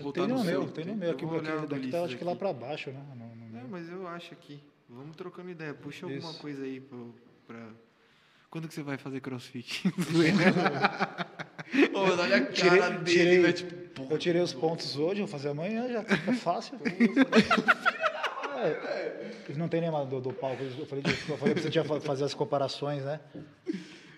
Vou 0.00 0.12
Tem 0.12 0.22
botar 0.24 0.34
no 0.34 0.38
no 0.40 0.44
meu, 0.44 0.62
seu. 0.64 0.70
tem 0.72 0.84
no 0.84 0.94
meu. 0.94 1.08
Eu 1.08 1.14
Aqui, 1.14 1.24
vou 1.24 1.38
aqui, 1.38 1.66
daqui 1.66 1.90
tá, 1.90 2.02
acho 2.02 2.16
que 2.18 2.24
lá 2.24 2.36
pra 2.36 2.52
baixo, 2.52 2.90
né? 2.90 3.02
No- 3.14 3.26
no 3.34 3.46
Não, 3.46 3.60
meu. 3.60 3.68
mas 3.68 3.88
eu 3.90 4.06
acho 4.08 4.32
aqui. 4.34 4.60
Vamos 4.88 5.16
trocando 5.16 5.50
ideia. 5.50 5.74
Puxa 5.74 6.06
alguma 6.06 6.30
Isso. 6.30 6.38
coisa 6.40 6.62
aí 6.64 6.80
pro, 6.80 7.14
pra. 7.46 7.68
Quando 8.50 8.68
que 8.68 8.74
você 8.74 8.82
vai 8.82 8.96
fazer 8.98 9.20
crossfit? 9.20 9.82
Ô, 11.92 11.98
olha 11.98 12.36
a 12.36 12.40
cara 12.40 12.52
Tirei, 12.52 12.80
dele, 12.80 13.04
tirei, 13.04 13.38
velho. 13.40 13.52
Tipo, 13.52 14.06
eu 14.12 14.18
tirei 14.18 14.40
os 14.40 14.52
pontos 14.52 14.96
hoje, 14.96 15.20
vou 15.20 15.28
fazer 15.28 15.48
amanhã, 15.48 15.88
já 15.88 16.02
fica 16.04 16.32
fácil. 16.36 16.78
É, 18.54 19.52
não 19.56 19.68
tem 19.68 19.80
nenhuma 19.80 20.04
do, 20.04 20.20
do 20.20 20.32
palco. 20.32 20.62
Eu 20.62 20.86
falei, 20.86 21.04
eu 21.28 21.36
falei 21.38 21.54
que 21.54 21.60
você 21.60 21.70
tinha 21.70 21.84
fa- 21.84 22.00
fazer 22.00 22.24
as 22.24 22.34
comparações, 22.34 23.04
né? 23.04 23.20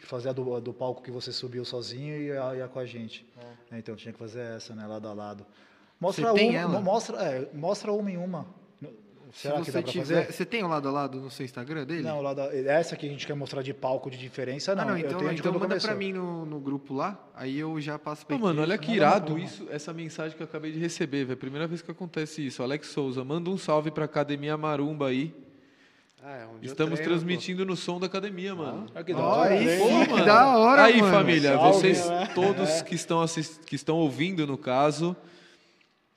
Fazer 0.02 0.28
a 0.30 0.32
do, 0.32 0.60
do 0.60 0.72
palco 0.72 1.02
que 1.02 1.10
você 1.10 1.32
subiu 1.32 1.64
sozinho 1.64 2.20
e 2.20 2.32
a, 2.32 2.54
e 2.56 2.62
a 2.62 2.68
com 2.68 2.78
a 2.78 2.86
gente. 2.86 3.26
É, 3.70 3.78
Então 3.78 3.96
tinha 3.96 4.12
que 4.12 4.18
fazer 4.18 4.40
essa, 4.40 4.74
né? 4.74 4.86
Lado 4.86 5.08
a 5.08 5.12
lado. 5.12 5.46
Mostra 6.00 6.28
Você 6.28 6.34
tem 6.34 6.50
uma, 6.50 6.58
ela? 6.58 6.80
Mostra, 6.80 7.16
é, 7.22 7.48
mostra 7.54 7.92
uma 7.92 8.10
em 8.10 8.16
uma. 8.16 8.46
Se 9.30 9.42
Será 9.42 9.58
que 9.60 9.66
você 9.66 9.72
dá 9.72 9.82
pra 9.82 9.92
tiver. 9.92 10.04
fazer? 10.22 10.32
Você 10.32 10.44
tem 10.46 10.64
o 10.64 10.68
lado 10.68 10.88
a 10.88 10.90
lado 10.90 11.20
no 11.20 11.30
seu 11.30 11.44
Instagram 11.44 11.84
dele? 11.84 12.02
Não, 12.02 12.22
lá 12.22 12.32
da, 12.32 12.44
essa 12.54 12.96
que 12.96 13.04
a 13.04 13.08
gente 13.10 13.26
quer 13.26 13.34
mostrar 13.34 13.60
de 13.60 13.74
palco 13.74 14.10
de 14.10 14.16
diferença, 14.16 14.74
não. 14.74 14.82
Ah, 14.82 14.86
não, 14.86 14.98
eu 14.98 15.06
então, 15.06 15.30
então 15.30 15.52
manda 15.52 15.66
começou. 15.66 15.90
pra 15.90 15.98
mim 15.98 16.14
no, 16.14 16.46
no 16.46 16.58
grupo 16.58 16.94
lá, 16.94 17.18
aí 17.34 17.58
eu 17.58 17.78
já 17.78 17.98
passo 17.98 18.24
pra 18.24 18.36
Ô, 18.36 18.38
mano, 18.38 18.62
olha 18.62 18.78
que 18.78 18.90
irado 18.90 19.38
isso, 19.38 19.66
essa 19.70 19.92
mensagem 19.92 20.34
que 20.34 20.42
eu 20.42 20.46
acabei 20.46 20.72
de 20.72 20.78
receber, 20.78 21.24
velho. 21.26 21.36
Primeira 21.36 21.66
vez 21.66 21.82
que 21.82 21.90
acontece 21.90 22.46
isso. 22.46 22.62
Alex 22.62 22.88
Souza, 22.88 23.22
manda 23.22 23.50
um 23.50 23.58
salve 23.58 23.90
pra 23.90 24.06
Academia 24.06 24.56
Marumba 24.56 25.08
aí. 25.08 25.34
Ah, 26.24 26.36
é 26.38 26.46
Estamos 26.62 26.98
treino, 26.98 27.12
transmitindo 27.14 27.66
no 27.66 27.76
som 27.76 28.00
da 28.00 28.06
academia, 28.06 28.54
mano. 28.54 28.86
Olha 28.94 29.04
que 29.04 29.12
da 29.12 29.20
hora. 29.20 29.50
aí 29.54 29.78
Pô, 29.78 29.86
que 30.06 30.10
mano. 30.10 30.24
da 30.24 30.56
hora, 30.56 30.82
Aí, 30.84 31.00
mano. 31.02 31.12
família, 31.14 31.52
Salve, 31.54 31.78
vocês 31.78 32.08
né? 32.08 32.28
todos 32.34 32.82
que 32.82 32.94
estão 32.94 33.20
assist... 33.20 33.60
que 33.60 33.76
estão 33.76 33.96
ouvindo 33.98 34.46
no 34.46 34.56
caso, 34.58 35.14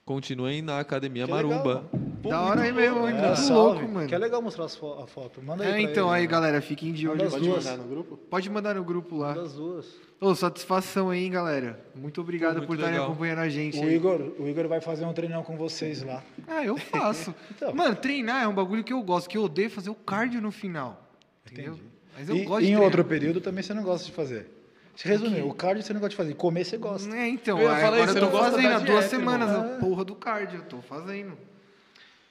continuem 0.06 0.62
na 0.62 0.80
Academia 0.80 1.26
Que 1.26 1.32
Marumba. 1.32 1.86
Pô, 2.22 2.30
Da 2.30 2.42
hora 2.42 2.62
aí 2.62 2.72
mesmo, 2.72 3.08
hein? 3.08 3.16
É, 3.18 3.22
Muito 3.28 3.36
salve. 3.40 3.80
louco, 3.80 3.94
mano. 3.94 4.08
Que 4.08 4.14
é 4.14 4.18
legal 4.18 4.42
mostrar 4.42 4.66
as 4.66 4.76
fo- 4.76 5.00
a 5.02 5.08
foto. 5.08 5.42
Manda 5.42 5.64
aí. 5.64 5.72
É, 5.72 5.82
então, 5.82 6.08
ele, 6.10 6.16
aí, 6.18 6.22
né? 6.24 6.28
galera, 6.28 6.62
fiquem 6.62 6.94
de 6.94 7.08
olho. 7.08 7.30
Pode 7.30 7.48
duas. 7.48 7.66
mandar 7.66 7.78
no 7.78 7.90
grupo? 7.90 8.18
Pode 8.18 8.50
mandar 8.50 8.76
no 8.76 8.84
grupo 8.84 9.18
lá. 9.18 9.30
Manda 9.30 9.42
as 9.44 9.54
duas. 9.54 9.86
Ô, 10.20 10.36
satisfação 10.36 11.10
aí, 11.10 11.24
hein, 11.24 11.32
galera. 11.32 11.84
Muito 11.96 12.22
obrigado 12.22 12.58
muito 12.58 12.68
por 12.68 12.76
estarem 12.76 13.00
acompanhando 13.00 13.40
a 13.40 13.50
gente 13.50 13.80
O 13.80 13.84
aí. 13.84 13.96
Igor, 13.96 14.22
o 14.38 14.48
Igor 14.48 14.68
vai 14.68 14.80
fazer 14.80 15.04
um 15.06 15.14
treinão 15.14 15.42
com 15.42 15.58
vocês 15.58 16.04
lá. 16.04 16.24
Ah, 16.48 16.64
eu 16.64 16.78
faço. 16.78 17.34
Então. 17.56 17.74
Mano, 17.74 17.96
treinar 17.96 18.44
é 18.44 18.48
um 18.48 18.54
bagulho 18.54 18.84
que 18.84 18.94
eu 18.94 19.02
gosto, 19.02 19.28
que 19.30 19.38
eu 19.38 19.44
odeio 19.44 19.70
fazer 19.70 19.90
o 19.90 19.96
cardio 19.96 20.40
no 20.42 20.52
final. 20.52 21.10
Entendeu? 21.50 21.74
Entendi. 21.74 21.90
Mas 22.18 22.30
eu 22.30 22.36
e 22.36 22.44
gosto 22.44 22.60
de 22.60 22.66
em 22.66 22.68
treinar. 22.70 22.84
outro 22.84 23.04
período 23.06 23.42
também 23.42 23.64
você 23.64 23.74
não 23.74 23.82
gosta 23.84 24.06
de 24.06 24.12
fazer. 24.12 24.48
Se 24.96 25.08
resumir, 25.08 25.42
o 25.42 25.54
cardio 25.54 25.82
você 25.84 25.94
não 25.94 26.00
gosta 26.00 26.10
de 26.12 26.16
fazer. 26.18 26.34
Comer 26.36 26.64
você 26.66 26.78
gosta. 26.78 27.16
É, 27.16 27.28
então, 27.28 27.60
Eu 27.60 27.70
aí 27.70 27.84
agora 27.84 28.04
isso, 28.06 28.18
eu 28.18 28.30
tô 28.30 28.38
fazendo 28.38 28.68
há 28.74 28.80
duas 28.80 29.06
semanas 29.06 29.50
irmão. 29.50 29.76
a 29.76 29.78
porra 29.80 30.06
do 30.06 30.16
cardio, 30.16 30.60
eu 30.60 30.66
tô 30.66 30.78
fazendo. 30.82 31.38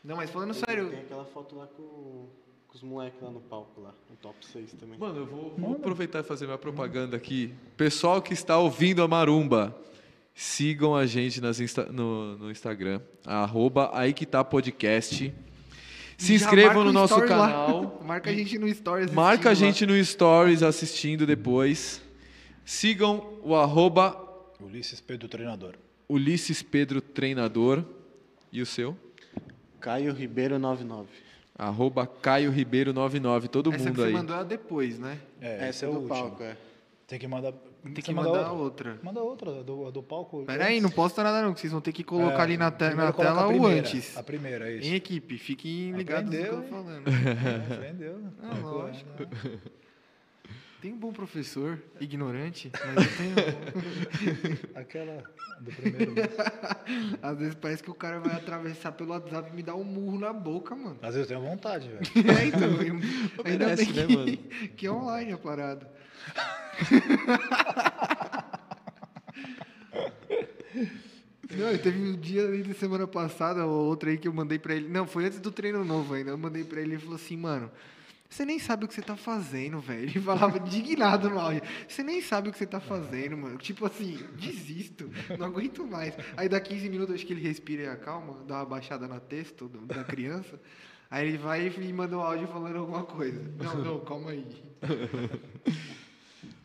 Não, 0.05 0.17
mas 0.17 0.31
falando 0.31 0.55
sério, 0.55 0.89
Tem 0.91 1.01
aquela 1.01 1.25
foto 1.25 1.57
lá 1.57 1.67
com, 1.77 1.83
com 2.69 2.75
os 2.75 2.83
moleques 2.83 3.21
lá 3.21 3.31
no 3.31 3.41
palco, 3.41 3.81
lá, 3.81 3.93
no 4.09 4.17
top 4.17 4.37
6 4.47 4.73
também. 4.75 4.99
Mano, 4.99 5.19
eu 5.21 5.27
vou, 5.27 5.55
vou 5.59 5.73
aproveitar 5.73 6.21
e 6.21 6.23
fazer 6.23 6.47
minha 6.47 6.57
propaganda 6.59 7.17
aqui. 7.17 7.53
Pessoal 7.77 8.23
que 8.23 8.33
está 8.33 8.57
ouvindo 8.57 9.03
a 9.03 9.09
Marumba, 9.09 9.77
sigam 10.35 10.95
a 10.97 11.05
gente 11.07 11.41
nas 11.41 11.61
Insta- 11.61 11.87
no, 11.91 12.39
no 12.39 12.51
Instagram, 12.51 13.01
arroba 13.27 13.91
aí 13.93 14.13
que 14.15 14.25
tá 14.25 14.43
podcast. 14.45 15.35
Se 16.17 16.37
já 16.39 16.45
inscrevam 16.47 16.85
no 16.85 16.93
nosso 16.93 17.15
story 17.15 17.31
lá. 17.31 17.49
canal. 17.51 18.03
Marca 18.05 18.31
a 18.31 18.33
gente 18.35 18.59
no 18.59 18.73
Stories. 18.73 19.11
Marca 19.11 19.49
a 19.49 19.53
assistindo 19.53 19.67
lá. 19.67 19.73
gente 19.73 19.87
no 19.87 20.05
Stories 20.05 20.63
assistindo 20.63 21.27
depois. 21.27 22.01
Sigam 22.65 23.39
o 23.43 23.55
arroba 23.55 24.17
Ulisses 24.61 25.01
Pedro, 25.01 25.29
treinador. 25.29 25.75
Ulisses 26.09 26.63
Pedro 26.63 27.01
Treinador. 27.01 27.85
E 28.53 28.61
o 28.61 28.67
seu? 28.67 28.97
Caio 29.81 30.13
Ribeiro 30.13 30.59
99. 30.59 31.09
Arroba 31.57 32.07
Caio 32.07 32.51
Ribeiro 32.51 32.93
99. 32.93 33.49
Todo 33.49 33.71
Essa 33.73 33.79
que 33.79 33.85
mundo 33.89 33.97
você 33.97 34.07
aí. 34.09 34.13
mandou 34.13 34.37
é 34.37 34.45
depois, 34.45 34.99
né? 34.99 35.19
É, 35.41 35.69
esse 35.69 35.85
é 35.85 35.89
o 35.89 35.93
do 35.93 35.97
último. 36.01 36.15
palco, 36.15 36.43
é. 36.43 36.57
Tem 37.07 37.19
que 37.19 37.27
mandar. 37.27 37.53
Tem 37.53 37.95
você 37.95 38.03
que 38.03 38.13
manda 38.15 38.29
mandar 38.29 38.53
outra. 38.53 38.91
outra. 38.91 38.99
Manda 39.03 39.21
outra, 39.23 39.61
a 39.61 39.63
do, 39.63 39.87
a 39.87 39.91
do 39.91 40.03
palco. 40.03 40.45
Pera 40.45 40.67
aí, 40.67 40.81
não 40.81 40.91
posta 40.91 41.23
nada 41.23 41.43
não, 41.43 41.55
que 41.55 41.61
vocês 41.61 41.73
vão 41.73 41.81
ter 41.81 41.93
que 41.93 42.05
colocar 42.05 42.41
É, 42.41 42.43
ali 42.43 42.57
na, 42.57 42.71
te- 42.71 42.95
na 42.95 43.13
tela 43.13 43.49
o 43.49 43.67
antes. 43.67 44.17
A 44.17 44.23
primeira, 44.23 44.71
é 44.71 44.77
Em 44.77 44.81
isso. 44.81 44.95
equipe, 44.95 45.39
fiquem 45.39 45.93
ligados 45.93 46.31
no 46.31 46.37
que 46.39 46.47
eu 46.47 46.63
tô 46.63 46.69
falando. 46.69 47.05
É, 47.09 47.75
Aprendeu. 47.75 48.21
Ah, 48.43 48.59
lógico. 48.63 49.11
Tem 50.81 50.95
um 50.95 50.99
bom 50.99 51.13
professor, 51.13 51.79
ignorante, 52.01 52.73
mas 52.73 53.07
eu 53.07 53.17
tenho. 53.19 54.59
Aquela 54.75 55.23
do 55.61 55.71
primeiro. 55.73 56.15
Às 57.21 57.39
vezes 57.39 57.55
parece 57.55 57.83
que 57.83 57.91
o 57.91 57.95
cara 57.95 58.19
vai 58.19 58.35
atravessar 58.35 58.93
pelo 58.93 59.11
WhatsApp 59.11 59.51
e 59.53 59.57
me 59.57 59.63
dar 59.63 59.75
um 59.75 59.85
murro 59.85 60.19
na 60.19 60.33
boca, 60.33 60.75
mano. 60.75 60.97
Às 61.03 61.15
vezes 61.15 61.31
eu 61.31 61.37
tenho 61.39 61.51
vontade, 61.51 61.89
velho. 61.89 62.01
É, 62.41 62.47
então. 62.47 62.83
eu- 62.83 62.95
Ainda 63.45 63.67
Merece, 63.67 63.93
bem 63.93 63.95
né, 63.95 64.07
que, 64.07 64.17
mano? 64.17 64.37
que 64.77 64.87
é 64.87 64.91
online 64.93 65.33
a 65.33 65.39
parada. 65.39 65.87
Não, 71.51 71.77
teve 71.79 71.99
um 72.01 72.17
dia 72.17 72.49
aí 72.49 72.63
de 72.63 72.75
semana 72.75 73.07
passada, 73.07 73.67
ou 73.67 73.87
outra 73.87 74.11
aí 74.11 74.17
que 74.19 74.29
eu 74.29 74.33
mandei 74.33 74.59
pra 74.59 74.75
ele. 74.75 74.89
Não, 74.89 75.07
foi 75.07 75.27
antes 75.27 75.41
do 75.41 75.51
treino 75.51 75.85
novo 75.85 76.15
ainda. 76.15 76.31
Eu 76.31 76.39
mandei 76.39 76.63
pra 76.65 76.81
ele 76.81 76.93
e 76.93 76.95
ele 76.95 77.03
falou 77.03 77.17
assim, 77.17 77.37
mano. 77.37 77.71
Você 78.31 78.45
nem 78.45 78.61
sabe 78.61 78.85
o 78.85 78.89
que 78.89 78.95
você 78.95 79.03
tá 79.03 79.17
fazendo, 79.17 79.81
velho. 79.81 80.05
Ele 80.09 80.21
falava 80.21 80.57
indignado 80.59 81.29
no 81.29 81.39
áudio. 81.41 81.63
Você 81.89 82.03
nem 82.05 82.23
sabe 82.23 82.49
o 82.49 82.53
que 82.53 82.59
você 82.59 82.67
tá 82.67 82.79
fazendo, 82.79 83.37
mano. 83.37 83.59
Tipo 83.59 83.85
assim, 83.85 84.19
desisto. 84.39 85.11
Não 85.37 85.47
aguento 85.47 85.85
mais. 85.85 86.15
Aí 86.37 86.49
dá 86.49 86.61
15 86.61 86.89
minutos, 86.89 87.15
acho 87.17 87.27
que 87.27 87.33
ele 87.33 87.43
respira 87.43 87.83
e 87.83 87.87
acalma, 87.89 88.43
dá 88.47 88.59
uma 88.59 88.65
baixada 88.67 89.09
na 89.09 89.19
texto 89.19 89.69
da 89.69 90.05
criança. 90.05 90.61
Aí 91.11 91.27
ele 91.27 91.39
vai 91.39 91.67
e 91.67 91.93
manda 91.93 92.17
um 92.17 92.21
áudio 92.21 92.47
falando 92.47 92.77
alguma 92.77 93.03
coisa. 93.03 93.43
Não, 93.59 93.75
não, 93.85 94.01
calma 94.01 94.31
aí. 94.31 94.47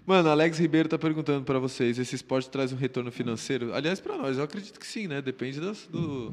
Mano, 0.05 0.29
Alex 0.29 0.59
Ribeiro 0.59 0.87
tá 0.87 0.99
perguntando 0.99 1.43
pra 1.43 1.57
vocês, 1.57 1.97
esse 1.97 2.13
esporte 2.13 2.47
traz 2.47 2.71
um 2.71 2.75
retorno 2.75 3.11
financeiro? 3.11 3.73
Aliás, 3.73 3.99
pra 3.99 4.15
nós, 4.15 4.37
eu 4.37 4.43
acredito 4.43 4.79
que 4.79 4.85
sim, 4.85 5.07
né? 5.07 5.19
Depende 5.19 5.59
das, 5.59 5.87
do 5.87 6.31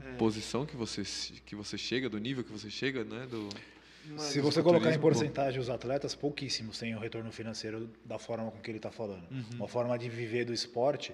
É. 0.00 0.12
posição 0.12 0.64
que 0.64 0.76
você 0.76 1.02
que 1.44 1.56
você 1.56 1.76
chega, 1.76 2.08
do 2.08 2.18
nível 2.18 2.44
que 2.44 2.52
você 2.52 2.70
chega, 2.70 3.02
né? 3.02 3.26
Do 3.28 3.48
Se 4.16 4.40
você 4.40 4.62
colocar 4.62 4.92
em 4.94 4.98
porcentagem 4.98 5.60
os 5.60 5.68
atletas, 5.68 6.14
pouquíssimos 6.14 6.78
têm 6.78 6.94
o 6.94 6.98
retorno 6.98 7.30
financeiro 7.32 7.90
da 8.04 8.18
forma 8.18 8.50
com 8.50 8.58
que 8.58 8.70
ele 8.70 8.78
está 8.78 8.90
falando. 8.90 9.26
Uma 9.54 9.68
forma 9.68 9.98
de 9.98 10.08
viver 10.08 10.44
do 10.44 10.52
esporte 10.52 11.12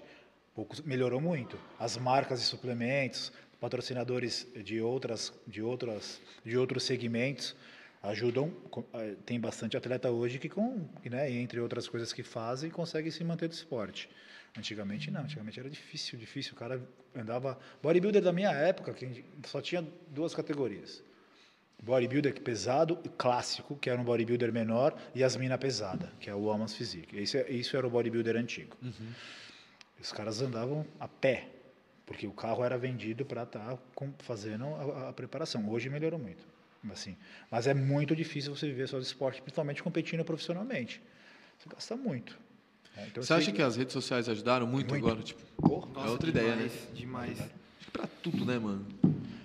poucos, 0.54 0.80
melhorou 0.82 1.20
muito. 1.20 1.58
As 1.78 1.96
marcas 1.96 2.40
de 2.40 2.46
suplementos, 2.46 3.32
patrocinadores 3.60 4.46
de 4.62 4.80
outras, 4.80 5.32
de 5.46 5.62
outras, 5.62 6.20
de 6.44 6.56
outros 6.56 6.84
segmentos 6.84 7.56
ajudam. 8.02 8.52
eh, 8.94 9.14
Tem 9.24 9.40
bastante 9.40 9.76
atleta 9.76 10.10
hoje 10.10 10.38
que, 10.38 10.48
com, 10.48 10.86
né, 11.04 11.30
entre 11.30 11.58
outras 11.60 11.88
coisas 11.88 12.12
que 12.12 12.22
fazem, 12.22 12.70
consegue 12.70 13.10
se 13.10 13.24
manter 13.24 13.48
do 13.48 13.52
esporte. 13.52 14.08
Antigamente 14.56 15.10
não, 15.10 15.22
antigamente 15.22 15.58
era 15.58 15.68
difícil, 15.68 16.16
difícil. 16.18 16.52
O 16.52 16.56
cara 16.56 16.80
andava. 17.16 17.58
Bodybuilder 17.82 18.22
da 18.22 18.32
minha 18.32 18.52
época, 18.52 18.92
que 18.92 19.24
só 19.46 19.60
tinha 19.60 19.84
duas 20.08 20.32
categorias 20.34 21.02
bodybuilder 21.84 22.40
pesado 22.40 22.98
e 23.04 23.08
clássico, 23.08 23.76
que 23.76 23.88
era 23.90 24.00
um 24.00 24.04
bodybuilder 24.04 24.52
menor, 24.52 24.96
e 25.14 25.22
as 25.22 25.36
mina 25.36 25.56
pesada, 25.58 26.10
que 26.18 26.28
é 26.30 26.34
o 26.34 26.38
Woman's 26.38 26.74
Physique. 26.74 27.20
Isso, 27.20 27.36
é- 27.36 27.50
isso 27.50 27.76
era 27.76 27.86
o 27.86 27.90
bodybuilder 27.90 28.36
antigo. 28.36 28.76
Os 30.00 30.10
caras 30.12 30.40
andavam 30.40 30.86
a 30.98 31.06
pé, 31.06 31.48
porque 32.06 32.26
o 32.26 32.32
carro 32.32 32.64
era 32.64 32.76
vendido 32.76 33.24
para 33.24 33.44
estar 33.44 33.78
fazendo 34.20 34.64
a, 34.66 35.08
a 35.10 35.12
preparação. 35.12 35.68
Hoje 35.70 35.88
melhorou 35.88 36.18
muito, 36.18 36.44
assim. 36.90 37.16
Mas 37.50 37.66
é 37.66 37.74
muito 37.74 38.14
difícil 38.16 38.54
você 38.54 38.66
viver 38.66 38.88
só 38.88 38.98
de 38.98 39.04
esporte, 39.04 39.40
principalmente 39.40 39.82
competindo 39.82 40.24
profissionalmente. 40.24 41.00
Você 41.58 41.68
gasta 41.68 41.96
muito. 41.96 42.38
né? 42.96 43.04
Então, 43.10 43.22
Você 43.22 43.32
acha 43.32 43.52
que 43.52 43.62
as 43.62 43.76
redes 43.76 43.92
sociais 43.92 44.28
ajudaram 44.28 44.66
muito, 44.66 44.88
Muito. 44.90 45.06
agora? 45.06 45.22
Tipo, 45.22 45.40
Porra, 45.56 46.06
é 46.06 46.10
outra 46.10 46.28
ideia, 46.28 46.56
né? 46.56 46.70
Demais. 46.92 47.40
Acho 47.40 47.50
que 47.80 47.90
pra 47.90 48.06
tudo, 48.22 48.44
né, 48.44 48.58
mano? 48.58 48.86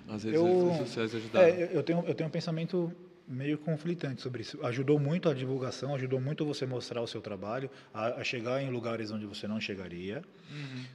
As 0.10 0.24
redes 0.24 0.40
Eu, 0.40 0.74
sociais 0.78 1.14
ajudaram. 1.14 1.46
é, 1.48 1.64
eu- 1.64 1.68
eu, 1.68 1.84
tenho, 1.84 2.04
eu 2.08 2.16
tenho 2.16 2.28
um 2.28 2.32
pensamento 2.32 2.92
meio 3.28 3.58
conflitante 3.60 4.22
sobre 4.22 4.42
isso. 4.42 4.58
Ajudou 4.66 5.00
muito 5.00 5.30
a 5.30 5.34
divulgação, 5.34 5.94
ajudou 5.94 6.20
muito 6.20 6.44
você 6.46 6.66
mostrar 6.66 7.02
o 7.02 7.08
seu 7.08 7.22
trabalho, 7.22 7.70
a, 7.94 8.08
a 8.20 8.24
chegar 8.24 8.62
em 8.62 8.72
lugares 8.72 9.12
onde 9.12 9.26
você 9.28 9.48
não 9.48 9.62
chegaria, 9.62 10.24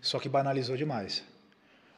só 0.03 0.19
que 0.19 0.29
banalizou 0.29 0.77
demais. 0.77 1.23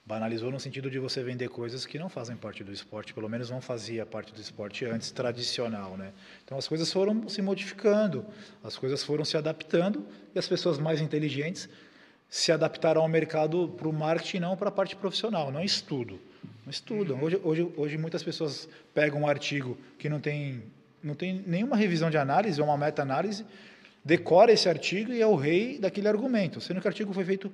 Banalizou 0.04 0.52
no 0.52 0.60
sentido 0.60 0.88
de 0.88 0.98
você 1.00 1.20
vender 1.24 1.48
coisas 1.48 1.84
que 1.84 1.98
não 1.98 2.08
fazem 2.08 2.36
parte 2.36 2.62
do 2.62 2.70
esporte, 2.70 3.12
pelo 3.12 3.28
menos 3.28 3.50
não 3.50 3.60
fazia 3.60 4.06
parte 4.06 4.32
do 4.32 4.40
esporte 4.40 4.84
antes, 4.84 5.10
tradicional, 5.10 5.96
né? 5.96 6.12
Então 6.44 6.56
as 6.56 6.68
coisas 6.68 6.92
foram 6.92 7.28
se 7.28 7.42
modificando, 7.42 8.24
as 8.62 8.76
coisas 8.76 9.02
foram 9.02 9.24
se 9.24 9.36
adaptando 9.36 10.06
e 10.34 10.38
as 10.38 10.46
pessoas 10.46 10.78
mais 10.78 11.00
inteligentes 11.00 11.68
se 12.28 12.52
adaptaram 12.52 13.00
ao 13.00 13.08
mercado 13.08 13.68
para 13.76 13.88
o 13.88 13.92
marketing, 13.92 14.40
não 14.40 14.56
para 14.56 14.68
a 14.68 14.72
parte 14.72 14.94
profissional, 14.94 15.50
não 15.50 15.62
estudo. 15.64 16.20
Estudam. 16.68 17.22
Hoje, 17.22 17.40
hoje, 17.42 17.68
hoje 17.76 17.98
muitas 17.98 18.22
pessoas 18.22 18.68
pegam 18.94 19.22
um 19.22 19.28
artigo 19.28 19.76
que 19.98 20.08
não 20.08 20.20
tem, 20.20 20.62
não 21.02 21.14
tem 21.14 21.42
nenhuma 21.46 21.76
revisão 21.76 22.10
de 22.10 22.18
análise, 22.18 22.60
ou 22.60 22.66
uma 22.66 22.76
meta-análise, 22.76 23.44
decora 24.04 24.52
esse 24.52 24.68
artigo 24.68 25.12
e 25.12 25.20
é 25.20 25.26
o 25.26 25.34
rei 25.36 25.78
daquele 25.78 26.08
argumento, 26.08 26.60
sendo 26.60 26.80
que 26.80 26.86
o 26.86 26.90
artigo 26.90 27.12
foi 27.12 27.24
feito 27.24 27.50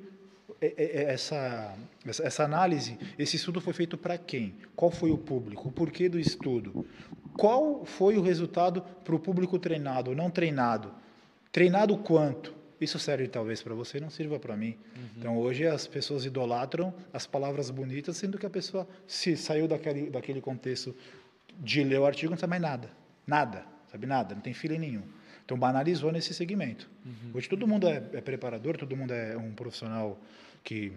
é- 0.60 0.74
é- 0.76 1.02
é 1.02 1.12
essa 1.12 1.74
essa 2.04 2.44
análise, 2.44 2.98
esse 3.18 3.36
estudo 3.36 3.60
foi 3.60 3.72
feito 3.72 3.96
para 3.96 4.18
quem? 4.18 4.54
Qual 4.74 4.90
foi 4.90 5.10
o 5.10 5.18
público? 5.18 5.68
O 5.68 5.72
porquê 5.72 6.08
do 6.08 6.18
estudo? 6.18 6.84
Qual 7.36 7.84
foi 7.84 8.16
o 8.16 8.22
resultado 8.22 8.82
para 9.04 9.14
o 9.14 9.18
público 9.20 9.58
treinado 9.58 10.10
ou 10.10 10.16
não 10.16 10.28
treinado? 10.30 10.92
Treinado 11.52 11.96
quanto? 11.96 12.52
Isso 12.82 12.98
serve 12.98 13.28
talvez 13.28 13.62
para 13.62 13.74
você, 13.74 14.00
não 14.00 14.10
sirva 14.10 14.38
para 14.38 14.56
mim. 14.56 14.76
Então 15.16 15.38
hoje 15.38 15.66
as 15.66 15.86
pessoas 15.86 16.24
idolatram 16.24 16.92
as 17.12 17.26
palavras 17.26 17.70
bonitas, 17.70 18.16
sendo 18.16 18.38
que 18.38 18.46
a 18.46 18.50
pessoa 18.50 18.88
se 19.06 19.36
saiu 19.36 19.68
daquele, 19.68 20.10
daquele 20.10 20.40
contexto 20.40 20.94
de 21.60 21.84
ler 21.84 22.00
o 22.00 22.06
artigo 22.06 22.30
não 22.30 22.38
sabe 22.38 22.50
mais 22.50 22.62
nada. 22.62 22.90
Nada, 23.26 23.64
sabe 23.90 24.06
nada, 24.06 24.34
não 24.34 24.42
tem 24.42 24.52
feeling 24.52 24.78
nenhum. 24.78 25.02
Então 25.44 25.56
banalizou 25.56 26.10
nesse 26.10 26.34
segmento. 26.34 26.90
Hoje 27.34 27.48
todo 27.48 27.66
mundo 27.66 27.86
é, 27.86 28.02
é 28.14 28.20
preparador, 28.20 28.76
todo 28.76 28.96
mundo 28.96 29.12
é 29.12 29.36
um 29.36 29.52
profissional 29.52 30.20
que 30.64 30.92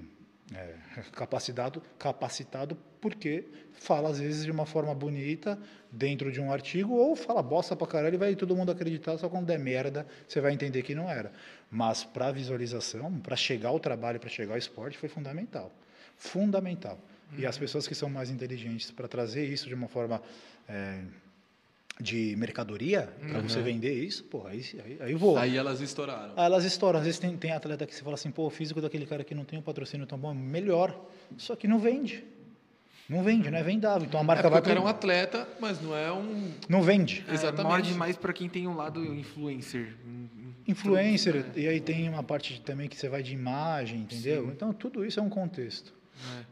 É, 0.54 0.76
capacitado, 1.12 1.82
capacitado 1.98 2.78
porque 3.02 3.46
fala 3.74 4.10
às 4.10 4.20
vezes 4.20 4.46
de 4.46 4.52
uma 4.52 4.66
forma 4.66 4.94
bonita 4.94 5.58
dentro 5.92 6.32
de 6.32 6.40
um 6.40 6.52
artigo 6.52 6.94
ou 6.94 7.16
fala 7.16 7.42
bosta 7.42 7.76
pra 7.76 7.88
caralho 7.88 8.14
e 8.14 8.18
vai 8.18 8.36
todo 8.36 8.56
mundo 8.56 8.72
acreditar, 8.72 9.18
só 9.18 9.28
quando 9.28 9.48
der 9.48 9.58
merda 9.58 10.06
você 10.28 10.40
vai 10.40 10.54
entender 10.54 10.84
que 10.84 10.94
não 10.94 11.10
era. 11.10 11.32
Mas 11.72 12.04
para 12.04 12.32
visualização, 12.32 13.20
para 13.22 13.36
chegar 13.36 13.70
ao 13.70 13.80
trabalho, 13.80 14.20
para 14.20 14.30
chegar 14.30 14.54
ao 14.54 14.58
esporte 14.60 15.00
foi 15.00 15.10
fundamental. 15.10 15.72
Fundamental. 16.16 17.00
E 17.38 17.46
as 17.46 17.58
pessoas 17.58 17.88
que 17.88 17.96
são 17.96 18.08
mais 18.08 18.30
inteligentes 18.30 18.92
para 18.92 19.08
trazer 19.08 19.46
isso 19.46 19.68
de 19.68 19.74
uma 19.74 19.88
forma 19.88 20.22
é, 20.70 21.02
de 22.00 22.36
mercadoria, 22.36 23.10
para 23.30 23.40
você 23.40 23.62
vender 23.62 23.94
isso, 23.94 24.24
pô, 24.26 24.46
aí, 24.46 24.62
aí, 24.84 24.98
aí 25.00 25.16
voa. 25.16 25.42
Aí 25.42 25.56
elas 25.56 25.80
estouraram. 25.80 26.34
Ah, 26.36 26.46
elas 26.46 26.66
estouram. 26.66 27.00
Às 27.00 27.06
vezes 27.06 27.20
tem, 27.20 27.36
tem 27.38 27.52
atleta 27.52 27.86
que 27.86 27.96
você 27.96 28.04
fala 28.04 28.16
assim, 28.16 28.32
pô, 28.32 28.46
o 28.46 28.50
físico 28.50 28.82
daquele 28.82 29.06
cara 29.06 29.24
que 29.24 29.34
não 29.34 29.46
tem 29.46 29.58
um 29.58 29.62
patrocínio 29.62 30.06
tão 30.06 30.18
bom 30.18 30.32
é 30.32 30.34
melhor. 30.34 31.00
Só 31.38 31.56
que 31.56 31.68
não 31.68 31.80
vende. 31.80 32.24
Não 33.08 33.24
vende, 33.24 33.50
não 33.50 33.58
é 33.58 33.64
vendável. 33.64 34.06
Então 34.08 34.20
a 34.20 34.24
É 34.24 34.26
marca 34.26 34.42
porque 34.44 34.54
vai 34.54 34.62
o 34.62 34.64
cara 34.64 34.80
é 34.80 34.82
um 34.82 34.88
atleta, 34.88 35.48
mas 35.60 35.80
não 35.82 35.96
é 35.96 36.12
um. 36.12 36.52
Não 36.68 36.82
vende. 36.82 37.24
Exatamente. 37.32 37.66
É, 37.66 37.70
morde 37.70 37.94
mais 37.94 38.18
pra 38.18 38.34
quem 38.34 38.50
tem 38.50 38.68
um 38.68 38.76
lado 38.76 39.02
influencer. 39.14 39.96
Influencer, 40.68 41.46
e 41.56 41.68
aí 41.68 41.80
tem 41.80 42.10
uma 42.10 42.24
parte 42.24 42.60
também 42.62 42.90
que 42.90 42.98
você 42.98 43.08
vai 43.08 43.22
de 43.22 43.34
imagem, 43.34 44.02
entendeu? 44.02 44.46
Sim. 44.46 44.52
Então 44.52 44.74
tudo 44.74 45.06
isso 45.06 45.20
é 45.20 45.24
um 45.24 45.30
contexto. 45.30 45.94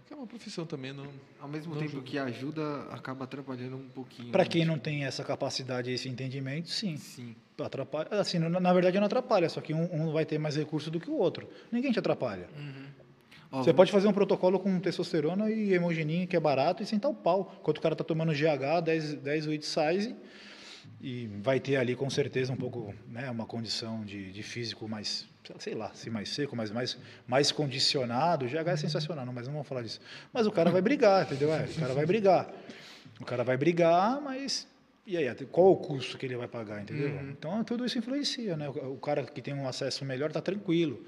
Que 0.05 0.13
é 0.13 0.15
uma 0.15 0.27
profissão 0.27 0.65
também, 0.65 0.93
não. 0.93 1.07
Ao 1.39 1.47
mesmo 1.47 1.73
Não 1.73 1.81
tempo 1.81 2.01
que 2.01 2.17
ajuda, 2.17 2.83
acaba 2.91 3.23
atrapalhando 3.23 3.77
um 3.77 3.89
pouquinho. 3.89 4.31
Para 4.31 4.43
né? 4.43 4.49
quem 4.49 4.65
não 4.65 4.77
tem 4.77 5.05
essa 5.05 5.23
capacidade, 5.23 5.91
esse 5.91 6.09
entendimento, 6.09 6.69
sim. 6.69 6.97
Sim. 6.97 7.35
Atrapalha. 7.59 8.09
Assim, 8.11 8.39
na 8.39 8.49
na 8.59 8.73
verdade 8.73 8.97
não 8.97 9.05
atrapalha, 9.05 9.47
só 9.47 9.61
que 9.61 9.73
um, 9.73 9.89
um 9.93 10.11
vai 10.11 10.25
ter 10.25 10.37
mais 10.37 10.55
recurso 10.55 10.91
do 10.91 10.99
que 10.99 11.09
o 11.09 11.15
outro. 11.15 11.47
Ninguém 11.71 11.91
te 11.91 11.99
atrapalha. 11.99 12.49
Ó, 13.51 13.63
Você 13.63 13.71
pode 13.71 13.91
fazer 13.91 14.07
um 14.07 14.13
protocolo 14.13 14.59
com 14.59 14.79
testosterona 14.79 15.49
e 15.51 15.73
hemogenin, 15.73 16.25
que 16.25 16.35
é 16.35 16.39
barato, 16.39 16.81
e 16.81 16.85
sentar 16.85 17.11
o 17.11 17.13
pau. 17.13 17.55
Enquanto 17.61 17.77
o 17.77 17.81
cara 17.81 17.95
tá 17.95 18.03
tomando 18.03 18.33
GH, 18.33 18.81
10, 18.83 19.13
10 19.15 19.47
weight 19.47 19.65
size, 19.65 20.15
e 21.03 21.27
vai 21.41 21.59
ter 21.59 21.75
ali 21.75 21.97
com 21.97 22.09
certeza 22.09 22.53
um 22.53 22.55
pouco, 22.55 22.95
né, 23.09 23.29
uma 23.29 23.45
condição 23.45 24.05
de, 24.05 24.31
de 24.31 24.41
físico 24.41 24.87
mais, 24.87 25.27
sei 25.59 25.75
lá, 25.75 25.93
se 25.93 26.09
mais 26.09 26.29
seco, 26.29 26.55
mas 26.55 26.71
mais, 26.71 26.97
mais 27.27 27.51
condicionado. 27.51 28.47
GH 28.47 28.67
é 28.69 28.77
sensacional, 28.77 29.25
não, 29.25 29.33
mas 29.33 29.45
não 29.45 29.53
vamos 29.53 29.67
falar 29.67 29.81
disso. 29.81 29.99
Mas 30.31 30.47
o 30.47 30.51
cara 30.51 30.71
vai 30.71 30.81
brigar, 30.81 31.25
entendeu? 31.25 31.53
É, 31.53 31.65
o 31.65 31.75
cara 31.75 31.93
vai 31.93 32.05
brigar. 32.05 32.49
O 33.19 33.25
cara 33.25 33.43
vai 33.43 33.57
brigar, 33.57 34.21
mas 34.21 34.65
e 35.05 35.17
aí, 35.17 35.27
qual 35.51 35.73
o 35.73 35.75
custo 35.75 36.17
que 36.17 36.25
ele 36.25 36.37
vai 36.37 36.47
pagar, 36.47 36.81
entendeu? 36.81 37.09
Então 37.29 37.61
tudo 37.65 37.85
isso 37.85 37.97
influencia, 37.97 38.55
né? 38.55 38.69
O 38.69 38.93
o 38.93 38.97
cara 38.97 39.25
que 39.25 39.41
tem 39.41 39.53
um 39.53 39.67
acesso 39.67 40.05
melhor 40.05 40.29
está 40.29 40.41
tranquilo 40.41 41.05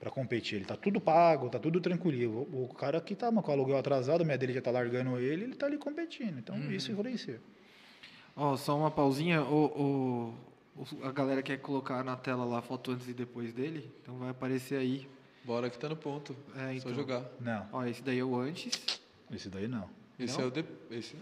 para 0.00 0.10
competir, 0.10 0.56
ele 0.56 0.64
tá 0.64 0.76
tudo 0.76 1.00
pago, 1.00 1.48
tá 1.48 1.60
tudo 1.60 1.80
tranquilo. 1.80 2.48
O, 2.52 2.64
o 2.64 2.74
cara 2.74 3.00
que 3.00 3.14
tá 3.14 3.30
com 3.30 3.50
o 3.50 3.54
aluguel 3.54 3.78
atrasado, 3.78 4.22
a 4.22 4.24
minha 4.24 4.36
dele 4.36 4.54
já 4.54 4.60
tá 4.60 4.72
largando 4.72 5.20
ele, 5.20 5.44
ele 5.44 5.54
tá 5.54 5.66
ali 5.66 5.78
competindo. 5.78 6.36
Então 6.36 6.56
isso 6.72 6.90
influencia. 6.90 7.40
Ó, 8.36 8.56
só 8.56 8.76
uma 8.76 8.90
pausinha. 8.90 9.42
O, 9.42 10.34
o- 10.78 10.86
a 11.02 11.10
galera 11.10 11.42
quer 11.42 11.56
colocar 11.58 12.04
na 12.04 12.16
tela 12.16 12.44
lá 12.44 12.58
a 12.58 12.62
foto 12.62 12.90
antes 12.92 13.08
e 13.08 13.14
depois 13.14 13.52
dele. 13.54 13.90
Então 14.02 14.16
vai 14.18 14.28
aparecer 14.30 14.76
aí. 14.78 15.08
Bora 15.44 15.70
que 15.70 15.78
tá 15.78 15.88
no 15.88 15.96
ponto. 15.96 16.36
É, 16.54 16.66
Só 16.66 16.90
então. 16.90 16.94
jogar. 16.94 17.22
Não, 17.40 17.66
Ó, 17.72 17.84
esse 17.84 18.02
daí 18.02 18.18
é 18.18 18.24
o 18.24 18.36
antes. 18.38 19.00
esse 19.32 19.48
daí 19.48 19.66
não. 19.68 19.84
Esse 20.18 20.36
Não? 20.38 20.44
é 20.44 20.48
o. 20.48 20.50
De... 20.50 20.64
Esse... 20.90 21.14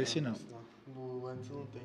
Esse 0.00 0.20
não. 0.20 0.34
O 0.96 1.26
antes 1.26 1.48
não 1.48 1.64
tem. 1.66 1.82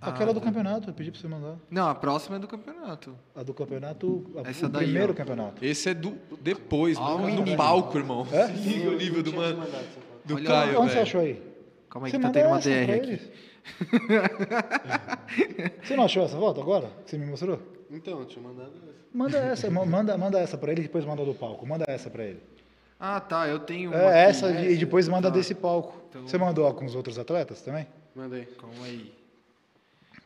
Aquela 0.00 0.30
Ah, 0.30 0.34
do 0.34 0.40
tá. 0.40 0.46
campeonato, 0.46 0.90
eu 0.90 0.94
pedi 0.94 1.10
para 1.10 1.20
você 1.20 1.28
mandar. 1.28 1.56
Não, 1.70 1.88
a 1.88 1.94
próxima 1.94 2.36
é 2.36 2.38
do 2.38 2.48
campeonato. 2.48 3.14
A 3.34 3.42
do 3.42 3.52
campeonato, 3.54 4.24
a, 4.44 4.48
Essa 4.48 4.66
o 4.66 4.68
daí, 4.68 4.84
primeiro 4.84 5.12
ó. 5.12 5.16
campeonato. 5.16 5.64
Esse 5.64 5.90
é 5.90 5.94
do 5.94 6.16
depois, 6.40 6.96
Ah, 6.98 7.00
no, 7.00 7.14
o 7.16 7.18
no 7.20 7.26
menino. 7.26 7.56
palco, 7.56 7.96
irmão. 7.98 8.26
É? 8.32 8.46
Liga 8.46 8.90
o 8.90 8.96
nível 8.96 9.22
do 9.22 9.32
mano. 9.34 9.62
Do 10.24 10.34
Olha 10.36 10.46
Caio, 10.46 10.80
Onde 10.80 10.92
você 10.92 10.98
achou 11.00 11.20
aí? 11.20 11.42
Calma 11.88 12.06
aí 12.06 12.10
Você 12.12 12.16
que 12.18 12.22
tá 12.22 12.30
tendo 12.30 12.46
uma 12.48 12.58
DR 12.60 12.86
pra 12.86 12.94
aqui. 12.96 13.20
você 15.82 15.96
não 15.96 16.04
achou 16.04 16.24
essa 16.24 16.36
foto 16.36 16.60
agora? 16.60 16.90
Que 17.04 17.10
você 17.10 17.18
me 17.18 17.26
mostrou? 17.26 17.60
Então, 17.90 18.20
eu 18.20 18.26
tinha 18.26 18.42
mandado 18.42 18.72
essa. 18.76 18.90
Manda 19.12 19.38
essa, 19.38 19.70
ma- 19.70 19.84
manda, 19.86 20.16
manda 20.16 20.38
essa 20.38 20.56
para 20.56 20.70
ele 20.72 20.82
e 20.82 20.84
depois 20.84 21.04
manda 21.04 21.24
do 21.24 21.34
palco. 21.34 21.66
Manda 21.66 21.84
essa 21.88 22.08
para 22.08 22.24
ele. 22.24 22.40
Ah, 22.98 23.18
tá. 23.20 23.48
Eu 23.48 23.58
tenho. 23.58 23.92
É, 23.92 24.06
aqui. 24.06 24.30
essa 24.30 24.50
e 24.52 24.76
depois 24.76 25.08
manda 25.08 25.28
Tá. 25.28 25.34
desse 25.36 25.54
palco. 25.54 26.00
Então- 26.10 26.26
Você 26.28 26.38
mandou 26.38 26.72
com 26.74 26.84
os 26.84 26.94
outros 26.94 27.18
atletas 27.18 27.60
também? 27.62 27.86
Mandei. 28.14 28.44
Calma 28.44 28.84
aí. 28.84 29.12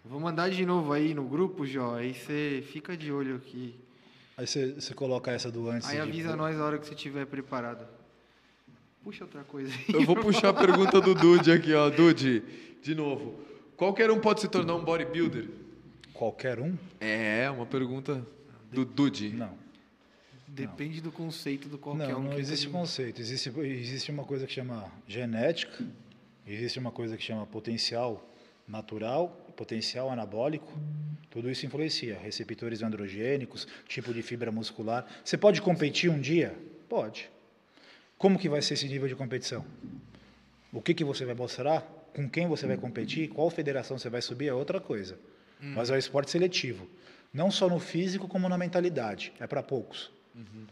Vou 0.05 0.21
mandar 0.21 0.51
de 0.51 0.67
novo 0.67 0.93
aí 0.93 1.15
no 1.15 1.25
grupo, 1.25 1.65
Jó. 1.67 1.95
Aí 1.95 2.13
você 2.13 2.63
fica 2.71 2.95
de 2.97 3.11
olho 3.11 3.37
aqui. 3.37 3.75
Aí 4.37 4.47
você, 4.47 4.73
você 4.73 4.93
coloca 4.93 5.31
essa 5.31 5.51
do 5.51 5.71
antes. 5.71 5.89
Aí 5.89 5.99
avisa 5.99 6.33
depois. 6.33 6.37
nós 6.37 6.61
a 6.61 6.65
hora 6.67 6.79
que 6.79 6.87
você 6.87 6.95
estiver 6.95 7.25
preparado. 7.25 7.87
Puxa 9.05 9.25
outra 9.25 9.45
coisa 9.45 9.71
aí. 9.71 9.95
Eu 9.95 10.03
vou 10.07 10.17
puxar 10.17 10.49
a 10.49 10.55
pergunta 10.55 10.99
do 10.99 11.15
Dude 11.15 11.53
aqui, 11.53 11.75
ó. 11.75 11.91
Dude, 11.91 12.43
de 12.83 12.95
novo. 12.95 13.39
Qualquer 13.77 14.11
um 14.11 14.19
pode 14.19 14.41
se 14.41 14.49
tornar 14.49 14.75
um 14.75 14.83
bodybuilder? 14.83 15.47
Qualquer 16.15 16.59
um? 16.59 16.75
É, 17.01 17.51
uma 17.51 17.67
pergunta 17.67 18.27
do 18.73 18.83
Dude. 18.85 19.29
Não. 19.29 19.63
Depende 20.49 21.03
do 21.03 21.13
conceito 21.13 21.69
do 21.69 21.77
qualquer 21.77 22.09
Não, 22.09 22.21
um. 22.21 22.23
não 22.25 22.39
existe 22.39 22.65
tem. 22.67 22.73
conceito. 22.73 23.21
Existe, 23.21 23.53
existe 23.61 24.11
uma 24.11 24.25
coisa 24.25 24.47
que 24.47 24.53
chama 24.53 24.91
genética, 25.07 25.85
existe 26.47 26.79
uma 26.79 26.91
coisa 26.91 27.17
que 27.17 27.23
chama 27.23 27.45
potencial 27.45 28.27
natural, 28.67 29.29
potencial 29.55 30.09
anabólico. 30.11 30.73
Tudo 31.29 31.51
isso 31.51 31.67
influencia. 31.67 32.17
Receptores 32.23 32.83
androgênicos, 32.83 33.67
tipo 33.87 34.15
de 34.15 34.23
fibra 34.23 34.51
muscular. 34.51 35.05
Você 35.23 35.37
pode 35.37 35.61
competir 35.61 36.09
um 36.09 36.21
dia? 36.21 36.57
Pode. 36.89 37.29
Como 38.19 38.39
que 38.39 38.49
vai 38.49 38.63
ser 38.63 38.75
esse 38.75 38.87
nível 38.89 39.09
de 39.09 39.15
competição? 39.15 39.65
O 40.73 40.81
que, 40.81 40.95
que 40.95 41.05
você 41.05 41.25
vai 41.25 41.35
mostrar? 41.35 41.81
Com 42.15 42.29
quem 42.29 42.47
você 42.47 42.67
vai 42.67 42.77
competir? 42.77 43.29
Qual 43.29 43.51
federação 43.51 43.99
você 43.99 44.09
vai 44.09 44.23
subir? 44.23 44.49
É 44.49 44.55
outra 44.55 44.81
coisa. 44.81 45.19
Mas 45.61 45.91
é 45.91 45.95
um 45.95 45.99
esporte 45.99 46.31
seletivo. 46.31 46.89
Não 47.33 47.51
só 47.51 47.69
no 47.69 47.79
físico, 47.81 48.29
como 48.29 48.49
na 48.49 48.57
mentalidade. 48.59 49.33
É 49.41 49.47
para 49.47 49.63
poucos. 49.63 50.13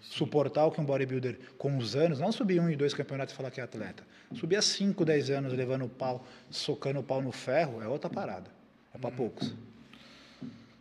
Suportar 0.01 0.67
o 0.67 0.71
que 0.73 0.81
um 0.81 0.85
bodybuilder, 0.85 1.39
com 1.57 1.77
os 1.79 1.95
anos, 1.97 2.19
não 2.19 2.33
subir 2.33 2.61
um 2.61 2.69
e 2.69 2.77
dois 2.77 2.93
campeonatos 2.95 3.33
e 3.33 3.37
falar 3.37 3.51
que 3.51 3.61
é 3.61 3.65
atleta. 3.65 4.05
Subir 4.35 4.57
a 4.57 4.63
5, 4.63 5.05
10 5.05 5.31
anos 5.31 5.53
levando 5.53 5.85
o 5.85 5.89
pau, 5.89 6.27
socando 6.51 6.99
o 7.01 7.03
pau 7.03 7.23
no 7.23 7.31
ferro, 7.33 7.81
é 7.83 7.87
outra 7.89 8.11
parada. 8.11 8.51
É 8.95 8.99
para 8.99 9.11
poucos. 9.11 9.55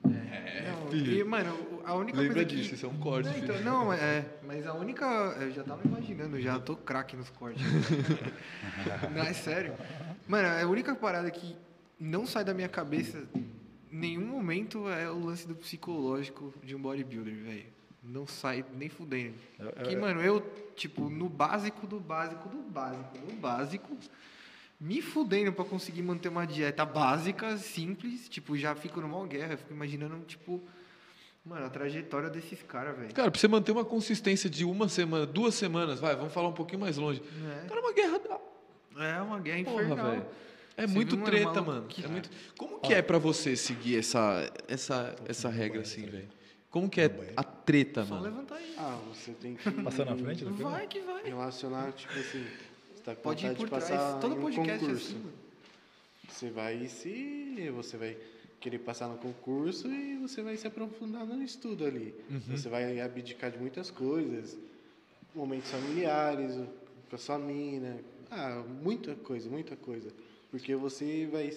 Não, 0.04 0.94
e, 0.96 1.24
mano, 1.24 1.54
o- 1.54 1.81
a 1.92 1.96
única 1.96 2.18
Lembra 2.18 2.36
coisa 2.36 2.50
que... 2.50 2.56
disso, 2.56 2.76
isso 2.76 2.86
é 2.86 2.90
um 2.90 2.98
corte. 2.98 3.30
Não, 3.30 3.38
então, 3.38 3.62
não, 3.62 3.94
é, 3.94 4.26
mas 4.46 4.66
a 4.66 4.74
única. 4.74 5.06
Eu 5.40 5.52
já 5.52 5.64
tava 5.64 5.82
imaginando, 5.86 6.40
já 6.42 6.60
tô 6.60 6.76
craque 6.76 7.16
nos 7.16 7.30
cortes. 7.30 7.62
não, 9.14 9.24
é 9.24 9.34
sério. 9.34 9.74
Mano, 10.28 10.48
a 10.48 10.68
única 10.68 10.96
parada 10.96 11.30
que 11.30 11.56
não 12.00 12.26
sai 12.26 12.44
da 12.44 12.54
minha 12.54 12.70
cabeça 12.70 13.24
em 13.36 13.46
nenhum 13.92 14.26
momento 14.26 14.88
é 14.90 15.10
o 15.10 15.20
lance 15.20 15.48
do 15.48 15.56
psicológico 15.56 16.54
de 16.64 16.76
um 16.76 16.82
bodybuilder, 16.82 17.36
velho. 17.36 17.66
Não 18.04 18.26
sai 18.26 18.66
nem 18.74 18.90
fudendo. 18.90 19.36
É, 19.60 19.84
Que, 19.84 19.96
mano, 19.96 20.22
eu, 20.22 20.42
tipo, 20.76 21.10
no 21.10 21.30
básico 21.30 21.86
do 21.86 22.00
básico 22.00 22.50
do 22.50 22.58
básico, 22.58 23.18
no 23.20 23.36
básico, 23.36 23.96
me 24.80 25.02
fudendo 25.02 25.54
pra 25.54 25.64
conseguir 25.64 26.02
manter 26.02 26.30
uma 26.30 26.48
dieta 26.48 26.84
básica, 26.84 27.56
simples, 27.58 28.28
tipo, 28.28 28.58
já 28.58 28.74
fico 28.74 29.00
numa 29.00 29.28
guerra, 29.28 29.58
fico 29.58 29.72
imaginando, 29.72 30.18
tipo, 30.26 30.60
mano, 31.46 31.66
a 31.66 31.70
trajetória 31.70 32.30
desses 32.30 32.62
caras, 32.64 32.98
velho. 32.98 33.14
Cara, 33.14 33.32
pra 33.32 33.40
você 33.40 33.48
manter 33.48 33.72
uma 33.72 33.86
consistência 33.86 34.50
de 34.50 34.64
uma 34.66 34.88
semana, 34.90 35.26
duas 35.26 35.56
semanas, 35.56 36.00
vai, 36.00 36.16
vamos 36.16 36.34
falar 36.34 36.48
um 36.50 36.54
pouquinho 36.54 36.80
mais 36.80 36.98
longe. 36.98 37.22
É. 37.64 37.68
Cara, 37.68 37.80
é 37.80 37.84
uma 37.84 37.94
guerra 37.94 38.20
da 38.20 38.40
É 39.04 39.22
uma 39.22 39.40
guerra 39.40 39.64
porra, 39.64 39.84
infernal. 39.84 40.12
velho. 40.12 40.26
É 40.78 40.88
Você 40.88 40.94
muito 40.94 41.10
viu, 41.16 41.20
mano, 41.20 41.32
treta, 41.32 41.62
mano. 41.62 41.88
que- 41.88 42.04
É 42.06 42.08
muito... 42.08 42.30
Como 42.58 42.80
que 42.80 42.94
é 42.94 43.02
pra 43.02 43.18
você 43.18 43.56
seguir 43.56 43.98
essa, 44.00 44.50
essa, 44.68 45.16
essa 45.28 45.50
regra 45.50 45.82
assim, 45.82 46.06
velho? 46.06 46.30
Como 46.70 46.90
que 46.90 47.02
é 47.02 47.34
a 47.36 47.44
treta, 47.44 48.06
Só 48.06 48.14
mano? 48.16 48.24
levantar 48.28 48.56
aí. 48.56 48.74
Ah, 48.78 48.98
você 49.14 49.32
tem 49.34 49.56
que 49.56 49.70
Passar 49.84 50.06
na 50.06 50.16
frente 50.16 50.46
do 50.46 50.54
Vai 50.56 50.88
que 50.88 51.02
vai. 51.02 51.24
relacionar, 51.24 51.92
tipo 51.92 52.14
assim, 52.18 52.46
você 52.96 53.04
tá 53.04 53.14
com 53.14 53.22
Pode 53.22 53.46
ir 53.46 53.56
por 53.56 53.66
de 53.70 53.76
trás. 53.86 54.22
Todo 54.22 54.34
em 54.36 54.38
um 54.38 54.42
podcast 54.42 54.72
é 54.72 54.80
concurso. 54.80 55.06
assim, 55.08 55.18
mano. 55.20 55.34
Você 56.30 56.50
vai 56.50 56.88
se. 56.88 57.70
Você 57.76 57.98
vai 57.98 58.18
querer 58.62 58.80
passar 58.80 59.08
no 59.10 59.18
concurso 59.18 59.88
e 59.92 60.18
você 60.18 60.42
vai 60.42 60.56
se 60.56 60.68
aprofundar 60.68 61.26
no 61.26 61.42
estudo 61.44 61.84
ali. 61.84 62.14
Você 62.48 62.70
vai 62.70 63.02
abdicar 63.02 63.52
de 63.52 63.58
muitas 63.58 63.90
coisas, 63.92 64.58
momentos 65.36 65.70
familiares, 65.70 66.56
com 67.10 67.16
a 67.16 67.20
sua 67.20 67.40
mina. 67.40 68.00
Ah, 68.30 68.64
muita 68.82 69.16
coisa, 69.16 69.50
muita 69.50 69.76
coisa. 69.76 70.14
Porque 70.52 70.76
você 70.76 71.28
vai 71.32 71.50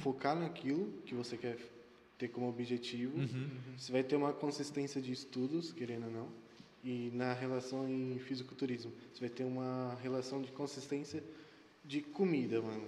focar 0.00 0.36
naquilo 0.36 0.86
que 1.04 1.14
você 1.14 1.36
quer 1.36 1.58
ter 2.16 2.28
como 2.28 2.48
objetivo. 2.48 3.18
Você 3.76 3.90
vai 3.90 4.04
ter 4.04 4.14
uma 4.14 4.32
consistência 4.32 5.00
de 5.00 5.12
estudos, 5.12 5.72
querendo 5.72 6.06
ou 6.06 6.12
não. 6.12 6.28
E 6.84 7.10
na 7.14 7.32
relação 7.32 7.88
em 7.88 8.18
fisiculturismo, 8.20 8.92
você 9.12 9.20
vai 9.20 9.28
ter 9.28 9.44
uma 9.44 9.96
relação 10.02 10.40
de 10.40 10.50
consistência 10.52 11.22
de 11.84 12.00
comida, 12.00 12.62
mano. 12.62 12.86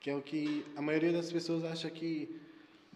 Que 0.00 0.10
é 0.10 0.14
o 0.16 0.22
que 0.22 0.64
a 0.76 0.82
maioria 0.82 1.12
das 1.12 1.30
pessoas 1.30 1.64
acha 1.64 1.90
que 1.90 2.28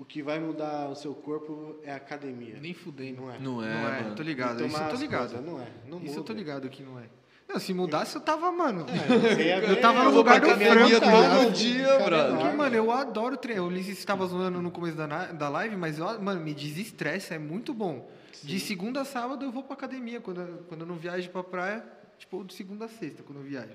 o 0.01 0.05
que 0.05 0.23
vai 0.23 0.41
mudar 0.41 0.89
o 0.89 0.95
seu 0.97 1.15
corpo 1.15 1.77
é 1.85 1.93
a 1.93 1.97
academia. 1.97 2.57
Nem 2.61 2.73
fudendo. 2.75 3.21
Não 3.21 3.31
é. 3.31 3.39
Não 3.39 3.63
é, 3.63 3.69
Não 3.69 3.89
é, 3.95 4.03
mano. 4.03 4.15
tô 4.17 4.23
ligado. 4.23 4.65
Isso 4.67 4.77
eu 4.77 4.89
tô 4.89 4.97
ligado. 4.97 5.29
coisas, 5.29 5.45
Não 5.47 5.61
é. 5.61 5.67
Não 5.87 6.03
Isso 6.03 6.19
eu 6.19 6.25
tô 6.25 6.33
ligado 6.33 6.69
que 6.69 6.83
não 6.83 6.99
é. 6.99 7.05
Não, 7.47 7.59
se 7.59 7.75
mudasse, 7.75 8.15
eu 8.15 8.21
tava, 8.21 8.51
mano. 8.53 8.87
Ia 8.89 9.61
ver, 9.61 9.71
Eu 9.71 9.81
tava 9.81 10.05
no 10.05 10.11
Eu 10.11 10.15
lugar 10.15 10.41
do 10.41 10.47
tá 10.47 10.55
todo 10.55 10.85
ligado? 10.87 11.53
dia, 11.53 11.99
brother. 11.99 12.37
Porque, 12.39 12.57
mano, 12.57 12.77
eu 12.77 12.91
adoro 12.93 13.37
treinar. 13.37 13.65
O 13.67 13.71
Liz 13.71 13.89
estava 13.89 14.25
zoando 14.27 14.63
no 14.63 14.71
começo 14.71 14.97
da, 14.97 15.07
na- 15.09 15.27
da 15.27 15.49
live, 15.49 15.77
mas, 15.77 15.99
eu, 15.99 16.21
mano, 16.23 16.41
me 16.41 16.55
desestressa, 16.55 17.35
é 17.35 17.39
muito 17.39 17.75
bom. 17.75 18.09
De 18.43 18.59
segunda 18.61 19.01
a 19.03 19.05
sábado 19.05 19.45
eu 19.45 19.51
vou 19.53 19.65
pra 19.65 19.75
academia. 19.75 20.21
Quando, 20.21 20.41
eu- 20.41 20.59
quando 20.69 20.83
eu 20.83 20.87
não 20.87 20.95
viajo 20.95 21.29
pra 21.31 21.43
praia, 21.43 21.85
tipo, 22.19 22.43
de 22.45 22.55
segunda 22.55 22.85
a 22.85 22.89
sexta, 22.89 23.23
quando 23.25 23.39
eu 23.41 23.45
viajo. 23.45 23.75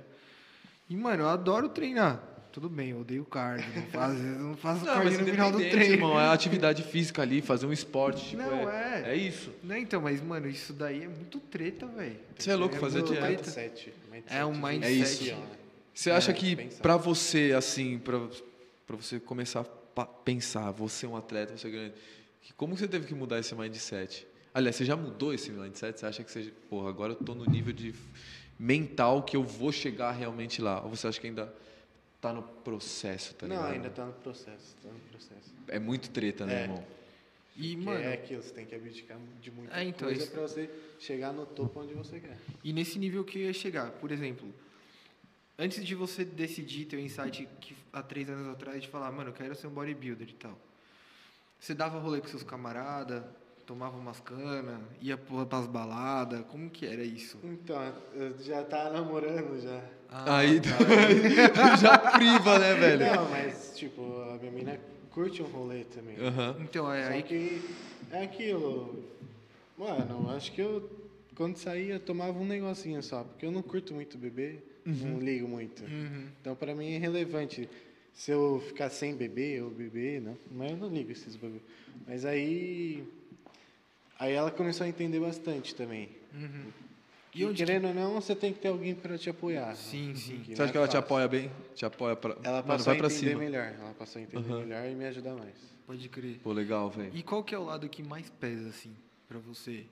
E, 0.89 0.95
mano, 0.95 1.23
eu 1.23 1.27
adoro 1.29 1.67
treinar. 1.69 2.23
Tudo 2.55 2.69
bem, 2.69 2.91
eu 2.91 3.01
odeio 3.01 3.25
cardio. 3.25 3.67
Não 3.75 3.85
faço, 3.87 4.15
não 4.15 4.55
faço 4.55 4.85
Não, 4.85 4.93
cardio 4.93 5.19
no 5.19 5.25
final 5.27 5.51
do 5.51 5.57
treino. 5.57 5.93
irmão, 5.95 6.17
é 6.17 6.29
atividade 6.29 6.83
física 6.83 7.21
ali, 7.21 7.41
fazer 7.41 7.65
um 7.65 7.73
esporte, 7.73 8.29
tipo, 8.29 8.41
Não, 8.43 8.69
é, 8.69 9.03
é. 9.07 9.09
é 9.11 9.15
isso. 9.17 9.51
Não, 9.61 9.75
então, 9.75 10.01
mas, 10.01 10.21
mano, 10.21 10.47
isso 10.47 10.71
daí 10.71 11.03
é 11.03 11.07
muito 11.09 11.37
treta, 11.37 11.85
velho. 11.85 12.15
Você 12.39 12.51
é 12.51 12.55
louco 12.55 12.77
É 12.77 12.79
fazer 12.79 13.03
dieta. 13.03 13.27
mindset, 13.27 13.93
mindset 14.09 14.33
É 14.33 14.45
um 14.45 14.53
mindset. 14.53 14.85
É 14.85 15.33
isso. 15.33 15.35
Você 15.93 16.09
acha 16.09 16.31
É, 16.31 16.33
que 16.33 16.55
pra 16.81 16.95
você, 16.95 17.51
assim, 17.57 17.99
pra, 17.99 18.21
pra 18.87 18.95
você 18.95 19.19
começar 19.19 19.65
a 19.97 20.05
pensar, 20.05 20.71
você 20.71 21.05
é 21.05 21.09
um 21.09 21.17
atleta, 21.17 21.57
você 21.57 21.67
é 21.67 21.71
grande, 21.71 21.93
que 22.41 22.53
como 22.53 22.77
você 22.77 22.87
teve 22.87 23.05
que 23.05 23.13
mudar 23.13 23.37
esse 23.37 23.53
mindset? 23.53 24.25
Aliás, 24.53 24.77
você 24.77 24.85
já 24.85 24.95
mudou 24.95 25.33
esse 25.33 25.51
mindset? 25.51 25.99
Você 25.99 26.05
acha 26.05 26.23
que 26.23 26.31
você, 26.31 26.53
porra, 26.69 26.87
agora 26.87 27.11
eu 27.11 27.17
tô 27.17 27.35
no 27.35 27.43
nível 27.43 27.73
de 27.73 27.93
mental 28.57 29.23
que 29.23 29.35
eu 29.35 29.43
vou 29.43 29.73
chegar 29.73 30.13
realmente 30.13 30.61
lá? 30.61 30.81
Ou 30.81 30.89
você 30.89 31.05
acha 31.05 31.19
que 31.19 31.27
ainda 31.27 31.53
tá 32.25 32.33
no 32.33 32.41
processo, 32.41 33.35
tá 33.35 33.47
Não, 33.47 33.55
ligado? 33.55 33.73
ainda 33.73 33.89
tá 33.91 34.03
no 34.05 34.13
processo, 34.13 34.75
tá 34.81 34.89
no 34.89 34.99
processo. 35.11 35.53
É 35.67 35.77
muito 35.77 36.09
treta, 36.09 36.43
né, 36.45 36.55
É. 36.55 36.61
irmão? 36.63 36.83
E, 37.55 37.73
Porque 37.75 37.85
mano, 37.85 37.99
é 38.03 38.13
aquilo, 38.13 38.41
você 38.41 38.51
tem 38.53 38.65
que 38.65 38.73
abdicar 38.75 39.17
de 39.39 39.51
muita 39.51 39.77
É, 39.79 39.83
então, 39.83 40.07
coisa 40.07 40.23
isso- 40.23 40.31
pra 40.31 40.41
você 40.41 40.69
chegar 40.99 41.31
no 41.31 41.45
topo 41.45 41.79
onde 41.79 41.93
você 41.93 42.19
quer. 42.19 42.35
E 42.63 42.73
nesse 42.73 42.97
nível 42.97 43.23
que 43.23 43.37
eu 43.37 43.43
ia 43.43 43.53
chegar, 43.53 43.91
por 43.91 44.11
exemplo, 44.11 44.51
antes 45.57 45.85
de 45.85 45.93
você 45.95 46.25
decidir 46.25 46.85
ter 46.85 46.97
um 46.97 46.99
insight 46.99 47.47
que 47.61 47.75
há 47.93 48.01
três 48.01 48.27
anos 48.29 48.47
atrás 48.49 48.81
de 48.81 48.87
falar, 48.89 49.11
mano, 49.11 49.29
eu 49.29 49.33
quero 49.33 49.55
ser 49.55 49.67
um 49.67 49.71
bodybuilder 49.71 50.27
e 50.27 50.33
tal. 50.33 50.57
Você 51.59 51.73
dava 51.75 51.97
rolê 51.99 52.19
com 52.19 52.27
seus 52.27 52.43
camaradas, 52.43 53.23
tomava 53.67 53.95
umas 53.97 54.19
canas, 54.19 54.81
ia 54.99 55.15
pra- 55.15 55.45
pras 55.45 55.65
baladas, 55.67 56.43
como 56.47 56.69
que 56.69 56.85
era 56.87 57.03
isso? 57.03 57.39
Então, 57.43 57.81
eu 58.13 58.37
já 58.39 58.63
tá 58.65 58.89
namorando 58.89 59.61
já. 59.61 59.81
Ah, 60.09 60.37
Aí 60.37 60.61
tá. 60.61 61.75
já 61.75 61.97
priva, 61.97 62.59
né, 62.59 62.73
velho? 62.75 63.05
Não, 63.05 63.29
mas 63.29 63.73
tipo, 63.75 64.01
a 64.33 64.37
minha 64.37 64.51
mina 64.51 64.79
curte 65.11 65.41
um 65.41 65.47
rolê 65.47 65.83
também. 65.85 66.15
Aham. 66.19 66.55
Então, 66.59 66.91
é 66.91 67.03
Só 67.05 67.11
aí 67.11 67.23
que... 67.23 67.61
é 68.11 68.23
aquilo. 68.23 69.03
Mano, 69.77 70.29
acho 70.31 70.51
que 70.51 70.61
eu 70.61 70.89
quando 71.35 71.57
saía 71.57 71.95
eu 71.95 71.99
tomava 71.99 72.39
um 72.39 72.45
negocinho 72.45 73.03
só, 73.03 73.23
porque 73.23 73.45
eu 73.45 73.51
não 73.51 73.61
curto 73.61 73.93
muito 73.93 74.17
beber, 74.17 74.63
não 74.85 75.19
ligo 75.19 75.47
muito. 75.47 75.83
Uhum. 75.83 76.27
Então 76.39 76.55
pra 76.55 76.73
mim 76.73 76.93
é 76.93 76.95
irrelevante 76.95 77.69
se 78.13 78.31
eu 78.31 78.63
ficar 78.65 78.89
sem 78.89 79.13
beber 79.15 79.61
ou 79.63 79.69
beber, 79.69 80.21
não, 80.21 80.37
mas 80.49 80.71
eu 80.71 80.77
não 80.77 80.87
ligo 80.87 81.11
esses 81.11 81.35
bagulho. 81.35 81.61
Mas 82.07 82.23
aí 82.23 83.03
aí 84.17 84.31
ela 84.33 84.49
começou 84.49 84.85
a 84.85 84.89
entender 84.89 85.19
bastante 85.19 85.75
também. 85.75 86.09
Uhum. 86.33 86.71
E, 87.35 87.45
onde 87.45 87.57
que- 87.57 87.65
querendo 87.65 87.87
ou 87.89 87.93
não, 87.93 88.13
você 88.21 88.33
tem 88.35 88.53
que 88.53 88.59
ter 88.59 88.69
alguém 88.69 88.95
para 88.95 89.17
te 89.17 89.29
apoiar. 89.29 89.75
Sim, 89.75 90.15
sim. 90.15 90.39
Que 90.39 90.55
Você 90.55 90.61
acha 90.61 90.69
é 90.69 90.71
que 90.71 90.77
ela 90.77 90.87
te 90.87 90.91
fácil. 90.93 90.99
apoia 90.99 91.27
bem? 91.27 91.51
Te 91.75 91.85
apoia 91.85 92.15
pra. 92.15 92.31
Ela 92.43 92.57
Mano, 92.57 92.63
passou 92.67 92.85
vai 92.85 92.95
a 92.95 92.97
entender 92.97 93.09
cima. 93.13 93.39
melhor. 93.39 93.75
Ela 93.79 93.93
passou 93.93 94.19
a 94.19 94.23
entender 94.23 94.49
Aham. 94.51 94.59
melhor 94.61 94.85
e 94.89 94.95
me 94.95 95.05
ajudar 95.05 95.35
mais. 95.35 95.55
Pode 95.85 96.09
crer. 96.09 96.39
Pô, 96.41 96.51
legal, 96.53 96.89
velho. 96.89 97.11
E 97.13 97.21
qual 97.21 97.43
que 97.43 97.53
é 97.53 97.57
o 97.59 97.63
lado 97.63 97.87
que 97.89 98.01
mais 98.01 98.29
pesa, 98.29 98.69
assim, 98.69 98.95
pra 99.27 99.37
você? 99.37 99.85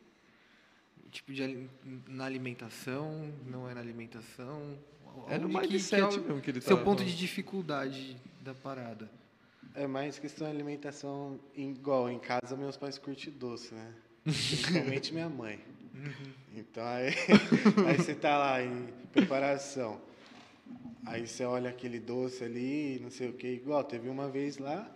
Tipo, 1.11 1.32
de, 1.34 1.68
na 2.07 2.26
alimentação, 2.26 3.32
não 3.45 3.70
é 3.70 3.74
na 3.76 3.82
alimentação? 3.82 4.76
É 5.30 5.38
no 5.38 5.48
que- 5.48 5.56
mindset 5.68 5.90
que 5.90 5.95
é 5.95 6.06
o 6.06 6.24
mesmo 6.24 6.41
que 6.41 6.49
ele 6.49 6.60
tá 6.60 6.65
Seu 6.68 6.78
ponto 6.78 6.99
falando. 6.99 7.06
de 7.11 7.15
dificuldade 7.18 8.18
da 8.41 8.53
parada. 8.56 9.11
É 9.76 9.86
mais 9.86 10.18
questão 10.18 10.48
de 10.48 10.53
alimentação 10.53 11.40
igual. 11.56 12.10
Em 12.10 12.18
casa, 12.20 12.56
meus 12.56 12.78
pais 12.78 12.98
curtem 12.98 13.32
doce, 13.34 13.74
né? 13.76 13.91
Principalmente 14.24 15.14
minha 15.14 15.30
mãe. 15.30 15.60
Então, 16.56 16.84
aí, 16.86 17.14
aí 17.88 17.98
você 17.98 18.15
tá 18.15 18.38
lá 18.38 18.64
em 18.64 18.88
preparação. 19.11 20.02
Aí 21.06 21.28
você 21.28 21.44
olha 21.44 21.70
aquele 21.70 21.99
doce 21.99 22.44
ali, 22.44 22.99
não 23.02 23.10
sei 23.10 23.30
o 23.30 23.34
que. 23.34 23.48
Igual, 23.48 23.84
teve 23.84 24.10
uma 24.10 24.30
vez 24.30 24.57
lá, 24.57 24.90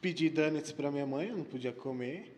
pedi 0.00 0.28
donuts 0.30 0.72
pra 0.72 0.90
minha 0.90 1.06
mãe, 1.06 1.28
eu 1.28 1.36
não 1.36 1.44
podia 1.44 1.72
comer. 1.72 2.36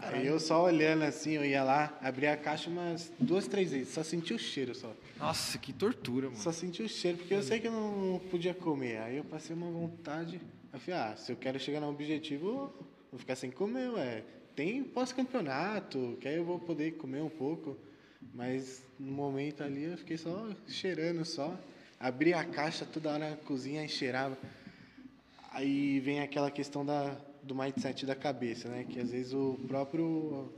Aí 0.00 0.26
eu 0.26 0.38
só 0.38 0.62
olhando 0.62 1.02
assim, 1.02 1.32
eu 1.32 1.44
ia 1.44 1.64
lá, 1.64 1.98
abria 2.00 2.32
a 2.32 2.36
caixa 2.36 2.70
umas 2.70 3.12
duas, 3.18 3.48
três 3.48 3.72
vezes, 3.72 3.92
só 3.92 4.04
senti 4.04 4.32
o 4.32 4.38
cheiro 4.38 4.74
só. 4.74 4.94
Nossa, 5.18 5.58
que 5.58 5.72
tortura, 5.72 6.28
mano. 6.28 6.40
Só 6.40 6.52
senti 6.52 6.82
o 6.82 6.88
cheiro, 6.88 7.18
porque 7.18 7.34
eu 7.34 7.42
sei 7.42 7.58
que 7.58 7.66
eu 7.66 7.72
não 7.72 8.20
podia 8.30 8.54
comer. 8.54 8.98
Aí 8.98 9.16
eu 9.16 9.24
passei 9.24 9.56
uma 9.56 9.68
vontade. 9.70 10.40
Eu 10.72 10.78
falei, 10.78 11.00
ah, 11.00 11.16
se 11.16 11.32
eu 11.32 11.36
quero 11.36 11.58
chegar 11.58 11.80
no 11.80 11.88
objetivo, 11.88 12.72
vou 13.10 13.18
ficar 13.18 13.34
sem 13.34 13.50
comer, 13.50 13.90
ué. 13.90 14.22
Tem 14.58 14.82
pós-campeonato, 14.82 16.18
que 16.20 16.26
aí 16.26 16.34
eu 16.34 16.44
vou 16.44 16.58
poder 16.58 16.96
comer 16.96 17.22
um 17.22 17.28
pouco. 17.28 17.76
Mas 18.34 18.82
no 18.98 19.12
momento 19.12 19.62
ali 19.62 19.84
eu 19.84 19.96
fiquei 19.96 20.16
só 20.16 20.50
cheirando 20.66 21.24
só. 21.24 21.56
Abri 22.00 22.34
a 22.34 22.42
caixa 22.42 22.84
toda 22.84 23.12
hora 23.12 23.30
na 23.30 23.36
cozinha 23.36 23.84
e 23.84 23.88
cheirava. 23.88 24.36
Aí 25.52 26.00
vem 26.00 26.18
aquela 26.18 26.50
questão 26.50 26.84
da, 26.84 27.16
do 27.40 27.54
mindset 27.54 28.04
da 28.04 28.16
cabeça, 28.16 28.68
né? 28.68 28.82
Que 28.82 28.98
às 28.98 29.12
vezes 29.12 29.32
o 29.32 29.56
próprio 29.68 30.52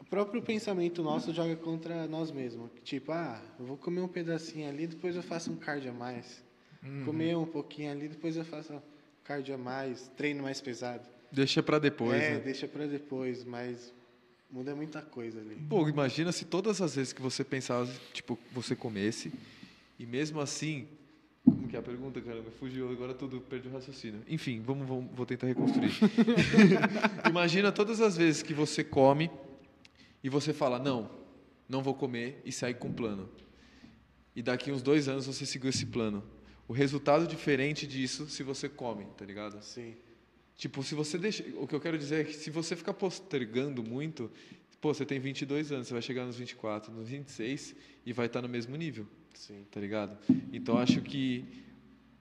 o 0.00 0.04
próprio 0.08 0.40
pensamento 0.40 1.02
nosso 1.02 1.30
joga 1.34 1.56
contra 1.56 2.06
nós 2.06 2.30
mesmos. 2.30 2.70
Tipo, 2.84 3.12
ah, 3.12 3.38
eu 3.58 3.66
vou 3.66 3.76
comer 3.76 4.00
um 4.00 4.08
pedacinho 4.08 4.66
ali, 4.66 4.86
depois 4.86 5.14
eu 5.14 5.22
faço 5.22 5.52
um 5.52 5.56
cardio 5.56 5.90
a 5.90 5.94
mais. 5.94 6.42
Comer 7.04 7.36
um 7.36 7.44
pouquinho 7.44 7.92
ali, 7.92 8.08
depois 8.08 8.34
eu 8.34 8.46
faço 8.46 8.72
um 8.72 8.80
cardio 9.24 9.56
a 9.56 9.58
mais, 9.58 10.08
treino 10.16 10.42
mais 10.42 10.58
pesado. 10.58 11.19
Deixa 11.32 11.62
pra 11.62 11.78
depois, 11.78 12.20
é, 12.20 12.34
né? 12.34 12.40
deixa 12.40 12.66
pra 12.66 12.86
depois, 12.86 13.44
mas 13.44 13.92
muda 14.50 14.74
muita 14.74 15.00
coisa 15.00 15.40
ali. 15.40 15.56
Pô, 15.68 15.88
imagina 15.88 16.32
se 16.32 16.44
todas 16.44 16.80
as 16.80 16.96
vezes 16.96 17.12
que 17.12 17.22
você 17.22 17.44
pensava, 17.44 17.88
tipo, 18.12 18.38
você 18.52 18.74
comesse, 18.74 19.32
e 19.98 20.06
mesmo 20.06 20.40
assim. 20.40 20.88
Como 21.44 21.68
que 21.68 21.76
é 21.76 21.78
a 21.78 21.82
pergunta, 21.82 22.20
caramba? 22.20 22.50
Fugiu, 22.50 22.90
agora 22.90 23.14
tudo, 23.14 23.40
perdi 23.40 23.68
o 23.68 23.72
raciocínio. 23.72 24.22
Enfim, 24.28 24.60
vamos, 24.60 24.86
vamos, 24.86 25.10
vou 25.14 25.24
tentar 25.24 25.46
reconstruir. 25.46 25.92
imagina 27.28 27.72
todas 27.72 28.00
as 28.00 28.16
vezes 28.16 28.42
que 28.42 28.52
você 28.52 28.84
come 28.84 29.30
e 30.22 30.28
você 30.28 30.52
fala, 30.52 30.78
não, 30.78 31.10
não 31.68 31.82
vou 31.82 31.94
comer, 31.94 32.42
e 32.44 32.52
segue 32.52 32.78
com 32.78 32.88
um 32.88 32.92
plano. 32.92 33.28
E 34.36 34.42
daqui 34.42 34.70
uns 34.70 34.82
dois 34.82 35.08
anos 35.08 35.26
você 35.26 35.46
seguiu 35.46 35.70
esse 35.70 35.86
plano. 35.86 36.22
O 36.68 36.72
resultado 36.72 37.26
diferente 37.26 37.86
disso 37.86 38.28
se 38.28 38.42
você 38.42 38.68
come, 38.68 39.06
tá 39.16 39.24
ligado? 39.24 39.62
Sim. 39.62 39.96
Tipo, 40.60 40.82
se 40.82 40.94
você 40.94 41.16
deixa. 41.16 41.42
O 41.56 41.66
que 41.66 41.74
eu 41.74 41.80
quero 41.80 41.96
dizer 41.96 42.20
é 42.20 42.24
que 42.24 42.34
se 42.34 42.50
você 42.50 42.76
ficar 42.76 42.92
postergando 42.92 43.82
muito, 43.82 44.30
pô, 44.78 44.92
você 44.92 45.06
tem 45.06 45.18
22 45.18 45.72
anos, 45.72 45.86
você 45.88 45.94
vai 45.94 46.02
chegar 46.02 46.26
nos 46.26 46.36
24, 46.36 46.92
nos 46.92 47.08
26 47.08 47.74
e 48.04 48.12
vai 48.12 48.26
estar 48.26 48.42
no 48.42 48.48
mesmo 48.48 48.76
nível, 48.76 49.06
Sim. 49.32 49.64
tá 49.70 49.80
ligado? 49.80 50.18
Então 50.52 50.76
acho 50.76 51.00
que 51.00 51.46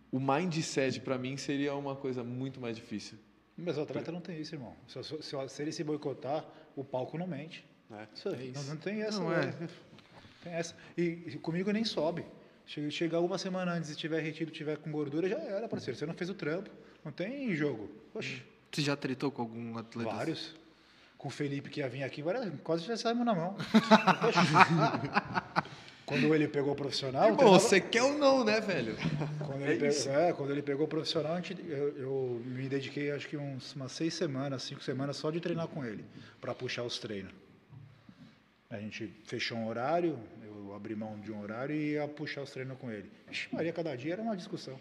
o 0.09 0.21
mindset 0.21 1.01
pra 1.01 1.17
mim 1.17 1.35
seria 1.35 1.75
uma 1.75 1.97
coisa 1.97 2.23
muito 2.23 2.61
mais 2.61 2.77
difícil. 2.77 3.17
Mas 3.57 3.77
o 3.77 3.81
atleta 3.81 4.09
não 4.09 4.21
tem 4.21 4.39
isso, 4.39 4.55
irmão. 4.55 4.73
Se, 4.87 5.03
se- 5.03 5.49
se- 5.49 5.61
ele 5.61 5.73
se 5.73 5.83
boicotar, 5.83 6.45
o 6.77 6.83
palco 6.85 7.17
não 7.17 7.27
mente. 7.27 7.65
É. 7.91 8.07
Isso 8.15 8.29
aí. 8.29 8.53
Não, 8.55 8.63
não 8.63 8.77
tem 8.77 9.01
essa. 9.01 9.19
Não, 9.19 9.31
né? 9.31 9.53
é. 9.61 9.67
Tem 10.45 10.53
essa. 10.53 10.73
E, 10.97 11.01
e 11.27 11.37
comigo 11.39 11.69
nem 11.71 11.83
sobe. 11.83 12.23
Chega, 12.65 12.89
chega 12.89 13.19
uma 13.19 13.37
semana 13.37 13.73
antes 13.73 13.89
e 13.89 13.93
estiver 13.93 14.21
retido, 14.23 14.49
tiver 14.49 14.77
com 14.77 14.89
gordura, 14.89 15.27
já 15.27 15.37
era, 15.39 15.67
parceiro. 15.67 15.99
Você 15.99 16.05
não 16.05 16.13
fez 16.13 16.29
o 16.29 16.33
trampo. 16.33 16.69
Não 17.03 17.11
tem 17.11 17.53
jogo. 17.55 17.89
Oxe, 18.13 18.41
Você 18.71 18.81
já 18.81 18.95
tretou 18.95 19.31
com 19.31 19.41
algum 19.41 19.77
atleta? 19.77 20.09
vários. 20.09 20.55
Com 21.17 21.27
o 21.27 21.31
Felipe 21.31 21.69
que 21.69 21.79
ia 21.81 21.89
vir 21.89 22.03
aqui, 22.03 22.21
várias- 22.21 22.49
quase 22.63 22.85
já 22.85 22.95
saímos 22.95 23.25
na 23.25 23.33
mão. 23.35 23.55
Quando 26.05 26.33
ele 26.33 26.47
pegou 26.47 26.73
o 26.73 26.75
profissional. 26.75 27.35
treinava- 27.35 27.49
você 27.59 27.79
quer 27.79 28.01
ou 28.01 28.17
não, 28.17 28.43
né, 28.43 28.59
velho? 28.59 28.95
Quando 29.45 29.63
É 29.63 29.71
ele, 29.73 29.79
pegou, 29.79 30.11
é, 30.13 30.33
quando 30.33 30.51
ele 30.51 30.61
pegou 30.63 30.85
o 30.85 30.89
profissional, 30.89 31.33
a 31.33 31.41
gente- 31.41 31.61
eu, 31.67 31.97
eu 31.97 32.41
me 32.45 32.67
dediquei 32.67 33.11
acho 33.11 33.27
que 33.27 33.37
uns, 33.37 33.75
umas 33.75 33.91
seis 33.91 34.13
semanas, 34.15 34.63
cinco 34.63 34.81
semanas 34.81 35.17
só 35.17 35.29
de 35.29 35.39
treinar 35.39 35.67
com 35.67 35.85
ele, 35.85 36.03
para 36.41 36.55
puxar 36.55 36.81
os 36.83 36.97
treinos. 36.97 37.31
A 38.71 38.79
gente 38.79 39.13
fechou 39.25 39.57
um 39.57 39.67
horário, 39.67 40.17
eu 40.43 40.73
abri 40.75 40.95
mão 40.95 41.19
de 41.19 41.31
um 41.31 41.41
horário 41.41 41.75
e 41.75 41.91
ia 41.91 42.07
puxar 42.07 42.41
os 42.41 42.49
treinos 42.49 42.77
com 42.79 42.89
ele. 42.91 43.09
Ixi, 43.29 43.49
Maria, 43.53 43.71
cada 43.73 43.95
dia 43.95 44.13
era 44.13 44.21
uma 44.21 44.35
discussão. 44.35 44.79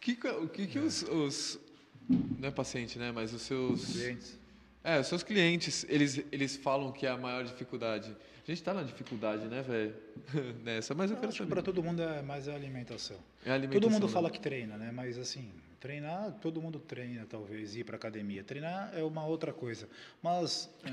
Que, 0.00 0.12
o 0.28 0.48
que, 0.48 0.66
que 0.66 0.78
os, 0.78 1.02
os. 1.02 1.60
Não 2.08 2.48
é 2.48 2.50
paciente, 2.50 2.98
né? 2.98 3.12
Mas 3.12 3.32
os 3.34 3.42
seus. 3.42 3.84
Clientes. 3.92 4.38
É, 4.82 4.98
os 4.98 5.06
seus 5.06 5.22
clientes, 5.22 5.84
eles, 5.90 6.22
eles 6.32 6.56
falam 6.56 6.90
que 6.90 7.06
é 7.06 7.10
a 7.10 7.16
maior 7.16 7.44
dificuldade. 7.44 8.16
A 8.50 8.52
gente 8.52 8.64
tá 8.64 8.74
na 8.74 8.82
dificuldade, 8.82 9.46
né, 9.46 9.62
velho? 9.62 9.94
Nessa, 10.64 10.92
mas 10.92 11.08
eu 11.08 11.16
Eu 11.16 11.20
quero 11.20 11.28
acho 11.28 11.38
que 11.38 11.44
saber. 11.44 11.54
para 11.54 11.62
todo 11.62 11.84
mundo 11.84 12.02
é 12.02 12.20
mais 12.20 12.48
a 12.48 12.54
alimentação. 12.54 13.16
É 13.46 13.52
a 13.52 13.54
alimentação, 13.54 13.80
Todo 13.80 13.92
mundo 13.92 14.08
né? 14.08 14.12
fala 14.12 14.28
que 14.28 14.40
treina, 14.40 14.76
né? 14.76 14.90
Mas 14.92 15.16
assim, 15.18 15.52
Treinar, 15.80 16.32
todo 16.42 16.60
mundo 16.60 16.78
treina, 16.78 17.24
talvez, 17.26 17.74
ir 17.74 17.84
para 17.84 17.96
academia. 17.96 18.44
Treinar 18.44 18.92
é 18.94 19.02
uma 19.02 19.24
outra 19.24 19.50
coisa. 19.50 19.88
Mas, 20.22 20.68
é, 20.84 20.90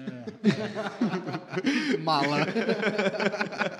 Mala. 1.99 2.45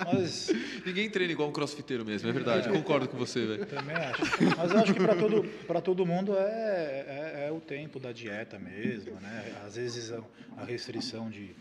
mas 0.04 0.50
Ninguém 0.84 1.08
treina 1.08 1.32
igual 1.32 1.48
um 1.48 1.52
crossfiteiro 1.52 2.04
mesmo, 2.04 2.28
é 2.28 2.32
verdade. 2.32 2.68
Concordo 2.68 3.08
com 3.08 3.16
você, 3.16 3.46
velho. 3.46 3.64
também 3.64 3.96
acho. 3.96 4.20
Mas 4.54 4.70
eu 4.70 4.78
acho 4.80 4.92
que 4.92 5.00
para 5.00 5.16
todo, 5.16 5.44
para 5.66 5.80
todo 5.80 6.04
mundo 6.04 6.36
é, 6.36 6.42
é, 6.42 7.46
é 7.48 7.52
o 7.52 7.60
tempo 7.60 7.98
da 7.98 8.12
dieta 8.12 8.58
mesmo, 8.58 9.18
né? 9.18 9.62
Às 9.64 9.76
vezes 9.76 10.12
a, 10.12 10.64
restrição 10.66 11.30
de, 11.30 11.56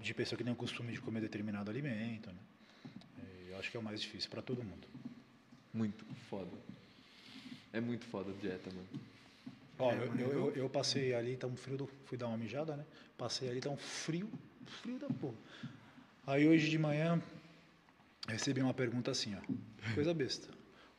de 0.00 0.14
pessoa 0.14 0.36
que 0.36 0.44
tem 0.44 0.52
o 0.52 0.56
costume 0.56 0.92
de 0.92 1.00
comer 1.00 1.20
determinado 1.20 1.70
alimento, 1.70 2.30
né? 2.30 2.38
Eu 3.48 3.58
acho 3.58 3.70
que 3.70 3.76
é 3.76 3.80
o 3.80 3.82
mais 3.82 4.00
difícil 4.00 4.30
para 4.30 4.42
todo 4.42 4.62
mundo. 4.64 4.86
Muito 5.72 6.04
foda. 6.28 6.50
É 7.72 7.80
muito 7.80 8.04
foda 8.06 8.30
a 8.30 8.34
dieta, 8.40 8.70
mano. 8.70 8.88
Ó, 9.78 9.92
É, 9.92 9.96
eu, 9.96 10.16
eu- 10.18 10.32
eu- 10.32 10.50
eu 10.56 10.70
passei 10.70 11.14
ali, 11.14 11.36
tá 11.36 11.46
um 11.46 11.56
frio, 11.56 11.76
do, 11.76 11.86
fui 12.06 12.16
dar 12.18 12.28
uma 12.28 12.36
mijada, 12.36 12.76
né? 12.76 12.84
Passei 13.16 13.48
ali, 13.50 13.60
tá 13.60 13.70
um 13.70 13.76
frio, 13.76 14.28
frio 14.82 14.98
da 14.98 15.08
porra. 15.08 15.34
Aí 16.26 16.46
hoje 16.46 16.68
de 16.68 16.78
manhã 16.78 17.20
recebi 18.28 18.60
uma 18.62 18.74
pergunta 18.74 19.10
assim, 19.10 19.34
ó, 19.36 19.40
coisa 19.94 20.12
besta. 20.14 20.48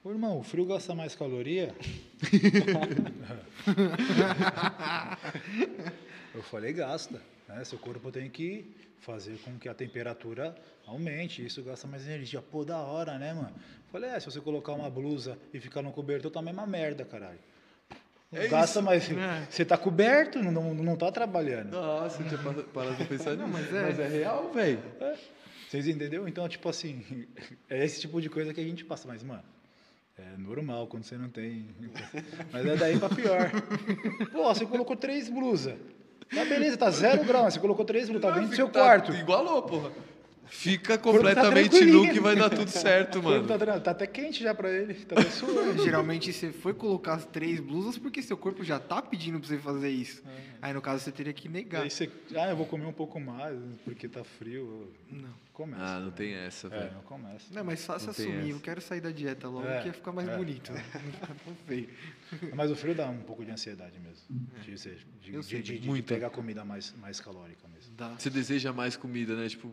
Ô 0.03 0.11
irmão, 0.11 0.39
o 0.39 0.43
frio 0.43 0.65
gasta 0.65 0.93
mais 0.93 1.15
caloria? 1.15 1.73
eu 6.33 6.43
falei, 6.43 6.73
gasta. 6.73 7.21
Né? 7.47 7.63
Seu 7.63 7.77
corpo 7.77 8.11
tem 8.11 8.29
que 8.29 8.73
fazer 8.99 9.37
com 9.43 9.57
que 9.59 9.67
a 9.67 9.73
temperatura 9.73 10.55
aumente, 10.87 11.45
isso 11.45 11.61
gasta 11.63 11.87
mais 11.87 12.05
energia. 12.07 12.41
Pô, 12.41 12.63
da 12.63 12.77
hora, 12.79 13.17
né, 13.17 13.33
mano? 13.33 13.53
Falei, 13.91 14.09
é, 14.09 14.19
se 14.19 14.25
você 14.25 14.39
colocar 14.41 14.71
uma 14.73 14.89
blusa 14.89 15.37
e 15.53 15.59
ficar 15.59 15.81
no 15.81 15.91
cobertor, 15.91 16.31
tá 16.31 16.39
a 16.39 16.43
mesma 16.43 16.65
merda, 16.65 17.03
caralho. 17.05 17.39
É 18.31 18.47
Gasta, 18.47 18.79
isso. 18.79 18.81
mas 18.83 19.11
É. 19.11 19.47
você 19.49 19.63
tá 19.63 19.77
coberto, 19.77 20.41
não, 20.41 20.51
não, 20.51 20.73
não 20.73 20.95
tá 20.95 21.11
trabalhando. 21.11 21.71
Nossa, 21.71 22.23
eu 22.23 22.27
tinha 22.27 22.39
parado- 22.41 22.63
pra 22.97 23.05
pensar 23.05 23.35
nisso. 23.35 23.47
mas 23.47 23.71
é. 23.73 23.81
Mas 23.83 23.99
é 23.99 24.07
real, 24.07 24.51
velho. 24.51 24.79
Vocês 25.69 25.87
entenderam? 25.87 26.27
Então, 26.27 26.47
tipo 26.49 26.67
assim, 26.69 27.27
é 27.69 27.83
esse 27.85 28.01
tipo 28.01 28.19
de 28.19 28.29
coisa 28.29 28.51
que 28.53 28.59
a 28.59 28.63
gente 28.63 28.83
passa. 28.83 29.07
Mas, 29.07 29.21
mano, 29.21 29.43
é 30.17 30.35
normal 30.37 30.87
quando 30.87 31.03
você 31.03 31.15
não 31.15 31.29
tem. 31.29 31.67
Mas 32.51 32.65
é 32.65 32.75
daí 32.75 32.97
pra 32.97 33.09
pior. 33.09 33.51
Pô, 34.31 34.45
você 34.51 34.65
colocou 34.65 34.95
três 34.95 35.29
blusas. 35.29 35.75
Tá 36.33 36.45
beleza, 36.45 36.77
tá 36.77 36.89
zero 36.91 37.23
grau, 37.23 37.49
você 37.49 37.59
colocou 37.59 37.85
três 37.85 38.07
blusas, 38.09 38.21
tá 38.21 38.31
dentro 38.31 38.49
do 38.49 38.55
seu 38.55 38.67
Tá- 38.69 38.79
quarto. 38.79 39.13
Igualou, 39.13 39.61
porra. 39.63 39.91
Fica 40.45 40.97
tá 40.97 41.03
completamente 41.03 41.83
nu 41.83 42.03
que 42.11 42.19
vai 42.19 42.35
dar 42.35 42.49
tudo 42.49 42.69
certo, 42.69 43.23
mano. 43.23 43.47
Tá, 43.47 43.79
tá 43.79 43.91
até 43.91 44.05
quente 44.05 44.43
já 44.43 44.53
pra 44.53 44.69
ele, 44.71 44.93
tá 44.93 45.19
até 45.19 45.29
suando. 45.29 45.81
Geralmente 45.83 46.31
você 46.31 46.51
foi 46.51 46.73
colocar 46.75 47.15
as 47.15 47.25
três 47.25 47.59
blusas 47.59 47.97
porque 47.97 48.21
seu 48.21 48.37
corpo 48.37 48.63
já 48.63 48.79
tá 48.79 49.01
pedindo 49.01 49.39
pra 49.39 49.47
você 49.47 49.57
fazer 49.57 49.89
isso. 49.89 50.21
Aí 50.61 50.71
no 50.71 50.81
caso 50.81 51.03
você 51.03 51.11
teria 51.11 51.33
que 51.33 51.49
negar. 51.49 51.81
Aí 51.81 51.89
você, 51.89 52.09
ah, 52.35 52.49
eu 52.49 52.55
vou 52.55 52.67
comer 52.67 52.85
um 52.85 52.93
pouco 52.93 53.19
mais, 53.19 53.57
porque 53.83 54.07
tá 54.07 54.23
frio. 54.23 54.87
Não. 55.11 55.42
Começa. 55.53 55.83
Ah, 55.83 55.99
não 55.99 56.09
tem 56.11 56.33
essa, 56.33 56.65
É, 56.67 56.69
velho. 56.71 56.93
não 56.93 57.01
começa. 57.03 57.53
Não, 57.53 57.63
mas 57.63 57.85
fácil 57.85 58.09
assumir, 58.09 58.49
eu 58.49 58.59
quero 58.59 58.81
sair 58.81 58.99
da 59.01 59.11
dieta 59.11 59.47
logo, 59.47 59.67
É, 59.67 59.81
que 59.81 59.87
ia 59.89 59.93
ficar 59.93 60.11
mais 60.11 60.27
é, 60.27 60.35
bonito. 60.35 60.71
Não 61.45 61.55
feio. 61.67 61.89
Mas 62.55 62.71
o 62.71 62.75
frio 62.75 62.95
dá 62.95 63.07
um 63.07 63.19
pouco 63.21 63.45
de 63.45 63.51
ansiedade 63.51 63.99
mesmo. 63.99 64.23
De, 64.65 64.77
ser- 64.79 64.97
de, 65.21 65.31
de, 65.31 65.61
de- 65.61 65.79
de 65.79 65.87
muito. 65.87 66.05
pegar 66.07 66.31
comida 66.31 66.65
mais, 66.65 66.91
mais 66.99 67.19
calórica 67.19 67.67
mesmo. 67.67 67.93
Dá. 67.95 68.09
Você 68.17 68.31
deseja 68.31 68.73
mais 68.73 68.95
comida, 68.97 69.35
né? 69.35 69.47
Tipo, 69.47 69.71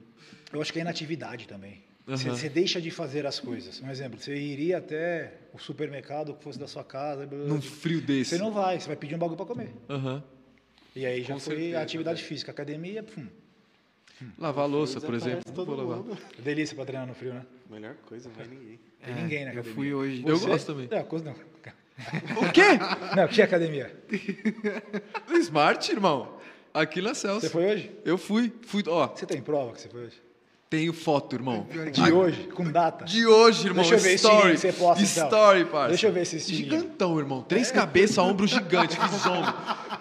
Eu 0.52 0.60
acho 0.60 0.70
que 0.70 0.78
é 0.78 0.82
inatividade 0.82 1.48
também. 1.48 1.82
Você, 2.06 2.48
deixa 2.50 2.78
de 2.80 2.90
fazer 2.90 3.24
as 3.24 3.38
coisas. 3.40 3.80
Um 3.80 3.88
exemplo, 3.90 4.18
você 4.20 4.36
iria 4.36 4.78
até 4.78 5.32
o 5.54 5.58
supermercado 5.58 6.34
que 6.34 6.42
fosse 6.44 6.58
da 6.58 6.66
sua 6.66 6.84
casa. 6.84 7.26
blá, 7.26 7.38
blá, 7.38 7.48
num 7.48 7.62
frio 7.62 8.00
desse. 8.02 8.30
Você 8.30 8.38
não 8.38 8.50
vai, 8.52 8.78
você 8.80 8.86
vai 8.88 8.96
pedir 8.96 9.14
um 9.14 9.18
bagulho 9.18 9.36
para 9.38 9.46
comer. 9.46 9.70
Aham. 9.88 10.22
E 10.94 11.06
aí 11.06 11.22
já 11.22 11.34
Com 11.34 11.40
foi 11.40 11.54
certeza, 11.56 11.78
a 11.78 11.82
atividade 11.82 12.22
física, 12.22 12.50
academia, 12.50 13.02
pum. 13.02 13.26
Lavar 14.38 14.64
a 14.64 14.66
louça, 14.66 15.00
por 15.00 15.14
exemplo. 15.14 15.42
todo 15.54 15.66
Vou 15.66 15.76
lavar. 15.76 15.98
mundo. 15.98 16.18
Delícia 16.38 16.74
para 16.76 16.84
treinar 16.84 17.06
no 17.06 17.14
frio, 17.14 17.32
né? 17.34 17.44
Melhor 17.70 17.94
coisa, 18.06 18.28
não 18.28 18.36
vai 18.36 18.46
ninguém. 18.46 18.78
Tem 19.04 19.14
ninguém 19.14 19.44
na 19.44 19.50
É, 19.50 19.54
Eu 19.54 19.60
academia. 19.60 19.74
fui 19.74 19.94
hoje. 19.94 20.22
Eu 20.26 20.36
Você? 20.36 20.46
gosto 20.46 20.66
também. 20.66 20.88
É, 20.90 21.02
coisa 21.02 21.24
não. 21.24 21.32
O 21.32 22.52
quê? 22.52 22.62
Não, 23.16 23.28
que 23.28 23.42
academia? 23.42 23.94
Smart, 25.40 25.90
irmão. 25.92 26.38
Aqui 26.72 27.00
na 27.02 27.14
Celso. 27.14 27.40
Você 27.40 27.48
foi 27.50 27.66
hoje? 27.66 27.90
Eu 28.04 28.16
fui. 28.16 28.52
Fui, 28.62 28.82
ó, 28.86 29.08
Você 29.08 29.26
tem 29.26 29.42
prova 29.42 29.72
que 29.72 29.80
você 29.80 29.88
foi 29.88 30.04
hoje? 30.06 30.22
Tenho 30.70 30.92
foto, 30.92 31.34
irmão. 31.34 31.66
De 31.92 32.12
hoje, 32.12 32.48
com 32.54 32.70
data. 32.70 33.04
De 33.04 33.26
hoje, 33.26 33.66
irmão. 33.66 33.82
Deixa 33.82 33.96
eu 33.96 33.98
ver 33.98 34.14
esse 34.14 34.24
Story. 34.24 34.52
que 34.52 34.58
você 34.58 34.72
posta, 34.72 35.02
então. 35.02 35.24
Story, 35.24 35.64
parça. 35.64 35.88
Deixa 35.88 36.06
eu 36.06 36.12
ver 36.12 36.22
esse 36.22 36.36
estilinho. 36.36 36.70
Gigantão, 36.70 37.18
irmão. 37.18 37.42
Três 37.42 37.72
cabeças, 37.72 38.18
ombro 38.18 38.46
gigante. 38.46 38.96
Fiz 38.96 39.26
ombro. 39.26 39.52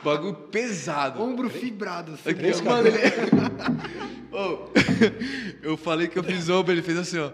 Bagulho 0.04 0.36
pesado. 0.36 1.24
Ombro 1.24 1.50
fibrado. 1.50 2.14
Assim. 2.14 2.30
Aqui, 2.30 2.62
mano, 2.62 2.88
ele... 2.88 3.00
Ô, 4.32 4.70
eu 5.64 5.76
falei 5.76 6.08
que 6.08 6.20
eu 6.20 6.24
fiz 6.24 6.48
ombro, 6.50 6.72
ele 6.72 6.84
fez 6.84 7.00
assim, 7.00 7.18
ó. 7.18 7.32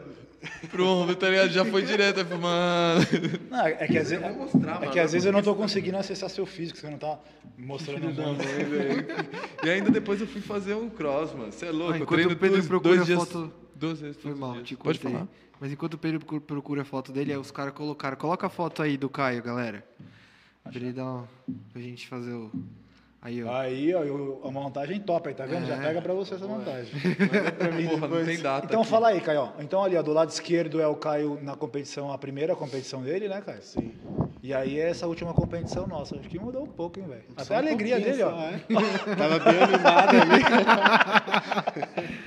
Pro 0.70 0.86
ombro, 0.88 1.16
tá 1.16 1.30
ligado? 1.30 1.50
Já 1.52 1.64
foi 1.66 1.82
direto. 1.84 2.20
Eu 2.20 2.26
falei, 2.26 2.42
mano... 2.42 3.06
Não, 3.50 3.66
é 3.68 3.88
que 3.88 3.98
às 3.98 4.10
vezes, 4.10 4.36
mostrar, 4.36 4.76
é 4.76 4.80
mano. 4.80 4.92
que 4.92 5.00
às 5.00 5.12
vezes 5.14 5.26
eu 5.26 5.32
não 5.32 5.42
tô 5.42 5.56
conseguindo 5.56 5.98
acessar 5.98 6.30
seu 6.30 6.46
físico, 6.46 6.78
você 6.80 6.90
não 6.90 6.98
tá 6.98 7.18
mostrando 7.58 8.02
Filho 8.02 8.14
da 8.14 8.24
um 8.24 8.36
mãe, 8.36 8.46
velho. 8.46 9.06
E 9.64 9.70
ainda 9.70 9.90
depois 9.90 10.20
eu 10.22 10.28
fui 10.28 10.42
fazer 10.42 10.74
um 10.76 10.90
cross, 10.90 11.34
mano. 11.34 11.52
Você 11.52 11.66
é 11.68 11.72
louco. 11.72 11.94
Ah, 11.94 11.98
eu 11.98 12.04
enquanto 12.04 12.10
treino 12.18 12.32
o 12.34 12.36
Pedro 12.36 12.56
dois, 12.58 12.68
procura 12.68 12.96
dois 12.96 13.06
dias, 13.06 13.20
foto- 13.20 13.54
Duas 13.76 14.00
vezes 14.00 14.18
Foi 14.22 14.34
mal, 14.34 14.54
dias. 14.54 14.68
te 14.68 14.76
Pode 14.78 15.00
cortei. 15.00 15.12
falar. 15.20 15.28
Mas 15.60 15.72
enquanto 15.72 15.94
o 15.94 15.98
Pedro 15.98 16.20
procura- 16.20 16.42
procura 16.42 16.82
a 16.82 16.86
foto 16.86 17.12
dele, 17.12 17.32
aí 17.32 17.38
os 17.38 17.52
caras 17.52 17.74
colocaram. 17.74 18.16
Coloca 18.18 18.48
a 18.48 18.50
foto 18.50 18.82
aí 18.82 18.98
do 18.98 19.10
Caio, 19.10 19.42
galera. 19.44 19.86
Pra 20.64 20.76
ele 20.76 20.92
dar 20.92 21.04
uma, 21.06 21.28
Pra 21.72 21.82
gente 21.82 22.08
fazer 22.08 22.32
o. 22.34 22.52
Aí, 23.26 23.44
ó. 23.44 23.52
Aí, 23.58 23.92
ó, 23.96 24.04
eu- 24.04 24.40
a 24.44 24.52
montagem 24.52 25.00
top 25.00 25.30
aí, 25.30 25.34
tá 25.34 25.48
vendo? 25.48 25.66
Já 25.66 25.78
É. 25.78 25.82
pega 25.82 26.00
pra 26.00 26.14
você 26.14 26.36
essa 26.36 26.46
montagem. 26.48 26.92
Porra, 27.90 28.08
não 28.08 28.24
tem 28.24 28.40
data. 28.40 28.68
Então 28.68 28.82
aqui. 28.82 28.90
fala 28.92 29.08
aí, 29.08 29.20
Caio. 29.20 29.50
Então 29.60 29.84
ali, 29.84 29.98
ó, 29.98 30.04
do 30.04 30.14
lado 30.14 30.30
esquerdo 30.30 30.80
é 30.80 30.86
o 30.88 30.96
Caio 30.96 31.40
na 31.42 31.56
competição, 31.56 32.12
a 32.14 32.20
primeira 32.20 32.56
competição 32.56 33.02
dele, 33.02 33.28
né, 33.28 33.42
Caio? 33.44 33.64
Sim. 33.64 33.94
E 34.44 34.54
aí 34.54 34.80
é 34.80 34.90
essa 34.92 35.08
última 35.08 35.34
competição 35.34 35.88
nossa. 35.88 36.16
Acho 36.16 36.30
que 36.30 36.38
mudou 36.38 36.62
um 36.66 36.68
pouco, 36.68 37.00
hein, 37.00 37.08
velho? 37.08 37.24
Até 37.36 37.56
a 37.56 37.58
alegria 37.58 38.00
dele, 38.00 38.22
ó. 38.22 38.30
só, 38.30 38.40
é. 38.42 38.60
Tava 39.18 39.40
bem 39.40 39.60
animado 39.64 40.10
ali. 40.22 40.44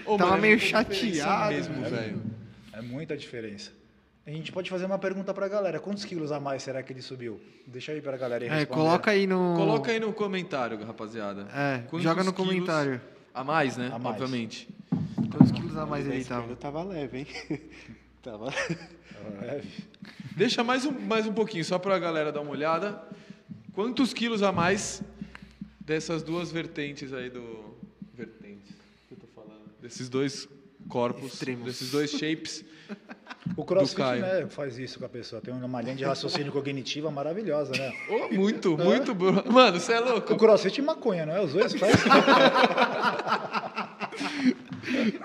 Ô, 0.04 0.16
Tava 0.16 0.30
mano, 0.32 0.36
é 0.38 0.40
meio 0.40 0.56
diferença 0.56 0.92
chateado, 0.94 1.54
mesmo, 1.54 1.82
velho. 1.84 2.22
É 2.72 2.82
muita 2.82 3.16
diferença. 3.16 3.70
A 4.28 4.30
gente 4.30 4.52
pode 4.52 4.68
fazer 4.68 4.84
uma 4.84 4.98
pergunta 4.98 5.32
pra 5.32 5.48
galera. 5.48 5.80
Quantos 5.80 6.04
quilos 6.04 6.30
a 6.30 6.38
mais 6.38 6.62
será 6.62 6.82
que 6.82 6.92
ele 6.92 7.00
subiu? 7.00 7.40
Deixa 7.66 7.92
aí 7.92 8.00
pra 8.02 8.14
galera 8.18 8.44
aí 8.44 8.50
É, 8.50 8.54
responder. 8.58 8.74
coloca 8.82 9.10
aí 9.10 9.26
no. 9.26 9.54
Coloca 9.56 9.90
aí 9.90 9.98
no 9.98 10.12
comentário, 10.12 10.78
rapaziada. 10.84 11.48
É, 11.50 11.78
Quantos 11.88 12.02
joga 12.02 12.22
no 12.22 12.32
comentário. 12.34 13.00
A 13.32 13.42
mais, 13.42 13.78
né? 13.78 13.90
A 13.90 13.98
mais. 13.98 14.20
Obviamente. 14.20 14.68
Quantos 15.30 15.50
quilos 15.50 15.74
a 15.78 15.86
mais 15.86 16.06
ele 16.06 16.22
tava? 16.26 16.54
tava 16.56 16.82
leve, 16.84 17.18
hein? 17.20 17.26
Tava. 18.22 18.52
É, 19.42 19.62
Deixa 20.36 20.62
mais 20.62 20.84
um, 20.84 20.92
mais 20.92 21.26
um 21.26 21.32
pouquinho, 21.32 21.64
só 21.64 21.78
pra 21.78 21.98
galera 21.98 22.30
dar 22.30 22.42
uma 22.42 22.50
olhada. 22.50 23.02
Quantos 23.72 24.12
quilos 24.12 24.42
a 24.42 24.52
mais 24.52 25.02
dessas 25.80 26.22
duas 26.22 26.52
vertentes 26.52 27.14
aí 27.14 27.30
do. 27.30 27.74
Vertentes, 28.12 28.74
que 29.08 29.14
eu 29.14 29.18
tô 29.18 29.26
falando? 29.34 29.70
Desses 29.80 30.10
dois 30.10 30.46
corpos, 30.86 31.32
Extremos. 31.32 31.64
desses 31.64 31.90
dois 31.90 32.10
shapes. 32.10 32.62
O 33.58 33.64
CrossFit 33.64 34.20
né, 34.20 34.46
faz 34.48 34.78
isso 34.78 35.00
com 35.00 35.04
a 35.04 35.08
pessoa. 35.08 35.42
Tem 35.42 35.52
uma 35.52 35.82
linha 35.82 35.96
de 35.96 36.04
raciocínio 36.04 36.52
cognitiva 36.54 37.10
maravilhosa, 37.10 37.72
né? 37.72 37.92
Oh, 38.08 38.32
muito, 38.32 38.78
muito. 38.78 39.12
bro. 39.12 39.42
Mano, 39.52 39.80
você 39.80 39.94
é 39.94 39.98
louco. 39.98 40.32
O 40.32 40.36
CrossFit 40.36 40.78
e 40.78 40.82
maconha, 40.82 41.26
não 41.26 41.34
é? 41.34 41.40
Os 41.40 41.54
dois 41.54 41.74
faz. 41.74 41.96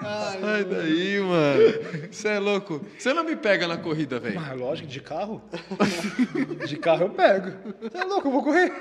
Sai 0.01 0.63
daí, 0.63 1.19
mano. 1.19 2.09
Você 2.09 2.27
é 2.27 2.39
louco. 2.39 2.81
Você 2.97 3.13
não 3.13 3.23
me 3.23 3.35
pega 3.35 3.67
na 3.67 3.77
corrida, 3.77 4.19
velho. 4.19 4.41
Mas 4.41 4.59
lógico, 4.59 4.87
de 4.87 4.99
carro. 4.99 5.39
De 6.67 6.77
carro 6.77 7.03
eu 7.03 7.09
pego. 7.11 7.51
Você 7.81 7.97
é 7.99 8.03
louco, 8.03 8.29
eu 8.29 8.31
vou 8.31 8.43
correr. 8.43 8.71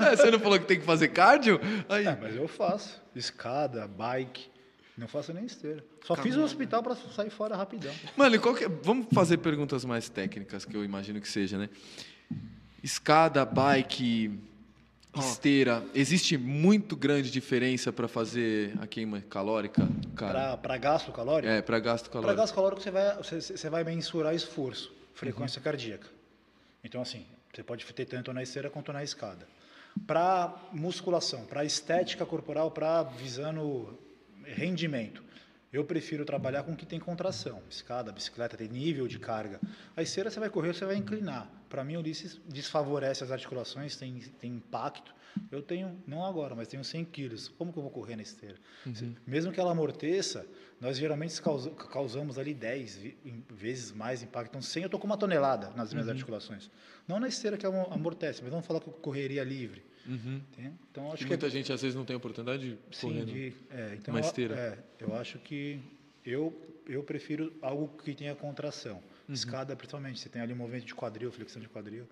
É, 0.00 0.16
Você 0.16 0.30
não 0.30 0.38
falou 0.38 0.58
que 0.58 0.66
tem 0.66 0.78
que 0.78 0.84
fazer 0.84 1.08
cardio? 1.08 1.58
Aí. 1.88 2.06
É, 2.06 2.18
mas 2.20 2.36
eu 2.36 2.46
faço. 2.46 3.02
Escada, 3.14 3.88
bike. 3.88 4.54
Não 4.96 5.06
faço 5.06 5.32
nem 5.32 5.44
esteira. 5.44 5.84
Só 6.04 6.16
fiz 6.16 6.36
o 6.36 6.42
hospital 6.42 6.82
pra 6.82 6.94
sair 6.96 7.28
fora 7.30 7.54
rapidão. 7.56 7.92
Mano, 8.16 8.34
é- 8.36 8.68
vamos 8.82 9.06
fazer 9.12 9.36
perguntas 9.38 9.84
mais 9.84 10.08
técnicas, 10.08 10.64
que 10.64 10.74
eu 10.74 10.82
imagino 10.84 11.20
que 11.20 11.28
seja, 11.28 11.58
né? 11.58 11.68
Escada, 12.82 13.44
bike, 13.44 14.38
esteira. 15.18 15.84
Existe 15.94 16.38
muito 16.38 16.96
grande 16.96 17.30
diferença 17.30 17.92
para 17.92 18.08
fazer 18.08 18.72
a 18.80 18.86
queima 18.86 19.20
calórica, 19.20 19.86
pra 20.62 20.78
gasto 20.78 21.12
calórico. 21.12 21.52
É, 21.52 21.60
para 21.60 21.78
gasto 21.78 22.04
Para 22.04 22.12
calórico. 22.12 22.40
gasto 22.40 22.54
calórico 22.54 22.82
você 22.82 22.90
vai, 22.90 23.16
você, 23.16 23.40
você 23.40 23.68
vai 23.70 23.84
mensurar 23.84 24.34
esforço, 24.34 24.92
frequência 25.14 25.60
cardíaca. 25.60 26.08
Então, 26.82 27.02
assim, 27.02 27.26
você 27.52 27.62
pode 27.62 27.84
ter 27.84 28.04
tanto 28.06 28.32
na 28.32 28.42
esteira 28.42 28.70
quanto 28.70 28.92
na 28.92 29.02
escada. 29.04 29.46
Para 30.06 30.54
musculação, 30.72 31.44
para 31.46 31.64
estética 31.64 32.24
corporal, 32.24 32.70
para 32.70 33.02
visando 33.02 33.98
rendimento, 34.54 35.24
Eu 35.72 35.84
prefiro 35.84 36.24
trabalhar 36.24 36.62
com 36.62 36.72
o 36.72 36.76
que 36.76 36.86
tem 36.86 36.98
contração. 36.98 37.60
Escada, 37.68 38.10
bicicleta, 38.10 38.56
tem 38.56 38.68
nível 38.68 39.06
de 39.06 39.18
carga. 39.18 39.60
A 39.94 40.00
esteira 40.00 40.30
você 40.30 40.40
vai 40.40 40.48
correr, 40.48 40.72
você 40.72 40.86
vai 40.86 40.96
inclinar. 40.96 41.50
Para 41.68 41.84
mim, 41.84 41.96
o 41.96 41.98
Ulisses 42.00 42.40
desfavorece 42.48 43.22
as 43.24 43.30
articulações, 43.30 43.94
tem, 43.96 44.14
tem 44.40 44.52
impacto. 44.52 45.12
Eu 45.50 45.60
tenho, 45.60 46.00
não 46.06 46.24
agora, 46.24 46.54
mas 46.54 46.68
tenho 46.68 46.82
100 46.82 47.04
quilos. 47.04 47.48
Como 47.48 47.72
que 47.72 47.78
eu 47.78 47.82
vou 47.82 47.90
correr 47.90 48.16
na 48.16 48.22
esteira? 48.22 48.56
Mesmo 49.26 49.52
que 49.52 49.60
ela 49.60 49.72
amorteça, 49.72 50.46
nós 50.80 50.96
geralmente 50.96 51.42
causa- 51.42 51.70
causamos 51.70 52.38
ali 52.38 52.54
10 52.54 52.96
vi- 52.96 53.18
em- 53.24 53.44
vezes 53.50 53.90
mais 53.92 54.22
impacto. 54.22 54.50
Então, 54.50 54.62
100 54.62 54.84
eu 54.84 54.86
estou 54.86 55.00
com 55.00 55.06
uma 55.06 55.18
tonelada 55.18 55.70
nas 55.76 55.92
minhas 55.92 56.08
articulações. 56.08 56.70
Não 57.06 57.20
na 57.20 57.28
esteira 57.28 57.58
que 57.58 57.66
amortece, 57.66 58.40
mas 58.40 58.50
vamos 58.50 58.64
falar 58.66 58.80
que 58.80 58.86
eu 58.88 58.94
correria 58.94 59.44
livre. 59.44 59.84
Uhum. 60.08 60.40
Então, 60.90 61.12
acho 61.12 61.22
que 61.24 61.28
muita 61.28 61.50
gente 61.50 61.72
às 61.72 61.82
vezes 61.82 61.94
não 61.96 62.04
tem 62.04 62.14
oportunidade 62.16 62.70
de 62.90 62.96
Sim, 62.96 63.08
correr. 63.08 63.18
né? 63.26 63.32
de, 63.32 63.52
é, 63.70 63.94
então 64.00 64.14
uma 64.14 64.20
eu- 64.20 64.24
esteira. 64.24 64.54
É, 64.54 64.78
eu 65.04 65.16
acho 65.16 65.38
que 65.38 65.80
eu, 66.24 66.52
eu 66.86 67.02
prefiro 67.02 67.52
algo 67.60 67.88
que 68.02 68.14
tenha 68.14 68.34
contração. 68.34 69.02
Uhum. 69.28 69.34
Escada, 69.34 69.74
principalmente, 69.74 70.20
você 70.20 70.28
tem 70.28 70.40
ali 70.40 70.52
um 70.52 70.56
movimento 70.56 70.84
de 70.86 70.94
quadril, 70.94 71.32
flexão 71.32 71.60
de 71.60 71.68
quadril, 71.68 72.04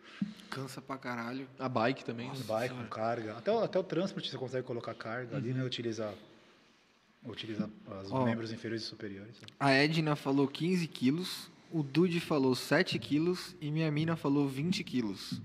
Cansa 0.50 0.80
pra 0.82 0.98
caralho. 0.98 1.46
A 1.58 1.68
bike 1.68 2.04
também. 2.04 2.28
né? 2.28 2.34
bike 2.46 2.74
com 2.74 2.84
carga, 2.86 3.36
até, 3.36 3.52
o- 3.52 3.58
até 3.62 3.78
o 3.78 3.84
transporte 3.84 4.28
você 4.30 4.36
consegue 4.36 4.66
colocar 4.66 4.94
carga 4.94 5.36
ali, 5.36 5.50
Uhum. 5.50 5.58
né? 5.58 5.64
Utilizar, 5.64 6.12
utilizar 7.24 7.68
os 8.04 8.10
Ó. 8.12 8.24
membros 8.24 8.52
inferiores 8.52 8.82
e 8.84 8.86
superiores. 8.86 9.36
A 9.58 9.70
Edna 9.70 10.16
falou 10.16 10.46
15 10.48 10.86
quilos, 10.88 11.48
o 11.72 11.82
Dude 11.82 12.18
falou 12.20 12.54
7 12.54 12.98
quilos 12.98 13.54
e 13.60 13.70
minha 13.70 13.90
mina 13.90 14.16
falou 14.16 14.48
20 14.48 14.82
quilos. 14.84 15.40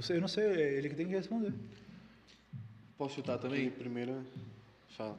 Eu 0.00 0.02
não 0.02 0.02
sei, 0.02 0.16
eu 0.16 0.20
não 0.20 0.28
sei, 0.28 0.44
é 0.44 0.72
ele 0.78 0.88
que 0.88 0.94
tem 0.94 1.06
que 1.06 1.12
responder. 1.12 1.52
Posso 2.96 3.16
chutar 3.16 3.36
também? 3.36 3.70
primeiro, 3.70 4.24
fala. 4.96 5.18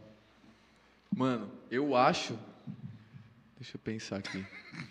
Mano, 1.15 1.51
eu 1.69 1.95
acho. 1.95 2.35
Deixa 3.57 3.75
eu 3.75 3.79
pensar 3.79 4.17
aqui. 4.17 4.43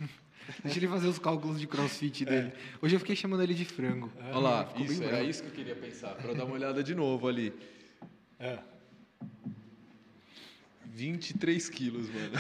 Deixa 0.63 0.79
ele 0.79 0.87
fazer 0.87 1.09
os 1.09 1.19
cálculos 1.19 1.59
de 1.59 1.67
crossfit 1.67 2.25
dele. 2.25 2.53
Hoje 2.81 2.95
eu 2.95 3.01
fiquei 3.01 3.17
chamando 3.17 3.43
ele 3.43 3.53
de 3.53 3.65
frango. 3.65 4.13
Olha 4.21 4.39
lá, 4.39 4.73
isso, 4.77 5.03
era 5.03 5.25
isso 5.25 5.43
que 5.43 5.49
eu 5.49 5.55
queria 5.55 5.75
pensar, 5.75 6.15
pra 6.15 6.31
eu 6.31 6.37
dar 6.37 6.45
uma 6.45 6.55
olhada 6.55 6.85
de 6.85 6.95
novo 6.95 7.27
ali. 7.27 7.53
É. 8.39 8.61
23 10.93 11.69
quilos, 11.69 12.09
mano. 12.11 12.33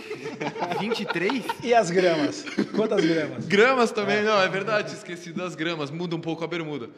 23? 0.80 1.44
E 1.62 1.74
as 1.74 1.90
gramas? 1.90 2.44
Quantas 2.74 3.04
gramas? 3.04 3.46
Gramas 3.46 3.92
também, 3.92 4.22
não, 4.24 4.40
é 4.40 4.48
verdade, 4.48 4.94
esqueci 4.94 5.32
das 5.32 5.54
gramas, 5.54 5.90
muda 5.90 6.16
um 6.16 6.20
pouco 6.20 6.42
a 6.44 6.46
bermuda. 6.46 6.88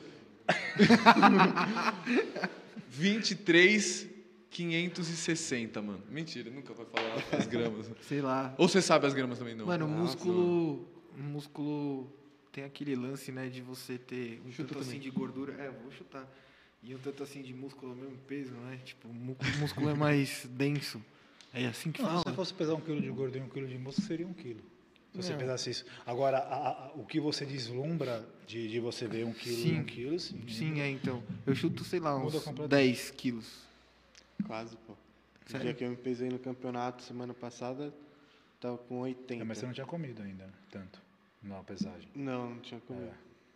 23, 2.91 4.07
560, 4.51 5.83
mano. 5.83 6.03
Mentira, 6.11 6.51
nunca 6.51 6.73
vai 6.73 6.87
falar 6.87 7.17
as 7.33 7.47
gramas. 7.47 7.91
Sei 8.03 8.21
lá. 8.23 8.55
Ou 8.57 8.69
você 8.69 8.81
sabe 8.81 9.07
as 9.07 9.15
gramas 9.15 9.39
também, 9.39 9.55
não? 9.55 9.67
Mano, 9.67 9.85
Ah, 9.85 9.89
músculo. 9.89 10.89
Músculo 11.17 12.11
tem 12.53 12.65
aquele 12.65 12.95
lance, 12.95 13.33
né, 13.33 13.49
de 13.49 13.61
você 13.63 13.99
ter 13.99 14.41
um 14.47 14.51
Chuta 14.53 14.69
tanto 14.69 14.81
assim 14.81 14.97
também. 14.97 15.01
de 15.03 15.11
gordura. 15.11 15.53
É, 15.55 15.71
vou 15.71 15.91
chutar. 15.93 16.27
E 16.87 16.95
um 16.95 16.99
tanto 16.99 17.23
assim 17.23 17.43
de 17.43 17.53
músculo 17.53 17.93
ao 17.93 17.97
mesmo 17.99 18.17
peso, 18.29 18.53
né? 18.55 18.79
Tipo, 18.85 19.09
o 19.09 19.11
o 19.11 19.59
músculo 19.59 19.89
é 19.91 19.95
mais 19.95 20.47
denso. 20.51 21.03
É 21.53 21.67
assim 21.67 21.91
que 21.91 22.01
Não, 22.03 22.09
fala? 22.09 22.19
se 22.21 22.25
você 22.31 22.35
fosse 22.37 22.55
pesar 22.55 22.75
um 22.75 22.81
quilo 22.81 23.01
de 23.01 23.11
gordura 23.11 23.39
e 23.39 23.43
um 23.43 23.49
quilo 23.49 23.67
de 23.67 23.79
músculo, 23.79 24.07
seria 24.07 24.27
um 24.27 24.33
quilo. 24.33 24.61
Se 25.13 25.23
você 25.23 25.33
Não. 25.33 25.39
pesasse 25.39 25.71
isso. 25.71 25.85
Agora, 26.05 26.39
a- 26.39 26.69
a- 26.69 26.93
o 26.95 27.05
que 27.07 27.19
você 27.19 27.47
deslumbra 27.47 28.25
de, 28.47 28.69
de 28.69 28.79
você 28.79 29.09
ver 29.09 29.25
um 29.25 29.33
quilo 29.33 29.57
Sim. 29.57 29.77
e 29.77 29.81
um 29.81 29.85
quilo, 29.85 30.21
sim. 30.21 30.49
Sim, 30.49 30.81
é 30.81 30.91
então. 30.91 31.23
Eu 31.47 31.55
chuto, 31.55 31.83
sei 31.85 31.99
lá, 32.01 32.15
uns 32.17 32.35
completamente. 32.45 32.69
10 32.71 33.11
quilos. 33.13 33.63
Quase, 34.47 34.77
pô. 34.87 34.93
O 34.93 34.97
Sério? 35.51 35.65
dia 35.67 35.75
que 35.75 35.85
eu 35.85 35.91
me 35.91 35.97
pesei 35.97 36.29
no 36.29 36.39
campeonato 36.39 37.03
semana 37.03 37.33
passada, 37.33 37.93
tava 38.61 38.77
com 38.77 39.01
80. 39.01 39.43
É, 39.43 39.45
mas 39.45 39.59
você 39.59 39.67
não 39.67 39.73
tinha 39.73 39.87
comido 39.87 40.21
ainda, 40.23 40.53
tanto, 40.71 41.01
na 41.43 41.63
pesagem. 41.63 42.09
Não, 42.15 42.51
não 42.51 42.61
tinha 42.61 42.81
comido. 42.81 43.07
É. 43.07 43.13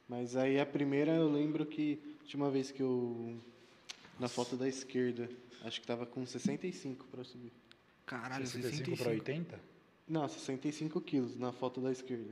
Mas 0.08 0.36
aí 0.36 0.58
a 0.58 0.64
primeira 0.66 1.12
eu 1.12 1.30
lembro 1.30 1.66
que 1.66 2.00
última 2.30 2.48
vez 2.48 2.70
que 2.70 2.80
eu. 2.80 3.36
Na 4.20 4.28
foto 4.28 4.54
da 4.54 4.68
esquerda, 4.68 5.28
acho 5.64 5.80
que 5.80 5.86
tava 5.86 6.06
com 6.06 6.24
65 6.24 7.06
para 7.10 7.24
subir. 7.24 7.50
Caralho, 8.06 8.46
65 8.46 8.84
para 8.98 9.10
65. 9.10 9.10
80? 9.10 9.60
Não, 10.06 10.28
65 10.28 11.00
quilos 11.00 11.36
na 11.38 11.50
foto 11.52 11.80
da 11.80 11.90
esquerda. 11.90 12.30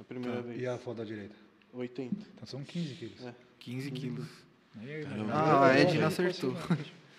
A 0.00 0.02
primeira 0.04 0.36
Tá. 0.38 0.42
vez. 0.42 0.60
E 0.60 0.66
a 0.66 0.76
foto 0.78 0.96
da 0.96 1.04
direita? 1.04 1.34
80. 1.72 2.16
Então 2.34 2.46
são 2.46 2.64
15 2.64 2.94
quilos. 2.94 3.24
É. 3.24 3.34
15 3.60 3.90
quilos. 3.92 4.26
Aí, 4.80 5.04
Ah, 5.32 5.66
a 5.70 5.78
eu- 5.78 5.88
Edna 5.88 6.06
acertou. 6.08 6.54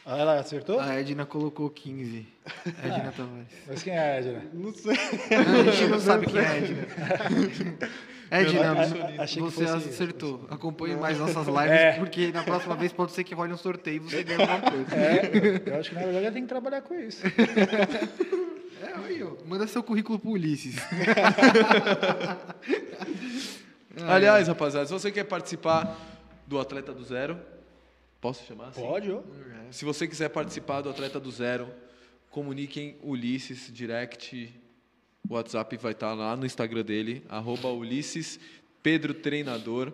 Ah, 0.06 0.18
ela 0.18 0.40
acertou? 0.40 0.80
A 0.80 0.94
Edna 0.96 1.26
colocou 1.26 1.70
15. 1.70 2.28
Edna 2.66 3.12
Tavares. 3.12 3.48
Mas 3.68 3.84
quem 3.84 3.94
é 3.94 4.00
a 4.00 4.16
Edna? 4.20 4.50
Não 4.54 4.74
sei. 4.74 4.96
A 4.96 5.72
gente 5.72 5.88
não 5.92 6.00
sabe 6.00 6.26
quem 6.28 6.40
é 6.40 6.48
a 6.48 6.58
Edna. 6.58 6.88
Edna, 8.30 8.72
a- 8.72 9.24
achei 9.24 9.42
que 9.42 9.50
você 9.50 9.66
fosse 9.66 9.78
isso, 9.80 9.90
acertou. 9.90 10.46
Acompanhe 10.50 10.96
mais 10.96 11.18
nossas 11.18 11.46
lives, 11.48 11.72
É. 11.72 11.94
porque 11.94 12.32
na 12.32 12.44
próxima 12.44 12.76
vez 12.76 12.92
pode 12.92 13.12
ser 13.14 13.24
que 13.24 13.34
role 13.34 13.54
um 13.54 13.58
sorteio 13.58 13.98
e 13.98 14.00
você 14.00 14.24
ganhe 14.24 14.42
alguma 14.42 14.72
coisa. 14.72 14.96
É, 14.96 15.62
eu 15.66 15.80
acho 15.80 15.90
que 15.90 15.96
na 15.96 16.02
verdade 16.02 16.26
ela 16.26 16.34
tem 16.34 16.44
que 16.44 16.50
trabalhar 16.50 16.82
com 16.82 16.94
isso. 16.96 17.22
É, 18.80 18.94
aí, 18.94 19.24
ó. 19.24 19.32
Manda 19.48 19.66
seu 19.66 19.82
currículo 19.82 20.20
pro 20.20 20.30
Ulisses. 20.30 20.76
Aliás, 24.08 24.48
rapaziada, 24.48 24.86
se 24.86 24.94
você 24.94 25.12
quer 25.12 25.24
participar 25.24 25.98
do 26.46 26.60
Atleta 26.60 26.94
do 26.94 27.04
Zero, 27.04 27.40
posso 28.22 28.46
chamar 28.46 28.68
assim? 28.68 28.82
Pode, 28.82 29.12
ó. 29.12 29.22
Se 29.72 29.84
você 29.84 30.08
quiser 30.08 30.30
participar 30.30 30.82
do 30.82 30.90
Atleta 30.90 31.20
do 31.20 31.32
Zero, 31.32 31.68
comuniquem 32.30 32.98
Ulisses 33.02 33.72
Direct. 33.74 34.54
O 35.30 35.34
WhatsApp 35.34 35.76
vai 35.78 35.92
estar 35.92 36.14
lá 36.14 36.36
no 36.36 36.46
Instagram 36.46 36.84
dele, 36.84 37.24
arroba 37.28 37.70
Ulisses 37.70 38.40
Pedro 38.82 39.14
Treinador. 39.14 39.92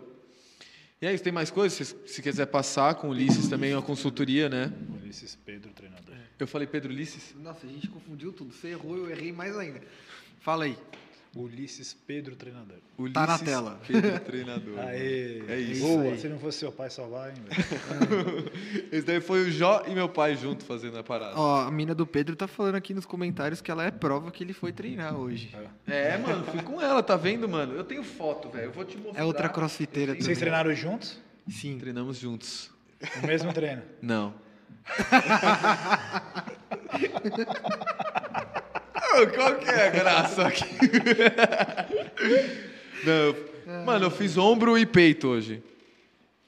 E 1.02 1.06
é 1.06 1.14
isso, 1.14 1.22
tem 1.22 1.34
mais 1.34 1.52
coisas? 1.52 1.90
Se, 1.90 2.14
se 2.14 2.22
quiser 2.22 2.46
passar 2.46 2.96
com 2.96 3.08
o 3.08 3.10
Ulisses 3.10 3.50
também, 3.50 3.74
uma 3.74 3.82
consultoria, 3.82 4.48
né? 4.48 4.72
Ulisses 5.02 5.38
Pedro, 5.46 5.70
treinador. 5.74 6.16
Eu 6.40 6.48
falei 6.48 6.66
Pedro 6.66 6.94
Ulisses? 6.94 7.36
Nossa, 7.42 7.68
a 7.68 7.70
gente 7.70 7.90
confundiu 7.90 8.32
tudo. 8.32 8.54
Você 8.54 8.70
errou, 8.70 8.96
eu 8.96 9.10
errei 9.10 9.34
mais 9.34 9.58
ainda. 9.58 9.82
Fala 10.40 10.64
aí. 10.64 10.78
Ulisses 11.36 11.94
Pedro, 12.06 12.36
treinador. 12.36 12.78
Ulisses 12.98 13.14
Tá 13.14 13.26
na 13.26 13.40
tela. 13.40 13.80
Pedro 13.88 14.20
Treinador. 14.22 14.80
Aê! 14.80 15.42
É 15.48 15.60
isso. 15.60 15.82
Boa, 15.82 16.04
aí. 16.04 16.20
se 16.20 16.30
não 16.30 16.38
fosse 16.38 16.60
seu 16.60 16.72
pai 16.72 16.90
salvar, 16.92 17.30
hein, 17.30 17.36
velho? 17.50 18.52
Esse 18.92 19.06
daí 19.08 19.20
foi 19.20 19.48
o 19.48 19.52
Jó 19.52 19.84
e 19.88 19.96
meu 19.96 20.08
pai 20.08 20.36
junto 20.36 20.64
fazendo 20.64 20.98
a 21.00 21.04
parada. 21.04 21.34
Ó, 21.36 21.66
a 21.68 21.72
mina 21.72 21.96
do 21.96 22.06
Pedro 22.06 22.36
tá 22.36 22.48
falando 22.48 22.76
aqui 22.76 22.94
nos 22.94 23.06
comentários 23.06 23.62
que 23.62 23.72
ela 23.72 23.84
é 23.84 23.90
prova 23.90 24.30
que 24.32 24.44
ele 24.44 24.54
foi 24.54 24.72
treinar 24.72 25.16
hoje. 25.16 25.56
É, 25.88 26.18
mano, 26.20 26.46
fui 26.46 26.62
com 26.62 26.80
ela, 26.80 27.02
tá 27.02 27.16
vendo, 27.16 27.50
mano? 27.50 27.74
Eu 27.74 27.84
tenho 27.84 28.04
foto, 28.04 28.50
velho. 28.50 28.66
Eu 28.66 28.72
vou 28.72 28.86
te 28.86 28.96
mostrar. 28.98 29.20
É 29.22 29.26
outra 29.26 29.50
crossfiteira 29.50 30.12
tenho- 30.14 30.24
Vocês 30.24 30.38
também. 30.38 30.52
treinaram 30.52 30.76
juntos? 30.76 31.20
Sim. 31.50 31.80
Treinamos 31.80 32.18
juntos. 32.20 32.70
No 33.22 33.28
mesmo 33.28 33.52
treino? 33.52 33.82
Não. 34.02 34.36
Qual 39.36 39.56
que 39.58 39.70
é 39.70 39.88
a 39.88 39.90
graça 39.90 40.48
aqui? 40.48 40.64
Não, 43.06 43.14
eu- 43.14 43.50
mano, 43.86 44.06
eu 44.06 44.12
fiz 44.12 44.38
ombro 44.38 44.78
e 44.78 44.86
peito 44.86 45.28
hoje. 45.28 45.62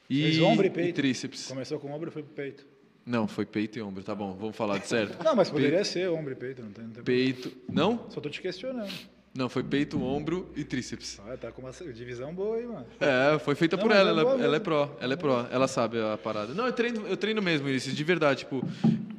E, 0.09 0.21
Fez 0.23 0.39
ombro 0.41 0.65
e 0.65 0.69
peito? 0.69 0.95
tríceps. 0.95 1.47
Começou 1.47 1.79
com 1.79 1.91
ombro 1.91 2.09
e 2.09 2.11
foi 2.11 2.23
pro 2.23 2.33
peito. 2.33 2.65
Não, 3.05 3.27
foi 3.27 3.45
peito 3.45 3.77
e 3.77 3.81
ombro, 3.81 4.03
tá 4.03 4.15
bom, 4.15 4.33
vamos 4.33 4.55
falar 4.55 4.79
de 4.79 4.87
certo. 4.87 5.23
Não, 5.23 5.35
mas 5.35 5.49
poderia 5.49 5.83
ser 5.85 6.09
ombro 6.09 6.33
e 6.33 6.35
peito, 6.35 6.63
não 6.63 6.71
tem, 6.71 6.83
não 6.85 6.91
tem 6.91 7.03
Peito. 7.03 7.51
Não? 7.71 8.05
Só 8.09 8.19
tô 8.19 8.29
te 8.29 8.41
questionando. 8.41 8.91
Não, 9.36 9.49
foi 9.49 9.64
peito, 9.64 10.02
ombro 10.02 10.49
e 10.56 10.64
tríceps. 10.64 11.20
Ah, 11.28 11.36
tá 11.36 11.52
com 11.52 11.62
uma 11.62 11.72
divisão 11.72 12.34
boa 12.34 12.56
aí, 12.56 12.66
mano. 12.66 12.88
É, 13.02 13.38
foi 13.38 13.53
feita 13.53 13.76
Não, 13.76 13.84
por 13.84 13.91
ela, 13.91 14.07
é 14.07 14.12
ela, 14.12 14.22
ela 14.22 14.44
é 14.44 14.48
mesmo. 14.48 14.64
pró, 14.64 14.98
ela 14.98 15.14
é 15.14 15.18
pró, 15.18 15.48
ela 15.52 15.68
sabe 15.68 15.99
a 15.99 16.18
parada. 16.18 16.53
Não, 16.53 16.66
eu 16.66 16.72
treino, 16.72 17.06
eu 17.06 17.18
treino 17.18 17.41
mesmo, 17.41 17.68
Ulisses, 17.68 17.94
de 17.94 18.03
verdade, 18.06 18.40
tipo, 18.40 18.64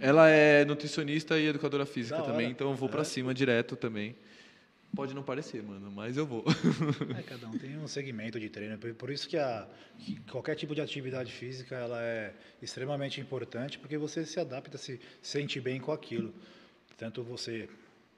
ela 0.01 0.27
é 0.31 0.65
nutricionista 0.65 1.39
e 1.39 1.47
educadora 1.47 1.85
física 1.85 2.23
também, 2.23 2.51
então 2.51 2.71
eu 2.71 2.75
vou 2.75 2.89
pra 2.89 3.05
cima 3.05 3.35
direto 3.35 3.77
também. 3.77 4.17
Pode 4.95 5.13
não 5.15 5.23
parecer, 5.23 5.63
mano, 5.63 5.91
mas 5.91 6.17
eu 6.17 6.25
vou. 6.25 6.43
É, 7.19 7.23
cada 7.23 7.47
um 7.49 7.59
tem 7.59 7.77
um 7.77 7.87
segmento 7.87 8.41
de 8.41 8.49
treino. 8.49 8.79
Por- 8.79 9.11
isso 9.11 9.29
que, 9.29 9.37
a, 9.37 9.69
que 9.99 10.19
qualquer 10.31 10.55
tipo 10.55 10.75
de 10.75 10.81
atividade 10.81 11.31
física 11.31 11.75
ela 11.77 12.01
é 12.01 12.33
extremamente 12.63 13.21
importante, 13.21 13.79
porque 13.79 13.99
você 13.99 14.25
se 14.25 14.41
adapta, 14.41 14.79
se 14.79 14.99
sente 15.21 15.61
bem 15.61 15.79
com 15.79 15.93
aquilo. 15.93 16.33
Tanto 16.97 17.23
você 17.23 17.69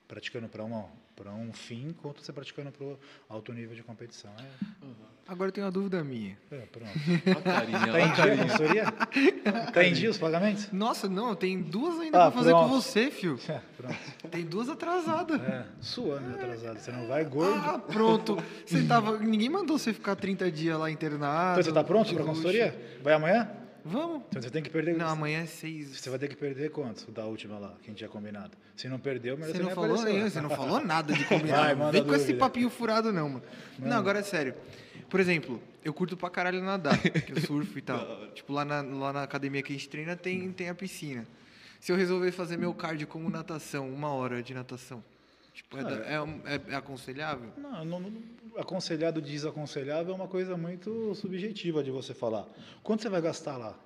praticando 0.06 0.48
para 0.48 0.62
para 1.18 1.32
um 1.32 1.52
fim, 1.52 1.92
quanto 2.00 2.22
você 2.24 2.32
praticando 2.32 2.70
para 2.70 2.84
o 2.84 2.96
alto 3.28 3.52
nível 3.52 3.74
de 3.74 3.82
competição. 3.82 4.30
É, 4.38 4.86
Agora 5.26 5.48
eu 5.48 5.52
tenho 5.52 5.66
uma 5.66 5.72
dúvida 5.72 6.02
minha. 6.04 6.38
é, 6.50 6.58
pronto. 6.72 6.90
A 7.36 7.40
Tá 7.42 7.58
a 7.58 7.64
em 7.64 8.12
dia 8.12 8.34
a 8.34 8.36
consultoria? 8.38 8.84
Tá 9.72 9.84
em 9.84 9.92
dia 9.92 10.10
os 10.10 10.16
pagamentos? 10.16 10.70
Nossa, 10.72 11.08
não, 11.08 11.34
tem 11.34 11.60
duas 11.60 11.98
ainda 12.00 12.26
Ah, 12.26 12.30
pra 12.30 12.40
fazer 12.40 12.52
com 12.52 12.68
você, 12.68 13.10
fio. 13.10 13.38
É, 13.48 13.60
pronto. 13.76 13.96
Tem 14.30 14.44
duas 14.44 14.68
atrasadas. 14.68 15.40
É, 15.40 15.66
suando 15.80 16.34
atrasado. 16.34 16.78
Você 16.78 16.92
não 16.92 17.06
vai 17.08 17.24
gordo. 17.24 17.58
Ah, 17.64 17.78
pronto. 17.78 18.38
Você 18.64 18.84
tava. 18.84 19.18
Ninguém 19.18 19.48
mandou 19.48 19.76
você 19.78 19.92
ficar 19.92 20.14
30 20.16 20.50
dias 20.52 20.78
lá 20.78 20.90
internado. 20.90 21.60
Então 21.60 21.62
você 21.64 21.72
tá 21.72 21.82
pronto 21.84 22.06
para 22.14 22.22
luxo. 22.22 22.26
consultoria? 22.28 22.98
Vai 23.02 23.14
amanhã? 23.14 23.50
Vamos. 23.88 24.22
Então 24.28 24.42
você 24.42 24.50
tem 24.50 24.62
que 24.62 24.70
perder. 24.70 24.96
Não, 24.96 25.08
amanhã 25.08 25.40
é 25.40 25.46
seis. 25.46 25.98
Você 25.98 26.10
vai 26.10 26.18
ter 26.18 26.28
que 26.28 26.36
perder 26.36 26.70
quanto 26.70 27.10
da 27.10 27.24
última 27.24 27.58
lá, 27.58 27.74
que 27.82 27.86
a 27.86 27.88
gente 27.88 27.98
tinha 27.98 28.08
combinado? 28.08 28.50
Se 28.76 28.88
não 28.88 28.98
perdeu, 28.98 29.36
melhor 29.36 29.52
Você 29.52 29.58
você 29.58 29.62
não 29.62 29.70
falou 29.70 29.96
você 29.96 30.40
não 30.40 30.50
falou 30.50 30.80
nada 30.84 31.12
de 31.12 31.24
combinado. 31.24 31.62
Vai, 31.62 31.74
Não 31.74 31.92
Vem 31.92 32.04
com 32.04 32.14
esse 32.14 32.34
papinho 32.34 32.70
furado, 32.70 33.12
não, 33.12 33.28
mano. 33.28 33.44
Não, 33.78 33.96
agora 33.96 34.20
é 34.20 34.22
sério. 34.22 34.54
Por 35.08 35.20
exemplo, 35.20 35.60
eu 35.82 35.92
curto 35.92 36.16
pra 36.16 36.28
caralho 36.28 36.62
nadar, 36.62 36.98
que 36.98 37.32
eu 37.32 37.40
surfo 37.40 37.78
e 37.78 37.82
tal. 37.82 38.28
tipo, 38.34 38.52
lá 38.52 38.64
na, 38.64 38.82
lá 38.82 39.12
na 39.12 39.22
academia 39.22 39.62
que 39.62 39.72
a 39.72 39.76
gente 39.76 39.88
treina 39.88 40.14
tem, 40.14 40.52
tem 40.52 40.68
a 40.68 40.74
piscina. 40.74 41.26
Se 41.80 41.90
eu 41.90 41.96
resolver 41.96 42.30
fazer 42.32 42.56
meu 42.56 42.74
cardio 42.74 43.06
como 43.06 43.30
natação, 43.30 43.88
uma 43.88 44.08
hora 44.08 44.42
de 44.42 44.52
natação, 44.52 45.02
tipo, 45.58 45.76
é, 45.76 45.82
da- 45.82 46.04
é, 46.06 46.20
um- 46.20 46.40
é- 46.46 46.72
é 46.72 46.74
aconselhável? 46.76 47.50
Não, 47.56 47.84
não, 47.84 48.12
aconselhado, 48.56 49.20
desaconselhável 49.20 50.12
é 50.12 50.16
uma 50.16 50.28
coisa 50.28 50.56
muito 50.56 51.14
subjetiva 51.14 51.82
de 51.82 51.90
você 51.90 52.14
falar. 52.14 52.46
Quanto 52.82 53.02
você 53.02 53.08
vai 53.08 53.20
gastar 53.20 53.56
lá? 53.56 53.78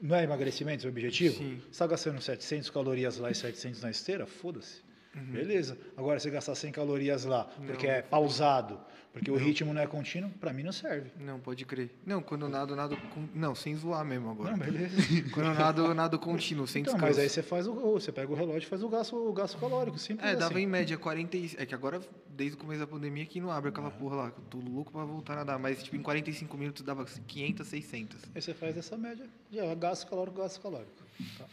Não 0.00 0.16
é 0.16 0.24
emagrecimento 0.24 0.82
seu 0.82 0.90
objetivo? 0.90 1.36
Sim. 1.38 1.60
Você 1.64 1.70
está 1.70 1.86
gastando 1.86 2.20
700 2.20 2.70
calorias 2.70 3.18
lá 3.18 3.30
e 3.30 3.34
700 3.34 3.82
na 3.82 3.90
esteira? 3.90 4.26
Foda-se. 4.26 4.80
Beleza. 5.14 5.76
Agora, 5.96 6.18
você 6.18 6.30
gastar 6.30 6.54
100 6.54 6.72
calorias 6.72 7.24
lá, 7.24 7.44
porque 7.66 7.86
Não. 7.86 7.92
é 7.94 8.00
pausado, 8.02 8.80
porque 9.12 9.30
o 9.30 9.36
ritmo 9.36 9.74
não 9.74 9.82
é 9.82 9.86
contínuo, 9.86 10.30
para 10.40 10.52
mim 10.52 10.62
não 10.62 10.72
serve. 10.72 11.10
Não, 11.20 11.38
pode 11.38 11.64
crer. 11.66 11.90
Não, 12.06 12.22
quando 12.22 12.46
eu 12.46 12.48
nado, 12.48 12.72
eu 12.72 12.76
nado. 12.76 12.96
Com... 12.96 13.28
Não, 13.34 13.54
sem 13.54 13.76
zoar 13.76 14.04
mesmo 14.04 14.30
agora. 14.30 14.52
Não, 14.52 14.58
beleza. 14.58 14.96
Quando 15.32 15.46
eu 15.48 15.54
nado, 15.54 15.84
eu 15.84 15.94
nado 15.94 16.18
contínuo, 16.18 16.66
sem 16.66 16.80
Então, 16.82 16.94
descanso. 16.94 17.16
mas 17.16 17.22
aí 17.22 17.28
você 17.28 17.42
faz 17.42 17.66
o, 17.68 17.74
você 17.74 18.10
pega 18.10 18.32
o 18.32 18.34
relógio 18.34 18.66
e 18.66 18.70
faz 18.70 18.82
o 18.82 18.88
gasto, 18.88 19.14
o 19.14 19.32
gasto 19.32 19.58
calórico, 19.58 19.98
simples 19.98 20.26
É, 20.26 20.34
dava 20.34 20.54
assim. 20.54 20.62
em 20.62 20.66
média 20.66 20.96
40 20.96 21.36
e... 21.36 21.50
É 21.58 21.66
que 21.66 21.74
agora, 21.74 22.00
desde 22.30 22.56
o 22.56 22.58
começo 22.58 22.80
da 22.80 22.86
pandemia, 22.86 23.26
que 23.26 23.38
não 23.40 23.50
abre 23.50 23.68
aquela 23.68 23.90
porra 23.90 24.16
lá. 24.16 24.24
Eu 24.26 24.42
tô 24.48 24.58
louco 24.58 24.90
pra 24.90 25.04
voltar 25.04 25.34
a 25.34 25.36
nadar. 25.36 25.58
Mas, 25.58 25.82
tipo, 25.82 25.94
em 25.96 26.02
45 26.02 26.56
minutos 26.56 26.82
dava 26.82 27.04
500, 27.04 27.66
600. 27.66 28.18
Aí 28.34 28.40
você 28.40 28.54
faz 28.54 28.76
essa 28.78 28.96
média, 28.96 29.26
já 29.52 29.74
gasto 29.74 30.08
calórico, 30.08 30.38
gasto 30.38 30.60
calórico. 30.60 30.90
Tá. 31.36 31.44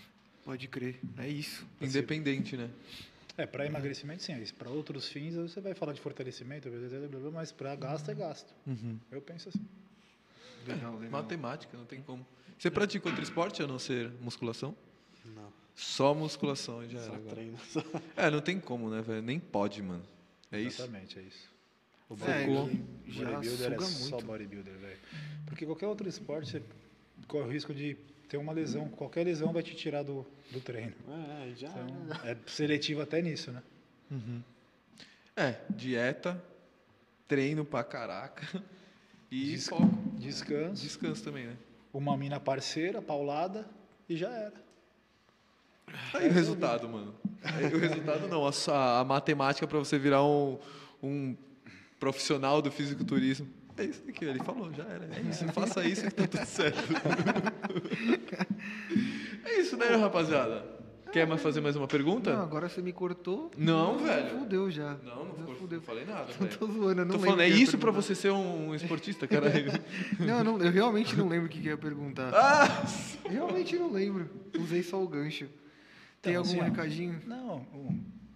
Pode 0.46 0.68
crer. 0.70 1.00
É 1.18 1.28
isso. 1.28 1.68
Independente, 1.82 2.56
né? 2.56 2.70
É, 3.40 3.46
para 3.46 3.66
emagrecimento 3.66 4.22
sim, 4.22 4.36
para 4.58 4.70
outros 4.70 5.08
fins 5.08 5.34
você 5.36 5.62
vai 5.62 5.74
falar 5.74 5.94
de 5.94 6.02
fortalecimento, 6.02 6.68
mas 7.34 7.52
para 7.54 7.74
gasto 7.76 8.10
é 8.12 8.14
gasto. 8.14 8.54
Eu 9.10 9.22
penso 9.22 9.48
assim. 9.50 9.66
Legal, 10.68 10.96
legal. 10.96 11.10
Matemática, 11.22 11.78
não 11.78 11.86
tem 11.86 12.02
como. 12.02 12.26
Você 12.58 12.70
pratica 12.70 13.08
outro 13.08 13.24
esporte 13.24 13.64
a 13.64 13.68
não 13.68 13.80
ser 13.80 14.12
musculação? 14.22 14.76
Não, 15.24 15.54
Só 15.74 16.14
musculação 16.14 16.84
e 16.84 16.90
já 16.90 17.00
só 17.00 17.06
era. 17.08 17.16
agora. 17.16 17.36
treino. 17.36 17.58
Só. 17.70 17.82
É, 18.18 18.30
não 18.30 18.42
tem 18.42 18.60
como, 18.60 18.90
né, 18.90 19.02
velho? 19.02 19.22
Nem 19.22 19.40
pode, 19.40 19.82
mano. 19.82 20.04
É 20.52 20.60
isso? 20.60 20.82
Exatamente, 20.82 21.18
é 21.20 21.22
isso. 21.22 21.48
O 22.10 22.16
É, 22.16 22.44
que 22.46 23.14
já 23.14 23.24
bodybuilder 23.30 23.72
é 23.72 23.76
suga 23.78 23.86
só 23.86 24.10
muito. 24.16 24.26
bodybuilder, 24.26 24.74
velho. 24.80 24.98
Porque 25.46 25.66
qualquer 25.66 25.88
outro 25.88 26.10
esporte 26.10 26.50
você 26.52 26.64
corre 27.28 27.48
o 27.48 27.52
risco 27.52 27.74
de 27.74 27.96
ter 28.30 28.38
uma 28.38 28.54
lesão. 28.54 28.88
Qualquer 28.90 29.26
lesão 29.26 29.52
vai 29.52 29.64
te 29.64 29.76
tirar 29.76 30.04
do, 30.04 30.26
do 30.52 30.62
treino. 30.62 30.94
É, 31.10 31.54
já. 31.56 31.68
Então, 31.68 31.88
é 32.24 32.38
seletivo 32.48 33.02
até 33.02 33.22
nisso, 33.22 33.52
né? 33.52 33.62
É, 35.36 35.56
dieta, 35.70 36.42
treino 37.28 37.66
pra 37.66 37.84
caraca 37.84 38.46
e 39.32 39.58
foco. 39.58 39.90
Descanso, 40.18 40.82
Descanso 40.84 41.24
também, 41.24 41.48
né? 41.48 41.58
uma 41.94 42.16
mina 42.16 42.40
parceira, 42.40 43.02
paulada 43.02 43.68
e 44.08 44.16
já 44.16 44.30
era. 44.30 44.54
Aí 46.14 46.30
o 46.30 46.32
resultado, 46.32 46.88
mano. 46.88 47.16
Aí 47.42 47.66
o 47.74 47.80
resultado 47.80 48.28
não, 48.28 48.46
a, 48.46 48.52
sua- 48.52 49.00
a 49.00 49.04
matemática 49.04 49.66
pra 49.68 49.80
você 49.80 49.98
virar 49.98 50.24
um, 50.24 50.60
um 51.02 51.36
profissional 52.00 52.62
do 52.62 52.72
fisiculturismo. 52.72 53.48
É 53.80 53.84
isso 53.86 54.02
que 54.04 54.26
ele 54.26 54.40
falou, 54.44 54.72
já 54.74 54.84
era. 54.84 55.06
É 55.06 55.22
isso, 55.30 55.46
faça 55.54 55.84
isso 55.86 56.04
que 56.06 56.12
tá 56.12 56.28
tudo 56.28 56.46
certo. 56.46 56.80
É 59.46 59.60
isso, 59.60 59.78
né, 59.78 59.88
rapaziada? 59.96 60.78
Quer 61.12 61.26
mais 61.26 61.42
fazer 61.42 61.60
mais 61.60 61.76
uma 61.76 61.88
pergunta? 61.88 62.32
Não, 62.36 62.44
agora 62.44 62.70
você 62.70 62.84
me 62.84 62.94
cortou. 62.94 63.50
Não, 63.58 63.98
velho. 63.98 64.40
Fudeu 64.40 64.70
já. 64.70 64.96
Não, 65.04 65.26
não, 65.26 65.34
ficou- 65.36 65.56
fudeu. 65.56 65.80
não 65.80 65.86
falei 65.86 66.06
nada, 66.06 66.28
Não 66.40 66.46
velho. 66.48 66.58
tô 66.60 66.68
zoando, 66.68 67.02
eu 67.02 67.06
não 67.06 67.14
Tô 67.16 67.20
falando, 67.20 67.42
é 67.42 67.48
isso 67.50 67.78
pra 67.80 67.88
perguntar. 67.92 68.02
você 68.04 68.14
ser 68.16 68.32
um 68.32 68.76
esportista, 68.76 69.28
caralho. 69.28 69.72
Não, 70.20 70.38
eu 70.40 70.44
não, 70.44 70.58
eu 70.62 70.72
realmente 70.72 71.16
não 71.18 71.28
lembro 71.28 71.48
o 71.48 71.50
que 71.50 71.62
que 71.62 71.68
eu 71.68 71.72
ia 71.72 71.78
perguntar. 71.78 72.32
ah! 72.36 72.68
Realmente 73.28 73.76
não 73.78 73.92
lembro. 73.92 74.30
Usei 74.60 74.84
só 74.84 75.02
o 75.02 75.08
gancho. 75.08 75.48
Tem 76.22 76.34
Então, 76.34 76.44
algum 76.44 76.52
assim, 76.52 76.60
ó, 76.60 76.64
recadinho? 76.66 77.20
Não, 77.26 77.66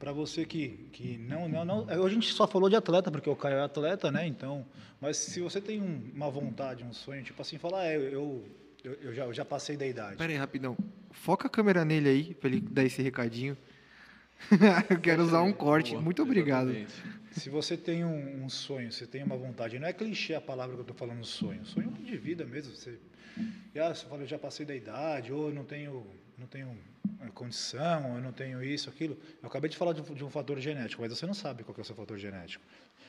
para 0.04 0.12
você 0.12 0.46
que, 0.46 0.86
que 0.92 1.18
não, 1.18 1.48
não, 1.48 1.64
não. 1.64 1.84
Hoje 1.86 2.06
a 2.06 2.10
gente 2.10 2.34
só 2.34 2.46
falou 2.46 2.70
de 2.70 2.76
atleta, 2.76 3.10
porque 3.10 3.30
o 3.30 3.38
Caio 3.38 3.56
é 3.56 3.62
atleta, 3.62 4.12
né? 4.12 4.28
Então, 4.28 4.66
mas 5.00 5.16
se 5.16 5.40
você 5.40 5.62
tem 5.62 5.82
um- 5.82 6.12
uma 6.14 6.30
vontade, 6.30 6.84
um 6.84 6.92
sonho, 6.92 7.24
tipo 7.24 7.42
assim, 7.42 7.58
falar, 7.58 7.86
é, 7.86 7.96
eu, 7.96 8.44
eu, 8.84 8.94
eu 9.02 9.14
já, 9.14 9.24
eu 9.24 9.34
já 9.34 9.46
passei 9.46 9.78
da 9.78 9.88
idade. 9.88 10.18
Pera 10.18 10.30
aí, 10.34 10.38
rapidão. 10.38 10.76
Foca 11.12 11.48
a 11.48 11.50
câmera 11.50 11.86
nele 11.86 12.10
aí, 12.10 12.34
pra 12.34 12.50
ele 12.50 12.60
dar 12.60 12.84
esse 12.84 13.02
recadinho. 13.02 13.56
eu 14.90 15.00
quero 15.00 15.24
usar 15.24 15.42
um 15.42 15.54
corte. 15.54 15.92
Boa, 15.92 16.02
Muito 16.02 16.22
obrigado. 16.22 16.72
exatamente. 16.72 17.40
Se 17.40 17.50
você 17.50 17.78
tem 17.78 18.04
um, 18.04 18.44
um 18.44 18.50
sonho, 18.50 18.92
você 18.92 19.08
tem 19.08 19.24
uma 19.24 19.38
vontade, 19.38 19.80
não 19.80 19.88
é 19.88 19.94
clichê 19.94 20.36
a 20.36 20.42
palavra 20.42 20.76
que 20.76 20.82
eu 20.82 20.86
tô 20.86 20.94
falando 20.94 21.24
sonho, 21.24 21.64
sonho 21.66 21.90
de 21.92 22.18
vida 22.18 22.46
mesmo. 22.46 22.76
Você, 22.76 23.00
e, 23.74 23.80
ah, 23.80 23.96
você 23.96 24.06
fala, 24.06 24.24
eu 24.24 24.28
já 24.28 24.38
passei 24.38 24.66
da 24.66 24.76
idade, 24.76 25.32
ou 25.32 25.48
eu 25.48 25.56
não 25.56 25.64
tenho, 25.64 26.06
não 26.38 26.48
tenho 26.48 26.78
eh, 27.22 27.30
condição, 27.34 28.16
eu 28.16 28.22
não 28.22 28.32
tenho 28.32 28.64
isso, 28.64 28.90
aquilo. 28.90 29.18
Eu 29.42 29.48
acabei 29.48 29.70
de 29.70 29.78
falar 29.78 29.94
de, 29.94 30.02
um- 30.02 30.14
de 30.16 30.24
um 30.24 30.30
fator 30.30 30.60
genético, 30.60 31.02
mas 31.02 31.12
você 31.12 31.26
não 31.26 31.34
sabe 31.34 31.64
qual 31.64 31.76
é 31.78 31.82
o 31.82 31.86
seu 31.86 31.96
fator 31.96 32.18
genético. 32.18 32.64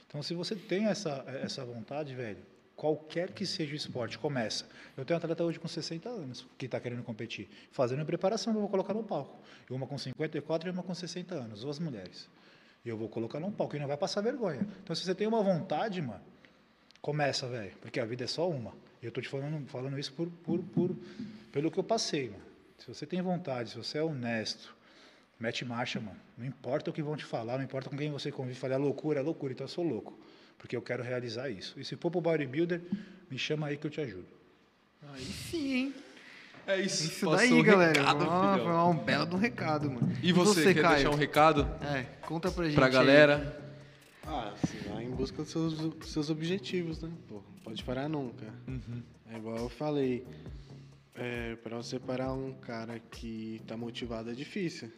Então, 0.06 0.22
se 0.22 0.34
você 0.34 0.54
tem 0.54 0.86
essa, 0.86 1.24
essa 1.42 1.64
vontade, 1.64 2.14
velho, 2.14 2.38
qualquer 2.76 3.32
que 3.32 3.46
seja 3.46 3.72
o 3.72 3.76
esporte, 3.76 4.18
começa. 4.18 4.66
Eu 4.96 5.04
tenho 5.04 5.16
um 5.16 5.22
atleta 5.22 5.42
hoje 5.44 5.58
com 5.58 5.66
60 5.68 6.08
anos 6.08 6.46
que 6.58 6.66
está 6.66 6.78
querendo 6.78 7.02
competir, 7.02 7.48
fazendo 7.72 8.04
preparação, 8.04 8.52
eu 8.54 8.60
vou 8.60 8.68
colocar 8.68 8.94
no 8.94 9.02
palco. 9.02 9.36
Uma 9.70 9.86
com 9.86 9.96
54 9.96 10.68
e 10.68 10.70
uma 10.72 10.82
com 10.82 10.94
60 10.94 11.34
anos, 11.34 11.60
duas 11.62 11.78
mulheres. 11.78 12.28
E 12.84 12.88
eu 12.88 12.96
vou 12.96 13.08
colocar 13.08 13.40
num 13.40 13.50
palco 13.50 13.74
e 13.76 13.78
não 13.78 13.86
vai 13.86 13.96
passar 13.96 14.20
vergonha. 14.20 14.66
Então, 14.82 14.94
se 14.94 15.02
você 15.04 15.14
tem 15.14 15.26
uma 15.26 15.42
vontade, 15.42 16.02
mano, 16.02 16.20
começa, 17.00 17.48
velho. 17.48 17.72
Porque 17.80 17.98
a 17.98 18.04
vida 18.04 18.24
é 18.24 18.26
só 18.26 18.48
uma. 18.48 18.72
E 19.02 19.06
eu 19.06 19.12
tô 19.12 19.20
te 19.20 19.28
falando, 19.28 19.66
falando 19.68 19.98
isso 19.98 20.12
por, 20.12 20.28
por, 20.28 20.58
por, 20.62 20.94
pelo 21.52 21.70
que 21.70 21.78
eu 21.78 21.84
passei, 21.84 22.28
mano. 22.30 22.42
Se 22.78 22.88
você 22.88 23.06
tem 23.06 23.22
vontade, 23.22 23.70
se 23.70 23.76
você 23.76 23.98
é 23.98 24.02
honesto, 24.02 24.74
mete 25.38 25.64
marcha, 25.64 26.00
mano. 26.00 26.18
Não 26.36 26.44
importa 26.44 26.90
o 26.90 26.92
que 26.92 27.02
vão 27.02 27.16
te 27.16 27.24
falar, 27.24 27.56
não 27.58 27.64
importa 27.64 27.88
com 27.88 27.96
quem 27.96 28.10
você 28.10 28.30
convive. 28.30 28.58
Falar 28.58 28.74
é 28.74 28.78
loucura, 28.78 29.20
é 29.20 29.22
loucura. 29.22 29.52
Então 29.52 29.64
eu 29.64 29.68
sou 29.68 29.84
louco. 29.84 30.18
Porque 30.58 30.76
eu 30.76 30.82
quero 30.82 31.02
realizar 31.02 31.48
isso. 31.50 31.78
E 31.78 31.84
se 31.84 31.96
for 31.96 32.10
pro 32.10 32.20
bodybuilder, 32.20 32.80
me 33.30 33.38
chama 33.38 33.66
aí 33.68 33.76
que 33.76 33.86
eu 33.86 33.90
te 33.90 34.00
ajudo. 34.00 34.26
Aí 35.12 35.22
sim, 35.24 35.74
hein? 35.74 35.94
É 36.66 36.80
isso. 36.80 37.04
Isso 37.04 37.26
passou 37.26 37.36
daí, 37.36 37.52
o 37.60 37.62
galera. 37.62 37.98
recado, 38.00 38.24
foi 38.62 38.72
um 38.72 38.96
belo 38.96 39.26
de 39.26 39.34
um 39.34 39.38
recado, 39.38 39.90
mano. 39.90 40.12
E 40.22 40.32
você, 40.32 40.72
quer 40.72 40.80
Caio? 40.82 40.94
deixar 40.94 41.10
um 41.10 41.14
recado 41.18 41.68
É, 41.82 42.04
conta 42.26 42.50
pra 42.50 42.64
gente. 42.64 42.74
pra 42.74 42.86
aí. 42.86 42.92
galera? 42.92 43.60
Ah, 44.26 44.54
você 44.56 44.76
vai 44.88 45.04
em 45.04 45.10
busca 45.10 45.42
dos 45.42 45.50
seus, 45.50 45.74
seus 46.06 46.30
objetivos, 46.30 47.02
né? 47.02 47.10
Pô, 47.28 47.42
pode 47.62 47.84
parar 47.84 48.08
nunca. 48.08 48.46
Uhum. 48.66 49.02
É 49.30 49.36
igual 49.36 49.56
eu 49.58 49.68
falei. 49.68 50.26
É, 51.14 51.56
para 51.56 51.76
você 51.76 51.98
parar 51.98 52.32
um 52.32 52.52
cara 52.54 52.98
que 52.98 53.60
tá 53.66 53.76
motivado 53.76 54.30
é 54.30 54.34
difícil. 54.34 54.90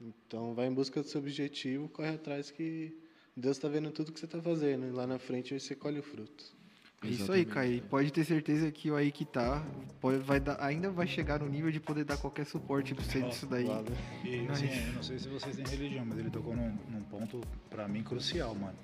Então 0.00 0.54
vai 0.54 0.66
em 0.66 0.72
busca 0.72 1.02
do 1.02 1.08
seu 1.08 1.20
objetivo, 1.20 1.88
corre 1.88 2.10
atrás 2.10 2.50
que 2.50 2.96
Deus 3.36 3.58
tá 3.58 3.68
vendo 3.68 3.90
tudo 3.90 4.12
que 4.12 4.20
você 4.20 4.26
tá 4.26 4.40
fazendo. 4.40 4.86
E 4.86 4.90
lá 4.90 5.06
na 5.06 5.18
frente 5.18 5.58
você 5.58 5.74
colhe 5.74 5.98
o 5.98 6.02
fruto. 6.02 6.56
É 7.02 7.08
isso 7.08 7.30
aí. 7.30 7.46
E 7.76 7.80
Pode 7.82 8.12
ter 8.12 8.24
certeza 8.24 8.70
que 8.72 8.90
o 8.90 8.96
aí 8.96 9.12
que 9.12 9.24
tá 9.24 9.64
pode, 10.00 10.18
vai 10.18 10.40
dar, 10.40 10.60
ainda 10.60 10.90
vai 10.90 11.06
chegar 11.06 11.38
no 11.38 11.48
nível 11.48 11.70
de 11.70 11.78
poder 11.78 12.04
dar 12.04 12.16
qualquer 12.16 12.44
suporte 12.44 12.94
pra 12.94 13.04
você 13.04 13.22
disso 13.22 13.46
daí. 13.46 13.66
Valeu. 13.66 13.92
E 14.24 14.48
assim, 14.48 14.68
eu 14.86 14.92
não 14.94 15.02
sei 15.02 15.18
se 15.18 15.28
vocês 15.28 15.54
têm 15.54 15.66
religião, 15.66 16.04
mas 16.04 16.18
ele 16.18 16.30
tocou 16.30 16.56
num, 16.56 16.76
num 16.88 17.02
ponto, 17.02 17.40
pra 17.70 17.86
mim, 17.86 18.02
crucial, 18.02 18.54
mano. 18.54 18.76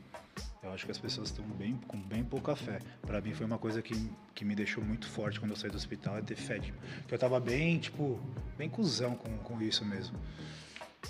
Eu 0.63 0.73
acho 0.73 0.87
que 0.87 0.91
as 0.91 0.99
pessoas 0.99 1.29
estão 1.29 1.45
bem, 1.45 1.79
com 1.87 2.01
bem 2.01 2.25
pouca 2.25 2.57
fé. 2.57 2.81
Pra 3.03 3.21
mim 3.21 3.35
foi 3.35 3.45
uma 3.45 3.59
coisa 3.59 3.83
que, 3.83 3.95
que 4.35 4.45
me 4.45 4.55
deixou 4.55 4.83
muito 4.83 5.07
forte 5.07 5.39
quando 5.39 5.51
eu 5.51 5.57
saí 5.57 5.71
do 5.71 5.77
hospital, 5.77 6.17
é 6.17 6.23
ter 6.23 6.37
fé. 6.37 6.59
Tipo, 6.59 6.79
eu 7.11 7.19
tava 7.19 7.39
bem, 7.39 7.79
tipo, 7.79 8.19
bem 8.57 8.69
cuzão 8.71 9.15
com, 9.15 9.37
com 9.39 9.61
isso 9.61 9.85
mesmo. 9.85 10.19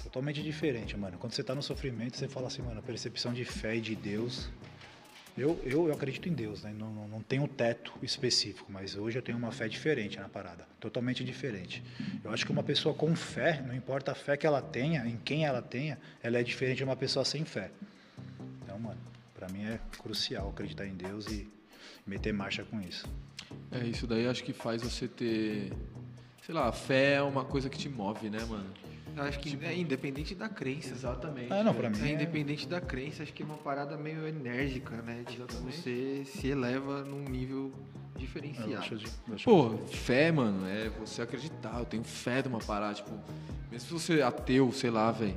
Totalmente 0.03 0.43
diferente, 0.43 0.97
mano. 0.97 1.19
Quando 1.19 1.33
você 1.33 1.45
tá 1.45 1.55
no 1.55 1.63
sofrimento, 1.63 2.17
você 2.17 2.27
fala 2.27 2.49
assim, 2.49 2.63
mano, 2.63 2.81
a 2.81 2.83
percepção 2.83 3.33
de 3.33 3.45
fé 3.45 3.77
e 3.77 3.81
de 3.81 3.95
Deus. 3.95 4.51
Eu, 5.39 5.61
eu, 5.65 5.89
eu 5.89 5.93
acredito 5.93 6.29
em 6.29 6.33
Deus, 6.33 6.63
né? 6.63 6.73
Não, 6.77 6.93
não, 6.93 7.09
não 7.09 7.23
tenho 7.23 7.47
teto 7.49 7.93
específico, 8.03 8.71
mas 8.71 8.97
hoje 8.97 9.19
eu 9.19 9.23
tenho 9.23 9.39
uma 9.39 9.51
fé 9.51 9.69
diferente 9.69 10.19
na 10.19 10.29
parada. 10.29 10.67
Totalmente 10.79 11.25
diferente. 11.25 11.83
Eu 12.23 12.33
acho 12.33 12.45
que 12.45 12.53
uma 12.53 12.63
pessoa 12.63 12.95
com 12.95 13.15
fé, 13.17 13.63
não 13.67 13.75
importa 13.75 14.13
a 14.13 14.15
fé 14.15 14.37
que 14.37 14.47
ela 14.47 14.63
tenha, 14.63 15.05
em 15.07 15.17
quem 15.17 15.45
ela 15.45 15.63
tenha, 15.63 15.99
ela 16.23 16.39
é 16.39 16.43
diferente 16.43 16.79
de 16.79 16.85
uma 16.85 16.97
pessoa 16.97 17.25
sem 17.25 17.45
fé. 17.45 17.71
Então, 18.63 18.79
mano, 18.79 19.01
pra 19.45 19.53
mim 19.53 19.65
é 19.65 19.79
crucial 20.03 20.49
acreditar 20.49 20.87
em 20.87 20.95
Deus 20.95 21.27
e 21.27 21.47
meter 22.07 22.33
marcha 22.33 22.65
com 22.65 22.81
isso. 22.81 23.07
É, 23.71 23.85
isso 23.87 24.07
daí 24.07 24.27
acho 24.27 24.43
que 24.43 24.53
faz 24.53 24.83
você 24.83 25.07
ter. 25.07 25.73
Sei 26.43 26.55
lá, 26.55 26.69
a 26.69 26.73
fé 26.73 27.15
é 27.15 27.23
uma 27.23 27.45
coisa 27.45 27.69
que 27.69 27.79
te 27.79 27.89
move, 27.89 28.31
né, 28.31 28.39
mano? 28.49 28.67
Eu 29.17 29.23
acho 29.23 29.39
que 29.39 29.57
é 29.65 29.77
independente 29.77 30.35
da 30.35 30.49
crença. 30.49 30.93
Exatamente. 30.93 31.53
Ah, 31.53 31.63
não, 31.63 31.73
pra 31.75 31.89
mim 31.89 31.99
É, 32.03 32.11
é, 32.11 32.13
independente 32.15 32.67
da 32.67 32.81
crença, 32.81 33.23
acho 33.23 33.33
que 33.33 33.43
é 33.43 33.47
uma 33.47 33.57
parada 33.59 33.97
meio 33.97 34.27
enérgica, 34.27 34.97
né? 35.03 35.23
Tipo, 35.27 35.45
Exatamente. 35.45 35.77
você 35.77 36.25
se 36.25 36.49
eleva 36.49 37.05
num 37.05 37.25
nível 37.25 37.73
diferenciado. 38.17 38.73
Eu- 39.29 39.37
Pô, 39.45 39.77
fé, 39.87 40.33
mano, 40.33 40.67
é 40.67 40.89
você 40.89 41.23
acreditar. 41.23 41.79
Eu 41.79 41.85
tenho 41.85 42.03
fé 42.03 42.43
de 42.43 42.49
uma 42.49 42.59
parada, 42.59 42.95
tipo, 42.95 43.11
mesmo 43.71 43.87
se 43.87 43.93
você 43.93 44.21
é 44.21 44.23
ateu, 44.23 44.73
sei 44.73 44.91
lá, 44.91 45.13
velho. 45.13 45.37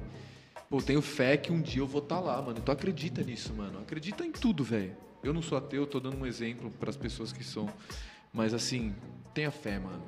Pô, 0.69 0.77
eu 0.77 0.81
tenho 0.81 1.01
fé 1.01 1.37
que 1.37 1.51
um 1.51 1.61
dia 1.61 1.81
eu 1.81 1.87
vou 1.87 2.01
estar 2.01 2.19
lá, 2.19 2.41
mano. 2.41 2.57
Então 2.59 2.73
acredita 2.73 3.21
nisso, 3.23 3.53
mano. 3.53 3.79
Acredita 3.79 4.25
em 4.25 4.31
tudo, 4.31 4.63
velho. 4.63 4.95
Eu 5.23 5.33
não 5.33 5.41
sou 5.41 5.57
ateu, 5.57 5.87
tô 5.87 5.99
dando 5.99 6.17
um 6.17 6.25
exemplo 6.25 6.69
para 6.71 6.89
as 6.89 6.97
pessoas 6.97 7.31
que 7.31 7.43
são. 7.43 7.69
Mas 8.33 8.53
assim, 8.53 8.93
tenha 9.33 9.51
fé, 9.51 9.79
mano. 9.79 10.03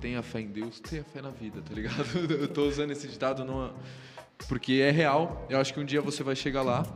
Tenha 0.00 0.22
fé 0.22 0.40
em 0.40 0.48
Deus, 0.48 0.78
tenha 0.80 1.02
fé 1.02 1.20
na 1.20 1.30
vida, 1.30 1.60
tá 1.60 1.74
ligado? 1.74 2.04
Eu 2.30 2.48
tô 2.48 2.66
usando 2.66 2.90
esse 2.90 3.08
ditado 3.08 3.44
numa... 3.44 3.74
porque 4.48 4.74
é 4.74 4.90
real. 4.90 5.46
Eu 5.50 5.58
acho 5.58 5.74
que 5.74 5.80
um 5.80 5.84
dia 5.84 6.00
você 6.00 6.22
vai 6.22 6.36
chegar 6.36 6.62
lá 6.62 6.86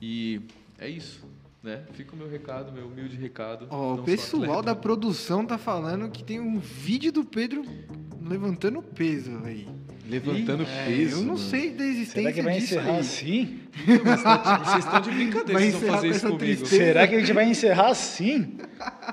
e 0.00 0.42
é 0.78 0.88
isso, 0.88 1.24
né? 1.62 1.84
Fica 1.92 2.14
o 2.14 2.18
meu 2.18 2.28
recado, 2.28 2.72
meu 2.72 2.86
humilde 2.86 3.16
recado. 3.16 3.66
Ó, 3.70 3.96
Não 3.96 4.02
o 4.02 4.04
pessoal 4.04 4.62
da 4.62 4.74
produção 4.74 5.46
tá 5.46 5.56
falando 5.56 6.10
que 6.10 6.24
tem 6.24 6.40
um 6.40 6.58
vídeo 6.58 7.12
do 7.12 7.24
Pedro 7.24 7.62
levantando 8.22 8.82
peso 8.82 9.30
aí. 9.44 9.68
Levantando 10.10 10.64
É, 10.64 10.84
peso. 10.86 11.12
eu 11.16 11.18
não 11.20 11.26
mano. 11.34 11.38
sei 11.38 11.70
da 11.70 11.84
existência 11.84 12.20
Será 12.22 12.32
que 12.32 12.42
vai 12.42 12.54
disso 12.54 12.74
encerrar 12.74 12.92
aí. 12.94 12.98
assim? 12.98 13.60
Vocês 14.64 14.84
estão 14.84 15.00
de 15.00 15.10
brincadeira, 15.10 15.52
Vai 15.52 15.70
vocês 15.70 15.82
vão 15.82 15.90
fazer 15.94 16.08
com 16.08 16.14
isso 16.16 16.26
comigo. 16.26 16.38
tristeza. 16.38 16.76
Será 16.84 17.08
que 17.08 17.14
a 17.14 17.20
gente 17.20 17.32
vai 17.32 17.44
encerrar 17.48 17.88
assim? 17.88 18.58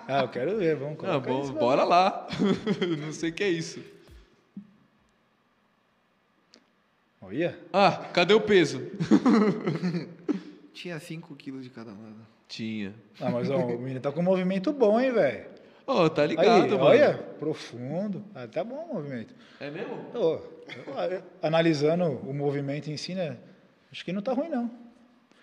Ah, 0.07 0.21
eu 0.21 0.29
quero 0.29 0.57
ver, 0.57 0.75
vamos 0.75 0.97
colocar 0.97 1.15
Ah, 1.15 1.19
bom, 1.19 1.41
isso, 1.43 1.53
bora 1.53 1.83
lá. 1.83 2.27
não 2.99 3.11
sei 3.13 3.29
o 3.29 3.33
que 3.33 3.43
é 3.43 3.49
isso. 3.49 3.79
Olha, 7.21 7.57
Ah, 7.73 7.91
cadê 8.13 8.33
o 8.33 8.41
peso? 8.41 8.81
Tinha 10.73 10.99
5 10.99 11.35
quilos 11.35 11.63
de 11.63 11.69
cada 11.69 11.91
lado. 11.91 12.15
Tinha. 12.47 12.93
ah, 13.19 13.29
mas 13.29 13.49
ó, 13.49 13.57
o 13.57 13.79
menino 13.79 13.99
tá 13.99 14.11
com 14.11 14.21
um 14.21 14.23
movimento 14.23 14.71
bom, 14.71 14.99
hein, 14.99 15.11
velho? 15.11 15.45
Ó, 15.85 16.07
tá 16.09 16.21
Aí, 16.21 16.27
ligado, 16.29 16.71
mano. 16.71 16.83
olha, 16.83 17.13
profundo. 17.39 18.23
Ah, 18.35 18.47
tá 18.47 18.63
bom 18.63 18.75
o 18.91 18.95
movimento. 18.95 19.33
É 19.59 19.69
mesmo? 19.71 19.93
Ô, 20.13 20.17
eu- 20.17 20.56
analisando 21.41 22.05
o 22.27 22.33
movimento 22.33 22.89
em 22.89 22.97
si, 22.97 23.13
né? 23.13 23.37
Acho 23.91 24.03
que 24.03 24.11
não 24.13 24.21
tá 24.21 24.33
ruim, 24.33 24.49
não. 24.49 24.69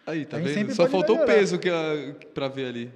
Aí, 0.06 0.24
tá 0.26 0.38
vendo? 0.38 0.74
Só 0.74 0.86
faltou 0.86 1.16
o 1.16 1.18
melhorar. 1.20 1.34
peso 1.38 1.58
que, 1.58 1.68
a- 1.70 2.14
pra 2.34 2.48
ver 2.48 2.66
ali. 2.66 2.92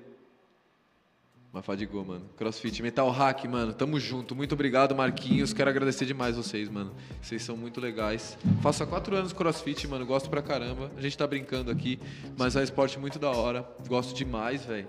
Mas 1.51 1.65
fadigou, 1.65 2.05
mano. 2.05 2.29
Crossfit, 2.37 2.83
Metal 2.83 3.09
Hack, 3.11 3.45
mano. 3.47 3.73
Tamo 3.73 3.99
junto. 3.99 4.37
Muito 4.37 4.53
obrigado, 4.53 4.95
Marquinhos. 4.95 5.55
Quero 5.55 5.71
agradecer 5.71 6.05
demais 6.05 6.37
vocês, 6.37 6.69
mano. 6.69 6.95
Vocês 7.23 7.43
são 7.43 7.57
muito 7.57 7.81
legais. 7.81 8.37
Faço 8.63 8.83
há 8.83 8.87
quatro 8.87 9.17
anos 9.17 9.33
Crossfit, 9.33 9.89
mano. 9.89 10.05
Gosto 10.05 10.29
pra 10.29 10.43
caramba. 10.43 10.91
A 10.97 11.01
gente 11.01 11.17
tá 11.17 11.27
brincando 11.27 11.71
aqui, 11.71 11.99
mas 12.37 12.55
é 12.55 12.61
um 12.61 12.63
esporte 12.63 12.99
muito 12.99 13.19
da 13.19 13.31
hora. 13.31 13.67
Gosto 13.89 14.15
demais, 14.15 14.67
velho. 14.67 14.87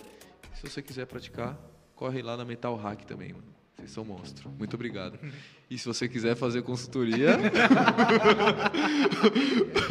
Se 0.56 0.70
você 0.70 0.82
quiser 0.82 1.06
praticar, 1.08 1.58
corre 1.96 2.22
lá 2.22 2.36
na 2.36 2.44
Metal 2.44 2.76
Hack 2.76 3.06
também, 3.06 3.32
mano. 3.32 3.46
Vocês 3.78 3.92
são 3.92 4.04
monstro. 4.04 4.50
Muito 4.60 4.74
obrigado. 4.74 5.18
E 5.70 5.78
se 5.78 5.86
você 5.86 6.08
quiser 6.08 6.36
fazer 6.36 6.64
consultoria, 6.64 7.38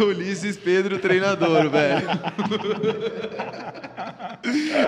Ulisses 0.00 0.56
Pedro, 0.56 0.98
treinador, 0.98 1.70
velho. 1.70 2.08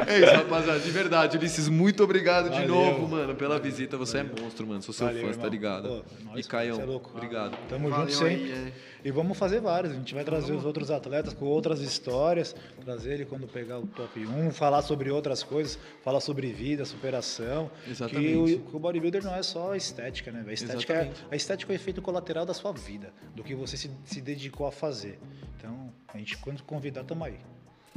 É 0.08 0.18
isso, 0.20 0.34
rapaziada. 0.34 0.80
De 0.80 0.90
verdade, 0.90 1.36
Ulisses, 1.36 1.68
muito 1.68 2.02
obrigado 2.02 2.46
de 2.50 2.62
Valeu. 2.62 2.68
novo, 2.68 3.08
mano, 3.08 3.34
pela 3.36 3.58
visita. 3.58 3.96
Você 3.96 4.18
é 4.18 4.24
monstro, 4.24 4.66
mano. 4.66 4.82
Sou 4.82 4.92
seu 4.92 5.06
Valeu, 5.06 5.20
fã, 5.22 5.26
tá 5.28 5.32
irmão. 5.34 5.48
ligado? 5.50 5.88
Pô, 5.88 6.02
e 6.38 6.42
Caião, 6.42 6.80
é 6.80 6.84
louco. 6.84 7.10
obrigado. 7.14 7.56
Tamo 7.68 7.88
Valeu 7.88 8.08
junto 8.10 8.24
aí, 8.24 8.38
sempre. 8.38 8.52
é. 8.52 8.72
E 9.04 9.10
vamos 9.10 9.36
fazer 9.36 9.60
vários. 9.60 9.92
A 9.92 9.96
gente 9.96 10.14
vai 10.14 10.24
trazer 10.24 10.52
os 10.52 10.64
outros 10.64 10.90
atletas 10.90 11.34
com 11.34 11.46
outras 11.46 11.80
histórias, 11.80 12.54
trazer 12.84 13.14
ele 13.14 13.24
quando 13.24 13.46
pegar 13.46 13.78
o 13.78 13.86
top 13.86 14.26
1, 14.26 14.50
falar 14.52 14.82
sobre 14.82 15.10
outras 15.10 15.42
coisas, 15.42 15.78
falar 16.02 16.20
sobre 16.20 16.52
vida, 16.52 16.84
superação. 16.84 17.70
Exatamente. 17.88 18.28
Que 18.28 18.36
o, 18.36 18.60
que 18.60 18.76
o 18.76 18.78
bodybuilder 18.78 19.24
não 19.24 19.34
é 19.34 19.42
só 19.42 19.74
estética, 19.74 20.30
né? 20.30 20.44
A 20.46 20.52
estética, 20.52 20.92
é, 20.92 21.12
a 21.30 21.36
estética 21.36 21.72
é 21.72 21.74
o 21.74 21.76
efeito 21.76 22.02
colateral 22.02 22.44
da 22.44 22.54
sua 22.54 22.72
vida, 22.72 23.12
do 23.34 23.42
que 23.42 23.54
você 23.54 23.76
se, 23.76 23.90
se 24.04 24.20
dedicou 24.20 24.66
a 24.66 24.72
fazer. 24.72 25.18
Então, 25.56 25.92
a 26.08 26.18
gente, 26.18 26.36
quando 26.38 26.62
convidar, 26.62 27.04
tamo 27.04 27.24
aí. 27.24 27.38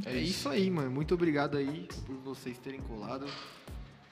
É 0.05 0.15
isso 0.15 0.49
aí, 0.49 0.69
mano. 0.69 0.89
Muito 0.89 1.13
obrigado 1.13 1.57
aí 1.57 1.87
por 2.05 2.15
vocês 2.17 2.57
terem 2.57 2.79
colado. 2.81 3.25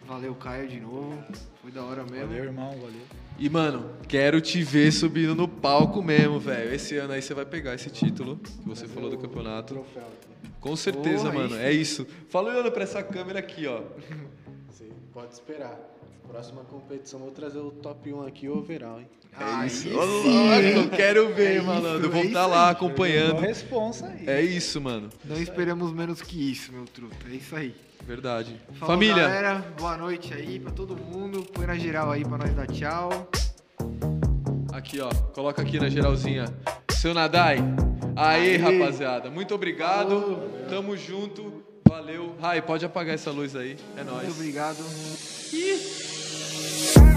Valeu, 0.07 0.35
Caio, 0.35 0.67
de 0.67 0.79
novo. 0.79 1.17
Foi 1.61 1.71
da 1.71 1.83
hora 1.83 2.03
mesmo. 2.03 2.27
Valeu, 2.27 2.43
irmão, 2.43 2.71
valeu. 2.71 3.01
E, 3.39 3.49
mano, 3.49 3.91
quero 4.07 4.41
te 4.41 4.61
ver 4.61 4.91
subindo 4.91 5.33
no 5.35 5.47
palco 5.47 6.01
mesmo, 6.01 6.39
velho. 6.39 6.73
Esse 6.73 6.97
ano 6.97 7.13
aí 7.13 7.21
você 7.21 7.33
vai 7.33 7.45
pegar 7.45 7.73
esse 7.75 7.89
título 7.89 8.37
que 8.37 8.67
você 8.67 8.87
falou 8.87 9.09
do 9.09 9.17
campeonato. 9.17 9.73
Troféu 9.75 10.03
aqui. 10.03 10.51
Com 10.59 10.75
certeza, 10.75 11.29
Oh, 11.29 11.33
mano. 11.33 11.55
sim. 11.55 11.61
É 11.61 11.71
isso. 11.71 12.05
Fala 12.29 12.49
olhando 12.49 12.71
pra 12.71 12.83
essa 12.83 13.01
câmera 13.01 13.39
aqui, 13.39 13.65
ó. 13.67 13.81
Você 14.69 14.89
pode 15.13 15.33
esperar. 15.33 15.79
Próxima 16.27 16.61
competição 16.63 17.19
vou 17.19 17.31
trazer 17.31 17.59
o 17.59 17.71
top 17.71 18.11
1 18.13 18.25
aqui, 18.25 18.47
o 18.47 18.57
overall, 18.57 18.99
hein? 18.99 19.07
Aí 19.37 19.67
isso. 19.67 19.89
Ô, 19.89 20.03
louco, 20.05 20.89
quero 20.95 21.33
ver, 21.33 21.57
É 21.57 21.61
malandro. 21.61 22.01
isso, 22.01 22.09
Vou 22.09 22.23
é 22.23 22.25
estar 22.25 22.45
lá 22.47 22.67
aí. 22.67 22.71
acompanhando. 22.71 23.39
Responsa 23.41 24.07
aí. 24.07 24.27
É 24.27 24.41
isso, 24.41 24.79
mano. 24.81 25.09
Não 25.25 25.37
esperamos 25.41 25.91
menos 25.93 26.21
que 26.21 26.51
isso, 26.51 26.71
meu 26.71 26.85
truto. 26.85 27.15
É 27.29 27.35
isso 27.35 27.55
aí. 27.55 27.75
Verdade. 28.05 28.59
Falou, 28.73 28.95
Família. 28.95 29.23
galera. 29.27 29.65
Boa 29.77 29.95
noite 29.97 30.33
aí 30.33 30.59
pra 30.59 30.71
todo 30.71 30.95
mundo. 30.97 31.43
Põe 31.53 31.65
na 31.67 31.77
geral 31.77 32.11
aí 32.11 32.23
pra 32.25 32.37
nós 32.37 32.53
dar 32.53 32.67
tchau. 32.67 33.29
Aqui, 34.73 34.99
ó. 35.01 35.09
Coloca 35.33 35.61
aqui 35.61 35.79
na 35.79 35.89
geralzinha. 35.89 36.45
Seu 36.91 37.13
Nadai. 37.13 37.59
Aê, 38.15 38.55
Aê. 38.55 38.57
rapaziada. 38.57 39.29
Muito 39.29 39.53
obrigado. 39.53 40.39
Tamo 40.69 40.95
junto. 40.97 41.61
Valeu. 41.87 42.35
Rai, 42.41 42.61
pode 42.61 42.85
apagar 42.85 43.15
essa 43.15 43.31
luz 43.31 43.55
aí. 43.55 43.77
É 43.97 44.03
nóis. 44.03 44.23
Muito 44.23 44.37
obrigado. 44.39 44.77
E 45.53 46.10
Bye. 46.81 47.10